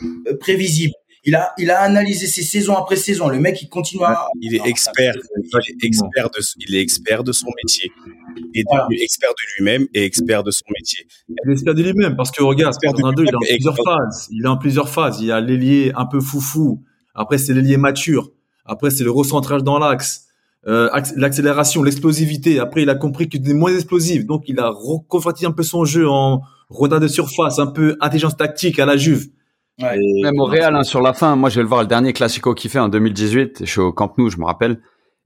prévisible. 0.41 0.95
Il 1.27 1.35
a 1.35 1.53
il 1.59 1.71
a 1.71 1.81
analysé 1.81 2.27
ses 2.27 2.43
saisons 2.43 2.77
après 2.77 2.97
saison. 2.97 3.29
Le 3.29 3.39
mec 3.41 3.61
il 3.61 3.69
continue 3.69 4.05
à 4.05 4.29
Il 4.41 4.55
est 4.55 4.65
expert, 4.65 5.15
il 5.17 5.51
est 5.73 5.85
expert 5.85 6.31
de, 6.31 6.41
il 6.59 6.75
est 6.77 6.81
expert 6.81 7.25
de 7.25 7.33
son 7.33 7.49
métier. 7.63 7.91
Il 8.37 8.61
est 8.61 8.65
Voilà. 8.71 8.87
expert 9.03 9.31
de 9.31 9.45
lui-même 9.57 9.87
et 9.93 10.05
expert 10.05 10.43
de 10.45 10.51
son 10.53 10.65
métier. 10.79 11.07
Il 11.29 11.35
est 11.49 11.53
expert 11.53 11.75
de 11.75 11.83
lui-même 11.83 12.17
parce 12.17 12.31
que 12.31 12.43
regarde, 12.43 12.75
de 12.81 12.89
Ronaldo, 12.89 13.23
il 13.25 13.29
est 13.29 13.35
en 13.35 13.39
plusieurs 13.41 13.77
phases. 13.77 14.29
Il 14.31 14.45
est 14.45 14.49
en 14.49 14.57
plusieurs 14.57 14.89
phases. 14.89 15.21
Il 15.21 15.27
y 15.27 15.33
a 15.33 15.41
l'ailier 15.41 15.93
un 15.97 16.07
peu 16.07 16.21
foufou. 16.21 16.83
Après, 17.15 17.39
c'est 17.39 17.55
l'ailier 17.55 17.77
mature. 17.77 18.31
Après, 18.65 18.91
c'est 18.91 19.05
le 19.05 19.11
recentrage 19.11 19.63
dans 19.65 19.79
l'axe. 19.79 20.27
Euh, 20.69 20.89
l'accélération, 21.17 21.83
l'explosivité. 21.83 22.59
Après, 22.59 22.83
il 22.83 22.91
a 22.91 22.95
compris 22.95 23.29
qu'il 23.29 23.41
était 23.41 23.55
moins 23.55 23.73
explosif. 23.75 24.27
Donc, 24.27 24.45
il 24.49 24.59
a 24.59 24.69
reconverti 24.69 25.47
un 25.47 25.53
peu 25.53 25.63
son 25.63 25.85
jeu 25.85 26.09
en 26.09 26.43
rodin 26.69 26.99
de 26.99 27.09
surface, 27.09 27.59
un 27.59 27.69
peu 27.69 27.97
intelligence 28.01 28.37
tactique 28.37 28.79
à 28.79 28.87
la 28.87 28.97
Juve. 28.97 29.29
Ouais. 29.83 29.99
Et- 29.99 30.23
Même 30.23 30.39
au 30.41 30.45
Real, 30.47 30.75
hein, 30.75 30.83
sur 30.85 31.01
la 31.03 31.13
fin, 31.13 31.37
moi 31.37 31.51
je 31.51 31.57
vais 31.57 31.63
le 31.63 31.69
voir 31.69 31.83
le 31.83 31.87
dernier 31.87 32.13
Classico 32.13 32.55
qu'il 32.55 32.71
fait 32.71 32.79
en 32.79 32.89
2018. 32.89 33.59
Je 33.65 33.71
suis 33.71 33.81
au 33.81 33.93
Camp 33.93 34.17
Nou, 34.19 34.31
je 34.31 34.39
me 34.39 34.45
rappelle, 34.45 34.81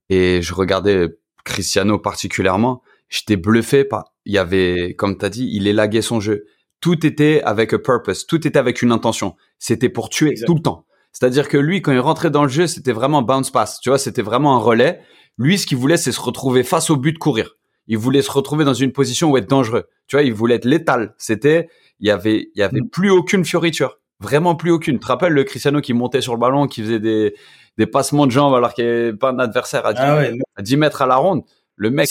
et 0.08 0.42
je 0.42 0.54
regardais 0.54 1.08
Cristiano 1.44 1.98
particulièrement. 1.98 2.82
J'étais 3.08 3.36
bluffé 3.36 3.84
par. 3.84 4.12
Il 4.24 4.32
y 4.34 4.38
avait, 4.38 4.94
comme 4.96 5.16
t'as 5.16 5.28
dit, 5.28 5.48
il 5.52 5.66
élaguait 5.66 6.02
son 6.02 6.20
jeu. 6.20 6.44
Tout 6.80 7.06
était 7.06 7.42
avec 7.44 7.72
a 7.72 7.78
purpose, 7.78 8.26
tout 8.26 8.46
était 8.46 8.58
avec 8.58 8.82
une 8.82 8.92
intention. 8.92 9.36
C'était 9.58 9.88
pour 9.88 10.08
tuer 10.08 10.30
Exact. 10.30 10.46
tout 10.46 10.54
le 10.54 10.62
temps. 10.62 10.86
C'est-à-dire 11.12 11.48
que 11.48 11.58
lui, 11.58 11.82
quand 11.82 11.92
il 11.92 11.98
rentrait 11.98 12.30
dans 12.30 12.42
le 12.44 12.48
jeu, 12.48 12.66
c'était 12.66 12.92
vraiment 12.92 13.22
bounce 13.22 13.50
pass. 13.50 13.80
Tu 13.80 13.88
vois, 13.90 13.98
c'était 13.98 14.22
vraiment 14.22 14.54
un 14.56 14.60
relais. 14.60 15.00
Lui, 15.38 15.58
ce 15.58 15.66
qu'il 15.66 15.76
voulait, 15.78 15.96
c'est 15.96 16.12
se 16.12 16.20
retrouver 16.20 16.62
face 16.62 16.88
au 16.90 16.96
but, 16.96 17.18
courir. 17.18 17.56
Il 17.88 17.98
voulait 17.98 18.22
se 18.22 18.30
retrouver 18.30 18.64
dans 18.64 18.74
une 18.74 18.92
position 18.92 19.30
où 19.30 19.36
être 19.36 19.48
dangereux. 19.50 19.84
Tu 20.06 20.16
vois, 20.16 20.22
il 20.22 20.32
voulait 20.32 20.54
être 20.56 20.64
létal. 20.64 21.14
C'était, 21.18 21.68
il 21.98 22.06
y 22.06 22.10
avait, 22.10 22.50
il 22.54 22.58
y 22.58 22.62
avait 22.62 22.80
plus 22.82 23.10
aucune 23.10 23.44
fioriture. 23.44 23.98
Vraiment 24.20 24.54
plus 24.54 24.70
aucune. 24.70 24.96
Tu 24.96 25.00
te 25.00 25.06
rappelles 25.06 25.32
le 25.32 25.44
Cristiano 25.44 25.80
qui 25.80 25.94
montait 25.94 26.20
sur 26.20 26.34
le 26.34 26.38
ballon, 26.38 26.66
qui 26.66 26.82
faisait 26.82 27.00
des, 27.00 27.34
des 27.78 27.86
passements 27.86 28.26
de 28.26 28.32
jambes 28.32 28.54
alors 28.54 28.74
qu'il 28.74 28.84
n'y 28.84 28.90
avait 28.90 29.12
pas 29.14 29.32
d'adversaire 29.32 29.86
à, 29.86 29.94
10 29.94 30.00
Ah 30.02 30.16
ouais, 30.16 30.38
à 30.56 30.62
10 30.62 30.76
mètres 30.76 31.02
à 31.02 31.06
la 31.06 31.16
ronde. 31.16 31.42
Le 31.76 31.90
mec, 31.90 32.08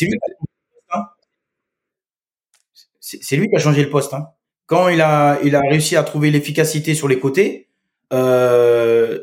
C'est 2.99 3.35
lui, 3.35 3.47
qui 3.47 3.55
a 3.55 3.59
changé 3.59 3.83
le 3.83 3.89
poste. 3.89 4.13
Hein. 4.13 4.29
Quand 4.65 4.89
il 4.89 5.01
a, 5.01 5.39
il 5.43 5.55
a 5.55 5.61
réussi 5.61 5.95
à 5.95 6.03
trouver 6.03 6.31
l'efficacité 6.31 6.93
sur 6.93 7.07
les 7.07 7.19
côtés, 7.19 7.69
euh, 8.13 9.19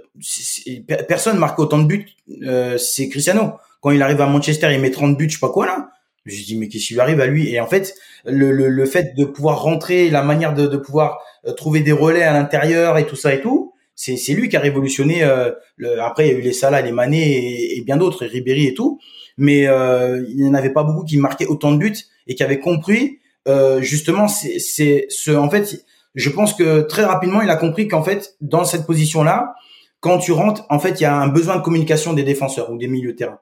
personne 1.08 1.38
marque 1.38 1.58
autant 1.58 1.78
de 1.78 1.86
buts. 1.86 2.06
Euh, 2.42 2.78
c'est 2.78 3.08
Cristiano. 3.08 3.54
Quand 3.80 3.90
il 3.90 4.02
arrive 4.02 4.20
à 4.20 4.26
Manchester, 4.26 4.72
il 4.72 4.80
met 4.80 4.90
30 4.90 5.16
buts, 5.16 5.28
je 5.28 5.34
sais 5.34 5.40
pas 5.40 5.50
quoi 5.50 5.66
là. 5.66 5.90
Je 6.26 6.44
dis 6.44 6.58
mais 6.58 6.68
qu'est-ce 6.68 6.86
qui 6.86 6.94
lui 6.94 7.00
arrive 7.00 7.20
à 7.20 7.26
lui? 7.26 7.52
Et 7.52 7.60
en 7.60 7.66
fait, 7.66 7.94
le, 8.24 8.52
le, 8.52 8.68
le 8.68 8.86
fait 8.86 9.14
de 9.16 9.24
pouvoir 9.24 9.62
rentrer, 9.62 10.10
la 10.10 10.22
manière 10.22 10.54
de, 10.54 10.66
de 10.66 10.76
pouvoir 10.76 11.20
euh, 11.46 11.52
trouver 11.52 11.80
des 11.80 11.92
relais 11.92 12.22
à 12.22 12.32
l'intérieur 12.32 12.98
et 12.98 13.06
tout 13.06 13.16
ça 13.16 13.32
et 13.32 13.40
tout, 13.40 13.72
c'est 13.94 14.34
lui 14.34 14.48
qui 14.50 14.56
a 14.56 14.60
révolutionné. 14.60 15.24
Euh, 15.24 15.52
le, 15.76 16.00
après, 16.00 16.28
il 16.28 16.32
y 16.32 16.36
a 16.36 16.38
eu 16.38 16.42
les 16.42 16.52
Salah, 16.52 16.82
les 16.82 16.92
Mané 16.92 17.76
et, 17.76 17.80
bien 17.82 17.96
d'autres, 17.96 18.24
et 18.24 18.28
Ribéry 18.28 18.66
et 18.66 18.74
tout. 18.74 18.98
Mais 19.38 19.66
euh, 19.66 20.22
il 20.28 20.36
n'y 20.36 20.48
en 20.48 20.54
avait 20.54 20.72
pas 20.72 20.82
beaucoup 20.82 21.04
qui 21.04 21.16
marquaient 21.16 21.46
autant 21.46 21.72
de 21.72 21.78
buts 21.78 21.96
et 22.26 22.34
qui 22.34 22.42
avaient 22.42 22.60
compris 22.60 23.18
euh, 23.48 23.80
justement 23.80 24.28
c'est 24.28 24.58
c'est 24.58 25.06
ce 25.08 25.30
en 25.30 25.48
fait 25.48 25.84
je 26.14 26.30
pense 26.30 26.54
que 26.54 26.80
très 26.80 27.04
rapidement 27.04 27.42
il 27.42 27.50
a 27.50 27.56
compris 27.56 27.86
qu'en 27.86 28.02
fait 28.02 28.34
dans 28.40 28.64
cette 28.64 28.86
position 28.86 29.22
là 29.22 29.54
quand 30.00 30.18
tu 30.18 30.32
rentres 30.32 30.64
en 30.68 30.78
fait 30.78 31.00
il 31.00 31.02
y 31.02 31.06
a 31.06 31.14
un 31.14 31.28
besoin 31.28 31.56
de 31.56 31.62
communication 31.62 32.12
des 32.12 32.24
défenseurs 32.24 32.70
ou 32.70 32.78
des 32.78 32.88
milieux 32.88 33.12
de 33.12 33.16
terrain 33.16 33.38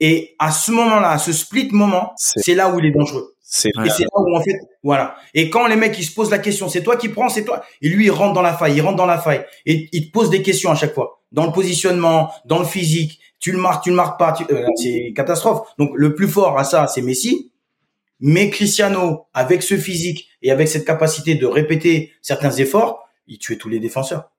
et 0.00 0.34
à 0.38 0.50
ce 0.52 0.70
moment 0.70 1.00
là 1.00 1.10
à 1.10 1.18
ce 1.18 1.32
split 1.32 1.68
moment 1.72 2.12
C'est- 2.16 2.40
c'est 2.40 2.54
là 2.54 2.70
où 2.70 2.78
il 2.78 2.86
est 2.86 2.90
dangereux. 2.90 3.34
C'est 3.50 3.70
et 3.86 3.90
c'est 3.90 4.02
là 4.04 4.10
où 4.20 4.36
en 4.36 4.42
fait 4.42 4.58
voilà. 4.82 5.16
Et 5.34 5.48
quand 5.48 5.66
les 5.66 5.76
mecs 5.76 5.98
ils 5.98 6.04
se 6.04 6.14
posent 6.14 6.30
la 6.30 6.38
question 6.38 6.68
c'est 6.68 6.82
toi 6.82 6.96
qui 6.96 7.08
prends 7.08 7.28
c'est 7.30 7.44
toi. 7.44 7.62
Et 7.80 7.88
lui 7.88 8.04
il 8.06 8.10
rentre 8.10 8.34
dans 8.34 8.42
la 8.42 8.54
faille 8.54 8.76
il 8.76 8.80
rentre 8.82 8.96
dans 8.96 9.06
la 9.06 9.18
faille. 9.18 9.44
Et 9.66 9.88
il 9.92 10.08
te 10.08 10.12
pose 10.12 10.28
des 10.30 10.42
questions 10.42 10.70
à 10.70 10.74
chaque 10.74 10.94
fois. 10.94 11.22
Dans 11.32 11.46
le 11.46 11.52
positionnement 11.52 12.30
dans 12.44 12.58
le 12.58 12.64
physique 12.66 13.18
tu 13.40 13.52
le 13.52 13.58
marques 13.58 13.84
tu 13.84 13.90
le 13.90 13.96
marques 13.96 14.18
pas 14.18 14.32
tu- 14.32 14.44
euh, 14.52 14.66
c'est 14.76 15.12
catastrophe. 15.16 15.66
Donc 15.78 15.90
le 15.94 16.14
plus 16.14 16.28
fort 16.28 16.58
à 16.58 16.64
ça 16.64 16.86
c'est 16.88 17.02
Messi. 17.02 17.50
Mais 18.20 18.50
Cristiano, 18.50 19.26
avec 19.32 19.62
ce 19.62 19.76
physique 19.76 20.28
et 20.42 20.50
avec 20.50 20.66
cette 20.66 20.84
capacité 20.84 21.36
de 21.36 21.46
répéter 21.46 22.12
certains 22.20 22.50
efforts, 22.50 23.08
il 23.28 23.38
tuait 23.38 23.56
tous 23.56 23.68
les 23.68 23.78
défenseurs. 23.78 24.30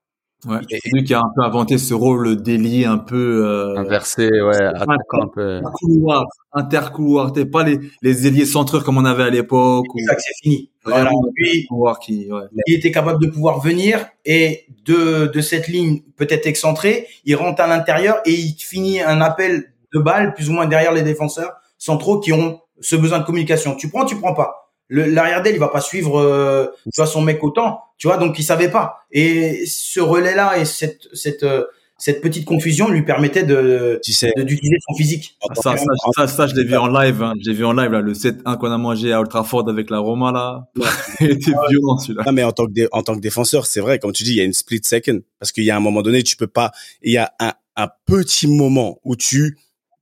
Ouais. 0.46 0.60
Et 0.70 0.80
c'est 0.82 0.90
lui 0.94 1.04
qui 1.04 1.14
a 1.14 1.20
un 1.20 1.32
peu 1.36 1.44
inventé 1.44 1.78
ce 1.78 1.94
rôle 1.94 2.42
d'ailier 2.42 2.86
un 2.86 2.98
peu 2.98 3.46
euh, 3.46 3.78
inversé, 3.78 4.30
ouais, 4.30 4.64
un 4.64 5.28
peu. 5.28 5.62
couloir, 5.74 6.24
intercouloir, 6.54 7.34
t'es 7.34 7.46
pas 7.46 7.64
les, 7.64 7.78
les 8.02 8.26
ailiers 8.26 8.46
centreurs 8.46 8.86
comme 8.86 8.98
on 8.98 9.04
avait 9.04 9.24
à 9.24 9.30
l'époque. 9.30 9.86
C'est 9.94 10.02
ou 10.02 10.06
ça 10.08 10.16
que 10.16 10.22
c'est 10.22 10.42
fini. 10.42 10.70
Voilà. 10.86 11.12
Lui, 11.36 11.68
qui, 12.02 12.32
ouais. 12.32 12.44
il 12.68 12.76
était 12.76 12.92
capable 12.92 13.22
de 13.22 13.30
pouvoir 13.30 13.60
venir 13.60 14.06
et 14.24 14.66
de, 14.86 15.28
de 15.28 15.42
cette 15.42 15.68
ligne 15.68 16.04
peut-être 16.16 16.48
excentrée, 16.48 17.08
il 17.26 17.36
rentre 17.36 17.62
à 17.62 17.68
l'intérieur 17.68 18.22
et 18.26 18.32
il 18.32 18.56
finit 18.58 19.02
un 19.02 19.20
appel 19.20 19.74
de 19.94 20.00
balle 20.00 20.34
plus 20.36 20.50
ou 20.50 20.54
moins 20.54 20.68
derrière 20.68 20.94
les 20.94 21.04
défenseurs 21.04 21.52
centraux 21.78 22.20
qui 22.20 22.32
ont 22.32 22.62
ce 22.80 22.96
besoin 22.96 23.20
de 23.20 23.26
communication. 23.26 23.76
Tu 23.76 23.90
prends, 23.90 24.06
tu 24.06 24.16
prends 24.16 24.34
pas. 24.34 24.69
L'arrière 24.90 25.42
d'elle, 25.44 25.56
il 25.56 25.60
va 25.60 25.68
pas 25.68 25.82
suivre, 25.82 26.20
euh, 26.20 26.66
tu 26.86 26.90
vois, 26.98 27.06
son 27.06 27.22
mec 27.22 27.44
autant, 27.44 27.82
tu 27.98 28.08
vois, 28.08 28.18
donc 28.18 28.40
il 28.40 28.44
savait 28.44 28.70
pas. 28.72 29.00
Et 29.12 29.66
ce 29.68 30.00
relais-là 30.00 30.58
et 30.58 30.66
cette, 30.66 31.08
cette, 31.14 31.44
euh, 31.44 31.66
cette 31.98 32.22
petite 32.22 32.46
confusion 32.46 32.88
lui 32.90 33.04
permettait 33.04 33.44
de, 33.44 34.00
Tu 34.04 34.14
sais, 34.14 34.32
de- 34.38 34.44
d'utiliser 34.44 34.78
son 34.88 34.96
physique. 34.96 35.38
Ah, 35.48 35.54
Ça, 35.56 35.76
ça, 35.78 35.84
ça, 36.16 36.28
ça, 36.28 36.48
je 36.48 36.56
l'ai 36.56 36.64
vu 36.64 36.76
en 36.78 36.88
live. 36.88 37.22
Hein. 37.22 37.34
J'ai 37.46 37.54
vu 37.54 37.66
en 37.66 37.74
live 37.74 37.92
là, 37.92 38.00
le 38.02 38.14
7-1 38.14 38.56
qu'on 38.58 38.72
a 38.72 38.78
mangé 38.78 39.12
à 39.14 39.20
Old 39.20 39.30
Trafford 39.30 39.68
avec 39.70 39.90
la 39.90 40.00
Roma 40.00 40.32
là. 40.32 40.68
Il 41.20 41.32
était 41.32 41.52
violent 41.70 41.98
celui-là. 42.00 42.24
Non, 42.26 42.32
mais 42.32 42.44
en 42.44 42.52
tant 42.54 42.66
que, 42.66 42.72
dé- 42.72 42.88
en 42.92 43.04
tant 43.04 43.16
que 43.16 43.20
défenseur, 43.22 43.66
c'est 43.68 43.82
vrai, 43.82 44.00
comme 44.00 44.14
tu 44.14 44.24
dis, 44.24 44.32
il 44.32 44.38
y 44.38 44.42
a 44.42 44.46
une 44.46 44.54
split 44.54 44.80
second. 44.84 45.20
Parce 45.40 45.52
qu'il 45.52 45.66
y 45.66 45.72
a 45.72 45.76
un 45.76 45.82
moment 45.82 46.02
donné, 46.02 46.24
tu 46.24 46.36
peux 46.38 46.48
pas, 46.48 46.72
il 47.04 47.12
y 47.12 47.18
a 47.18 47.32
un, 47.40 47.52
un 47.76 47.90
petit 48.06 48.48
moment 48.48 49.00
où 49.04 49.16
tu, 49.18 49.58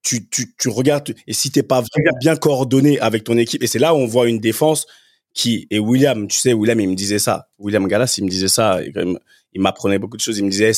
tu, 0.07 0.29
tu, 0.29 0.55
tu 0.57 0.69
regardes, 0.69 1.13
et 1.27 1.33
si 1.33 1.51
t'es 1.51 1.63
pas 1.63 1.81
vraiment 1.81 2.17
bien 2.21 2.37
coordonné 2.37 2.97
avec 3.01 3.25
ton 3.25 3.37
équipe, 3.37 3.61
et 3.61 3.67
c'est 3.67 3.79
là 3.79 3.93
où 3.93 3.97
on 3.97 4.07
voit 4.07 4.29
une 4.29 4.39
défense 4.39 4.87
qui, 5.33 5.67
et 5.69 5.79
William, 5.79 6.27
tu 6.27 6.37
sais, 6.37 6.53
William, 6.53 6.79
il 6.79 6.89
me 6.89 6.95
disait 6.95 7.19
ça. 7.19 7.49
William 7.59 7.85
Gallas, 7.87 8.15
il 8.17 8.23
me 8.23 8.29
disait 8.29 8.47
ça. 8.47 8.79
il 8.81 9.61
m'apprenait 9.61 9.99
beaucoup 9.99 10.15
de 10.15 10.21
choses. 10.21 10.37
Il 10.37 10.45
me 10.45 10.49
disait, 10.49 10.69
hey, 10.69 10.73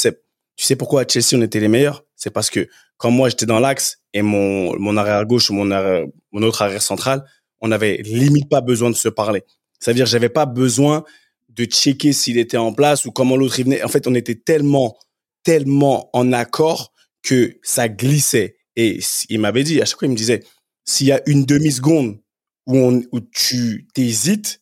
tu 0.55 0.65
sais 0.65 0.75
pourquoi 0.75 1.01
à 1.03 1.07
Chelsea 1.07 1.35
on 1.35 1.41
était 1.43 1.59
les 1.59 1.67
meilleurs? 1.67 2.03
C'est 2.15 2.31
parce 2.31 2.49
que 2.49 2.67
quand 2.97 3.11
moi 3.11 3.29
j'étais 3.29 3.45
dans 3.45 3.59
l'axe 3.59 3.99
et 4.13 4.21
mon, 4.23 4.77
mon 4.79 4.97
arrière 4.97 5.25
gauche 5.25 5.49
ou 5.49 5.53
mon 5.53 5.69
arrière- 5.71 6.07
mon 6.31 6.41
autre 6.41 6.61
arrière 6.63 6.81
central, 6.81 7.23
on 7.61 7.71
avait 7.71 8.01
limite 8.03 8.49
pas 8.49 8.61
besoin 8.61 8.89
de 8.89 8.95
se 8.95 9.09
parler. 9.09 9.43
Ça 9.79 9.91
veut 9.91 9.95
dire, 9.95 10.07
j'avais 10.07 10.29
pas 10.29 10.45
besoin 10.45 11.03
de 11.49 11.65
checker 11.65 12.13
s'il 12.13 12.37
était 12.37 12.57
en 12.57 12.73
place 12.73 13.05
ou 13.05 13.11
comment 13.11 13.37
l'autre 13.37 13.59
y 13.59 13.63
venait. 13.63 13.83
En 13.83 13.87
fait, 13.89 14.07
on 14.07 14.15
était 14.15 14.35
tellement, 14.35 14.97
tellement 15.43 16.09
en 16.13 16.33
accord 16.33 16.91
que 17.21 17.57
ça 17.61 17.87
glissait. 17.87 18.57
Et 18.81 18.99
il 19.27 19.41
m'avait 19.41 19.65
dit, 19.65 19.81
à 19.81 19.85
chaque 19.85 19.99
fois, 19.99 20.07
il 20.07 20.11
me 20.11 20.15
disait, 20.15 20.41
s'il 20.85 21.07
y 21.07 21.11
a 21.11 21.21
une 21.25 21.43
demi-seconde 21.43 22.17
où, 22.65 23.03
où 23.11 23.19
tu 23.19 23.89
t'hésites 23.93 24.61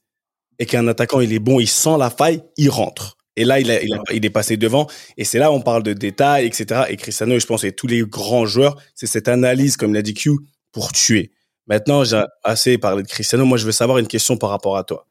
et 0.58 0.66
qu'un 0.66 0.88
attaquant, 0.88 1.20
il 1.20 1.32
est 1.34 1.40
bon, 1.40 1.60
il 1.60 1.68
sent 1.68 1.98
la 2.00 2.10
faille, 2.10 2.42
il 2.58 2.72
rentre. 2.72 3.16
Et 3.36 3.46
là, 3.46 3.60
il, 3.60 3.68
il, 4.12 4.26
est 4.26 4.30
passé 4.32 4.58
devant. 4.58 4.88
Et 5.18 5.24
c'est 5.24 5.38
là 5.38 5.52
où 5.52 5.54
on 5.54 5.62
parle 5.62 5.84
de 5.84 5.94
détails, 5.94 6.48
etc. 6.48 6.86
Et 6.90 6.98
Cristiano, 6.98 7.38
je 7.38 7.46
pense, 7.46 7.64
et 7.64 7.74
tous 7.74 7.86
les 7.86 8.02
grands 8.02 8.48
joueurs, 8.48 8.82
c'est 8.96 9.06
cette 9.06 9.28
analyse, 9.28 9.78
comme 9.78 9.94
l'a 9.94 10.02
dit 10.02 10.16
Q, 10.16 10.32
pour 10.72 10.92
tuer. 10.94 11.32
Maintenant, 11.68 12.04
j'ai 12.04 12.24
assez 12.44 12.80
parlé 12.80 13.04
de 13.04 13.08
Cristiano. 13.08 13.46
Moi, 13.46 13.60
je 13.60 13.68
veux 13.68 13.72
savoir 13.72 14.00
une 14.00 14.08
question 14.08 14.36
par 14.36 14.50
rapport 14.50 14.78
à 14.78 14.84
toi. 14.84 15.06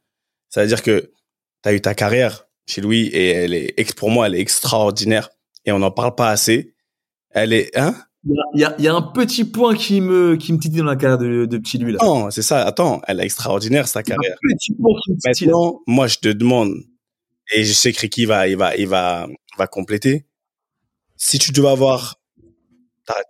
Ça 0.49 0.63
veut 0.63 0.67
dire 0.67 0.83
que 0.83 1.13
tu 1.63 1.69
as 1.69 1.75
eu 1.75 1.81
ta 1.81 1.95
carrière 1.95 2.49
chez 2.67 2.81
Louis 2.81 3.07
et 3.07 3.29
elle 3.29 3.55
est, 3.55 3.95
pour 3.95 4.11
moi, 4.11 4.27
elle 4.27 4.35
est 4.35 4.41
extraordinaire 4.41 5.29
et 5.65 5.71
on 5.71 5.79
n'en 5.79 5.93
parle 5.93 6.17
pas 6.17 6.31
assez. 6.31 6.75
Elle 7.31 7.53
est, 7.53 7.71
hein? 7.79 7.95
Il 8.29 8.61
y 8.61 8.65
a- 8.65 8.75
il 8.79 8.85
y, 8.85 8.89
un 8.89 9.03
petit 9.03 9.45
point 9.45 9.77
qui 9.77 10.01
me, 10.01 10.37
qui 10.37 10.53
me 10.53 10.59
titille 10.59 10.79
dans 10.81 10.85
la 10.85 10.97
carrière 10.97 11.19
de, 11.19 11.45
de 11.47 11.59
petit 11.59 11.79
lui 11.79 11.93
là. 11.93 11.99
Non, 12.03 12.31
c'est 12.31 12.43
ça. 12.43 12.63
Attends, 12.65 13.01
elle 13.07 13.21
est 13.21 13.25
extraordinaire, 13.25 13.87
sa 13.87 14.03
carrière. 14.03 14.37
Un 14.43 14.57
petit 14.57 14.75
point 14.75 14.91
qui 15.05 15.13
me 15.13 15.17
titille. 15.33 15.47
Maintenant, 15.47 15.81
moi, 15.87 16.07
je 16.09 16.19
te 16.19 16.29
demande, 16.29 16.75
et 17.55 17.65
je 17.65 17.73
sais 17.73 17.93
que 17.93 18.01
Ricky 18.01 18.25
va, 18.25 18.49
il 18.49 18.57
va, 18.57 18.77
il 18.77 18.89
va, 18.89 19.29
va 19.57 19.67
compléter. 19.69 20.27
Si 21.17 21.39
tu 21.39 21.53
devais 21.53 21.69
avoir, 21.69 22.21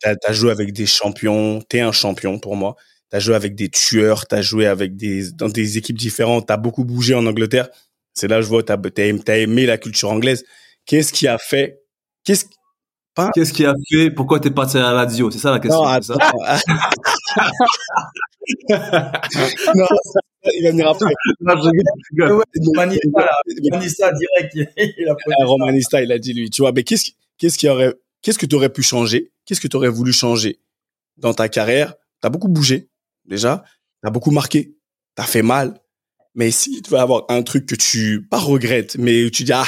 t'as, 0.00 0.16
t'as 0.16 0.32
joué 0.32 0.50
avec 0.50 0.72
des 0.72 0.86
champions, 0.86 1.60
t'es 1.68 1.80
un 1.80 1.92
champion 1.92 2.38
pour 2.38 2.56
moi. 2.56 2.76
T'as 3.10 3.18
joué 3.20 3.34
avec 3.34 3.54
des 3.54 3.68
tueurs, 3.68 4.26
t'as 4.26 4.40
joué 4.42 4.66
avec 4.66 4.96
des, 4.96 5.30
dans 5.32 5.48
des 5.48 5.78
équipes 5.78 5.98
différentes, 5.98 6.46
t'as 6.46 6.56
beaucoup 6.56 6.84
bougé 6.84 7.14
en 7.14 7.24
Angleterre. 7.26 7.68
C'est 8.14 8.28
là 8.28 8.36
que 8.36 8.42
je 8.42 8.48
vois, 8.48 8.62
t'as, 8.62 8.76
t'as 8.78 9.36
aimé 9.36 9.66
la 9.66 9.78
culture 9.78 10.10
anglaise. 10.10 10.44
Qu'est-ce 10.86 11.12
qui 11.12 11.28
a 11.28 11.38
fait, 11.38 11.82
qu'est-ce, 12.24 12.46
Qu'est-ce 13.34 13.52
qui 13.52 13.64
a 13.64 13.74
fait? 13.90 14.10
Pourquoi 14.10 14.40
t'es 14.40 14.50
parti 14.50 14.76
à 14.76 14.82
la 14.82 14.92
Lazio 14.92 15.30
C'est 15.30 15.38
ça 15.38 15.50
la 15.50 15.58
question. 15.58 15.82
non, 15.82 15.88
attends. 15.88 16.14
non, 19.74 19.86
il 20.54 20.64
va 20.64 20.70
venir 20.70 20.88
après. 20.88 21.12
Non, 21.40 21.54
je. 21.56 22.22
Ouais, 22.22 22.44
Romanista, 22.64 23.08
là. 23.16 23.30
Romanista, 23.62 24.12
direct. 24.12 24.54
il 24.98 25.08
a 25.08 25.14
ça. 25.14 25.44
romanista, 25.44 26.02
il 26.02 26.12
a 26.12 26.18
dit 26.18 26.34
lui. 26.34 26.50
Tu 26.50 26.60
vois, 26.62 26.72
mais 26.72 26.82
qu'est-ce 26.82 27.10
qu'est-ce 27.38 27.58
qui 27.58 27.68
aurait, 27.68 27.94
qu'est-ce 28.22 28.38
que 28.38 28.46
tu 28.46 28.54
aurais 28.54 28.68
pu 28.68 28.82
changer? 28.82 29.32
Qu'est-ce 29.44 29.60
que 29.60 29.68
tu 29.68 29.76
aurais 29.76 29.88
voulu 29.88 30.12
changer 30.12 30.60
dans 31.16 31.34
ta 31.34 31.48
carrière? 31.48 31.94
T'as 32.20 32.28
beaucoup 32.28 32.48
bougé 32.48 32.88
déjà, 33.24 33.64
t'as 34.02 34.10
beaucoup 34.10 34.30
marqué, 34.30 34.76
t'as 35.14 35.24
fait 35.24 35.42
mal. 35.42 35.80
Mais 36.34 36.50
si 36.50 36.82
tu 36.82 36.90
vas 36.90 37.02
avoir 37.02 37.24
un 37.30 37.42
truc 37.42 37.66
que 37.66 37.74
tu 37.74 38.26
pas 38.30 38.38
regrettes, 38.38 38.96
mais 38.98 39.30
tu 39.30 39.44
dis 39.44 39.52
ah 39.52 39.66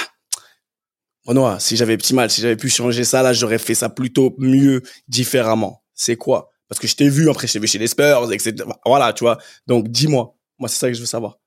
Renoir, 1.28 1.60
si 1.60 1.76
j'avais 1.76 1.98
petit 1.98 2.14
mal, 2.14 2.30
si 2.30 2.40
j'avais 2.40 2.56
pu 2.56 2.70
changer 2.70 3.04
ça 3.04 3.22
là, 3.22 3.34
j'aurais 3.34 3.58
fait 3.58 3.74
ça 3.74 3.90
plutôt 3.90 4.34
mieux, 4.38 4.80
différemment. 5.08 5.82
C'est 5.92 6.16
quoi? 6.16 6.50
Parce 6.68 6.78
que 6.78 6.86
je 6.86 6.96
t'ai 6.96 7.10
vu 7.10 7.28
après, 7.28 7.46
je 7.46 7.52
t'ai 7.52 7.58
vu 7.58 7.66
chez 7.66 7.76
les 7.78 7.86
Spurs, 7.86 8.32
etc. 8.32 8.54
Voilà, 8.86 9.12
tu 9.12 9.24
vois. 9.24 9.36
Donc 9.66 9.88
dis-moi, 9.88 10.34
moi 10.58 10.70
c'est 10.70 10.78
ça 10.78 10.88
que 10.88 10.94
je 10.94 11.00
veux 11.00 11.06
savoir. 11.06 11.38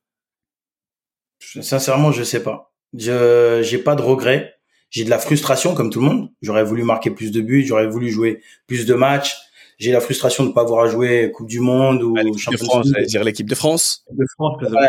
Sincèrement, 1.39 2.11
je 2.11 2.21
sais 2.23 2.43
pas. 2.43 2.71
Je 2.95 3.61
j'ai 3.63 3.79
pas 3.79 3.95
de 3.95 4.03
regrets. 4.03 4.53
J'ai 4.91 5.03
de 5.03 5.09
la 5.09 5.17
frustration 5.17 5.73
comme 5.73 5.89
tout 5.89 5.99
le 5.99 6.05
monde. 6.05 6.29
J'aurais 6.43 6.63
voulu 6.63 6.83
marquer 6.83 7.09
plus 7.09 7.31
de 7.31 7.41
buts, 7.41 7.65
j'aurais 7.65 7.87
voulu 7.87 8.11
jouer 8.11 8.43
plus 8.67 8.85
de 8.85 8.93
matchs. 8.93 9.35
J'ai 9.79 9.91
la 9.91 9.99
frustration 10.01 10.43
de 10.43 10.49
ne 10.49 10.53
pas 10.53 10.61
avoir 10.61 10.83
à 10.85 10.89
jouer 10.89 11.31
Coupe 11.31 11.47
du 11.49 11.59
Monde 11.59 12.03
ou 12.03 12.13
L'équipe 12.15 12.51
de 12.51 12.57
France, 12.57 12.87
dire 13.07 13.23
l'équipe 13.23 13.49
de 13.49 13.55
France. 13.55 14.03
De 14.11 14.25
France, 14.35 14.57
que- 14.61 14.65
Ouais. 14.67 14.87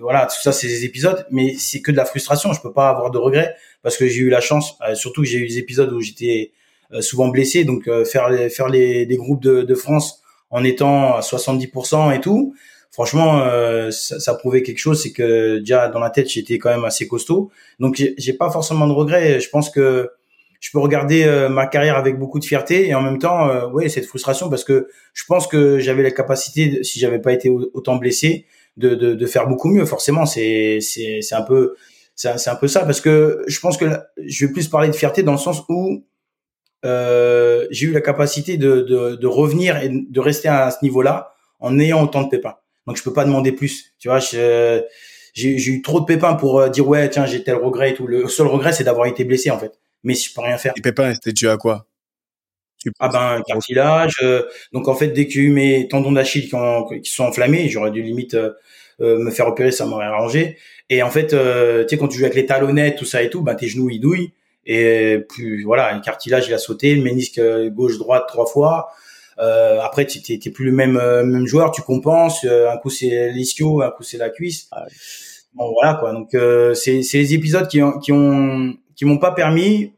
Voilà, 0.00 0.26
tout 0.26 0.40
ça 0.42 0.52
c'est 0.52 0.66
des 0.68 0.84
épisodes, 0.84 1.26
mais 1.30 1.54
c'est 1.58 1.80
que 1.80 1.90
de 1.90 1.96
la 1.96 2.04
frustration. 2.04 2.52
Je 2.52 2.60
peux 2.60 2.72
pas 2.72 2.88
avoir 2.90 3.10
de 3.10 3.18
regrets 3.18 3.54
parce 3.82 3.96
que 3.96 4.06
j'ai 4.06 4.20
eu 4.20 4.28
la 4.30 4.40
chance, 4.40 4.76
euh, 4.88 4.94
surtout 4.94 5.22
que 5.22 5.28
j'ai 5.28 5.38
eu 5.38 5.46
des 5.48 5.58
épisodes 5.58 5.92
où 5.92 6.00
j'étais 6.00 6.52
euh, 6.92 7.00
souvent 7.00 7.28
blessé, 7.28 7.64
donc 7.64 7.88
euh, 7.88 8.04
faire 8.04 8.28
les, 8.28 8.48
faire 8.50 8.68
les, 8.68 9.06
groupes 9.16 9.42
de, 9.42 9.62
de 9.62 9.74
France 9.74 10.22
en 10.50 10.64
étant 10.64 11.14
à 11.16 11.22
70% 11.22 12.12
et 12.12 12.20
tout. 12.20 12.54
Franchement, 12.90 13.44
ça, 13.92 14.18
ça 14.18 14.34
prouvait 14.34 14.62
quelque 14.62 14.78
chose, 14.78 15.00
c'est 15.02 15.12
que 15.12 15.58
déjà 15.58 15.88
dans 15.88 16.00
la 16.00 16.10
tête 16.10 16.28
j'étais 16.28 16.58
quand 16.58 16.70
même 16.70 16.84
assez 16.84 17.06
costaud. 17.06 17.50
Donc 17.78 18.02
j'ai 18.16 18.32
pas 18.32 18.50
forcément 18.50 18.88
de 18.88 18.92
regrets. 18.92 19.38
Je 19.40 19.48
pense 19.50 19.70
que 19.70 20.10
je 20.58 20.70
peux 20.72 20.80
regarder 20.80 21.46
ma 21.48 21.66
carrière 21.66 21.96
avec 21.96 22.18
beaucoup 22.18 22.40
de 22.40 22.44
fierté 22.44 22.88
et 22.88 22.94
en 22.94 23.02
même 23.02 23.18
temps, 23.18 23.70
ouais, 23.70 23.88
cette 23.88 24.06
frustration 24.06 24.48
parce 24.50 24.64
que 24.64 24.88
je 25.14 25.22
pense 25.28 25.46
que 25.46 25.78
j'avais 25.78 26.02
la 26.02 26.10
capacité, 26.10 26.82
si 26.82 26.98
j'avais 26.98 27.20
pas 27.20 27.32
été 27.32 27.48
au- 27.50 27.70
autant 27.74 27.96
blessé, 27.96 28.46
de, 28.78 28.94
de, 28.94 29.26
faire 29.26 29.46
beaucoup 29.46 29.68
mieux. 29.68 29.84
Forcément, 29.84 30.24
c'est 30.26 30.78
c'est 30.80 31.20
c'est 31.20 31.34
un 31.34 31.42
peu 31.42 31.74
c'est 32.14 32.48
un- 32.48 32.56
peu 32.56 32.68
ça 32.68 32.80
parce 32.80 33.00
que 33.00 33.44
je 33.46 33.60
pense 33.60 33.76
que 33.76 33.86
je 34.24 34.46
vais 34.46 34.52
plus 34.52 34.68
parler 34.68 34.88
de 34.88 34.94
fierté 34.94 35.22
dans 35.22 35.32
le 35.32 35.38
sens 35.38 35.62
où 35.68 36.04
euh, 36.84 37.66
j'ai 37.70 37.86
eu 37.86 37.92
la 37.92 38.00
capacité 38.00 38.56
de, 38.56 38.80
de, 38.80 39.26
revenir 39.26 39.76
et 39.82 39.88
de 39.88 40.20
rester 40.20 40.48
à 40.48 40.70
ce 40.70 40.78
niveau-là 40.82 41.32
en 41.60 41.78
ayant 41.78 42.02
autant 42.02 42.22
de 42.22 42.28
pépins. 42.28 42.56
Donc 42.86 42.96
je 42.96 43.02
peux 43.02 43.12
pas 43.12 43.24
demander 43.24 43.52
plus. 43.52 43.94
Tu 43.98 44.08
vois, 44.08 44.18
j'ai 44.20 44.86
eu 45.34 45.82
trop 45.82 46.00
de 46.00 46.06
pépins 46.06 46.34
pour 46.34 46.60
euh, 46.60 46.68
dire 46.68 46.88
ouais 46.88 47.08
tiens 47.10 47.26
j'ai 47.26 47.42
tel 47.42 47.56
regret 47.56 47.90
et 47.90 47.94
tout. 47.94 48.06
Le 48.06 48.26
seul 48.28 48.46
regret 48.46 48.72
c'est 48.72 48.84
d'avoir 48.84 49.06
été 49.06 49.24
blessé 49.24 49.50
en 49.50 49.58
fait. 49.58 49.78
Mais 50.02 50.14
je 50.14 50.32
peux 50.32 50.40
rien 50.40 50.58
faire. 50.58 50.72
Les 50.76 50.82
pépins, 50.82 51.12
c'était 51.14 51.32
dû 51.32 51.48
à 51.48 51.56
quoi? 51.56 51.86
Tu 52.78 52.92
Ah 53.00 53.08
ben 53.08 53.42
cartilage. 53.46 54.14
euh, 54.22 54.42
donc 54.72 54.86
en 54.88 54.94
fait 54.94 55.08
dès 55.08 55.26
que 55.26 55.32
j'ai 55.32 55.40
eu 55.42 55.50
mes 55.50 55.88
tendons 55.88 56.12
d'Achille 56.12 56.48
qui, 56.48 56.54
ont- 56.54 56.84
qui 56.86 57.10
sont 57.10 57.24
enflammés, 57.24 57.68
j'aurais 57.68 57.90
dû 57.90 58.02
limite 58.02 58.34
euh, 58.34 58.52
euh, 59.00 59.18
me 59.18 59.30
faire 59.30 59.48
opérer, 59.48 59.72
ça 59.72 59.84
m'aurait 59.86 60.06
arrangé. 60.06 60.56
Et 60.90 61.02
en 61.02 61.10
fait, 61.10 61.34
euh, 61.34 61.84
tu 61.84 61.90
sais 61.90 61.98
quand 61.98 62.08
tu 62.08 62.18
joues 62.18 62.24
avec 62.24 62.36
les 62.36 62.46
talonnettes, 62.46 62.96
tout 62.96 63.04
ça 63.04 63.22
et 63.22 63.30
tout, 63.30 63.42
ben 63.42 63.54
tes 63.56 63.66
genoux 63.68 63.90
ils 63.90 64.00
douillent. 64.00 64.32
Et 64.66 65.18
puis 65.28 65.64
voilà, 65.64 65.92
le 65.94 66.00
cartilage 66.00 66.46
il 66.48 66.54
a 66.54 66.58
sauté, 66.58 66.94
le 66.94 67.02
ménisque 67.02 67.38
euh, 67.38 67.68
gauche 67.70 67.98
droite 67.98 68.24
trois 68.28 68.46
fois. 68.46 68.90
Euh, 69.40 69.80
après 69.80 70.06
tu 70.06 70.20
t'es 70.22 70.50
plus 70.50 70.64
le 70.66 70.72
même 70.72 70.96
euh, 70.96 71.24
même 71.24 71.46
joueur, 71.46 71.70
tu 71.72 71.82
compenses. 71.82 72.44
euh, 72.44 72.70
un 72.70 72.76
coup 72.76 72.90
c'est 72.90 73.30
l'ischio, 73.32 73.82
un 73.82 73.90
coup 73.90 74.02
c'est 74.04 74.18
la 74.18 74.30
cuisse. 74.30 74.68
Bon 75.54 75.72
voilà 75.72 75.94
quoi. 75.94 76.12
Donc 76.12 76.34
euh, 76.34 76.74
c'est 76.74 77.02
c'est 77.02 77.18
les 77.18 77.34
épisodes 77.34 77.68
qui 77.68 77.82
ont 77.82 77.98
qui 77.98 78.12
ont 78.12 78.74
qui 78.96 79.04
m'ont 79.04 79.18
pas 79.18 79.32
permis, 79.32 79.92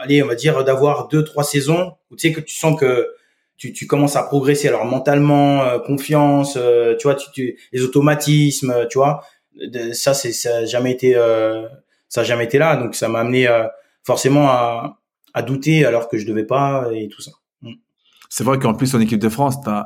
allez 0.00 0.22
on 0.22 0.26
va 0.26 0.34
dire 0.34 0.62
d'avoir 0.64 1.08
deux 1.08 1.24
trois 1.24 1.44
saisons 1.44 1.92
où 2.10 2.16
tu 2.16 2.28
sais 2.28 2.32
que 2.34 2.40
tu 2.40 2.54
sens 2.56 2.78
que 2.78 3.08
tu, 3.56 3.72
tu 3.72 3.86
commences 3.86 4.16
à 4.16 4.22
progresser 4.22 4.68
alors 4.68 4.84
mentalement, 4.84 5.62
euh, 5.64 5.78
confiance, 5.78 6.56
euh, 6.58 6.94
tu 6.98 7.04
vois, 7.04 7.14
tu, 7.14 7.30
tu 7.32 7.56
les 7.72 7.82
automatismes, 7.82 8.70
euh, 8.70 8.86
tu 8.86 8.98
vois, 8.98 9.24
de- 9.54 9.92
ça 9.92 10.12
c'est 10.14 10.32
ça 10.32 10.56
a 10.58 10.64
jamais 10.66 10.92
été 10.92 11.14
euh, 11.16 11.66
ça 12.08 12.20
a 12.20 12.24
jamais 12.24 12.44
été 12.44 12.58
là 12.58 12.76
donc 12.76 12.94
ça 12.94 13.08
m'a 13.08 13.20
amené 13.20 13.48
euh, 13.48 13.64
forcément 14.04 14.48
à 14.50 14.98
à 15.32 15.42
douter 15.42 15.84
alors 15.84 16.08
que 16.08 16.16
je 16.18 16.26
devais 16.26 16.44
pas 16.44 16.88
et 16.92 17.08
tout 17.08 17.20
ça. 17.22 17.30
C'est 18.28 18.42
vrai 18.44 18.58
qu'en 18.58 18.74
plus, 18.74 18.94
en 18.94 19.00
équipe 19.00 19.20
de 19.20 19.28
France, 19.28 19.60
t'as 19.62 19.84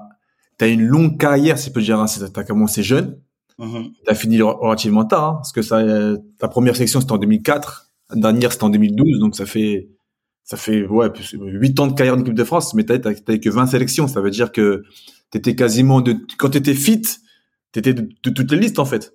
as 0.61 0.67
une 0.67 0.83
longue 0.83 1.19
carrière, 1.19 1.59
si 1.59 1.69
je 1.69 1.73
peux 1.75 1.83
dire 1.83 1.99
ainsi. 1.99 2.21
T'as 2.33 2.45
commencé 2.45 2.83
jeune, 2.83 3.19
Mhm. 3.59 3.93
t'as 4.07 4.15
fini 4.15 4.41
relativement 4.43 5.05
tard, 5.05 5.25
hein, 5.25 5.33
parce 5.37 5.53
que 5.53 5.61
ça, 5.63 5.77
euh, 5.79 6.17
ta 6.39 6.49
première 6.49 6.75
sélection 6.75 7.01
c'était 7.01 7.13
en 7.13 7.19
2004, 7.19 7.90
la 8.15 8.21
dernière 8.21 8.53
c'était 8.53 8.65
en 8.65 8.71
2012, 8.71 9.19
donc 9.21 9.37
ça 9.37 9.47
fait 9.47 9.89
ça 10.45 10.57
fait 10.57 10.87
ouais 10.87 11.11
plus- 11.11 11.37
huit 11.41 11.79
ans 11.81 11.87
de 11.87 11.95
carrière 11.95 12.15
en 12.17 12.21
équipe 12.21 12.35
de 12.35 12.45
France, 12.45 12.75
mais 12.75 12.85
t'as 12.85 12.99
t'as 12.99 13.15
que 13.15 13.49
20 13.51 13.67
sélections, 13.67 14.09
ça 14.09 14.21
veut 14.21 14.31
dire 14.31 14.53
que 14.53 14.83
t'étais 15.31 15.55
quasiment 15.55 16.01
de 16.01 16.17
quand 16.39 16.51
t'étais 16.51 16.75
fit, 16.75 17.03
t'étais 17.73 17.95
de, 17.95 18.09
de 18.23 18.31
toutes 18.31 18.51
les 18.53 18.59
listes 18.59 18.79
en 18.79 18.85
fait. 18.85 19.15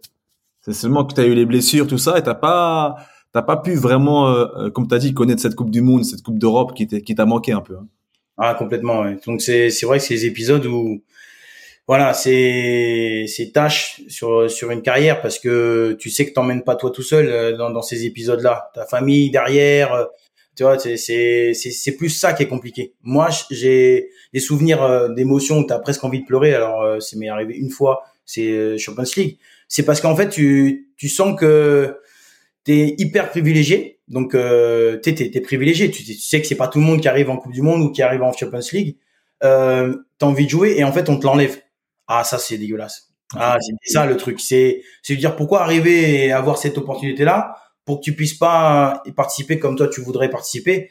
C'est 0.61 0.73
seulement 0.73 1.05
que 1.05 1.13
t'as 1.13 1.25
eu 1.27 1.35
les 1.35 1.45
blessures, 1.45 1.87
tout 1.87 1.97
ça, 1.97 2.17
et 2.17 2.23
t'as 2.23 2.35
pas 2.35 2.95
t'as 3.33 3.41
pas 3.41 3.57
pu 3.57 3.75
vraiment, 3.75 4.29
euh, 4.29 4.45
euh, 4.57 4.69
comme 4.71 4.87
t'as 4.87 4.97
dit, 4.97 5.13
connaître 5.13 5.41
cette 5.41 5.55
Coupe 5.55 5.69
du 5.71 5.81
Monde, 5.81 6.05
cette 6.05 6.21
Coupe 6.23 6.39
d'Europe 6.39 6.73
qui 6.73 6.87
t'est- 6.87 7.01
qui 7.01 7.15
t'a 7.15 7.25
manqué 7.25 7.51
un 7.51 7.61
peu. 7.61 7.75
hein. 7.77 7.87
Ah 8.37 8.53
complètement. 8.55 9.01
Ouais. 9.01 9.19
Donc 9.27 9.41
c'est 9.41 9.69
c'est 9.69 9.85
vrai 9.85 9.97
que 9.99 10.03
c'est 10.05 10.13
les 10.13 10.25
épisodes 10.25 10.65
où 10.65 11.01
voilà 11.87 12.13
c'est 12.13 13.25
c'est 13.27 13.51
tâche 13.51 14.01
sur 14.07 14.49
sur 14.49 14.71
une 14.71 14.81
carrière 14.81 15.21
parce 15.21 15.39
que 15.39 15.95
tu 15.99 16.09
sais 16.09 16.25
que 16.25 16.33
t'emmènes 16.33 16.63
pas 16.63 16.75
toi 16.75 16.91
tout 16.91 17.03
seul 17.03 17.27
euh, 17.29 17.55
dans 17.57 17.69
dans 17.69 17.81
ces 17.83 18.05
épisodes 18.05 18.41
là. 18.41 18.71
Ta 18.73 18.85
famille 18.85 19.29
derrière. 19.31 19.93
euh, 19.93 20.05
Tu 20.57 20.63
vois, 20.63 20.79
c'est 20.79 20.97
c'est 20.97 21.53
c'est 21.53 21.95
plus 21.97 22.09
ça 22.09 22.33
qui 22.33 22.43
est 22.43 22.47
compliqué. 22.47 22.93
Moi, 23.03 23.29
j'ai 23.51 24.09
des 24.33 24.39
souvenirs 24.39 24.81
euh, 24.83 25.09
d'émotions 25.09 25.59
où 25.59 25.65
t'as 25.65 25.79
presque 25.79 26.03
envie 26.05 26.21
de 26.21 26.25
pleurer. 26.25 26.53
Alors, 26.55 27.01
c'est 27.01 27.17
m'est 27.17 27.29
arrivé 27.29 27.55
une 27.55 27.69
fois, 27.71 28.03
c'est 28.25 28.77
Champions 28.77 29.03
League. 29.17 29.37
C'est 29.67 29.83
parce 29.85 30.01
qu'en 30.01 30.15
fait, 30.15 30.29
tu 30.29 30.87
tu 30.97 31.09
sens 31.09 31.37
que 31.39 31.97
t'es 32.63 32.95
hyper 32.97 33.29
privilégié. 33.29 33.99
Donc, 34.07 34.35
euh, 34.35 34.97
t'es 34.97 35.13
t'es 35.15 35.29
t'es 35.31 35.41
privilégié. 35.41 35.91
Tu, 35.91 36.03
tu 36.03 36.13
sais 36.13 36.41
que 36.41 36.47
c'est 36.47 36.55
pas 36.55 36.67
tout 36.67 36.79
le 36.79 36.85
monde 36.85 37.01
qui 37.01 37.07
arrive 37.09 37.29
en 37.29 37.37
Coupe 37.37 37.53
du 37.53 37.61
Monde 37.61 37.81
ou 37.81 37.91
qui 37.91 38.01
arrive 38.01 38.23
en 38.23 38.31
Champions 38.33 38.59
League. 38.73 38.97
Euh, 39.43 39.95
t'as 40.19 40.25
envie 40.27 40.45
de 40.45 40.49
jouer 40.51 40.75
et 40.77 40.83
en 40.83 40.91
fait, 40.93 41.09
on 41.09 41.17
te 41.19 41.25
l'enlève. 41.25 41.57
Ah, 42.07 42.23
ça, 42.23 42.37
c'est 42.37 42.57
dégueulasse. 42.57 43.09
Ah, 43.35 43.57
c'est 43.59 43.91
ça 43.91 44.05
le 44.05 44.17
truc. 44.17 44.39
C'est 44.39 44.81
c'est 45.01 45.15
de 45.15 45.19
dire 45.19 45.35
pourquoi 45.35 45.61
arriver 45.61 46.25
et 46.25 46.31
avoir 46.31 46.57
cette 46.57 46.77
opportunité 46.77 47.23
là 47.23 47.55
pour 47.85 47.99
que 47.99 48.03
tu 48.03 48.15
puisses 48.15 48.35
pas 48.35 49.01
y 49.05 49.11
participer 49.11 49.59
comme 49.59 49.75
toi 49.75 49.87
tu 49.87 50.01
voudrais 50.01 50.29
participer. 50.29 50.89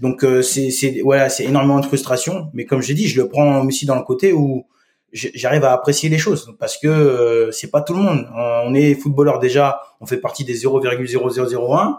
Donc 0.00 0.24
euh, 0.24 0.42
c'est 0.42 0.70
c'est 0.70 1.00
voilà, 1.02 1.28
c'est 1.28 1.44
énormément 1.44 1.80
de 1.80 1.86
frustration, 1.86 2.50
mais 2.54 2.64
comme 2.64 2.80
j'ai 2.80 2.94
dit, 2.94 3.06
je 3.06 3.20
le 3.20 3.28
prends 3.28 3.64
aussi 3.66 3.86
dans 3.86 3.96
le 3.96 4.02
côté 4.02 4.32
où 4.32 4.66
j'arrive 5.12 5.64
à 5.64 5.72
apprécier 5.72 6.08
les 6.08 6.18
choses 6.18 6.54
parce 6.58 6.76
que 6.76 6.88
euh, 6.88 7.52
c'est 7.52 7.70
pas 7.70 7.82
tout 7.82 7.94
le 7.94 8.00
monde. 8.00 8.28
On 8.34 8.74
est 8.74 8.94
footballeur 8.94 9.38
déjà, 9.38 9.80
on 10.00 10.06
fait 10.06 10.16
partie 10.16 10.44
des 10.44 10.56
0,0001. 10.64 11.98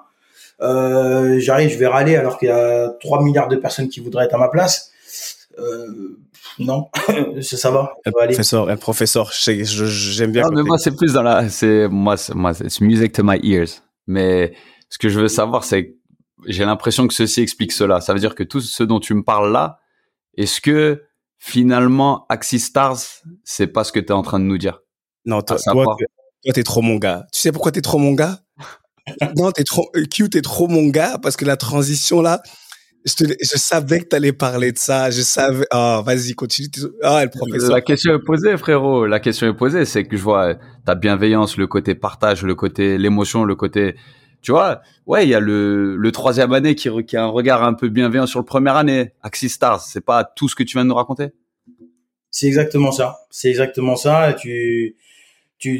Euh, 0.62 1.40
j'arrive, 1.40 1.70
je 1.70 1.78
vais 1.78 1.88
râler 1.88 2.16
alors 2.16 2.38
qu'il 2.38 2.48
y 2.50 2.52
a 2.52 2.90
3 3.02 3.24
milliards 3.24 3.48
de 3.48 3.56
personnes 3.56 3.90
qui 3.90 4.00
voudraient 4.00 4.26
être 4.26 4.36
à 4.36 4.38
ma 4.38 4.50
place. 4.50 4.92
Euh, 5.60 6.18
non, 6.60 6.90
ça, 7.42 7.58
ça 7.58 7.72
va, 7.72 7.94
ça 8.04 8.12
va 8.16 8.24
aller. 8.24 8.34
Professeur, 8.34 8.70
un 8.70 8.78
professeur, 8.78 9.32
je 9.32 9.40
sais- 9.42 9.64
je- 9.66 9.86
j'aime 9.86 10.32
bien. 10.32 10.44
Quand 10.44 10.52
mais 10.54 10.64
moi, 10.64 10.78
c'est 10.78 10.96
plus 10.96 11.14
dans 11.14 11.24
la, 11.24 11.50
c'est, 11.50 11.88
moi, 11.88 12.18
c'est, 12.18 12.34
moi, 12.36 12.54
c'est 12.54 12.82
music 12.82 13.12
to 13.14 13.24
my 13.24 13.40
ears. 13.44 13.68
Mais 14.08 14.54
ce 14.90 14.98
que 14.98 15.10
je 15.10 15.20
veux 15.20 15.28
savoir, 15.28 15.64
c'est, 15.64 15.86
que 15.88 15.92
j'ai 16.48 16.66
l'impression 16.66 17.08
que 17.08 17.14
ceci 17.14 17.42
explique 17.42 17.72
cela. 17.72 18.02
Ça 18.02 18.14
veut 18.14 18.20
dire 18.20 18.36
que 18.36 18.44
tout 18.44 18.62
ce 18.62 18.84
dont 18.84 19.00
tu 19.00 19.14
me 19.14 19.24
parles 19.24 19.52
là, 19.52 19.80
est-ce 20.38 20.62
que 20.62 21.04
finalement, 21.38 22.26
Axis 22.30 22.60
Stars, 22.60 22.98
c'est 23.44 23.68
pas 23.68 23.84
ce 23.84 23.92
que 23.92 24.00
tu 24.00 24.08
es 24.08 24.12
en 24.12 24.22
train 24.22 24.40
de 24.40 24.46
nous 24.46 24.58
dire? 24.58 24.82
Non, 25.26 25.42
toi, 25.42 25.58
toi, 25.58 25.96
t'es 26.54 26.64
trop 26.64 26.82
mon 26.82 26.96
gars. 26.98 27.26
Tu 27.34 27.40
sais 27.42 27.52
pourquoi 27.52 27.72
t'es 27.72 27.82
trop 27.82 27.98
mon 27.98 28.14
gars? 28.14 28.40
Non, 29.38 29.52
t'es 29.52 29.64
trop 29.64 29.88
euh, 29.96 30.06
Q, 30.06 30.30
t'es 30.32 30.42
trop 30.42 30.68
mon 30.68 30.88
gars 30.88 31.20
parce 31.22 31.38
que 31.38 31.46
la 31.46 31.58
transition 31.58 32.22
là, 32.24 32.42
je, 33.06 33.14
te, 33.16 33.24
je 33.24 33.58
savais 33.58 34.00
que 34.00 34.06
t'allais 34.06 34.34
parler 34.34 34.72
de 34.72 34.78
ça. 34.78 35.12
Je 35.12 35.22
savais. 35.22 35.66
Ah, 35.72 36.02
vas-y, 36.06 36.34
continue. 36.34 36.70
Ah, 37.04 37.24
le 37.24 37.30
professeur. 37.30 37.72
La 37.72 37.82
question 37.82 38.16
est 38.16 38.24
posée, 38.24 38.58
frérot. 38.58 39.06
La 39.06 39.20
question 39.20 39.48
est 39.48 39.56
posée, 39.56 39.86
c'est 39.86 40.06
que 40.06 40.18
je 40.18 40.22
vois 40.24 40.56
ta 40.86 40.96
bienveillance, 40.96 41.58
le 41.58 41.68
côté 41.68 41.96
partage, 41.96 42.44
le 42.44 42.56
côté 42.56 42.98
l'émotion, 42.98 43.44
le 43.44 43.56
côté, 43.56 43.96
tu 44.42 44.52
vois, 44.52 44.82
ouais, 45.06 45.26
il 45.26 45.30
y 45.30 45.36
a 45.36 45.40
le, 45.40 45.96
le 45.96 46.12
troisième 46.12 46.54
année 46.54 46.76
qui, 46.76 46.90
re- 46.90 47.06
qui 47.06 47.16
a 47.18 47.24
un 47.24 47.28
regard 47.28 47.64
un 47.64 47.74
peu 47.74 47.90
bienveillant 47.90 48.28
sur 48.28 48.40
le 48.40 48.46
première 48.46 48.76
année. 48.76 49.14
Axis 49.22 49.50
Stars, 49.50 49.82
c'est 49.82 50.06
pas 50.06 50.24
tout 50.24 50.50
ce 50.50 50.56
que 50.56 50.64
tu 50.64 50.78
viens 50.78 50.84
de 50.84 50.90
nous 50.90 50.96
raconter? 50.96 51.30
C'est 52.32 52.48
exactement 52.48 52.92
ça. 52.92 53.20
C'est 53.30 53.50
exactement 53.50 53.96
ça. 53.96 54.36
Tu, 54.40 54.98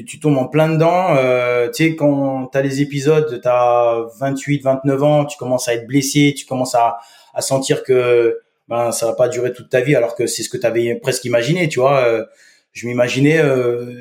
tu, 0.06 0.20
tombes 0.20 0.38
en 0.38 0.48
plein 0.48 0.70
dedans. 0.70 1.16
Euh, 1.16 1.68
tu 1.70 1.84
sais, 1.84 1.96
quand 1.96 2.48
tu 2.52 2.58
as 2.58 2.62
les 2.62 2.82
épisodes, 2.82 3.40
tu 3.42 3.48
as 3.48 4.06
28, 4.20 4.64
29 4.64 5.04
ans, 5.04 5.26
tu 5.26 5.38
commences 5.38 5.68
à 5.68 5.74
être 5.74 5.88
blessé, 5.88 6.34
tu 6.38 6.46
commences 6.46 6.76
à, 6.76 6.98
à 7.34 7.42
sentir 7.42 7.84
que 7.84 8.40
ben, 8.68 8.92
ça 8.92 9.06
va 9.06 9.14
pas 9.14 9.28
durer 9.28 9.54
toute 9.54 9.70
ta 9.70 9.82
vie, 9.82 9.96
alors 9.96 10.16
que 10.16 10.28
c'est 10.28 10.44
ce 10.44 10.50
que 10.50 10.58
tu 10.58 10.66
avais 10.66 10.96
presque 10.96 11.26
imaginé, 11.26 11.68
tu 11.70 11.80
vois. 11.80 12.04
Euh, 12.06 12.26
je 12.74 12.88
m'imaginais, 12.88 13.38
euh, 13.40 13.94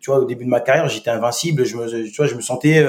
tu 0.00 0.10
vois, 0.10 0.20
au 0.20 0.24
début 0.24 0.44
de 0.44 0.50
ma 0.50 0.60
carrière, 0.60 0.88
j'étais 0.88 1.10
invincible, 1.10 1.64
je 1.64 1.76
me, 1.76 2.04
tu 2.04 2.16
vois, 2.16 2.26
je 2.26 2.34
me 2.34 2.40
sentais 2.40 2.84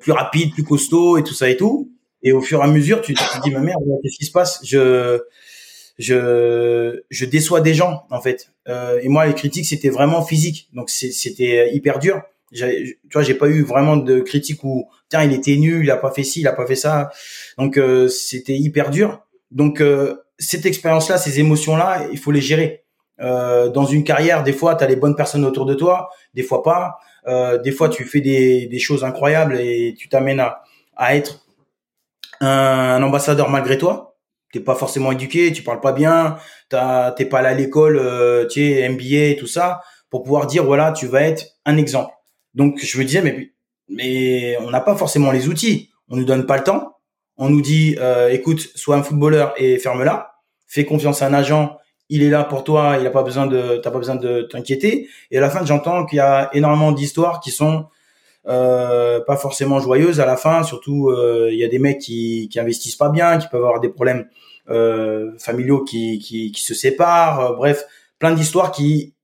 plus 0.00 0.12
rapide, 0.12 0.52
plus 0.52 0.64
costaud 0.64 1.18
et 1.18 1.24
tout 1.24 1.34
ça 1.34 1.48
et 1.48 1.56
tout. 1.56 1.90
Et 2.22 2.32
au 2.32 2.40
fur 2.40 2.60
et 2.60 2.64
à 2.64 2.66
mesure, 2.66 3.00
tu, 3.00 3.14
tu 3.14 3.22
te 3.22 3.42
dis, 3.42 3.50
ma 3.50 3.60
merde, 3.60 3.82
qu'est-ce 4.02 4.18
qui 4.18 4.24
se 4.26 4.32
passe? 4.32 4.60
Je 4.64 5.20
je 5.98 7.02
je 7.10 7.24
déçois 7.24 7.60
des 7.60 7.74
gens 7.74 8.04
en 8.10 8.20
fait. 8.20 8.48
Euh, 8.68 9.00
et 9.02 9.08
moi 9.08 9.26
les 9.26 9.34
critiques 9.34 9.66
c'était 9.66 9.88
vraiment 9.90 10.22
physique, 10.22 10.68
donc 10.72 10.90
c'était 10.90 11.70
hyper 11.72 11.98
dur. 11.98 12.22
Tu 12.52 12.98
vois, 13.12 13.22
j'ai 13.22 13.34
pas 13.34 13.48
eu 13.48 13.62
vraiment 13.62 13.96
de 13.96 14.20
critiques 14.20 14.62
où 14.62 14.88
tiens 15.08 15.22
il 15.24 15.32
était 15.32 15.56
nul, 15.56 15.84
il 15.84 15.90
a 15.90 15.96
pas 15.96 16.10
fait 16.10 16.22
ci, 16.22 16.40
il 16.40 16.48
a 16.48 16.52
pas 16.52 16.66
fait 16.66 16.76
ça. 16.76 17.10
Donc 17.58 17.76
euh, 17.76 18.08
c'était 18.08 18.56
hyper 18.56 18.90
dur. 18.90 19.26
Donc 19.50 19.80
euh, 19.80 20.22
cette 20.38 20.66
expérience-là, 20.66 21.18
ces 21.18 21.40
émotions-là, 21.40 22.06
il 22.12 22.18
faut 22.18 22.30
les 22.30 22.40
gérer. 22.40 22.84
Euh, 23.20 23.68
dans 23.70 23.86
une 23.86 24.04
carrière, 24.04 24.42
des 24.42 24.52
fois, 24.52 24.74
tu 24.74 24.84
as 24.84 24.86
les 24.86 24.96
bonnes 24.96 25.16
personnes 25.16 25.44
autour 25.44 25.64
de 25.64 25.74
toi, 25.74 26.10
des 26.34 26.42
fois 26.42 26.62
pas. 26.62 26.98
Euh, 27.26 27.58
des 27.58 27.72
fois, 27.72 27.88
tu 27.88 28.04
fais 28.04 28.20
des, 28.20 28.66
des 28.66 28.78
choses 28.78 29.04
incroyables 29.04 29.58
et 29.58 29.94
tu 29.98 30.08
t'amènes 30.08 30.40
à, 30.40 30.62
à 30.96 31.16
être 31.16 31.46
un, 32.40 32.48
un 32.48 33.02
ambassadeur 33.02 33.48
malgré 33.48 33.78
toi 33.78 34.15
t'es 34.52 34.60
pas 34.60 34.74
forcément 34.74 35.12
éduqué, 35.12 35.52
tu 35.52 35.62
parles 35.62 35.80
pas 35.80 35.92
bien, 35.92 36.36
t'es 36.70 37.24
pas 37.24 37.38
allé 37.38 37.48
à 37.48 37.54
l'école, 37.54 37.98
euh, 37.98 38.46
tu 38.46 38.60
sais, 38.60 38.88
MBA 38.88 39.30
et 39.32 39.36
tout 39.38 39.46
ça, 39.46 39.82
pour 40.10 40.22
pouvoir 40.22 40.46
dire 40.46 40.64
voilà, 40.64 40.92
tu 40.92 41.06
vas 41.06 41.22
être 41.22 41.44
un 41.64 41.76
exemple. 41.76 42.12
Donc 42.54 42.78
je 42.82 42.98
me 42.98 43.04
disais 43.04 43.22
mais 43.22 43.52
mais 43.88 44.56
on 44.60 44.70
n'a 44.70 44.80
pas 44.80 44.96
forcément 44.96 45.30
les 45.30 45.48
outils, 45.48 45.90
on 46.08 46.16
nous 46.16 46.24
donne 46.24 46.46
pas 46.46 46.56
le 46.56 46.64
temps, 46.64 46.96
on 47.36 47.50
nous 47.50 47.60
dit 47.60 47.96
euh, 48.00 48.30
écoute, 48.30 48.60
sois 48.74 48.96
un 48.96 49.02
footballeur 49.02 49.54
et 49.56 49.78
ferme-la, 49.78 50.34
fais 50.66 50.84
confiance 50.84 51.22
à 51.22 51.26
un 51.26 51.34
agent, 51.34 51.76
il 52.08 52.22
est 52.22 52.30
là 52.30 52.44
pour 52.44 52.64
toi, 52.64 52.96
il 53.00 53.06
a 53.06 53.10
pas 53.10 53.22
besoin 53.22 53.46
de 53.46 53.80
t'as 53.82 53.90
pas 53.90 53.98
besoin 53.98 54.16
de 54.16 54.42
t'inquiéter. 54.42 55.08
Et 55.30 55.38
à 55.38 55.40
la 55.40 55.50
fin 55.50 55.64
j'entends 55.64 56.06
qu'il 56.06 56.18
y 56.18 56.20
a 56.20 56.50
énormément 56.52 56.92
d'histoires 56.92 57.40
qui 57.40 57.50
sont 57.50 57.86
euh, 58.48 59.20
pas 59.20 59.36
forcément 59.36 59.80
joyeuse 59.80 60.20
à 60.20 60.26
la 60.26 60.36
fin. 60.36 60.62
Surtout, 60.62 61.10
euh, 61.10 61.48
il 61.52 61.58
y 61.58 61.64
a 61.64 61.68
des 61.68 61.78
mecs 61.78 61.98
qui, 61.98 62.48
qui 62.50 62.60
investissent 62.60 62.96
pas 62.96 63.08
bien, 63.08 63.38
qui 63.38 63.48
peuvent 63.48 63.64
avoir 63.64 63.80
des 63.80 63.88
problèmes 63.88 64.28
euh, 64.70 65.32
familiaux 65.38 65.84
qui, 65.84 66.18
qui, 66.18 66.52
qui 66.52 66.62
se 66.62 66.74
séparent. 66.74 67.40
Euh, 67.40 67.56
bref, 67.56 67.84
plein 68.18 68.32
d'histoires 68.32 68.72
qui 68.72 69.14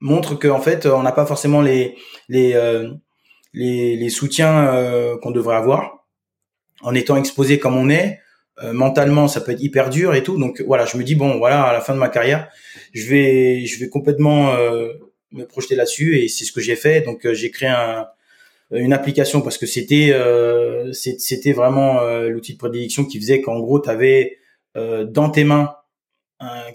montrent 0.00 0.34
qu'en 0.34 0.60
fait, 0.60 0.86
on 0.86 1.02
n'a 1.02 1.12
pas 1.12 1.26
forcément 1.26 1.62
les 1.62 1.96
les 2.28 2.54
euh, 2.54 2.90
les, 3.52 3.96
les 3.96 4.08
soutiens 4.10 4.66
euh, 4.68 5.16
qu'on 5.18 5.30
devrait 5.30 5.56
avoir 5.56 6.06
en 6.82 6.94
étant 6.94 7.16
exposé 7.16 7.58
comme 7.58 7.76
on 7.76 7.88
est. 7.88 8.20
mentalement, 8.72 9.28
ça 9.28 9.42
peut 9.42 9.52
être 9.52 9.62
hyper 9.62 9.90
dur 9.90 10.14
et 10.14 10.22
tout. 10.22 10.38
Donc 10.38 10.62
voilà, 10.66 10.86
je 10.86 10.96
me 10.96 11.04
dis 11.04 11.14
bon, 11.14 11.36
voilà, 11.38 11.62
à 11.64 11.72
la 11.74 11.80
fin 11.80 11.92
de 11.94 11.98
ma 11.98 12.08
carrière, 12.08 12.48
je 12.94 13.06
vais 13.06 13.66
je 13.66 13.78
vais 13.78 13.90
complètement 13.90 14.54
me 15.32 15.44
projeter 15.44 15.74
là-dessus 15.74 16.18
et 16.18 16.28
c'est 16.28 16.44
ce 16.44 16.52
que 16.52 16.60
j'ai 16.60 16.76
fait. 16.76 17.00
Donc 17.02 17.30
j'ai 17.32 17.50
créé 17.50 17.68
un 17.68 18.06
une 18.72 18.92
application 18.92 19.42
parce 19.42 19.58
que 19.58 19.66
c'était 19.66 20.10
euh, 20.12 20.92
c'était 20.92 21.52
vraiment 21.52 22.00
euh, 22.00 22.28
l'outil 22.28 22.54
de 22.54 22.58
prédilection 22.58 23.04
qui 23.04 23.20
faisait 23.20 23.40
qu'en 23.40 23.60
gros 23.60 23.80
tu 23.80 23.88
avais 23.88 24.38
euh, 24.76 25.04
dans 25.04 25.30
tes 25.30 25.44
mains 25.44 25.74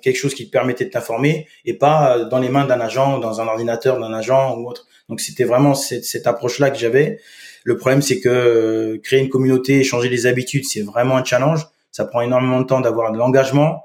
quelque 0.02 0.16
chose 0.16 0.34
qui 0.34 0.48
te 0.48 0.52
permettait 0.52 0.86
de 0.86 0.90
t'informer 0.90 1.48
et 1.66 1.76
pas 1.76 2.26
dans 2.26 2.40
les 2.40 2.50
mains 2.50 2.66
d'un 2.66 2.80
agent 2.80 3.20
dans 3.20 3.42
un 3.42 3.48
ordinateur 3.48 4.00
d'un 4.00 4.12
agent 4.12 4.58
ou 4.58 4.68
autre. 4.68 4.88
Donc 5.08 5.22
c'était 5.22 5.44
vraiment 5.44 5.76
cette, 5.76 6.04
cette 6.04 6.26
approche 6.26 6.58
là 6.58 6.72
que 6.72 6.80
j'avais. 6.80 7.20
Le 7.64 7.78
problème 7.78 8.02
c'est 8.02 8.20
que 8.20 9.00
créer 9.04 9.20
une 9.20 9.30
communauté 9.30 9.84
changer 9.84 10.10
les 10.10 10.26
habitudes 10.26 10.66
c'est 10.66 10.82
vraiment 10.82 11.16
un 11.16 11.24
challenge. 11.24 11.68
Ça 11.92 12.06
prend 12.06 12.22
énormément 12.22 12.60
de 12.62 12.66
temps 12.66 12.82
d'avoir 12.82 13.12
de 13.12 13.20
l'engagement 13.20 13.84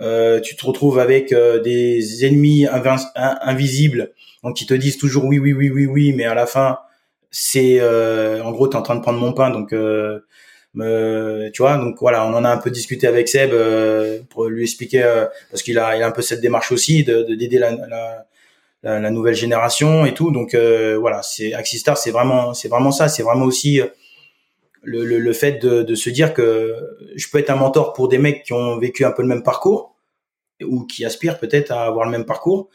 euh, 0.00 0.40
tu 0.40 0.56
te 0.56 0.64
retrouves 0.64 0.98
avec 0.98 1.34
des 1.64 2.24
ennemis 2.24 2.66
invisibles. 3.14 4.12
Donc 4.44 4.56
qui 4.56 4.66
te 4.66 4.74
disent 4.74 4.98
toujours 4.98 5.24
oui 5.24 5.38
oui 5.38 5.52
oui 5.52 5.70
oui 5.70 5.86
oui 5.86 6.12
mais 6.12 6.24
à 6.24 6.34
la 6.34 6.46
fin 6.46 6.78
c'est 7.30 7.78
euh, 7.80 8.42
en 8.42 8.52
gros 8.52 8.68
tu 8.68 8.74
es 8.74 8.78
en 8.78 8.82
train 8.82 8.96
de 8.96 9.00
prendre 9.00 9.18
mon 9.18 9.32
pain. 9.32 9.50
Donc 9.50 9.72
euh, 9.72 10.20
tu 11.52 11.62
vois 11.62 11.76
donc 11.76 11.96
voilà 12.00 12.24
on 12.26 12.34
en 12.34 12.44
a 12.44 12.50
un 12.50 12.58
peu 12.58 12.70
discuté 12.70 13.06
avec 13.06 13.28
Seb 13.28 13.50
euh, 13.52 14.20
pour 14.30 14.46
lui 14.46 14.62
expliquer 14.62 15.02
euh, 15.02 15.26
parce 15.50 15.62
qu'il 15.62 15.78
a 15.78 15.96
il 15.96 16.02
a 16.02 16.06
un 16.06 16.12
peu 16.12 16.22
cette 16.22 16.40
démarche 16.40 16.70
aussi 16.72 17.04
de 17.04 17.22
d'aider 17.34 17.58
la, 17.58 17.72
la, 18.82 19.00
la, 19.00 19.10
nouvelle 19.10 19.34
génération 19.34 20.06
et 20.06 20.14
tout. 20.14 20.30
Donc 20.30 20.54
euh, 20.54 20.96
voilà 20.98 21.22
c'est 21.22 21.52
Axistar 21.54 21.98
c'est 21.98 22.10
vraiment 22.10 22.54
c'est 22.54 22.68
vraiment 22.68 22.92
ça. 22.92 23.08
C'est 23.08 23.22
vraiment 23.22 23.46
aussi 23.46 23.80
le, 24.82 25.04
le, 25.04 25.18
le, 25.18 25.32
fait 25.32 25.62
de, 25.62 25.82
de 25.82 25.94
se 25.94 26.10
dire 26.10 26.34
que 26.34 26.74
je 27.16 27.26
peux 27.30 27.38
être 27.38 27.50
un 27.50 27.56
mentor 27.56 27.92
pour 27.92 28.08
des 28.08 28.18
mecs 28.18 28.44
qui 28.44 28.52
ont 28.52 28.78
vécu 28.78 29.04
un 29.04 29.10
peu 29.10 29.22
le 29.22 29.28
même 29.28 29.42
parcours 29.42 29.96
ou 30.62 30.84
qui 30.84 31.04
aspirent 31.04 31.38
peut-être 31.38 31.70
à 31.70 31.84
avoir 31.84 32.04
le 32.04 32.10
même 32.10 32.24
parcours 32.24 32.68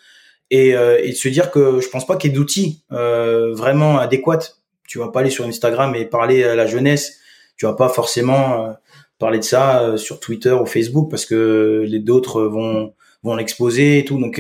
et, 0.50 0.76
euh, 0.76 1.00
et 1.02 1.10
de 1.10 1.16
se 1.16 1.28
dire 1.30 1.52
que 1.52 1.80
je 1.82 1.90
pense 1.90 2.06
pas 2.06 2.16
qu'il 2.16 2.32
y 2.32 2.34
ait 2.34 2.36
d'outils 2.36 2.84
euh, 2.92 3.54
vraiment 3.54 3.98
adéquats. 3.98 4.54
Tu 4.88 5.00
vas 5.00 5.08
pas 5.08 5.22
aller 5.22 5.30
sur 5.30 5.46
Instagram 5.46 5.96
et 5.96 6.06
parler 6.06 6.44
à 6.44 6.56
la 6.56 6.68
jeunesse. 6.68 7.20
Tu 7.58 7.66
vas 7.66 7.74
pas 7.74 7.90
forcément 7.90 8.68
euh, 8.68 8.74
parler 9.18 9.40
de 9.40 9.44
ça 9.44 9.82
euh, 9.82 9.98
sur 9.98 10.20
Twitter 10.20 10.52
ou 10.52 10.66
Facebook 10.66 11.10
parce 11.10 11.26
que 11.26 11.84
les 11.88 12.00
d'autres 12.00 12.44
vont 12.44 12.94
vont 13.24 13.36
l'exposer 13.36 14.00
et 14.00 14.06
tout. 14.06 14.20
Donc 14.20 14.40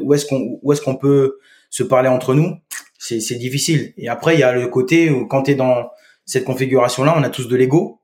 où 0.00 0.14
est-ce 0.14 0.26
qu'on 0.26 0.58
où 0.62 0.72
est-ce 0.72 0.80
qu'on 0.80 0.96
peut 0.96 1.38
se 1.70 1.82
parler 1.82 2.08
entre 2.08 2.34
nous? 2.34 2.56
C'est 2.98 3.38
difficile. 3.38 3.92
Et 3.98 4.08
après 4.08 4.34
il 4.34 4.40
y 4.40 4.42
a 4.42 4.52
le 4.52 4.66
côté 4.68 5.10
où 5.10 5.26
quand 5.26 5.44
tu 5.44 5.52
es 5.52 5.54
dans 5.54 5.90
cette 6.26 6.44
configuration 6.44 7.04
là, 7.04 7.14
on 7.16 7.22
a 7.22 7.30
tous 7.30 7.48
de 7.48 7.56
l'ego. 7.56 8.00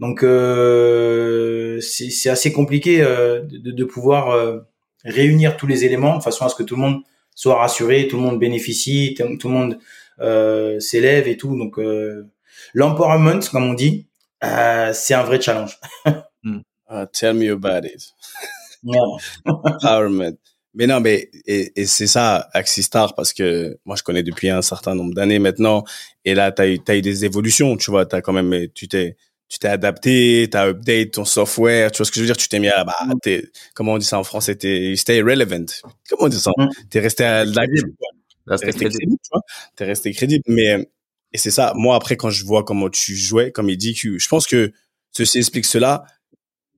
Donc 0.00 0.22
euh, 0.22 1.78
c'est 1.80 2.30
assez 2.30 2.52
compliqué 2.52 3.00
de, 3.00 3.70
de, 3.70 3.84
pouvoir 3.84 4.62
réunir 5.04 5.58
tous 5.58 5.66
les 5.66 5.84
éléments 5.84 6.16
de 6.16 6.22
façon 6.22 6.46
à 6.46 6.48
ce 6.48 6.54
que 6.54 6.62
tout 6.62 6.76
le 6.76 6.80
monde 6.80 7.02
soit 7.34 7.56
rassuré, 7.56 8.08
tout 8.08 8.16
le 8.16 8.22
monde 8.22 8.38
bénéficie, 8.38 9.14
tout 9.14 9.48
le 9.48 9.54
monde 9.54 9.78
euh, 10.20 10.78
s'élève 10.80 11.28
et 11.28 11.36
tout. 11.36 11.56
Donc 11.56 11.78
euh, 11.78 12.30
l'empowerment, 12.74 13.40
comme 13.50 13.64
on 13.64 13.74
dit, 13.74 14.06
euh, 14.44 14.92
c'est 14.92 15.14
un 15.14 15.22
vrai 15.22 15.40
challenge. 15.40 15.78
Uh, 16.44 17.06
tell 17.12 17.34
me 17.34 17.50
about 17.50 17.86
it. 17.86 18.12
empowerment. 19.46 20.38
Mais 20.74 20.86
non, 20.86 21.00
mais 21.00 21.30
et, 21.46 21.72
et 21.80 21.86
c'est 21.86 22.06
ça, 22.06 22.48
Axistar, 22.52 23.14
parce 23.14 23.32
que 23.32 23.78
moi 23.84 23.96
je 23.96 24.02
connais 24.02 24.22
depuis 24.22 24.50
un 24.50 24.62
certain 24.62 24.94
nombre 24.94 25.14
d'années 25.14 25.40
maintenant, 25.40 25.84
et 26.24 26.34
là 26.34 26.52
tu 26.52 26.62
as 26.62 26.68
eu, 26.68 26.78
as 26.86 26.96
eu 26.96 27.02
des 27.02 27.24
évolutions, 27.24 27.76
tu 27.76 27.90
vois, 27.90 28.06
as 28.12 28.20
quand 28.22 28.32
même, 28.32 28.68
tu 28.74 28.86
t'es 28.86 29.16
tu 29.50 29.58
t'es 29.58 29.68
adapté, 29.68 30.48
tu 30.48 30.56
as 30.56 30.68
update 30.68 31.10
ton 31.10 31.24
software, 31.24 31.90
tu 31.90 31.98
vois 31.98 32.06
ce 32.06 32.12
que 32.12 32.16
je 32.16 32.20
veux 32.20 32.26
dire, 32.26 32.36
tu 32.36 32.48
t'es 32.48 32.60
mis 32.60 32.68
à, 32.68 32.84
bah, 32.84 32.94
mm. 33.04 33.14
t'es, 33.20 33.44
comment 33.74 33.94
on 33.94 33.98
dit 33.98 34.06
ça 34.06 34.16
en 34.16 34.22
français, 34.22 34.54
t'es, 34.54 34.94
stay 34.96 35.20
relevant. 35.22 35.66
Comment 36.08 36.26
on 36.26 36.28
dit 36.28 36.38
ça? 36.38 36.52
Mm. 36.56 36.68
T'es 36.88 37.00
resté 37.00 37.24
à 37.24 37.44
la 37.44 37.66
T'es 38.46 38.66
resté 38.66 38.72
crédible, 38.72 39.16
tu 39.22 39.28
vois. 39.32 39.42
T'es 39.74 39.84
resté 39.84 40.12
crédible. 40.12 40.44
Mais, 40.46 40.88
et 41.32 41.38
c'est 41.38 41.50
ça, 41.50 41.72
moi, 41.74 41.96
après, 41.96 42.16
quand 42.16 42.30
je 42.30 42.44
vois 42.44 42.62
comment 42.62 42.88
tu 42.88 43.16
jouais, 43.16 43.50
comme 43.50 43.68
il 43.68 43.76
dit, 43.76 43.94
je 43.94 44.28
pense 44.28 44.46
que 44.46 44.72
ceci 45.10 45.38
explique 45.38 45.66
cela. 45.66 46.04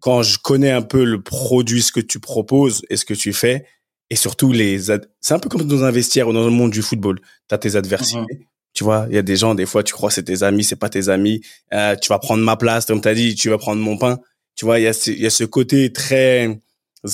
Quand 0.01 0.23
je 0.23 0.39
connais 0.39 0.71
un 0.73 0.83
peu 0.83 1.05
le 1.05 1.23
produit, 1.23 1.83
ce 1.83 1.93
que 1.93 2.01
tu 2.01 2.21
proposes 2.21 2.83
et 2.89 2.97
ce 2.97 3.05
que 3.05 3.15
tu 3.15 3.33
fais, 3.33 3.67
et 4.13 4.15
surtout 4.15 4.53
les, 4.53 4.79
c'est 4.79 5.33
un 5.33 5.39
peu 5.39 5.49
comme 5.49 5.63
dans 5.63 5.85
un 5.85 5.91
vestiaire 5.91 6.29
ou 6.29 6.35
dans 6.35 6.45
le 6.45 6.51
monde 6.51 6.71
du 6.71 6.83
football. 6.83 7.19
T'as 7.49 7.57
tes 7.57 7.77
adversités. 7.77 8.21
Mm-hmm. 8.21 8.47
Tu 8.75 8.85
vois, 8.85 9.07
il 9.09 9.15
y 9.15 9.19
a 9.19 9.23
des 9.23 9.37
gens, 9.37 9.55
des 9.55 9.65
fois, 9.65 9.83
tu 9.83 9.95
crois 9.95 10.11
c'est 10.11 10.25
tes 10.25 10.43
amis, 10.43 10.65
c'est 10.65 10.77
pas 10.77 10.91
tes 10.91 11.09
amis. 11.09 11.41
Euh, 11.73 11.97
tu 11.97 12.11
vas 12.11 12.19
prendre 12.19 12.45
ma 12.45 12.59
place, 12.59 12.85
comme 12.85 13.01
tu 13.01 13.09
as 13.09 13.15
dit, 13.15 13.35
tu 13.35 13.49
vas 13.49 13.57
prendre 13.57 13.81
mon 13.81 13.97
pain. 13.97 14.21
Tu 14.55 14.67
vois, 14.67 14.79
il 14.79 14.83
y 14.83 14.87
a, 14.87 14.93
ce, 14.93 15.11
y 15.11 15.25
a 15.25 15.31
ce 15.31 15.45
côté 15.45 15.95
très 15.95 16.61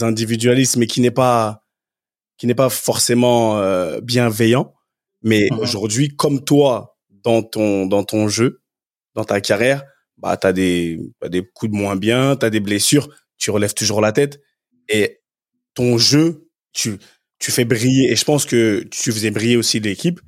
individualiste, 0.01 0.76
mais 0.76 0.88
qui 0.88 1.01
n'est 1.01 1.12
pas 1.12 1.62
qui 2.36 2.49
n'est 2.49 2.57
pas 2.57 2.68
forcément 2.68 3.59
euh, 3.59 4.01
bienveillant. 4.01 4.74
Mais 5.22 5.46
mhm. 5.53 5.61
aujourd'hui, 5.61 6.16
comme 6.16 6.44
toi, 6.44 6.99
dans 7.11 7.44
ton 7.44 7.86
dans 7.86 8.03
ton 8.03 8.26
jeu, 8.26 8.61
dans 9.14 9.24
ta 9.24 9.40
carrière, 9.40 9.84
bah 10.16 10.36
t'as 10.36 10.53
des 10.53 10.99
as 11.22 11.28
des 11.28 11.49
coups 11.55 11.70
de 11.70 11.76
moins 11.76 11.94
bien, 11.94 12.34
t'as 12.34 12.51
des 12.51 12.59
blessures, 12.59 13.09
tu 13.36 13.53
relèves 13.53 13.74
toujours 13.74 14.01
la 14.01 14.11
tête 14.11 14.40
et 14.88 15.20
ton 15.74 15.96
jeu, 15.96 16.47
tu 16.79 16.99
tu 17.39 17.53
fais 17.53 17.64
briller. 17.64 18.11
Et 18.12 18.16
je 18.16 18.24
pense 18.24 18.47
que 18.47 18.85
tu 18.91 19.12
faisais 19.12 19.31
briller 19.31 19.57
aussi 19.57 19.81
l'équipe 19.81 20.20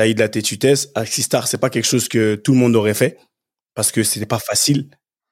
t'as 0.00 0.08
eu 0.08 0.14
de 0.14 0.20
la 0.20 0.30
tétutesse. 0.30 0.90
Axistar, 0.94 1.46
c'est 1.46 1.58
pas 1.58 1.68
quelque 1.68 1.86
chose 1.86 2.08
que 2.08 2.34
tout 2.34 2.52
le 2.52 2.58
monde 2.58 2.74
aurait 2.74 2.94
fait 2.94 3.18
parce 3.74 3.92
que 3.92 4.02
c'était 4.02 4.24
pas 4.24 4.38
facile. 4.38 4.88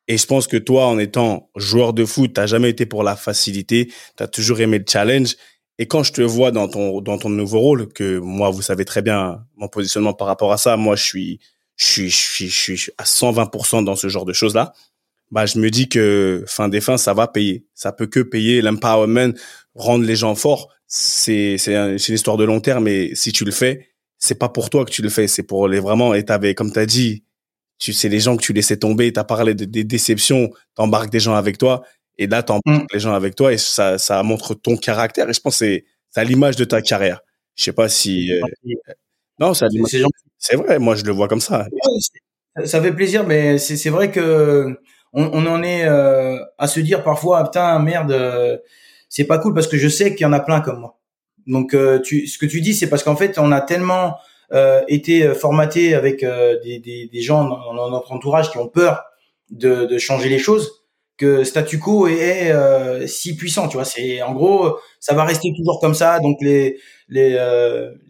Et 0.09 0.19
je 0.19 0.27
pense 0.27 0.47
que 0.47 0.59
toi, 0.59 0.87
en 0.87 0.99
étant 0.99 1.51
joueur 1.57 1.95
de 1.95 2.05
foot, 2.05 2.33
t'as 2.35 2.47
jamais 2.47 2.69
été 2.69 2.85
pour 2.85 3.03
la 3.03 3.17
facilité. 3.17 3.91
T'as 4.17 4.27
toujours 4.27 4.61
aimé 4.61 4.79
le 4.79 4.85
challenge. 4.87 5.37
Et 5.79 5.87
quand 5.87 6.03
je 6.03 6.13
te 6.13 6.21
vois 6.23 6.51
dans 6.51 6.69
ton 6.69 7.01
dans 7.01 7.17
ton 7.17 7.31
nouveau 7.31 7.61
rôle, 7.61 7.89
que 7.93 8.19
moi, 8.19 8.51
vous 8.51 8.61
savez 8.61 8.85
très 8.85 9.01
bien 9.01 9.45
mon 9.57 9.69
positionnement 9.69 10.13
par 10.13 10.27
rapport 10.27 10.53
à 10.53 10.59
ça. 10.59 10.77
Moi, 10.77 10.97
je 10.97 11.05
suis 11.05 11.41
je 11.77 11.85
suis 11.87 12.11
je 12.11 12.17
suis, 12.17 12.49
je 12.49 12.81
suis 12.83 12.93
à 12.99 13.05
120% 13.05 13.85
dans 13.85 13.97
ce 13.97 14.09
genre 14.09 14.27
de 14.27 14.35
choses 14.35 14.55
là. 14.55 14.75
Bah, 15.31 15.47
je 15.47 15.59
me 15.59 15.71
dis 15.71 15.89
que 15.89 16.45
fin 16.47 16.69
des 16.69 16.81
fins, 16.81 16.97
ça 16.97 17.15
va 17.15 17.29
payer. 17.29 17.67
Ça 17.75 17.93
peut 17.93 18.07
que 18.07 18.21
payer 18.21 18.63
l'empowerment, 18.63 19.35
rendre 19.75 20.05
les 20.05 20.17
gens 20.17 20.35
forts. 20.35 20.69
C'est 20.87 21.59
c'est 21.59 21.99
c'est 21.99 22.09
une 22.09 22.15
histoire 22.15 22.37
de 22.37 22.45
long 22.45 22.61
terme. 22.61 22.85
Mais 22.85 23.15
si 23.15 23.33
tu 23.33 23.45
le 23.45 23.51
fais, 23.51 23.89
c'est 24.19 24.39
pas 24.39 24.49
pour 24.49 24.71
toi 24.71 24.85
que 24.85 24.91
tu 24.91 25.03
le 25.03 25.11
fais, 25.11 25.29
c'est 25.29 25.43
pour 25.43 25.69
les 25.69 25.81
vraiment. 25.81 26.15
Et 26.15 26.25
t'avais, 26.25 26.55
comme 26.55 26.73
t'as 26.73 26.87
dit, 26.87 27.25
tu 27.79 27.93
sais 27.93 28.09
les 28.09 28.21
gens 28.21 28.37
que 28.37 28.43
tu 28.43 28.53
laissais 28.53 28.79
tomber. 28.79 29.13
T'as 29.13 29.25
parlé 29.25 29.55
de, 29.55 29.65
des 29.65 29.85
déceptions, 29.85 30.51
t'embarques 30.75 31.11
des 31.11 31.21
gens 31.21 31.35
avec 31.35 31.59
toi, 31.59 31.83
et 32.17 32.27
là 32.27 32.43
t'embarques 32.43 32.85
mm. 32.85 32.95
les 32.95 33.01
gens 33.01 33.13
avec 33.15 33.35
toi, 33.35 33.53
et 33.53 33.59
ça, 33.59 33.99
ça 33.99 34.23
montre 34.23 34.55
ton 34.55 34.77
caractère. 34.77 35.29
Et 35.29 35.33
je 35.33 35.41
pense 35.41 35.55
que 35.55 35.67
c'est, 35.67 35.85
c'est 36.11 36.21
à 36.21 36.25
l'image 36.25 36.57
de 36.57 36.65
ta 36.65 36.83
carrière. 36.83 37.21
Je 37.55 37.65
sais 37.65 37.73
pas 37.73 37.89
si. 37.89 38.33
Euh, 38.33 38.41
non, 39.39 39.55
c'est 39.55 39.67
C'est 40.39 40.57
vrai, 40.57 40.79
moi 40.79 40.97
je 40.97 41.05
le 41.05 41.13
vois 41.13 41.29
comme 41.29 41.41
ça. 41.41 41.67
ça 42.65 42.83
fait 42.83 42.93
plaisir, 42.93 43.27
mais 43.27 43.59
c'est, 43.59 43.77
c'est 43.77 43.91
vrai 43.91 44.11
que 44.11 44.77
on, 45.33 45.47
en 45.47 45.63
est 45.63 45.85
euh, 45.85 46.39
à 46.59 46.67
se 46.67 46.81
dire 46.81 47.03
parfois, 47.03 47.45
putain, 47.45 47.79
merde, 47.79 48.13
euh, 48.13 48.57
c'est 49.09 49.25
pas 49.25 49.39
cool 49.39 49.55
parce 49.55 49.67
que 49.67 49.77
je 49.77 49.89
sais 49.89 50.15
qu'il 50.15 50.25
y 50.25 50.29
en 50.29 50.33
a 50.33 50.41
plein 50.41 50.61
comme 50.61 50.81
moi. 50.81 50.99
Donc, 51.49 51.75
euh, 51.75 51.99
tu, 51.99 52.27
ce 52.27 52.39
que 52.39 52.47
tu 52.47 52.61
dis, 52.61 52.75
c'est 52.75 52.89
parce 52.89 53.03
qu'en 53.03 53.17
fait, 53.17 53.39
on 53.39 53.51
a 53.53 53.61
tellement 53.61 54.17
euh, 54.53 54.83
été 54.87 55.25
euh, 55.25 55.35
formaté 55.35 55.95
avec 55.95 56.21
des, 56.21 57.09
gens 57.15 57.49
dans, 57.49 57.91
notre 57.91 58.13
entourage 58.13 58.51
qui 58.51 58.59
ont 58.59 58.69
peur 58.69 59.03
de, 59.51 59.99
changer 59.99 60.29
les 60.29 60.39
choses 60.39 60.71
que 61.17 61.43
statu 61.43 61.81
quo 61.81 62.07
est, 62.07 62.55
si 63.09 63.35
puissant. 63.35 63.67
Tu 63.67 63.77
vois, 63.77 63.85
c'est 63.85 64.23
en 64.23 64.35
gros, 64.35 64.79
ça 65.01 65.15
va 65.15 65.25
rester 65.25 65.53
toujours 65.57 65.81
comme 65.81 65.95
ça. 65.95 66.21
Donc 66.21 66.37
les 66.41 66.79
les, 67.09 67.37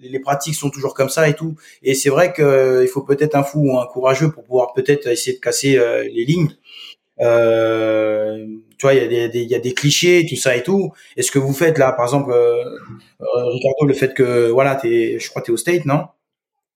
les 0.03 0.19
pratiques 0.19 0.57
sont 0.57 0.69
toujours 0.69 0.93
comme 0.93 1.09
ça 1.09 1.27
et 1.29 1.35
tout. 1.35 1.55
Et 1.83 1.95
c'est 1.95 2.11
vrai 2.11 2.35
qu'il 2.35 2.89
faut 2.93 3.03
peut-être 3.03 3.35
un 3.35 3.45
fou 3.45 3.71
ou 3.71 3.79
un 3.79 3.87
courageux 3.87 4.31
pour 4.31 4.43
pouvoir 4.43 4.75
peut-être 4.75 5.07
essayer 5.07 5.37
de 5.37 5.41
casser 5.41 5.81
les 6.13 6.27
lignes. 6.27 6.51
Euh, 7.21 8.47
tu 8.79 8.87
vois, 8.87 8.95
il 8.95 9.13
y, 9.13 9.21
a 9.21 9.29
des, 9.29 9.43
il 9.43 9.51
y 9.51 9.55
a 9.55 9.59
des 9.59 9.75
clichés, 9.75 10.25
tout 10.29 10.37
ça 10.37 10.57
et 10.57 10.63
tout. 10.63 10.93
Et 11.17 11.23
ce 11.23 11.33
que 11.33 11.39
vous 11.39 11.53
faites 11.53 11.79
là, 11.79 11.93
par 11.93 12.07
exemple, 12.07 12.31
euh, 12.31 12.65
euh 13.21 13.45
Ricardo, 13.53 13.87
le 13.87 13.95
fait 13.95 14.15
que, 14.15 14.51
voilà, 14.51 14.79
es, 14.85 15.19
je 15.19 15.29
crois 15.29 15.43
que 15.43 15.47
tu 15.47 15.53
es 15.53 15.55
au 15.55 15.57
State, 15.57 15.85
non? 15.85 16.07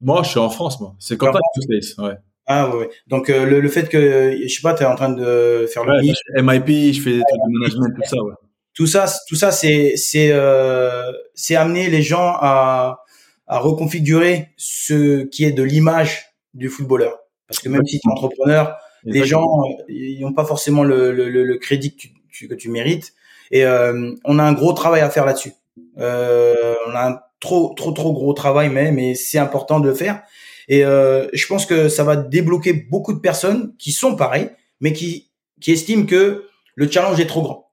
Moi, 0.01 0.23
je 0.25 0.31
suis 0.31 0.41
en 0.41 0.51
France, 0.51 0.81
moi. 0.81 0.95
C'est 0.99 1.17
quand 1.17 1.31
au 1.31 1.61
State, 1.61 1.99
ouais. 1.99 2.17
Ah 2.47 2.77
ouais. 2.77 2.91
Donc 3.07 3.31
euh, 3.31 3.47
le, 3.47 3.61
le, 3.61 3.69
fait 3.69 3.89
que, 3.89 4.37
je 4.43 4.53
sais 4.53 4.63
pas, 4.63 4.75
tu 4.75 4.83
es 4.83 4.87
en 4.87 4.97
train 4.97 5.11
de 5.11 5.69
faire 5.73 5.85
le 5.85 6.03
MIP, 6.43 6.95
je 6.95 7.01
fais 7.01 7.13
des 7.13 7.23
trucs 7.23 7.41
de 7.41 7.59
management, 7.59 7.95
tout 7.95 8.09
ça, 8.09 8.23
ouais. 8.23 8.35
Tout 8.75 8.87
ça, 8.87 9.07
tout 9.29 9.37
ça, 9.37 9.53
c'est 9.53 9.97
c'est 9.97 10.31
euh, 10.33 11.13
c'est 11.35 11.57
amener 11.57 11.89
les 11.89 12.03
gens 12.03 12.37
à 12.41 13.01
à 13.47 13.59
reconfigurer 13.59 14.49
ce 14.57 15.25
qui 15.25 15.45
est 15.45 15.53
de 15.53 15.63
l'image 15.63 16.35
du 16.55 16.69
footballeur. 16.71 17.19
Parce 17.47 17.61
que 17.61 17.69
même 17.69 17.85
si 17.87 18.01
tu 18.01 18.09
es 18.09 18.11
entrepreneur, 18.11 18.77
les 19.05 19.25
gens 19.25 19.65
ils 19.89 20.21
n'ont 20.21 20.33
pas 20.33 20.45
forcément 20.45 20.85
le, 20.85 21.13
le, 21.13 21.29
le, 21.29 21.57
crédit 21.59 21.95
que 21.97 22.09
tu, 22.31 22.49
que 22.49 22.55
tu 22.55 22.69
mérites. 22.69 23.15
Et 23.51 23.65
euh, 23.65 24.13
on 24.25 24.39
a 24.39 24.43
un 24.45 24.53
gros 24.53 24.73
travail 24.73 25.01
à 25.01 25.11
faire 25.11 25.27
là-dessus. 25.27 25.53
Euh, 25.99 26.75
on 26.87 26.91
a 26.91 27.11
un 27.11 27.21
trop 27.41 27.75
trop 27.75 27.93
trop 27.93 28.13
gros 28.13 28.33
travail, 28.33 28.69
mais 28.69 28.93
mais 28.93 29.15
c'est 29.15 29.39
important 29.39 29.81
de 29.81 29.89
le 29.89 29.95
faire. 29.95 30.23
Et 30.69 30.85
euh, 30.85 31.29
je 31.33 31.47
pense 31.47 31.67
que 31.67 31.89
ça 31.89 32.05
va 32.05 32.17
débloquer 32.17 32.73
beaucoup 32.73 33.13
de 33.13 33.19
personnes 33.19 33.75
qui 33.79 33.93
sont 33.93 34.17
pareilles, 34.17 34.51
mais 34.81 34.93
qui 34.93 35.31
qui 35.61 35.73
estiment 35.73 36.07
que 36.07 36.47
le 36.75 36.91
challenge 36.91 37.21
est 37.21 37.27
trop 37.27 37.43
grand. 37.43 37.71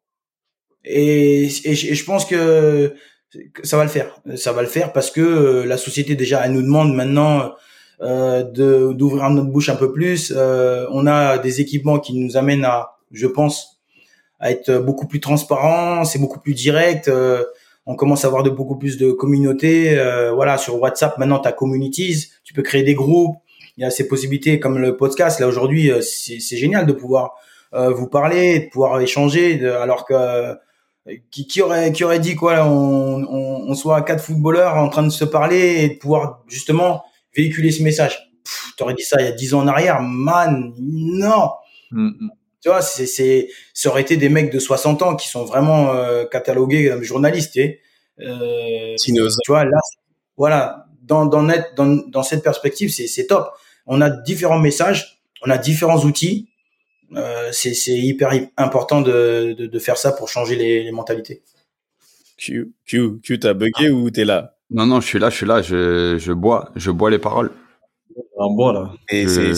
Et, 0.85 1.45
et, 1.65 1.75
je 1.75 2.05
pense 2.05 2.25
que 2.25 2.93
ça 3.63 3.77
va 3.77 3.83
le 3.83 3.89
faire. 3.89 4.21
Ça 4.35 4.51
va 4.51 4.61
le 4.61 4.67
faire 4.67 4.91
parce 4.91 5.11
que 5.11 5.21
euh, 5.21 5.65
la 5.65 5.77
société 5.77 6.15
déjà 6.15 6.45
elle 6.45 6.53
nous 6.53 6.61
demande 6.61 6.93
maintenant 6.95 7.41
euh, 7.41 7.47
de 8.01 8.93
d'ouvrir 8.93 9.29
notre 9.29 9.49
bouche 9.49 9.69
un 9.69 9.75
peu 9.75 9.91
plus. 9.91 10.33
Euh, 10.35 10.85
on 10.91 11.07
a 11.07 11.37
des 11.37 11.61
équipements 11.61 11.99
qui 11.99 12.13
nous 12.13 12.37
amènent 12.37 12.65
à, 12.65 12.97
je 13.11 13.27
pense, 13.27 13.79
à 14.39 14.51
être 14.51 14.77
beaucoup 14.77 15.07
plus 15.07 15.19
transparent. 15.19 16.05
C'est 16.05 16.19
beaucoup 16.19 16.39
plus 16.39 16.53
direct. 16.53 17.07
Euh, 17.07 17.43
on 17.85 17.95
commence 17.95 18.23
à 18.23 18.27
avoir 18.27 18.43
de 18.43 18.49
beaucoup 18.49 18.77
plus 18.77 18.97
de 18.97 19.11
communautés. 19.11 19.97
Euh, 19.97 20.31
voilà, 20.31 20.57
sur 20.57 20.79
WhatsApp 20.79 21.17
maintenant, 21.17 21.39
tu 21.39 21.51
communities. 21.51 22.27
Tu 22.43 22.53
peux 22.53 22.61
créer 22.61 22.83
des 22.83 22.93
groupes. 22.93 23.35
Il 23.77 23.81
y 23.81 23.85
a 23.85 23.89
ces 23.89 24.07
possibilités 24.07 24.59
comme 24.59 24.77
le 24.77 24.95
podcast. 24.97 25.39
Là 25.39 25.47
aujourd'hui, 25.47 25.91
c'est 26.01 26.57
génial 26.57 26.85
de 26.85 26.91
pouvoir 26.91 27.35
vous 27.71 28.07
parler, 28.07 28.59
de 28.59 28.69
pouvoir 28.69 28.99
échanger, 28.99 29.65
alors 29.65 30.03
que 30.05 30.55
qui, 31.31 31.47
qui, 31.47 31.61
aurait 31.61 31.93
qui 31.93 32.03
aurait 32.03 32.19
dit 32.19 32.35
quoi 32.35 32.65
on, 32.65 33.23
on, 33.23 33.69
on, 33.69 33.73
soit 33.75 34.01
quatre 34.01 34.21
footballeurs 34.21 34.75
en 34.75 34.89
train 34.89 35.03
de 35.03 35.09
se 35.09 35.23
parler 35.23 35.83
et 35.83 35.89
de 35.89 35.97
pouvoir 35.97 36.43
justement 36.47 37.03
véhiculer 37.35 37.71
ce 37.71 37.83
message. 37.83 38.31
Tu 38.77 38.83
aurais 38.83 38.93
dit 38.93 39.03
ça 39.03 39.17
il 39.19 39.25
y 39.25 39.27
a 39.27 39.31
dix 39.31 39.53
ans 39.53 39.59
en 39.59 39.67
arrière, 39.67 40.01
man, 40.01 40.73
non. 40.77 41.51
Mm, 41.91 42.07
mm. 42.07 42.31
Tu 42.61 42.69
vois, 42.69 42.81
c'est 42.81 43.05
c'est 43.05 43.49
ça 43.73 43.89
aurait 43.89 44.01
été 44.01 44.17
des 44.17 44.29
mecs 44.29 44.51
de 44.51 44.59
60 44.59 45.01
ans 45.01 45.15
qui 45.15 45.27
sont 45.29 45.45
vraiment 45.45 45.93
euh, 45.93 46.25
catalogués 46.25 46.89
comme 46.89 47.03
journalistes. 47.03 47.55
Et, 47.57 47.79
euh, 48.21 48.95
tu 49.01 49.13
vois 49.47 49.63
là, 49.63 49.79
voilà, 50.35 50.87
dans 51.03 51.25
dans 51.25 51.43
net, 51.43 51.73
dans 51.77 51.87
dans 52.07 52.23
cette 52.23 52.43
perspective, 52.43 52.91
c'est 52.91 53.07
c'est 53.07 53.27
top. 53.27 53.49
On 53.85 54.01
a 54.01 54.09
différents 54.09 54.59
messages, 54.59 55.21
on 55.45 55.49
a 55.49 55.57
différents 55.57 56.03
outils 56.03 56.49
euh, 57.15 57.49
c'est 57.51 57.73
hyper 57.91 58.31
important 58.57 59.01
de, 59.01 59.55
de, 59.57 59.65
de, 59.65 59.79
faire 59.79 59.97
ça 59.97 60.11
pour 60.11 60.29
changer 60.29 60.55
les, 60.55 60.83
les 60.83 60.91
mentalités. 60.91 61.41
Q, 62.37 62.71
Q, 62.85 63.19
Q, 63.21 63.39
t'as 63.39 63.53
bugué 63.53 63.89
ou 63.89 64.09
t'es 64.11 64.25
là? 64.25 64.58
Non, 64.71 64.85
non, 64.85 65.01
je 65.01 65.07
suis 65.07 65.19
là, 65.19 65.29
je 65.29 65.35
suis 65.35 65.45
là, 65.45 65.61
je, 65.61 66.17
je 66.17 66.31
bois, 66.31 66.69
je 66.75 66.91
bois 66.91 67.09
les 67.09 67.19
paroles. 67.19 67.51
En 68.37 68.53
bois 68.53 68.73
là. 68.73 68.91
Et 69.09 69.27
c'est 69.27 69.53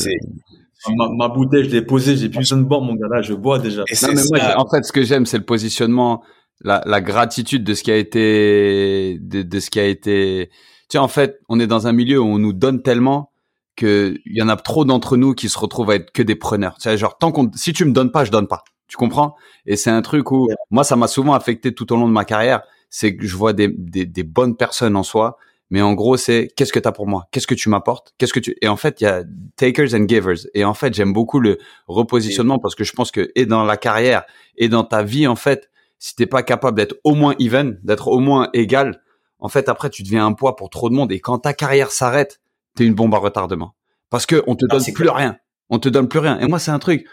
ma, 0.90 1.10
ma, 1.10 1.28
bouteille, 1.28 1.66
je 1.66 1.70
l'ai 1.70 1.82
posée, 1.82 2.16
j'ai 2.18 2.30
plus 2.30 2.40
besoin 2.40 2.58
de 2.58 2.64
boire, 2.64 2.82
mon 2.82 2.96
gars. 2.96 3.08
Là, 3.10 3.22
je 3.22 3.34
bois 3.34 3.60
déjà. 3.60 3.82
Non, 3.82 4.14
mais 4.14 4.22
moi, 4.32 4.40
en 4.58 4.68
fait, 4.70 4.84
ce 4.84 4.92
que 4.92 5.04
j'aime, 5.04 5.26
c'est 5.26 5.38
le 5.38 5.46
positionnement, 5.46 6.24
la, 6.62 6.82
la, 6.86 7.02
gratitude 7.02 7.64
de 7.64 7.74
ce 7.74 7.84
qui 7.84 7.92
a 7.92 7.98
été, 7.98 9.20
de, 9.22 9.44
de 9.44 9.60
ce 9.60 9.70
qui 9.70 9.80
a 9.80 9.86
été. 9.86 10.50
Tu 10.50 10.94
sais, 10.94 10.98
en 10.98 11.08
fait, 11.08 11.40
on 11.50 11.60
est 11.60 11.68
dans 11.68 11.88
un 11.88 11.94
milieu 11.94 12.20
où 12.20 12.26
on 12.26 12.40
nous 12.40 12.54
donne 12.54 12.82
tellement 12.82 13.32
que 13.76 14.16
il 14.26 14.38
y 14.38 14.42
en 14.42 14.50
a 14.50 14.56
trop 14.56 14.86
d'entre 14.86 15.18
nous 15.18 15.34
qui 15.34 15.50
se 15.50 15.58
retrouvent 15.58 15.92
à 15.92 15.96
être 15.96 16.12
que 16.12 16.24
des 16.24 16.36
preneurs. 16.36 16.76
Tu 16.76 16.84
sais, 16.84 16.98
genre 16.98 17.18
tant 17.18 17.32
qu'on, 17.32 17.50
si 17.56 17.74
tu 17.74 17.86
me 17.86 17.92
donnes 17.92 18.12
pas, 18.12 18.26
je 18.26 18.32
donne 18.32 18.48
pas. 18.48 18.64
Tu 18.88 18.98
comprends? 18.98 19.36
Et 19.66 19.78
c'est 19.78 19.90
un 19.90 20.02
truc 20.02 20.32
où 20.32 20.50
moi, 20.70 20.84
ça 20.84 20.96
m'a 20.96 21.08
souvent 21.08 21.34
affecté 21.34 21.74
tout 21.74 21.92
au 21.94 21.96
long 21.96 22.08
de 22.08 22.14
ma 22.14 22.26
carrière. 22.26 22.62
C'est 22.92 23.16
que 23.16 23.26
je 23.26 23.36
vois 23.36 23.54
des, 23.54 23.70
des, 23.70 24.06
des 24.06 24.24
bonnes 24.24 24.56
personnes 24.56 24.96
en 24.96 25.02
soi, 25.02 25.38
mais 25.72 25.82
en 25.82 25.94
gros, 25.94 26.18
c'est 26.18 26.50
qu'est-ce 26.56 26.74
que 26.74 26.80
tu 26.80 26.88
as 26.88 26.92
pour 26.92 27.08
moi? 27.08 27.28
Qu'est-ce 27.32 27.48
que 27.48 27.56
tu 27.56 27.70
m'apportes? 27.70 28.14
Qu'est-ce 28.18 28.34
que 28.34 28.42
tu 28.42 28.56
Et 28.62 28.68
en 28.68 28.76
fait, 28.76 29.00
il 29.00 29.06
y 29.06 29.08
a 29.08 29.24
takers 29.56 29.96
and 29.96 30.06
givers. 30.08 30.46
Et 30.54 30.66
en 30.66 30.74
fait, 30.74 30.94
j'aime 30.94 31.14
beaucoup 31.14 31.40
le 31.40 31.58
repositionnement 31.88 32.60
parce 32.60 32.76
que 32.76 32.84
je 32.84 32.92
pense 32.92 33.10
que 33.10 33.32
et 33.36 33.46
dans 33.46 33.64
la 33.64 33.78
carrière 33.78 34.26
et 34.58 34.68
dans 34.68 34.84
ta 34.84 35.02
vie, 35.02 35.28
en 35.28 35.38
fait, 35.38 35.72
si 35.98 36.14
t'es 36.16 36.26
pas 36.26 36.44
capable 36.44 36.76
d'être 36.76 36.96
au 37.06 37.16
moins 37.16 37.36
even, 37.40 37.80
d'être 37.84 38.10
au 38.10 38.20
moins 38.20 38.50
égal, 38.54 39.02
en 39.40 39.48
fait, 39.48 39.70
après, 39.70 39.90
tu 39.90 40.04
deviens 40.04 40.26
un 40.26 40.34
poids 40.34 40.58
pour 40.58 40.70
trop 40.70 40.90
de 40.90 40.94
monde. 40.94 41.12
Et 41.12 41.22
quand 41.22 41.40
ta 41.40 41.54
carrière 41.54 41.92
s'arrête, 41.92 42.42
t'es 42.76 42.86
une 42.86 42.94
bombe 42.94 43.16
à 43.16 43.18
retardement. 43.18 43.76
Parce 44.10 44.26
que 44.26 44.44
on 44.48 44.56
te 44.56 44.66
donne 44.66 44.84
plus 44.94 45.10
rien. 45.10 45.38
On 45.70 45.80
te 45.80 45.88
donne 45.88 46.10
plus 46.10 46.20
rien. 46.20 46.38
Et 46.40 46.48
moi, 46.48 46.60
c'est 46.60 46.72
un 46.72 46.80
truc. 46.80 47.08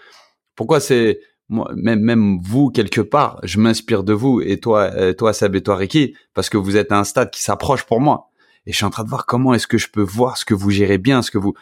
Pourquoi 0.57 0.81
c'est 0.81 1.21
moi, 1.49 1.71
même 1.77 2.01
même 2.01 2.39
vous 2.43 2.71
quelque 2.71 3.01
part, 3.01 3.41
je 3.43 3.59
m'inspire 3.59 4.05
de 4.05 4.13
vous 4.13 4.41
et 4.41 4.59
toi, 4.59 4.91
euh, 4.95 5.13
toi 5.13 5.33
Seb 5.33 5.57
et 5.57 5.63
toi 5.63 5.77
Ricky, 5.77 6.15
parce 6.35 6.51
que 6.51 6.57
vous 6.57 6.77
êtes 6.77 6.93
à 6.93 6.99
un 6.99 7.05
stade 7.05 7.31
qui 7.31 7.43
s'approche 7.43 7.85
pour 7.85 8.01
moi. 8.01 8.31
Et 8.67 8.73
je 8.73 8.77
suis 8.77 8.85
en 8.85 8.91
train 8.91 9.05
de 9.05 9.09
voir 9.09 9.27
comment 9.27 9.55
est-ce 9.55 9.67
que 9.67 9.79
je 9.79 9.89
peux 9.89 10.03
voir 10.03 10.37
ce 10.37 10.45
que 10.45 10.55
vous 10.55 10.71
gérez 10.71 10.99
bien, 10.99 11.23
ce 11.23 11.31
que 11.31 11.39
vous, 11.39 11.55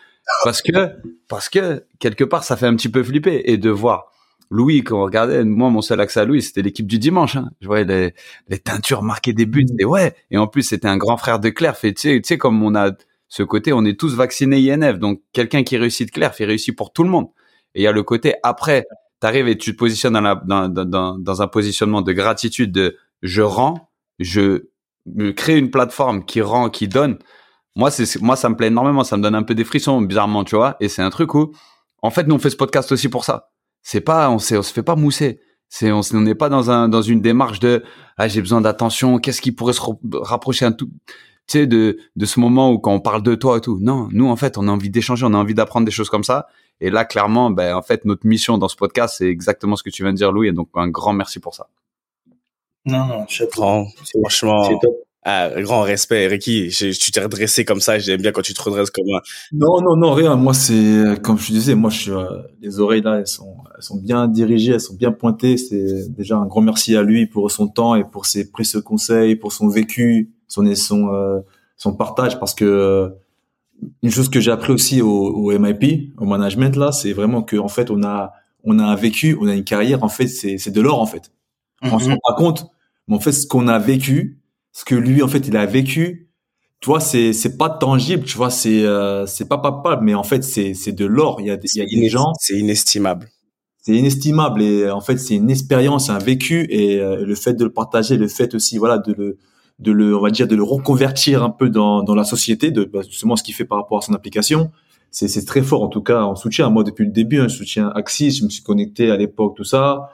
parce 0.44 0.62
que 0.62 0.96
parce 1.28 1.48
que 1.48 1.84
quelque 1.98 2.24
part 2.24 2.44
ça 2.44 2.56
fait 2.56 2.66
un 2.66 2.74
petit 2.74 2.88
peu 2.88 3.02
flipper 3.02 3.42
et 3.44 3.58
de 3.58 3.70
voir 3.70 4.10
Louis 4.50 4.82
quand 4.84 5.00
on 5.00 5.04
regardait, 5.04 5.44
moi 5.44 5.70
mon 5.70 5.82
seul 5.82 6.00
accès 6.00 6.20
à 6.20 6.24
Louis 6.24 6.42
c'était 6.42 6.62
l'équipe 6.62 6.86
du 6.86 6.98
dimanche. 6.98 7.36
Hein. 7.36 7.50
Je 7.60 7.66
voyais 7.66 7.84
les, 7.84 8.14
les 8.48 8.58
teintures 8.58 9.02
marquées 9.02 9.32
des 9.32 9.46
buts 9.46 9.66
et 9.78 9.84
ouais. 9.84 10.14
Et 10.30 10.38
en 10.38 10.46
plus 10.46 10.62
c'était 10.62 10.88
un 10.88 10.96
grand 10.96 11.16
frère 11.16 11.40
de 11.40 11.48
Claire. 11.50 11.76
Fait 11.76 11.92
tu 11.92 12.02
sais, 12.02 12.20
tu 12.20 12.26
sais 12.26 12.38
comme 12.38 12.62
on 12.62 12.74
a 12.74 12.90
ce 13.28 13.42
côté, 13.42 13.72
on 13.72 13.84
est 13.84 13.98
tous 13.98 14.14
vaccinés 14.14 14.70
INF. 14.70 14.98
Donc, 14.98 15.20
quelqu'un 15.32 15.62
qui 15.62 15.76
réussit 15.76 16.06
de 16.06 16.12
clair, 16.12 16.32
il 16.38 16.46
réussit 16.46 16.76
pour 16.76 16.92
tout 16.92 17.02
le 17.02 17.10
monde. 17.10 17.28
Et 17.74 17.80
il 17.80 17.82
y 17.82 17.86
a 17.86 17.92
le 17.92 18.02
côté 18.02 18.34
après, 18.42 18.86
tu 19.20 19.26
arrives 19.26 19.48
et 19.48 19.59
tu 19.59 19.72
te 19.72 19.76
positionnes 19.76 20.14
dans, 20.14 20.20
la, 20.20 20.34
dans, 20.34 20.68
dans, 20.68 21.18
dans, 21.18 21.43
un 21.43 21.48
positionnement 21.48 22.02
de 22.02 22.12
gratitude 22.12 22.72
de 22.72 22.97
je 23.22 23.43
rends, 23.43 23.90
je 24.18 24.68
crée 25.36 25.59
une 25.59 25.70
plateforme 25.70 26.24
qui 26.24 26.40
rend, 26.40 26.70
qui 26.70 26.88
donne. 26.88 27.18
Moi, 27.74 27.90
c'est, 27.90 28.20
moi, 28.20 28.36
ça 28.36 28.48
me 28.48 28.56
plaît 28.56 28.68
énormément. 28.68 29.05
Ça 29.05 29.16
me 29.16 29.22
donne 29.22 29.34
un 29.34 29.43
peu 29.43 29.55
des 29.55 29.64
frissons, 29.64 30.01
bizarrement, 30.01 30.44
tu 30.44 30.56
vois. 30.56 30.76
Et 30.80 30.88
c'est 30.88 31.02
un 31.02 31.10
truc 31.10 31.34
où, 31.34 31.52
en 32.02 32.10
fait, 32.10 32.26
nous, 32.26 32.34
on 32.34 32.38
fait 32.38 32.51
ce 32.51 32.56
podcast 32.56 32.90
aussi 32.93 33.09
pour 33.09 33.24
ça. 33.24 33.51
C'est 33.82 34.01
pas, 34.01 34.30
on, 34.30 34.36
on 34.36 34.38
se 34.38 34.72
fait 34.72 34.82
pas 34.82 34.97
mousser. 34.97 35.40
C'est, 35.68 35.90
on 35.93 36.02
n'est 36.12 36.34
pas 36.34 36.48
dans 36.48 36.70
un, 36.70 36.88
dans 36.88 37.02
une 37.02 37.20
démarche 37.20 37.60
de, 37.60 37.82
ah, 38.16 38.28
j'ai 38.28 38.40
besoin 38.40 38.60
d'attention. 38.60 39.18
Qu'est-ce 39.18 39.43
qui 39.43 39.52
pourrait 39.52 39.72
se 39.74 39.80
rapprocher 40.22 40.64
un 40.64 40.72
tout? 40.72 40.90
tu 41.47 41.59
sais, 41.59 41.66
de, 41.66 41.98
de 42.16 42.26
ce 42.26 42.40
moment 42.40 42.72
où 42.72 42.78
quand 42.78 42.93
on 42.93 43.01
parle 43.01 43.22
de 43.22 43.34
toi 43.34 43.59
et 43.59 43.60
tout. 43.60 43.78
Non, 43.80 44.09
nous, 44.10 44.28
en 44.28 44.36
fait, 44.36 44.59
on 44.59 44.66
a 44.66 44.70
envie 44.70 44.90
d'échanger, 44.90 45.24
on 45.26 45.34
a 45.34 45.36
envie 45.36 45.55
d'apprendre 45.55 45.86
des 45.86 45.93
choses 45.93 46.10
comme 46.10 46.24
ça. 46.24 46.47
Et 46.80 46.90
là, 46.90 47.04
clairement, 47.04 47.50
ben, 47.50 47.74
en 47.74 47.82
fait, 47.82 48.04
notre 48.04 48.26
mission 48.26 48.58
dans 48.58 48.68
ce 48.68 48.76
podcast, 48.76 49.16
c'est 49.18 49.28
exactement 49.28 49.76
ce 49.76 49.82
que 49.82 49.90
tu 49.90 50.02
viens 50.02 50.12
de 50.12 50.18
dire, 50.18 50.32
Louis. 50.32 50.48
Et 50.48 50.52
donc, 50.52 50.68
un 50.74 50.88
grand 50.88 51.12
merci 51.12 51.40
pour 51.40 51.54
ça. 51.54 51.68
Non, 52.84 53.06
non, 53.06 53.24
je 53.28 53.44
prends. 53.44 53.86
Franchement, 54.22 54.68
ah, 55.28 55.50
grand 55.60 55.82
respect, 55.82 56.28
Ricky. 56.28 56.68
tu 56.70 57.10
t'es 57.10 57.20
redressé 57.20 57.64
comme 57.64 57.80
ça. 57.80 57.98
J'aime 57.98 58.22
bien 58.22 58.30
quand 58.30 58.42
tu 58.42 58.54
te 58.54 58.62
redresses 58.62 58.92
comme 58.92 59.08
un. 59.12 59.20
Non, 59.50 59.80
non, 59.80 59.96
non, 59.96 60.12
rien. 60.12 60.36
Moi, 60.36 60.54
c'est 60.54 61.20
comme 61.20 61.36
je 61.36 61.50
disais. 61.50 61.74
Moi, 61.74 61.90
je 61.90 62.00
suis 62.00 62.10
euh, 62.12 62.28
les 62.60 62.78
oreilles 62.78 63.02
là, 63.02 63.18
elles 63.18 63.26
sont, 63.26 63.56
elles 63.76 63.82
sont 63.82 63.96
bien 63.96 64.28
dirigées, 64.28 64.74
elles 64.74 64.80
sont 64.80 64.94
bien 64.94 65.10
pointées. 65.10 65.56
C'est 65.56 66.14
déjà 66.14 66.36
un 66.36 66.46
grand 66.46 66.60
merci 66.60 66.94
à 66.94 67.02
lui 67.02 67.26
pour 67.26 67.50
son 67.50 67.66
temps 67.66 67.96
et 67.96 68.04
pour 68.04 68.24
ses 68.24 68.52
précieux 68.52 68.82
conseils, 68.82 69.34
pour 69.34 69.52
son 69.52 69.66
vécu, 69.66 70.30
son 70.46 70.72
son 70.76 71.12
euh, 71.12 71.40
son 71.76 71.96
partage 71.96 72.38
parce 72.38 72.54
que 72.54 72.64
euh, 72.64 73.08
une 74.02 74.10
chose 74.10 74.28
que 74.28 74.40
j'ai 74.40 74.50
appris 74.50 74.72
aussi 74.72 75.02
au, 75.02 75.08
au, 75.08 75.58
MIP, 75.58 76.12
au 76.18 76.24
management 76.24 76.76
là, 76.76 76.92
c'est 76.92 77.12
vraiment 77.12 77.42
que 77.42 77.56
en 77.56 77.68
fait 77.68 77.90
on 77.90 78.02
a 78.02 78.32
on 78.64 78.78
a 78.78 78.84
un 78.84 78.96
vécu, 78.96 79.36
on 79.40 79.46
a 79.46 79.54
une 79.54 79.64
carrière. 79.64 80.02
En 80.02 80.08
fait, 80.08 80.26
c'est 80.26 80.58
c'est 80.58 80.70
de 80.70 80.80
l'or 80.80 81.00
en 81.00 81.06
fait. 81.06 81.32
On 81.82 81.98
se 81.98 82.08
rend 82.08 82.18
pas 82.22 82.34
compte, 82.34 82.66
mais 83.06 83.16
en 83.16 83.20
fait 83.20 83.32
ce 83.32 83.46
qu'on 83.46 83.68
a 83.68 83.78
vécu, 83.78 84.40
ce 84.72 84.84
que 84.84 84.94
lui 84.94 85.22
en 85.22 85.28
fait 85.28 85.46
il 85.46 85.56
a 85.56 85.66
vécu, 85.66 86.30
tu 86.80 86.86
vois, 86.86 87.00
c'est 87.00 87.32
c'est 87.32 87.56
pas 87.56 87.70
tangible, 87.70 88.24
tu 88.24 88.36
vois, 88.36 88.50
c'est 88.50 88.84
euh, 88.84 89.26
c'est 89.26 89.48
pas 89.48 89.58
palpable, 89.58 90.04
mais 90.04 90.14
en 90.14 90.24
fait 90.24 90.42
c'est 90.42 90.74
c'est 90.74 90.92
de 90.92 91.06
l'or. 91.06 91.40
Il 91.40 91.46
y 91.46 91.50
a 91.50 91.56
des, 91.56 91.68
il 91.74 91.78
y 91.78 91.98
a 91.98 92.00
des 92.00 92.08
gens, 92.08 92.32
c'est 92.40 92.58
inestimable. 92.58 93.28
C'est 93.82 93.94
inestimable 93.94 94.62
et 94.62 94.90
en 94.90 95.00
fait 95.00 95.18
c'est 95.18 95.36
une 95.36 95.50
expérience, 95.50 96.10
un 96.10 96.18
vécu 96.18 96.66
et 96.70 96.98
le 96.98 97.34
fait 97.36 97.54
de 97.54 97.62
le 97.64 97.72
partager, 97.72 98.16
le 98.16 98.26
fait 98.26 98.52
aussi 98.56 98.78
voilà 98.78 98.98
de 98.98 99.12
le 99.12 99.38
de 99.78 99.92
le, 99.92 100.16
on 100.16 100.20
va 100.20 100.30
dire, 100.30 100.48
de 100.48 100.56
le 100.56 100.62
reconvertir 100.62 101.42
un 101.42 101.50
peu 101.50 101.68
dans, 101.68 102.02
dans 102.02 102.14
la 102.14 102.24
société, 102.24 102.70
de 102.70 102.84
bah, 102.84 103.00
justement 103.08 103.36
ce 103.36 103.42
qu'il 103.42 103.54
fait 103.54 103.64
par 103.64 103.78
rapport 103.78 103.98
à 103.98 104.00
son 104.00 104.14
application. 104.14 104.70
C'est, 105.10 105.28
c'est 105.28 105.44
très 105.44 105.62
fort 105.62 105.82
en 105.82 105.88
tout 105.88 106.02
cas 106.02 106.22
en 106.22 106.34
soutien. 106.34 106.68
Moi 106.70 106.84
depuis 106.84 107.04
le 107.04 107.12
début, 107.12 107.40
un 107.40 107.48
soutien 107.48 107.90
Axis, 107.94 108.38
je 108.38 108.44
me 108.44 108.48
suis 108.50 108.62
connecté 108.62 109.10
à 109.10 109.16
l'époque, 109.16 109.54
tout 109.56 109.64
ça. 109.64 110.10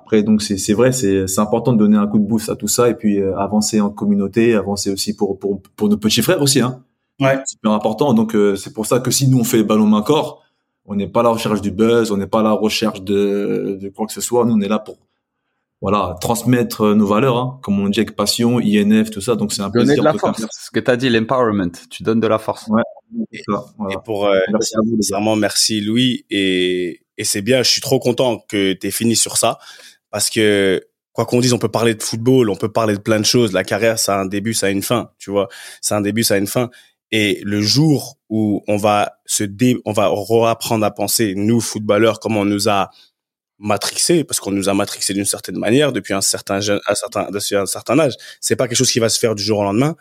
Après 0.00 0.22
donc 0.22 0.42
c'est, 0.42 0.58
c'est 0.58 0.74
vrai, 0.74 0.92
c'est, 0.92 1.26
c'est 1.26 1.40
important 1.40 1.72
de 1.72 1.78
donner 1.78 1.96
un 1.96 2.06
coup 2.06 2.18
de 2.18 2.26
boost 2.26 2.48
à 2.48 2.56
tout 2.56 2.68
ça 2.68 2.88
et 2.88 2.94
puis 2.94 3.18
euh, 3.18 3.36
avancer 3.36 3.80
en 3.80 3.90
communauté, 3.90 4.54
avancer 4.54 4.90
aussi 4.90 5.14
pour 5.14 5.38
pour 5.38 5.60
pour 5.76 5.88
nos 5.88 5.96
petits 5.98 6.22
frères 6.22 6.40
aussi. 6.40 6.60
Hein. 6.60 6.82
Ouais. 7.20 7.36
C'est 7.44 7.54
super 7.56 7.72
important. 7.72 8.14
Donc 8.14 8.34
euh, 8.34 8.56
c'est 8.56 8.72
pour 8.72 8.86
ça 8.86 9.00
que 9.00 9.10
si 9.10 9.28
nous 9.28 9.38
on 9.38 9.44
fait 9.44 9.62
ballon 9.64 9.86
main 9.86 10.02
corps, 10.02 10.42
on 10.86 10.94
n'est 10.94 11.08
pas 11.08 11.20
à 11.20 11.24
la 11.24 11.30
recherche 11.30 11.60
du 11.60 11.70
buzz, 11.70 12.10
on 12.10 12.16
n'est 12.16 12.26
pas 12.26 12.40
à 12.40 12.44
la 12.44 12.52
recherche 12.52 13.02
de, 13.02 13.78
de 13.80 13.88
quoi 13.88 14.06
que 14.06 14.12
ce 14.12 14.20
soit. 14.20 14.44
Nous 14.44 14.54
on 14.54 14.60
est 14.60 14.68
là 14.68 14.78
pour 14.78 14.96
voilà, 15.80 16.16
transmettre 16.20 16.94
nos 16.94 17.06
valeurs, 17.06 17.36
hein, 17.36 17.60
comme 17.62 17.78
on 17.80 17.88
dit 17.88 18.00
avec 18.00 18.16
passion, 18.16 18.58
INF, 18.58 19.10
tout 19.10 19.20
ça. 19.20 19.36
Donc 19.36 19.52
c'est 19.52 19.62
un 19.62 19.68
Donner 19.68 19.96
de 19.96 20.02
la 20.02 20.14
force. 20.14 20.44
Ce 20.50 20.70
que 20.70 20.80
tu 20.80 20.90
as 20.90 20.96
dit, 20.96 21.08
l'empowerment. 21.08 21.72
Tu 21.90 22.02
donnes 22.02 22.20
de 22.20 22.26
la 22.26 22.38
force. 22.38 22.66
Ouais. 22.68 22.82
Et, 23.32 23.42
pour 24.04 24.26
euh, 24.26 24.38
merci 24.52 24.74
à 24.76 24.80
vous, 24.84 24.98
vraiment 25.10 25.36
merci 25.36 25.80
Louis 25.80 26.26
et 26.30 27.00
et 27.16 27.24
c'est 27.24 27.42
bien. 27.42 27.62
Je 27.62 27.70
suis 27.70 27.80
trop 27.80 27.98
content 27.98 28.44
que 28.48 28.72
tu 28.72 28.86
aies 28.86 28.90
fini 28.90 29.16
sur 29.16 29.36
ça 29.36 29.58
parce 30.10 30.30
que 30.30 30.80
quoi 31.12 31.26
qu'on 31.26 31.40
dise, 31.40 31.52
on 31.52 31.58
peut 31.58 31.68
parler 31.68 31.94
de 31.94 32.02
football, 32.02 32.48
on 32.48 32.56
peut 32.56 32.70
parler 32.70 32.94
de 32.94 33.00
plein 33.00 33.18
de 33.18 33.24
choses. 33.24 33.52
La 33.52 33.64
carrière, 33.64 33.98
ça 33.98 34.16
a 34.16 34.20
un 34.20 34.26
début, 34.26 34.54
ça 34.54 34.66
a 34.66 34.70
une 34.70 34.82
fin, 34.82 35.10
tu 35.18 35.30
vois. 35.30 35.48
C'est 35.80 35.94
un 35.94 36.00
début, 36.00 36.22
ça 36.22 36.34
a 36.34 36.38
une 36.38 36.46
fin. 36.46 36.70
Et 37.10 37.40
le 37.42 37.60
jour 37.60 38.18
où 38.28 38.62
on 38.68 38.76
va 38.76 39.18
se 39.24 39.42
dé, 39.42 39.78
on 39.84 39.92
va 39.92 40.10
réapprendre 40.12 40.84
à 40.84 40.90
penser, 40.90 41.34
nous, 41.36 41.60
footballeurs, 41.60 42.20
comment 42.20 42.40
on 42.40 42.44
nous 42.44 42.68
a 42.68 42.90
matrixé, 43.58 44.24
parce 44.24 44.40
qu'on 44.40 44.52
nous 44.52 44.68
a 44.68 44.74
matrixé 44.74 45.14
d'une 45.14 45.24
certaine 45.24 45.58
manière 45.58 45.92
depuis 45.92 46.14
un 46.14 46.20
certain 46.20 46.60
jeune, 46.60 46.80
un 46.86 46.94
certain, 46.94 47.28
certain 47.66 47.98
âge. 47.98 48.14
C'est 48.40 48.56
pas 48.56 48.68
quelque 48.68 48.78
chose 48.78 48.90
qui 48.90 49.00
va 49.00 49.08
se 49.08 49.18
faire 49.18 49.34
du 49.34 49.42
jour 49.42 49.58
au 49.58 49.64
lendemain, 49.64 49.96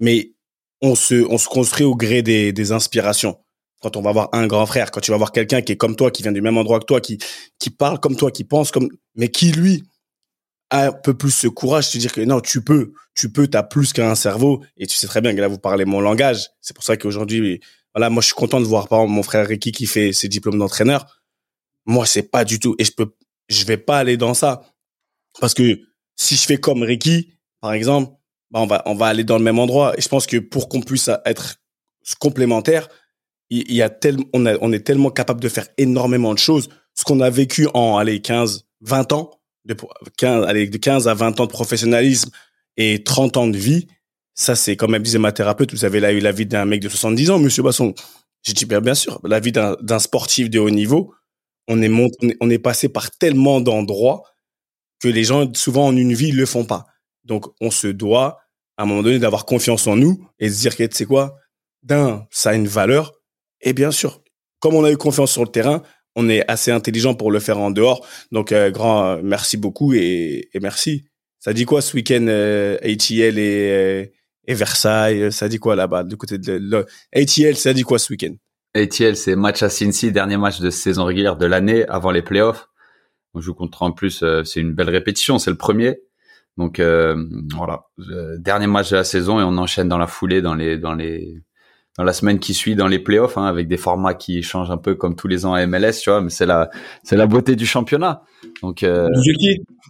mais 0.00 0.32
on 0.80 0.94
se, 0.94 1.26
on 1.30 1.38
se 1.38 1.48
construit 1.48 1.84
au 1.84 1.94
gré 1.94 2.22
des, 2.22 2.52
des 2.52 2.72
inspirations. 2.72 3.38
Quand 3.82 3.96
on 3.96 4.02
va 4.02 4.12
voir 4.12 4.28
un 4.32 4.46
grand 4.46 4.66
frère, 4.66 4.90
quand 4.90 5.00
tu 5.00 5.10
vas 5.10 5.16
voir 5.16 5.32
quelqu'un 5.32 5.60
qui 5.62 5.72
est 5.72 5.76
comme 5.76 5.96
toi, 5.96 6.10
qui 6.10 6.22
vient 6.22 6.32
du 6.32 6.40
même 6.40 6.56
endroit 6.56 6.80
que 6.80 6.86
toi, 6.86 7.00
qui, 7.00 7.18
qui 7.58 7.70
parle 7.70 8.00
comme 8.00 8.16
toi, 8.16 8.30
qui 8.30 8.44
pense 8.44 8.70
comme, 8.70 8.88
mais 9.14 9.28
qui 9.28 9.52
lui 9.52 9.84
a 10.70 10.86
un 10.86 10.92
peu 10.92 11.14
plus 11.14 11.30
ce 11.30 11.46
courage 11.46 11.92
de 11.92 11.98
dire 11.98 12.12
que 12.12 12.22
non, 12.22 12.40
tu 12.40 12.62
peux, 12.62 12.92
tu 13.14 13.30
peux, 13.30 13.46
t'as 13.46 13.62
plus 13.62 13.92
qu'un 13.92 14.14
cerveau, 14.14 14.64
et 14.76 14.86
tu 14.86 14.96
sais 14.96 15.06
très 15.06 15.20
bien 15.20 15.34
que 15.34 15.40
là 15.40 15.48
vous 15.48 15.58
parlez 15.58 15.84
mon 15.84 16.00
langage. 16.00 16.48
C'est 16.60 16.74
pour 16.74 16.84
ça 16.84 16.96
qu'aujourd'hui, 16.96 17.60
voilà, 17.94 18.10
moi 18.10 18.20
je 18.20 18.26
suis 18.26 18.34
content 18.34 18.60
de 18.60 18.66
voir 18.66 18.88
par 18.88 19.00
exemple 19.00 19.14
mon 19.14 19.22
frère 19.22 19.46
Ricky 19.46 19.72
qui 19.72 19.86
fait 19.86 20.12
ses 20.12 20.28
diplômes 20.28 20.58
d'entraîneur 20.58 21.15
moi, 21.86 22.04
c'est 22.06 22.30
pas 22.30 22.44
du 22.44 22.58
tout. 22.58 22.74
Et 22.78 22.84
je 22.84 22.92
peux, 22.92 23.14
je 23.48 23.64
vais 23.64 23.76
pas 23.76 23.98
aller 23.98 24.16
dans 24.16 24.34
ça. 24.34 24.62
Parce 25.40 25.54
que 25.54 25.80
si 26.16 26.36
je 26.36 26.42
fais 26.42 26.58
comme 26.58 26.82
Ricky, 26.82 27.32
par 27.60 27.72
exemple, 27.72 28.12
bah 28.50 28.60
on 28.60 28.66
va, 28.66 28.82
on 28.86 28.94
va 28.94 29.06
aller 29.06 29.24
dans 29.24 29.38
le 29.38 29.44
même 29.44 29.58
endroit. 29.58 29.96
Et 29.96 30.02
je 30.02 30.08
pense 30.08 30.26
que 30.26 30.38
pour 30.38 30.68
qu'on 30.68 30.80
puisse 30.80 31.10
être 31.24 31.56
complémentaires, 32.18 32.88
il, 33.50 33.72
y 33.72 33.82
a 33.82 33.90
tellement, 33.90 34.24
on, 34.32 34.46
a, 34.46 34.56
on 34.60 34.72
est 34.72 34.80
tellement 34.80 35.10
capable 35.10 35.40
de 35.40 35.48
faire 35.48 35.68
énormément 35.78 36.34
de 36.34 36.38
choses. 36.38 36.68
Ce 36.94 37.04
qu'on 37.04 37.20
a 37.20 37.30
vécu 37.30 37.68
en, 37.74 37.96
allez, 37.96 38.20
15, 38.20 38.66
20 38.80 39.12
ans, 39.12 39.30
de 39.64 39.76
15, 40.16 40.46
allez, 40.46 40.66
de 40.66 40.76
15 40.78 41.08
à 41.08 41.14
20 41.14 41.40
ans 41.40 41.46
de 41.46 41.50
professionnalisme 41.50 42.30
et 42.76 43.04
30 43.04 43.36
ans 43.36 43.46
de 43.46 43.56
vie, 43.56 43.86
ça, 44.34 44.54
c'est 44.54 44.76
comme 44.76 44.96
disait 44.98 45.18
ma 45.18 45.32
thérapeute, 45.32 45.72
vous 45.72 45.84
avez 45.84 46.00
là 46.00 46.12
eu 46.12 46.20
la 46.20 46.32
vie 46.32 46.46
d'un 46.46 46.64
mec 46.64 46.80
de 46.80 46.88
70 46.88 47.30
ans, 47.30 47.38
monsieur 47.38 47.62
Basson. 47.62 47.94
J'ai 48.42 48.52
dit, 48.52 48.66
bien, 48.66 48.80
bien 48.80 48.94
sûr, 48.94 49.20
la 49.24 49.40
vie 49.40 49.52
d'un 49.52 49.98
sportif 49.98 50.50
de 50.50 50.58
haut 50.58 50.70
niveau, 50.70 51.14
on 51.68 51.82
est 51.82 51.90
on 52.40 52.50
est 52.50 52.58
passé 52.58 52.88
par 52.88 53.10
tellement 53.10 53.60
d'endroits 53.60 54.22
que 55.00 55.08
les 55.08 55.24
gens 55.24 55.52
souvent 55.54 55.86
en 55.86 55.96
une 55.96 56.14
vie 56.14 56.32
le 56.32 56.46
font 56.46 56.64
pas. 56.64 56.86
Donc 57.24 57.46
on 57.60 57.70
se 57.70 57.88
doit 57.88 58.38
à 58.76 58.82
un 58.82 58.86
moment 58.86 59.02
donné 59.02 59.18
d'avoir 59.18 59.46
confiance 59.46 59.86
en 59.86 59.96
nous 59.96 60.28
et 60.38 60.48
se 60.48 60.60
dire 60.60 60.76
que 60.76 60.84
tu 60.84 60.96
sais 60.96 61.06
quoi, 61.06 61.36
d'un 61.82 62.26
ça 62.30 62.50
a 62.50 62.54
une 62.54 62.68
valeur 62.68 63.12
et 63.60 63.72
bien 63.72 63.90
sûr 63.90 64.22
comme 64.60 64.74
on 64.74 64.84
a 64.84 64.90
eu 64.90 64.96
confiance 64.96 65.32
sur 65.32 65.44
le 65.44 65.50
terrain, 65.50 65.82
on 66.16 66.28
est 66.28 66.48
assez 66.50 66.70
intelligent 66.70 67.14
pour 67.14 67.30
le 67.30 67.40
faire 67.40 67.58
en 67.58 67.70
dehors. 67.70 68.06
Donc 68.32 68.52
euh, 68.52 68.70
grand 68.70 69.06
euh, 69.06 69.20
merci 69.22 69.56
beaucoup 69.56 69.92
et, 69.94 70.48
merci. 70.60 71.04
Ça 71.38 71.52
dit 71.52 71.64
quoi 71.64 71.82
ce 71.82 71.94
week-end 71.94 72.26
euh, 72.28 72.76
ATL 72.82 73.38
et, 73.38 74.12
et 74.46 74.54
Versailles? 74.54 75.30
Ça 75.30 75.48
dit 75.48 75.58
quoi 75.58 75.76
là-bas 75.76 76.02
du 76.02 76.16
côté 76.16 76.38
de 76.38 76.86
ATL 77.12 77.56
Ça 77.56 77.72
dit 77.72 77.82
quoi 77.82 77.98
ce 77.98 78.12
week-end? 78.12 78.34
ATL, 78.76 79.16
c'est 79.16 79.36
match 79.36 79.62
à 79.62 79.68
Cincy, 79.68 80.12
dernier 80.12 80.36
match 80.36 80.60
de 80.60 80.70
saison 80.70 81.04
régulière 81.04 81.36
de 81.36 81.46
l'année 81.46 81.86
avant 81.88 82.10
les 82.10 82.22
playoffs. 82.22 82.68
On 83.34 83.40
joue 83.40 83.54
contre 83.54 83.82
en 83.82 83.92
plus, 83.92 84.22
euh, 84.22 84.44
c'est 84.44 84.60
une 84.60 84.72
belle 84.72 84.90
répétition, 84.90 85.38
c'est 85.38 85.50
le 85.50 85.56
premier. 85.56 86.00
Donc 86.56 86.80
euh, 86.80 87.22
voilà, 87.54 87.82
dernier 88.38 88.66
match 88.66 88.90
de 88.90 88.96
la 88.96 89.04
saison 89.04 89.40
et 89.40 89.42
on 89.42 89.58
enchaîne 89.58 89.88
dans 89.88 89.98
la 89.98 90.06
foulée, 90.06 90.40
dans 90.40 90.54
les 90.54 90.78
dans 90.78 90.94
les 90.94 91.42
dans 91.98 92.04
la 92.04 92.12
semaine 92.12 92.38
qui 92.38 92.54
suit, 92.54 92.76
dans 92.76 92.88
les 92.88 92.98
playoffs, 92.98 93.38
hein, 93.38 93.46
avec 93.46 93.68
des 93.68 93.76
formats 93.76 94.14
qui 94.14 94.42
changent 94.42 94.70
un 94.70 94.76
peu 94.76 94.94
comme 94.94 95.16
tous 95.16 95.28
les 95.28 95.46
ans 95.46 95.54
à 95.54 95.66
MLS, 95.66 96.00
tu 96.02 96.10
vois. 96.10 96.20
Mais 96.20 96.30
c'est 96.30 96.46
la 96.46 96.70
c'est 97.02 97.16
la 97.16 97.26
beauté 97.26 97.56
du 97.56 97.66
championnat. 97.66 98.22
Donc 98.62 98.82
euh, 98.82 99.08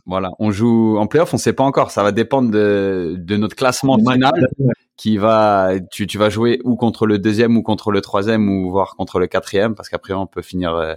voilà, 0.06 0.30
on 0.38 0.52
joue 0.52 0.98
en 0.98 1.08
playoff, 1.08 1.34
on 1.34 1.36
sait 1.36 1.52
pas 1.52 1.64
encore. 1.64 1.90
Ça 1.90 2.04
va 2.04 2.12
dépendre 2.12 2.50
de 2.50 3.16
de 3.18 3.36
notre 3.36 3.56
classement 3.56 3.98
final 3.98 4.48
qui 4.96 5.18
va, 5.18 5.72
tu, 5.90 6.06
tu 6.06 6.16
vas 6.16 6.30
jouer 6.30 6.60
ou 6.64 6.76
contre 6.76 7.06
le 7.06 7.18
deuxième 7.18 7.56
ou 7.56 7.62
contre 7.62 7.90
le 7.90 8.00
troisième 8.00 8.48
ou 8.48 8.70
voire 8.70 8.94
contre 8.96 9.18
le 9.18 9.26
quatrième 9.26 9.74
parce 9.74 9.88
qu'après 9.88 10.14
on 10.14 10.26
peut 10.26 10.42
finir 10.42 10.74
euh, 10.74 10.94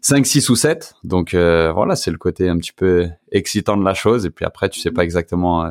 5, 0.00 0.26
6 0.26 0.48
ou 0.48 0.56
7. 0.56 0.94
Donc 1.04 1.34
euh, 1.34 1.70
voilà, 1.72 1.96
c'est 1.96 2.10
le 2.10 2.16
côté 2.16 2.48
un 2.48 2.56
petit 2.56 2.72
peu 2.72 3.08
excitant 3.30 3.76
de 3.76 3.84
la 3.84 3.94
chose 3.94 4.24
et 4.24 4.30
puis 4.30 4.44
après 4.44 4.68
tu 4.70 4.80
sais 4.80 4.90
pas 4.90 5.04
exactement 5.04 5.66
euh, 5.66 5.70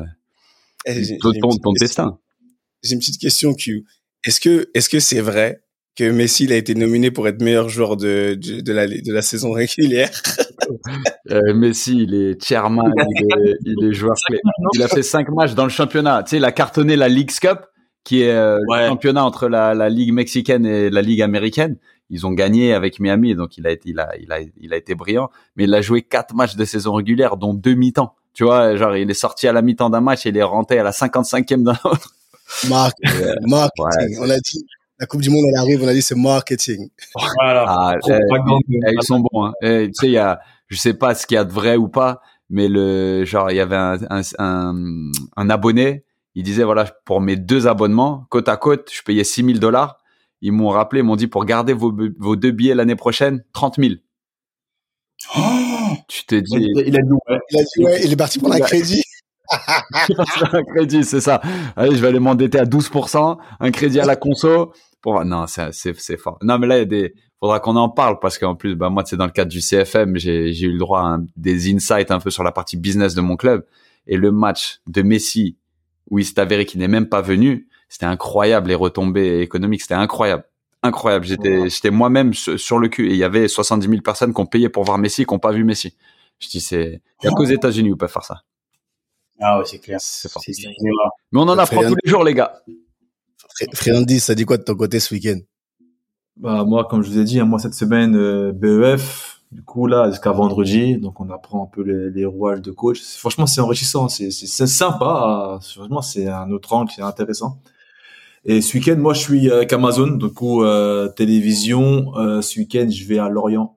eh, 0.86 1.18
ton, 1.18 1.32
ton, 1.32 1.72
destin. 1.78 2.18
J'ai 2.82 2.94
une 2.94 3.00
petite 3.00 3.20
question 3.20 3.52
Q. 3.52 3.84
Est-ce 4.24 4.40
que 4.40 4.70
est-ce 4.74 4.88
que 4.88 5.00
c'est 5.00 5.20
vrai 5.20 5.60
que 5.96 6.10
Messi 6.10 6.44
il 6.44 6.52
a 6.52 6.56
été 6.56 6.74
nominé 6.74 7.10
pour 7.10 7.26
être 7.28 7.42
meilleur 7.42 7.68
joueur 7.68 7.96
de, 7.96 8.38
de, 8.40 8.60
de 8.60 8.72
la, 8.72 8.86
de 8.86 9.12
la 9.12 9.22
saison 9.22 9.50
régulière? 9.50 10.10
euh, 11.30 11.54
Messi, 11.54 12.02
il 12.02 12.14
est 12.14 12.42
chairman, 12.42 12.90
il 13.64 13.84
est, 13.84 13.92
joueur 13.92 14.16
clé. 14.26 14.40
Il 14.74 14.82
a 14.82 14.88
fait 14.88 15.02
cinq 15.02 15.28
matchs 15.30 15.54
dans 15.54 15.64
le 15.64 15.70
championnat. 15.70 16.22
Tu 16.22 16.30
sais, 16.30 16.36
il 16.36 16.44
a 16.44 16.52
cartonné 16.52 16.96
la 16.96 17.08
League 17.08 17.30
Cup, 17.30 17.60
qui 18.04 18.22
est 18.22 18.32
euh, 18.32 18.58
le 18.58 18.88
championnat 18.88 19.24
entre 19.24 19.48
la, 19.48 19.74
la 19.74 19.88
Ligue 19.88 20.12
mexicaine 20.12 20.66
et 20.66 20.90
la 20.90 21.02
Ligue 21.02 21.22
américaine. 21.22 21.76
Ils 22.10 22.26
ont 22.26 22.32
gagné 22.32 22.74
avec 22.74 23.00
Miami, 23.00 23.34
donc 23.34 23.56
il 23.56 23.66
a 23.66 23.70
été, 23.70 23.88
il 23.90 23.98
a, 23.98 24.10
il 24.20 24.30
a, 24.30 24.38
il 24.60 24.72
a 24.74 24.76
été 24.76 24.94
brillant. 24.94 25.30
Mais 25.56 25.64
il 25.64 25.74
a 25.74 25.80
joué 25.80 26.02
quatre 26.02 26.34
matchs 26.34 26.56
de 26.56 26.64
saison 26.64 26.92
régulière, 26.92 27.36
dont 27.36 27.54
deux 27.54 27.74
mi-temps. 27.74 28.14
Tu 28.34 28.44
vois, 28.44 28.76
genre 28.76 28.96
il 28.96 29.10
est 29.10 29.14
sorti 29.14 29.48
à 29.48 29.52
la 29.52 29.62
mi-temps 29.62 29.90
d'un 29.90 30.00
match 30.00 30.26
et 30.26 30.28
il 30.30 30.36
est 30.36 30.42
rentré 30.42 30.78
à 30.78 30.82
la 30.82 30.90
55e 30.90 31.62
d'un 31.62 31.78
autre. 31.84 32.14
Marc, 32.68 32.96
marketing. 33.46 34.18
On 34.20 34.28
a 34.28 34.38
dit, 34.38 34.66
la 34.98 35.06
Coupe 35.06 35.22
du 35.22 35.30
Monde, 35.30 35.44
elle 35.48 35.58
arrive, 35.58 35.82
on 35.82 35.88
a 35.88 35.92
dit 35.92 36.02
c'est 36.02 36.14
marketing. 36.14 36.88
Voilà. 37.14 37.64
Ah, 37.66 37.94
eh, 38.08 38.12
eh, 38.12 38.92
ils 38.92 39.02
sont 39.02 39.20
bons. 39.20 39.46
Hein. 39.46 39.52
Eh, 39.62 39.86
tu 39.88 39.92
sais, 39.94 40.06
il 40.06 40.12
y 40.12 40.18
a, 40.18 40.40
je 40.68 40.76
sais 40.76 40.94
pas 40.94 41.14
ce 41.14 41.26
qu'il 41.26 41.34
y 41.36 41.38
a 41.38 41.44
de 41.44 41.52
vrai 41.52 41.76
ou 41.76 41.88
pas, 41.88 42.20
mais 42.50 42.68
le 42.68 43.24
genre 43.24 43.50
il 43.50 43.56
y 43.56 43.60
avait 43.60 43.76
un, 43.76 43.98
un, 44.10 45.10
un, 45.36 45.50
abonné, 45.50 46.04
il 46.34 46.42
disait 46.42 46.64
voilà 46.64 46.86
pour 47.04 47.20
mes 47.20 47.36
deux 47.36 47.66
abonnements 47.66 48.26
côte 48.30 48.48
à 48.48 48.56
côte, 48.56 48.90
je 48.92 49.02
payais 49.02 49.24
6000 49.24 49.60
dollars. 49.60 49.98
Ils 50.40 50.52
m'ont 50.52 50.68
rappelé, 50.68 51.00
ils 51.00 51.04
m'ont 51.04 51.16
dit 51.16 51.26
pour 51.26 51.46
garder 51.46 51.72
vos, 51.72 51.92
vos 52.18 52.36
deux 52.36 52.50
billets 52.50 52.74
l'année 52.74 52.96
prochaine, 52.96 53.44
30 53.54 53.76
000. 53.78 53.94
Oh 55.36 55.40
tu 56.08 56.26
t'es 56.26 56.42
dit. 56.42 56.70
Il 56.86 56.96
a 56.96 57.00
dit 57.00 57.12
ouais. 57.12 57.38
Il 57.50 57.58
a 57.58 57.62
dit 57.62 57.84
ouais. 57.84 58.00
Il 58.04 58.12
est 58.12 58.16
parti 58.16 58.38
pour 58.38 58.52
un 58.52 58.60
crédit. 58.60 59.02
un 60.52 60.62
crédit, 60.64 61.04
c'est 61.04 61.20
ça. 61.20 61.40
Allez, 61.76 61.96
je 61.96 62.00
vais 62.00 62.08
aller 62.08 62.20
m'endetter 62.20 62.58
à 62.58 62.64
12%, 62.64 63.38
un 63.60 63.70
crédit 63.70 64.00
à 64.00 64.06
la 64.06 64.16
conso. 64.16 64.72
Pour... 65.00 65.24
Non, 65.24 65.46
c'est 65.46 66.16
fort. 66.16 66.38
Non, 66.42 66.58
mais 66.58 66.66
là, 66.66 66.76
il 66.76 66.80
y 66.80 66.82
a 66.82 66.86
des, 66.86 67.14
faudra 67.44 67.60
qu'on 67.60 67.76
en 67.76 67.90
parle 67.90 68.18
parce 68.20 68.38
qu'en 68.38 68.54
plus, 68.54 68.74
bah, 68.74 68.88
moi, 68.88 69.02
c'est 69.04 69.16
dans 69.16 69.26
le 69.26 69.30
cadre 69.30 69.50
du 69.50 69.60
CFM, 69.60 70.16
j'ai, 70.16 70.58
eu 70.62 70.72
le 70.72 70.78
droit 70.78 71.00
à 71.02 71.18
des 71.36 71.74
insights 71.74 72.10
un 72.10 72.18
peu 72.18 72.30
sur 72.30 72.42
la 72.42 72.52
partie 72.52 72.78
business 72.78 73.14
de 73.14 73.20
mon 73.20 73.36
club. 73.36 73.66
Et 74.06 74.16
le 74.16 74.32
match 74.32 74.80
de 74.86 75.02
Messi, 75.02 75.56
où 76.10 76.18
il 76.18 76.24
s'est 76.24 76.40
avéré 76.40 76.64
qu'il 76.64 76.80
n'est 76.80 76.88
même 76.88 77.06
pas 77.06 77.20
venu, 77.20 77.68
c'était 77.90 78.06
incroyable, 78.06 78.68
les 78.68 78.74
retombées 78.74 79.40
économiques, 79.40 79.82
c'était 79.82 79.94
incroyable. 79.94 80.44
Incroyable. 80.82 81.26
J'étais, 81.26 81.68
j'étais 81.68 81.90
moi-même 81.90 82.32
sur 82.32 82.78
le 82.78 82.88
cul 82.88 83.10
et 83.10 83.12
il 83.12 83.18
y 83.18 83.24
avait 83.24 83.46
70 83.46 83.88
000 83.88 84.00
personnes 84.00 84.32
qui 84.32 84.40
ont 84.40 84.46
payé 84.46 84.70
pour 84.70 84.84
voir 84.84 84.96
Messi, 84.96 85.26
qui 85.26 85.34
n'ont 85.34 85.38
pas 85.38 85.52
vu 85.52 85.64
Messi. 85.64 85.94
Je 86.38 86.48
dis, 86.48 86.60
c'est, 86.60 87.02
il 87.22 87.26
y 87.26 87.28
a 87.28 87.30
qu'aux 87.32 87.44
États-Unis 87.44 87.92
où 87.92 87.96
peuvent 87.96 88.10
faire 88.10 88.24
ça. 88.24 88.42
Ah 89.38 89.58
ouais, 89.58 89.64
c'est 89.66 89.80
clair. 89.80 89.98
C'est 90.00 90.30
Mais 90.80 90.90
on 91.34 91.42
en 91.42 91.58
apprend 91.58 91.82
tous 91.82 91.96
les 92.02 92.10
jours, 92.10 92.24
les 92.24 92.34
gars. 92.34 92.62
Friandis, 93.74 94.20
ça 94.20 94.34
dit 94.34 94.46
quoi 94.46 94.56
de 94.56 94.62
ton 94.62 94.74
côté 94.74 94.98
ce 94.98 95.12
week-end 95.12 95.38
bah 96.36 96.64
moi, 96.64 96.84
comme 96.84 97.02
je 97.02 97.10
vous 97.10 97.18
ai 97.18 97.24
dit, 97.24 97.40
hein, 97.40 97.44
moi 97.44 97.58
cette 97.58 97.74
semaine 97.74 98.16
euh, 98.16 98.52
BEF, 98.52 99.42
du 99.52 99.62
coup 99.62 99.86
là 99.86 100.10
jusqu'à 100.10 100.32
vendredi, 100.32 100.96
donc 100.96 101.20
on 101.20 101.30
apprend 101.30 101.64
un 101.64 101.66
peu 101.72 101.82
les, 101.82 102.10
les 102.10 102.24
rouages 102.24 102.60
de 102.60 102.72
coach. 102.72 103.00
Franchement, 103.16 103.46
c'est 103.46 103.60
enrichissant, 103.60 104.08
c'est 104.08 104.30
sympa. 104.30 105.58
Franchement, 105.62 106.02
c'est 106.02 106.28
un 106.28 106.50
autre 106.50 106.72
angle, 106.72 106.90
c'est 106.94 107.02
intéressant. 107.02 107.58
Et 108.46 108.60
ce 108.60 108.76
week-end, 108.76 108.96
moi, 108.98 109.14
je 109.14 109.20
suis 109.20 109.50
avec 109.50 109.72
Amazon, 109.72 110.08
du 110.08 110.28
coup 110.28 110.62
euh, 110.64 111.08
télévision. 111.08 112.14
Euh, 112.16 112.42
ce 112.42 112.58
week-end, 112.58 112.86
je 112.90 113.04
vais 113.06 113.18
à 113.18 113.28
Lorient. 113.28 113.76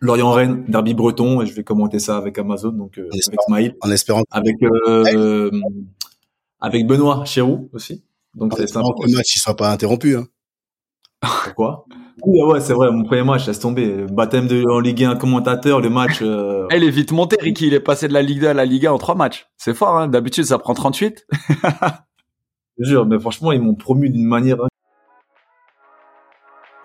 Lorient-Rennes, 0.00 0.66
derby 0.68 0.92
breton, 0.92 1.40
et 1.40 1.46
je 1.46 1.54
vais 1.54 1.64
commenter 1.64 1.98
ça 1.98 2.18
avec 2.18 2.36
Amazon, 2.38 2.72
donc 2.72 2.98
euh, 2.98 3.08
avec 3.10 3.40
Smile. 3.46 3.74
En 3.80 3.90
espérant. 3.90 4.22
Avec 4.30 4.56
euh, 4.62 5.50
avec 6.60 6.86
Benoît 6.86 7.24
Chéroux 7.24 7.70
aussi. 7.72 8.04
Donc 8.34 8.52
c'est 8.54 8.66
sympa. 8.66 8.88
Que 9.00 9.06
le 9.06 9.16
match 9.16 9.34
ne 9.36 9.40
soit 9.40 9.56
pas 9.56 9.70
interrompu. 9.70 10.16
Hein. 10.16 10.26
Pourquoi? 11.44 11.84
Oui, 12.26 12.40
ouais, 12.42 12.60
c'est 12.60 12.72
vrai, 12.72 12.90
mon 12.90 13.04
premier 13.04 13.24
match, 13.24 13.46
laisse 13.46 13.58
tomber. 13.58 14.06
Baptême 14.10 14.46
de, 14.46 14.62
en 14.70 14.80
Ligue 14.80 15.04
1 15.04 15.16
commentateur, 15.16 15.80
le 15.80 15.90
match. 15.90 16.20
Euh... 16.22 16.66
Elle 16.70 16.84
est 16.84 16.90
vite 16.90 17.12
montée, 17.12 17.36
Ricky. 17.40 17.66
Il 17.66 17.74
est 17.74 17.80
passé 17.80 18.08
de 18.08 18.12
la 18.12 18.22
Ligue 18.22 18.40
2 18.40 18.48
à 18.48 18.54
la 18.54 18.64
Ligue 18.64 18.86
1 18.86 18.92
en 18.92 18.98
trois 18.98 19.14
matchs. 19.14 19.46
C'est 19.56 19.74
fort, 19.74 19.96
hein. 19.98 20.08
D'habitude, 20.08 20.44
ça 20.44 20.58
prend 20.58 20.74
38. 20.74 21.26
Je 22.78 22.88
jure, 22.88 23.06
mais 23.06 23.18
franchement, 23.18 23.52
ils 23.52 23.60
m'ont 23.60 23.74
promu 23.74 24.10
d'une 24.10 24.26
manière. 24.26 24.56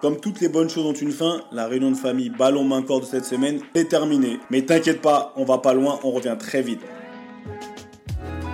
Comme 0.02 0.20
toutes 0.20 0.40
les 0.40 0.50
bonnes 0.50 0.70
choses 0.70 0.86
ont 0.86 0.94
une 0.94 1.12
fin, 1.12 1.42
la 1.52 1.68
réunion 1.68 1.92
de 1.92 1.98
famille 1.98 2.30
ballon 2.30 2.64
main 2.64 2.82
corps 2.82 3.02
de 3.02 3.06
cette 3.06 3.26
semaine 3.26 3.60
est 3.76 3.90
terminée. 3.90 4.40
Mais 4.50 4.62
t'inquiète 4.62 5.02
pas, 5.02 5.34
on 5.36 5.46
va 5.46 5.58
pas 5.58 5.74
loin, 5.74 6.00
on 6.04 6.12
revient 6.12 6.38
très 6.40 6.62
vite. 6.62 6.82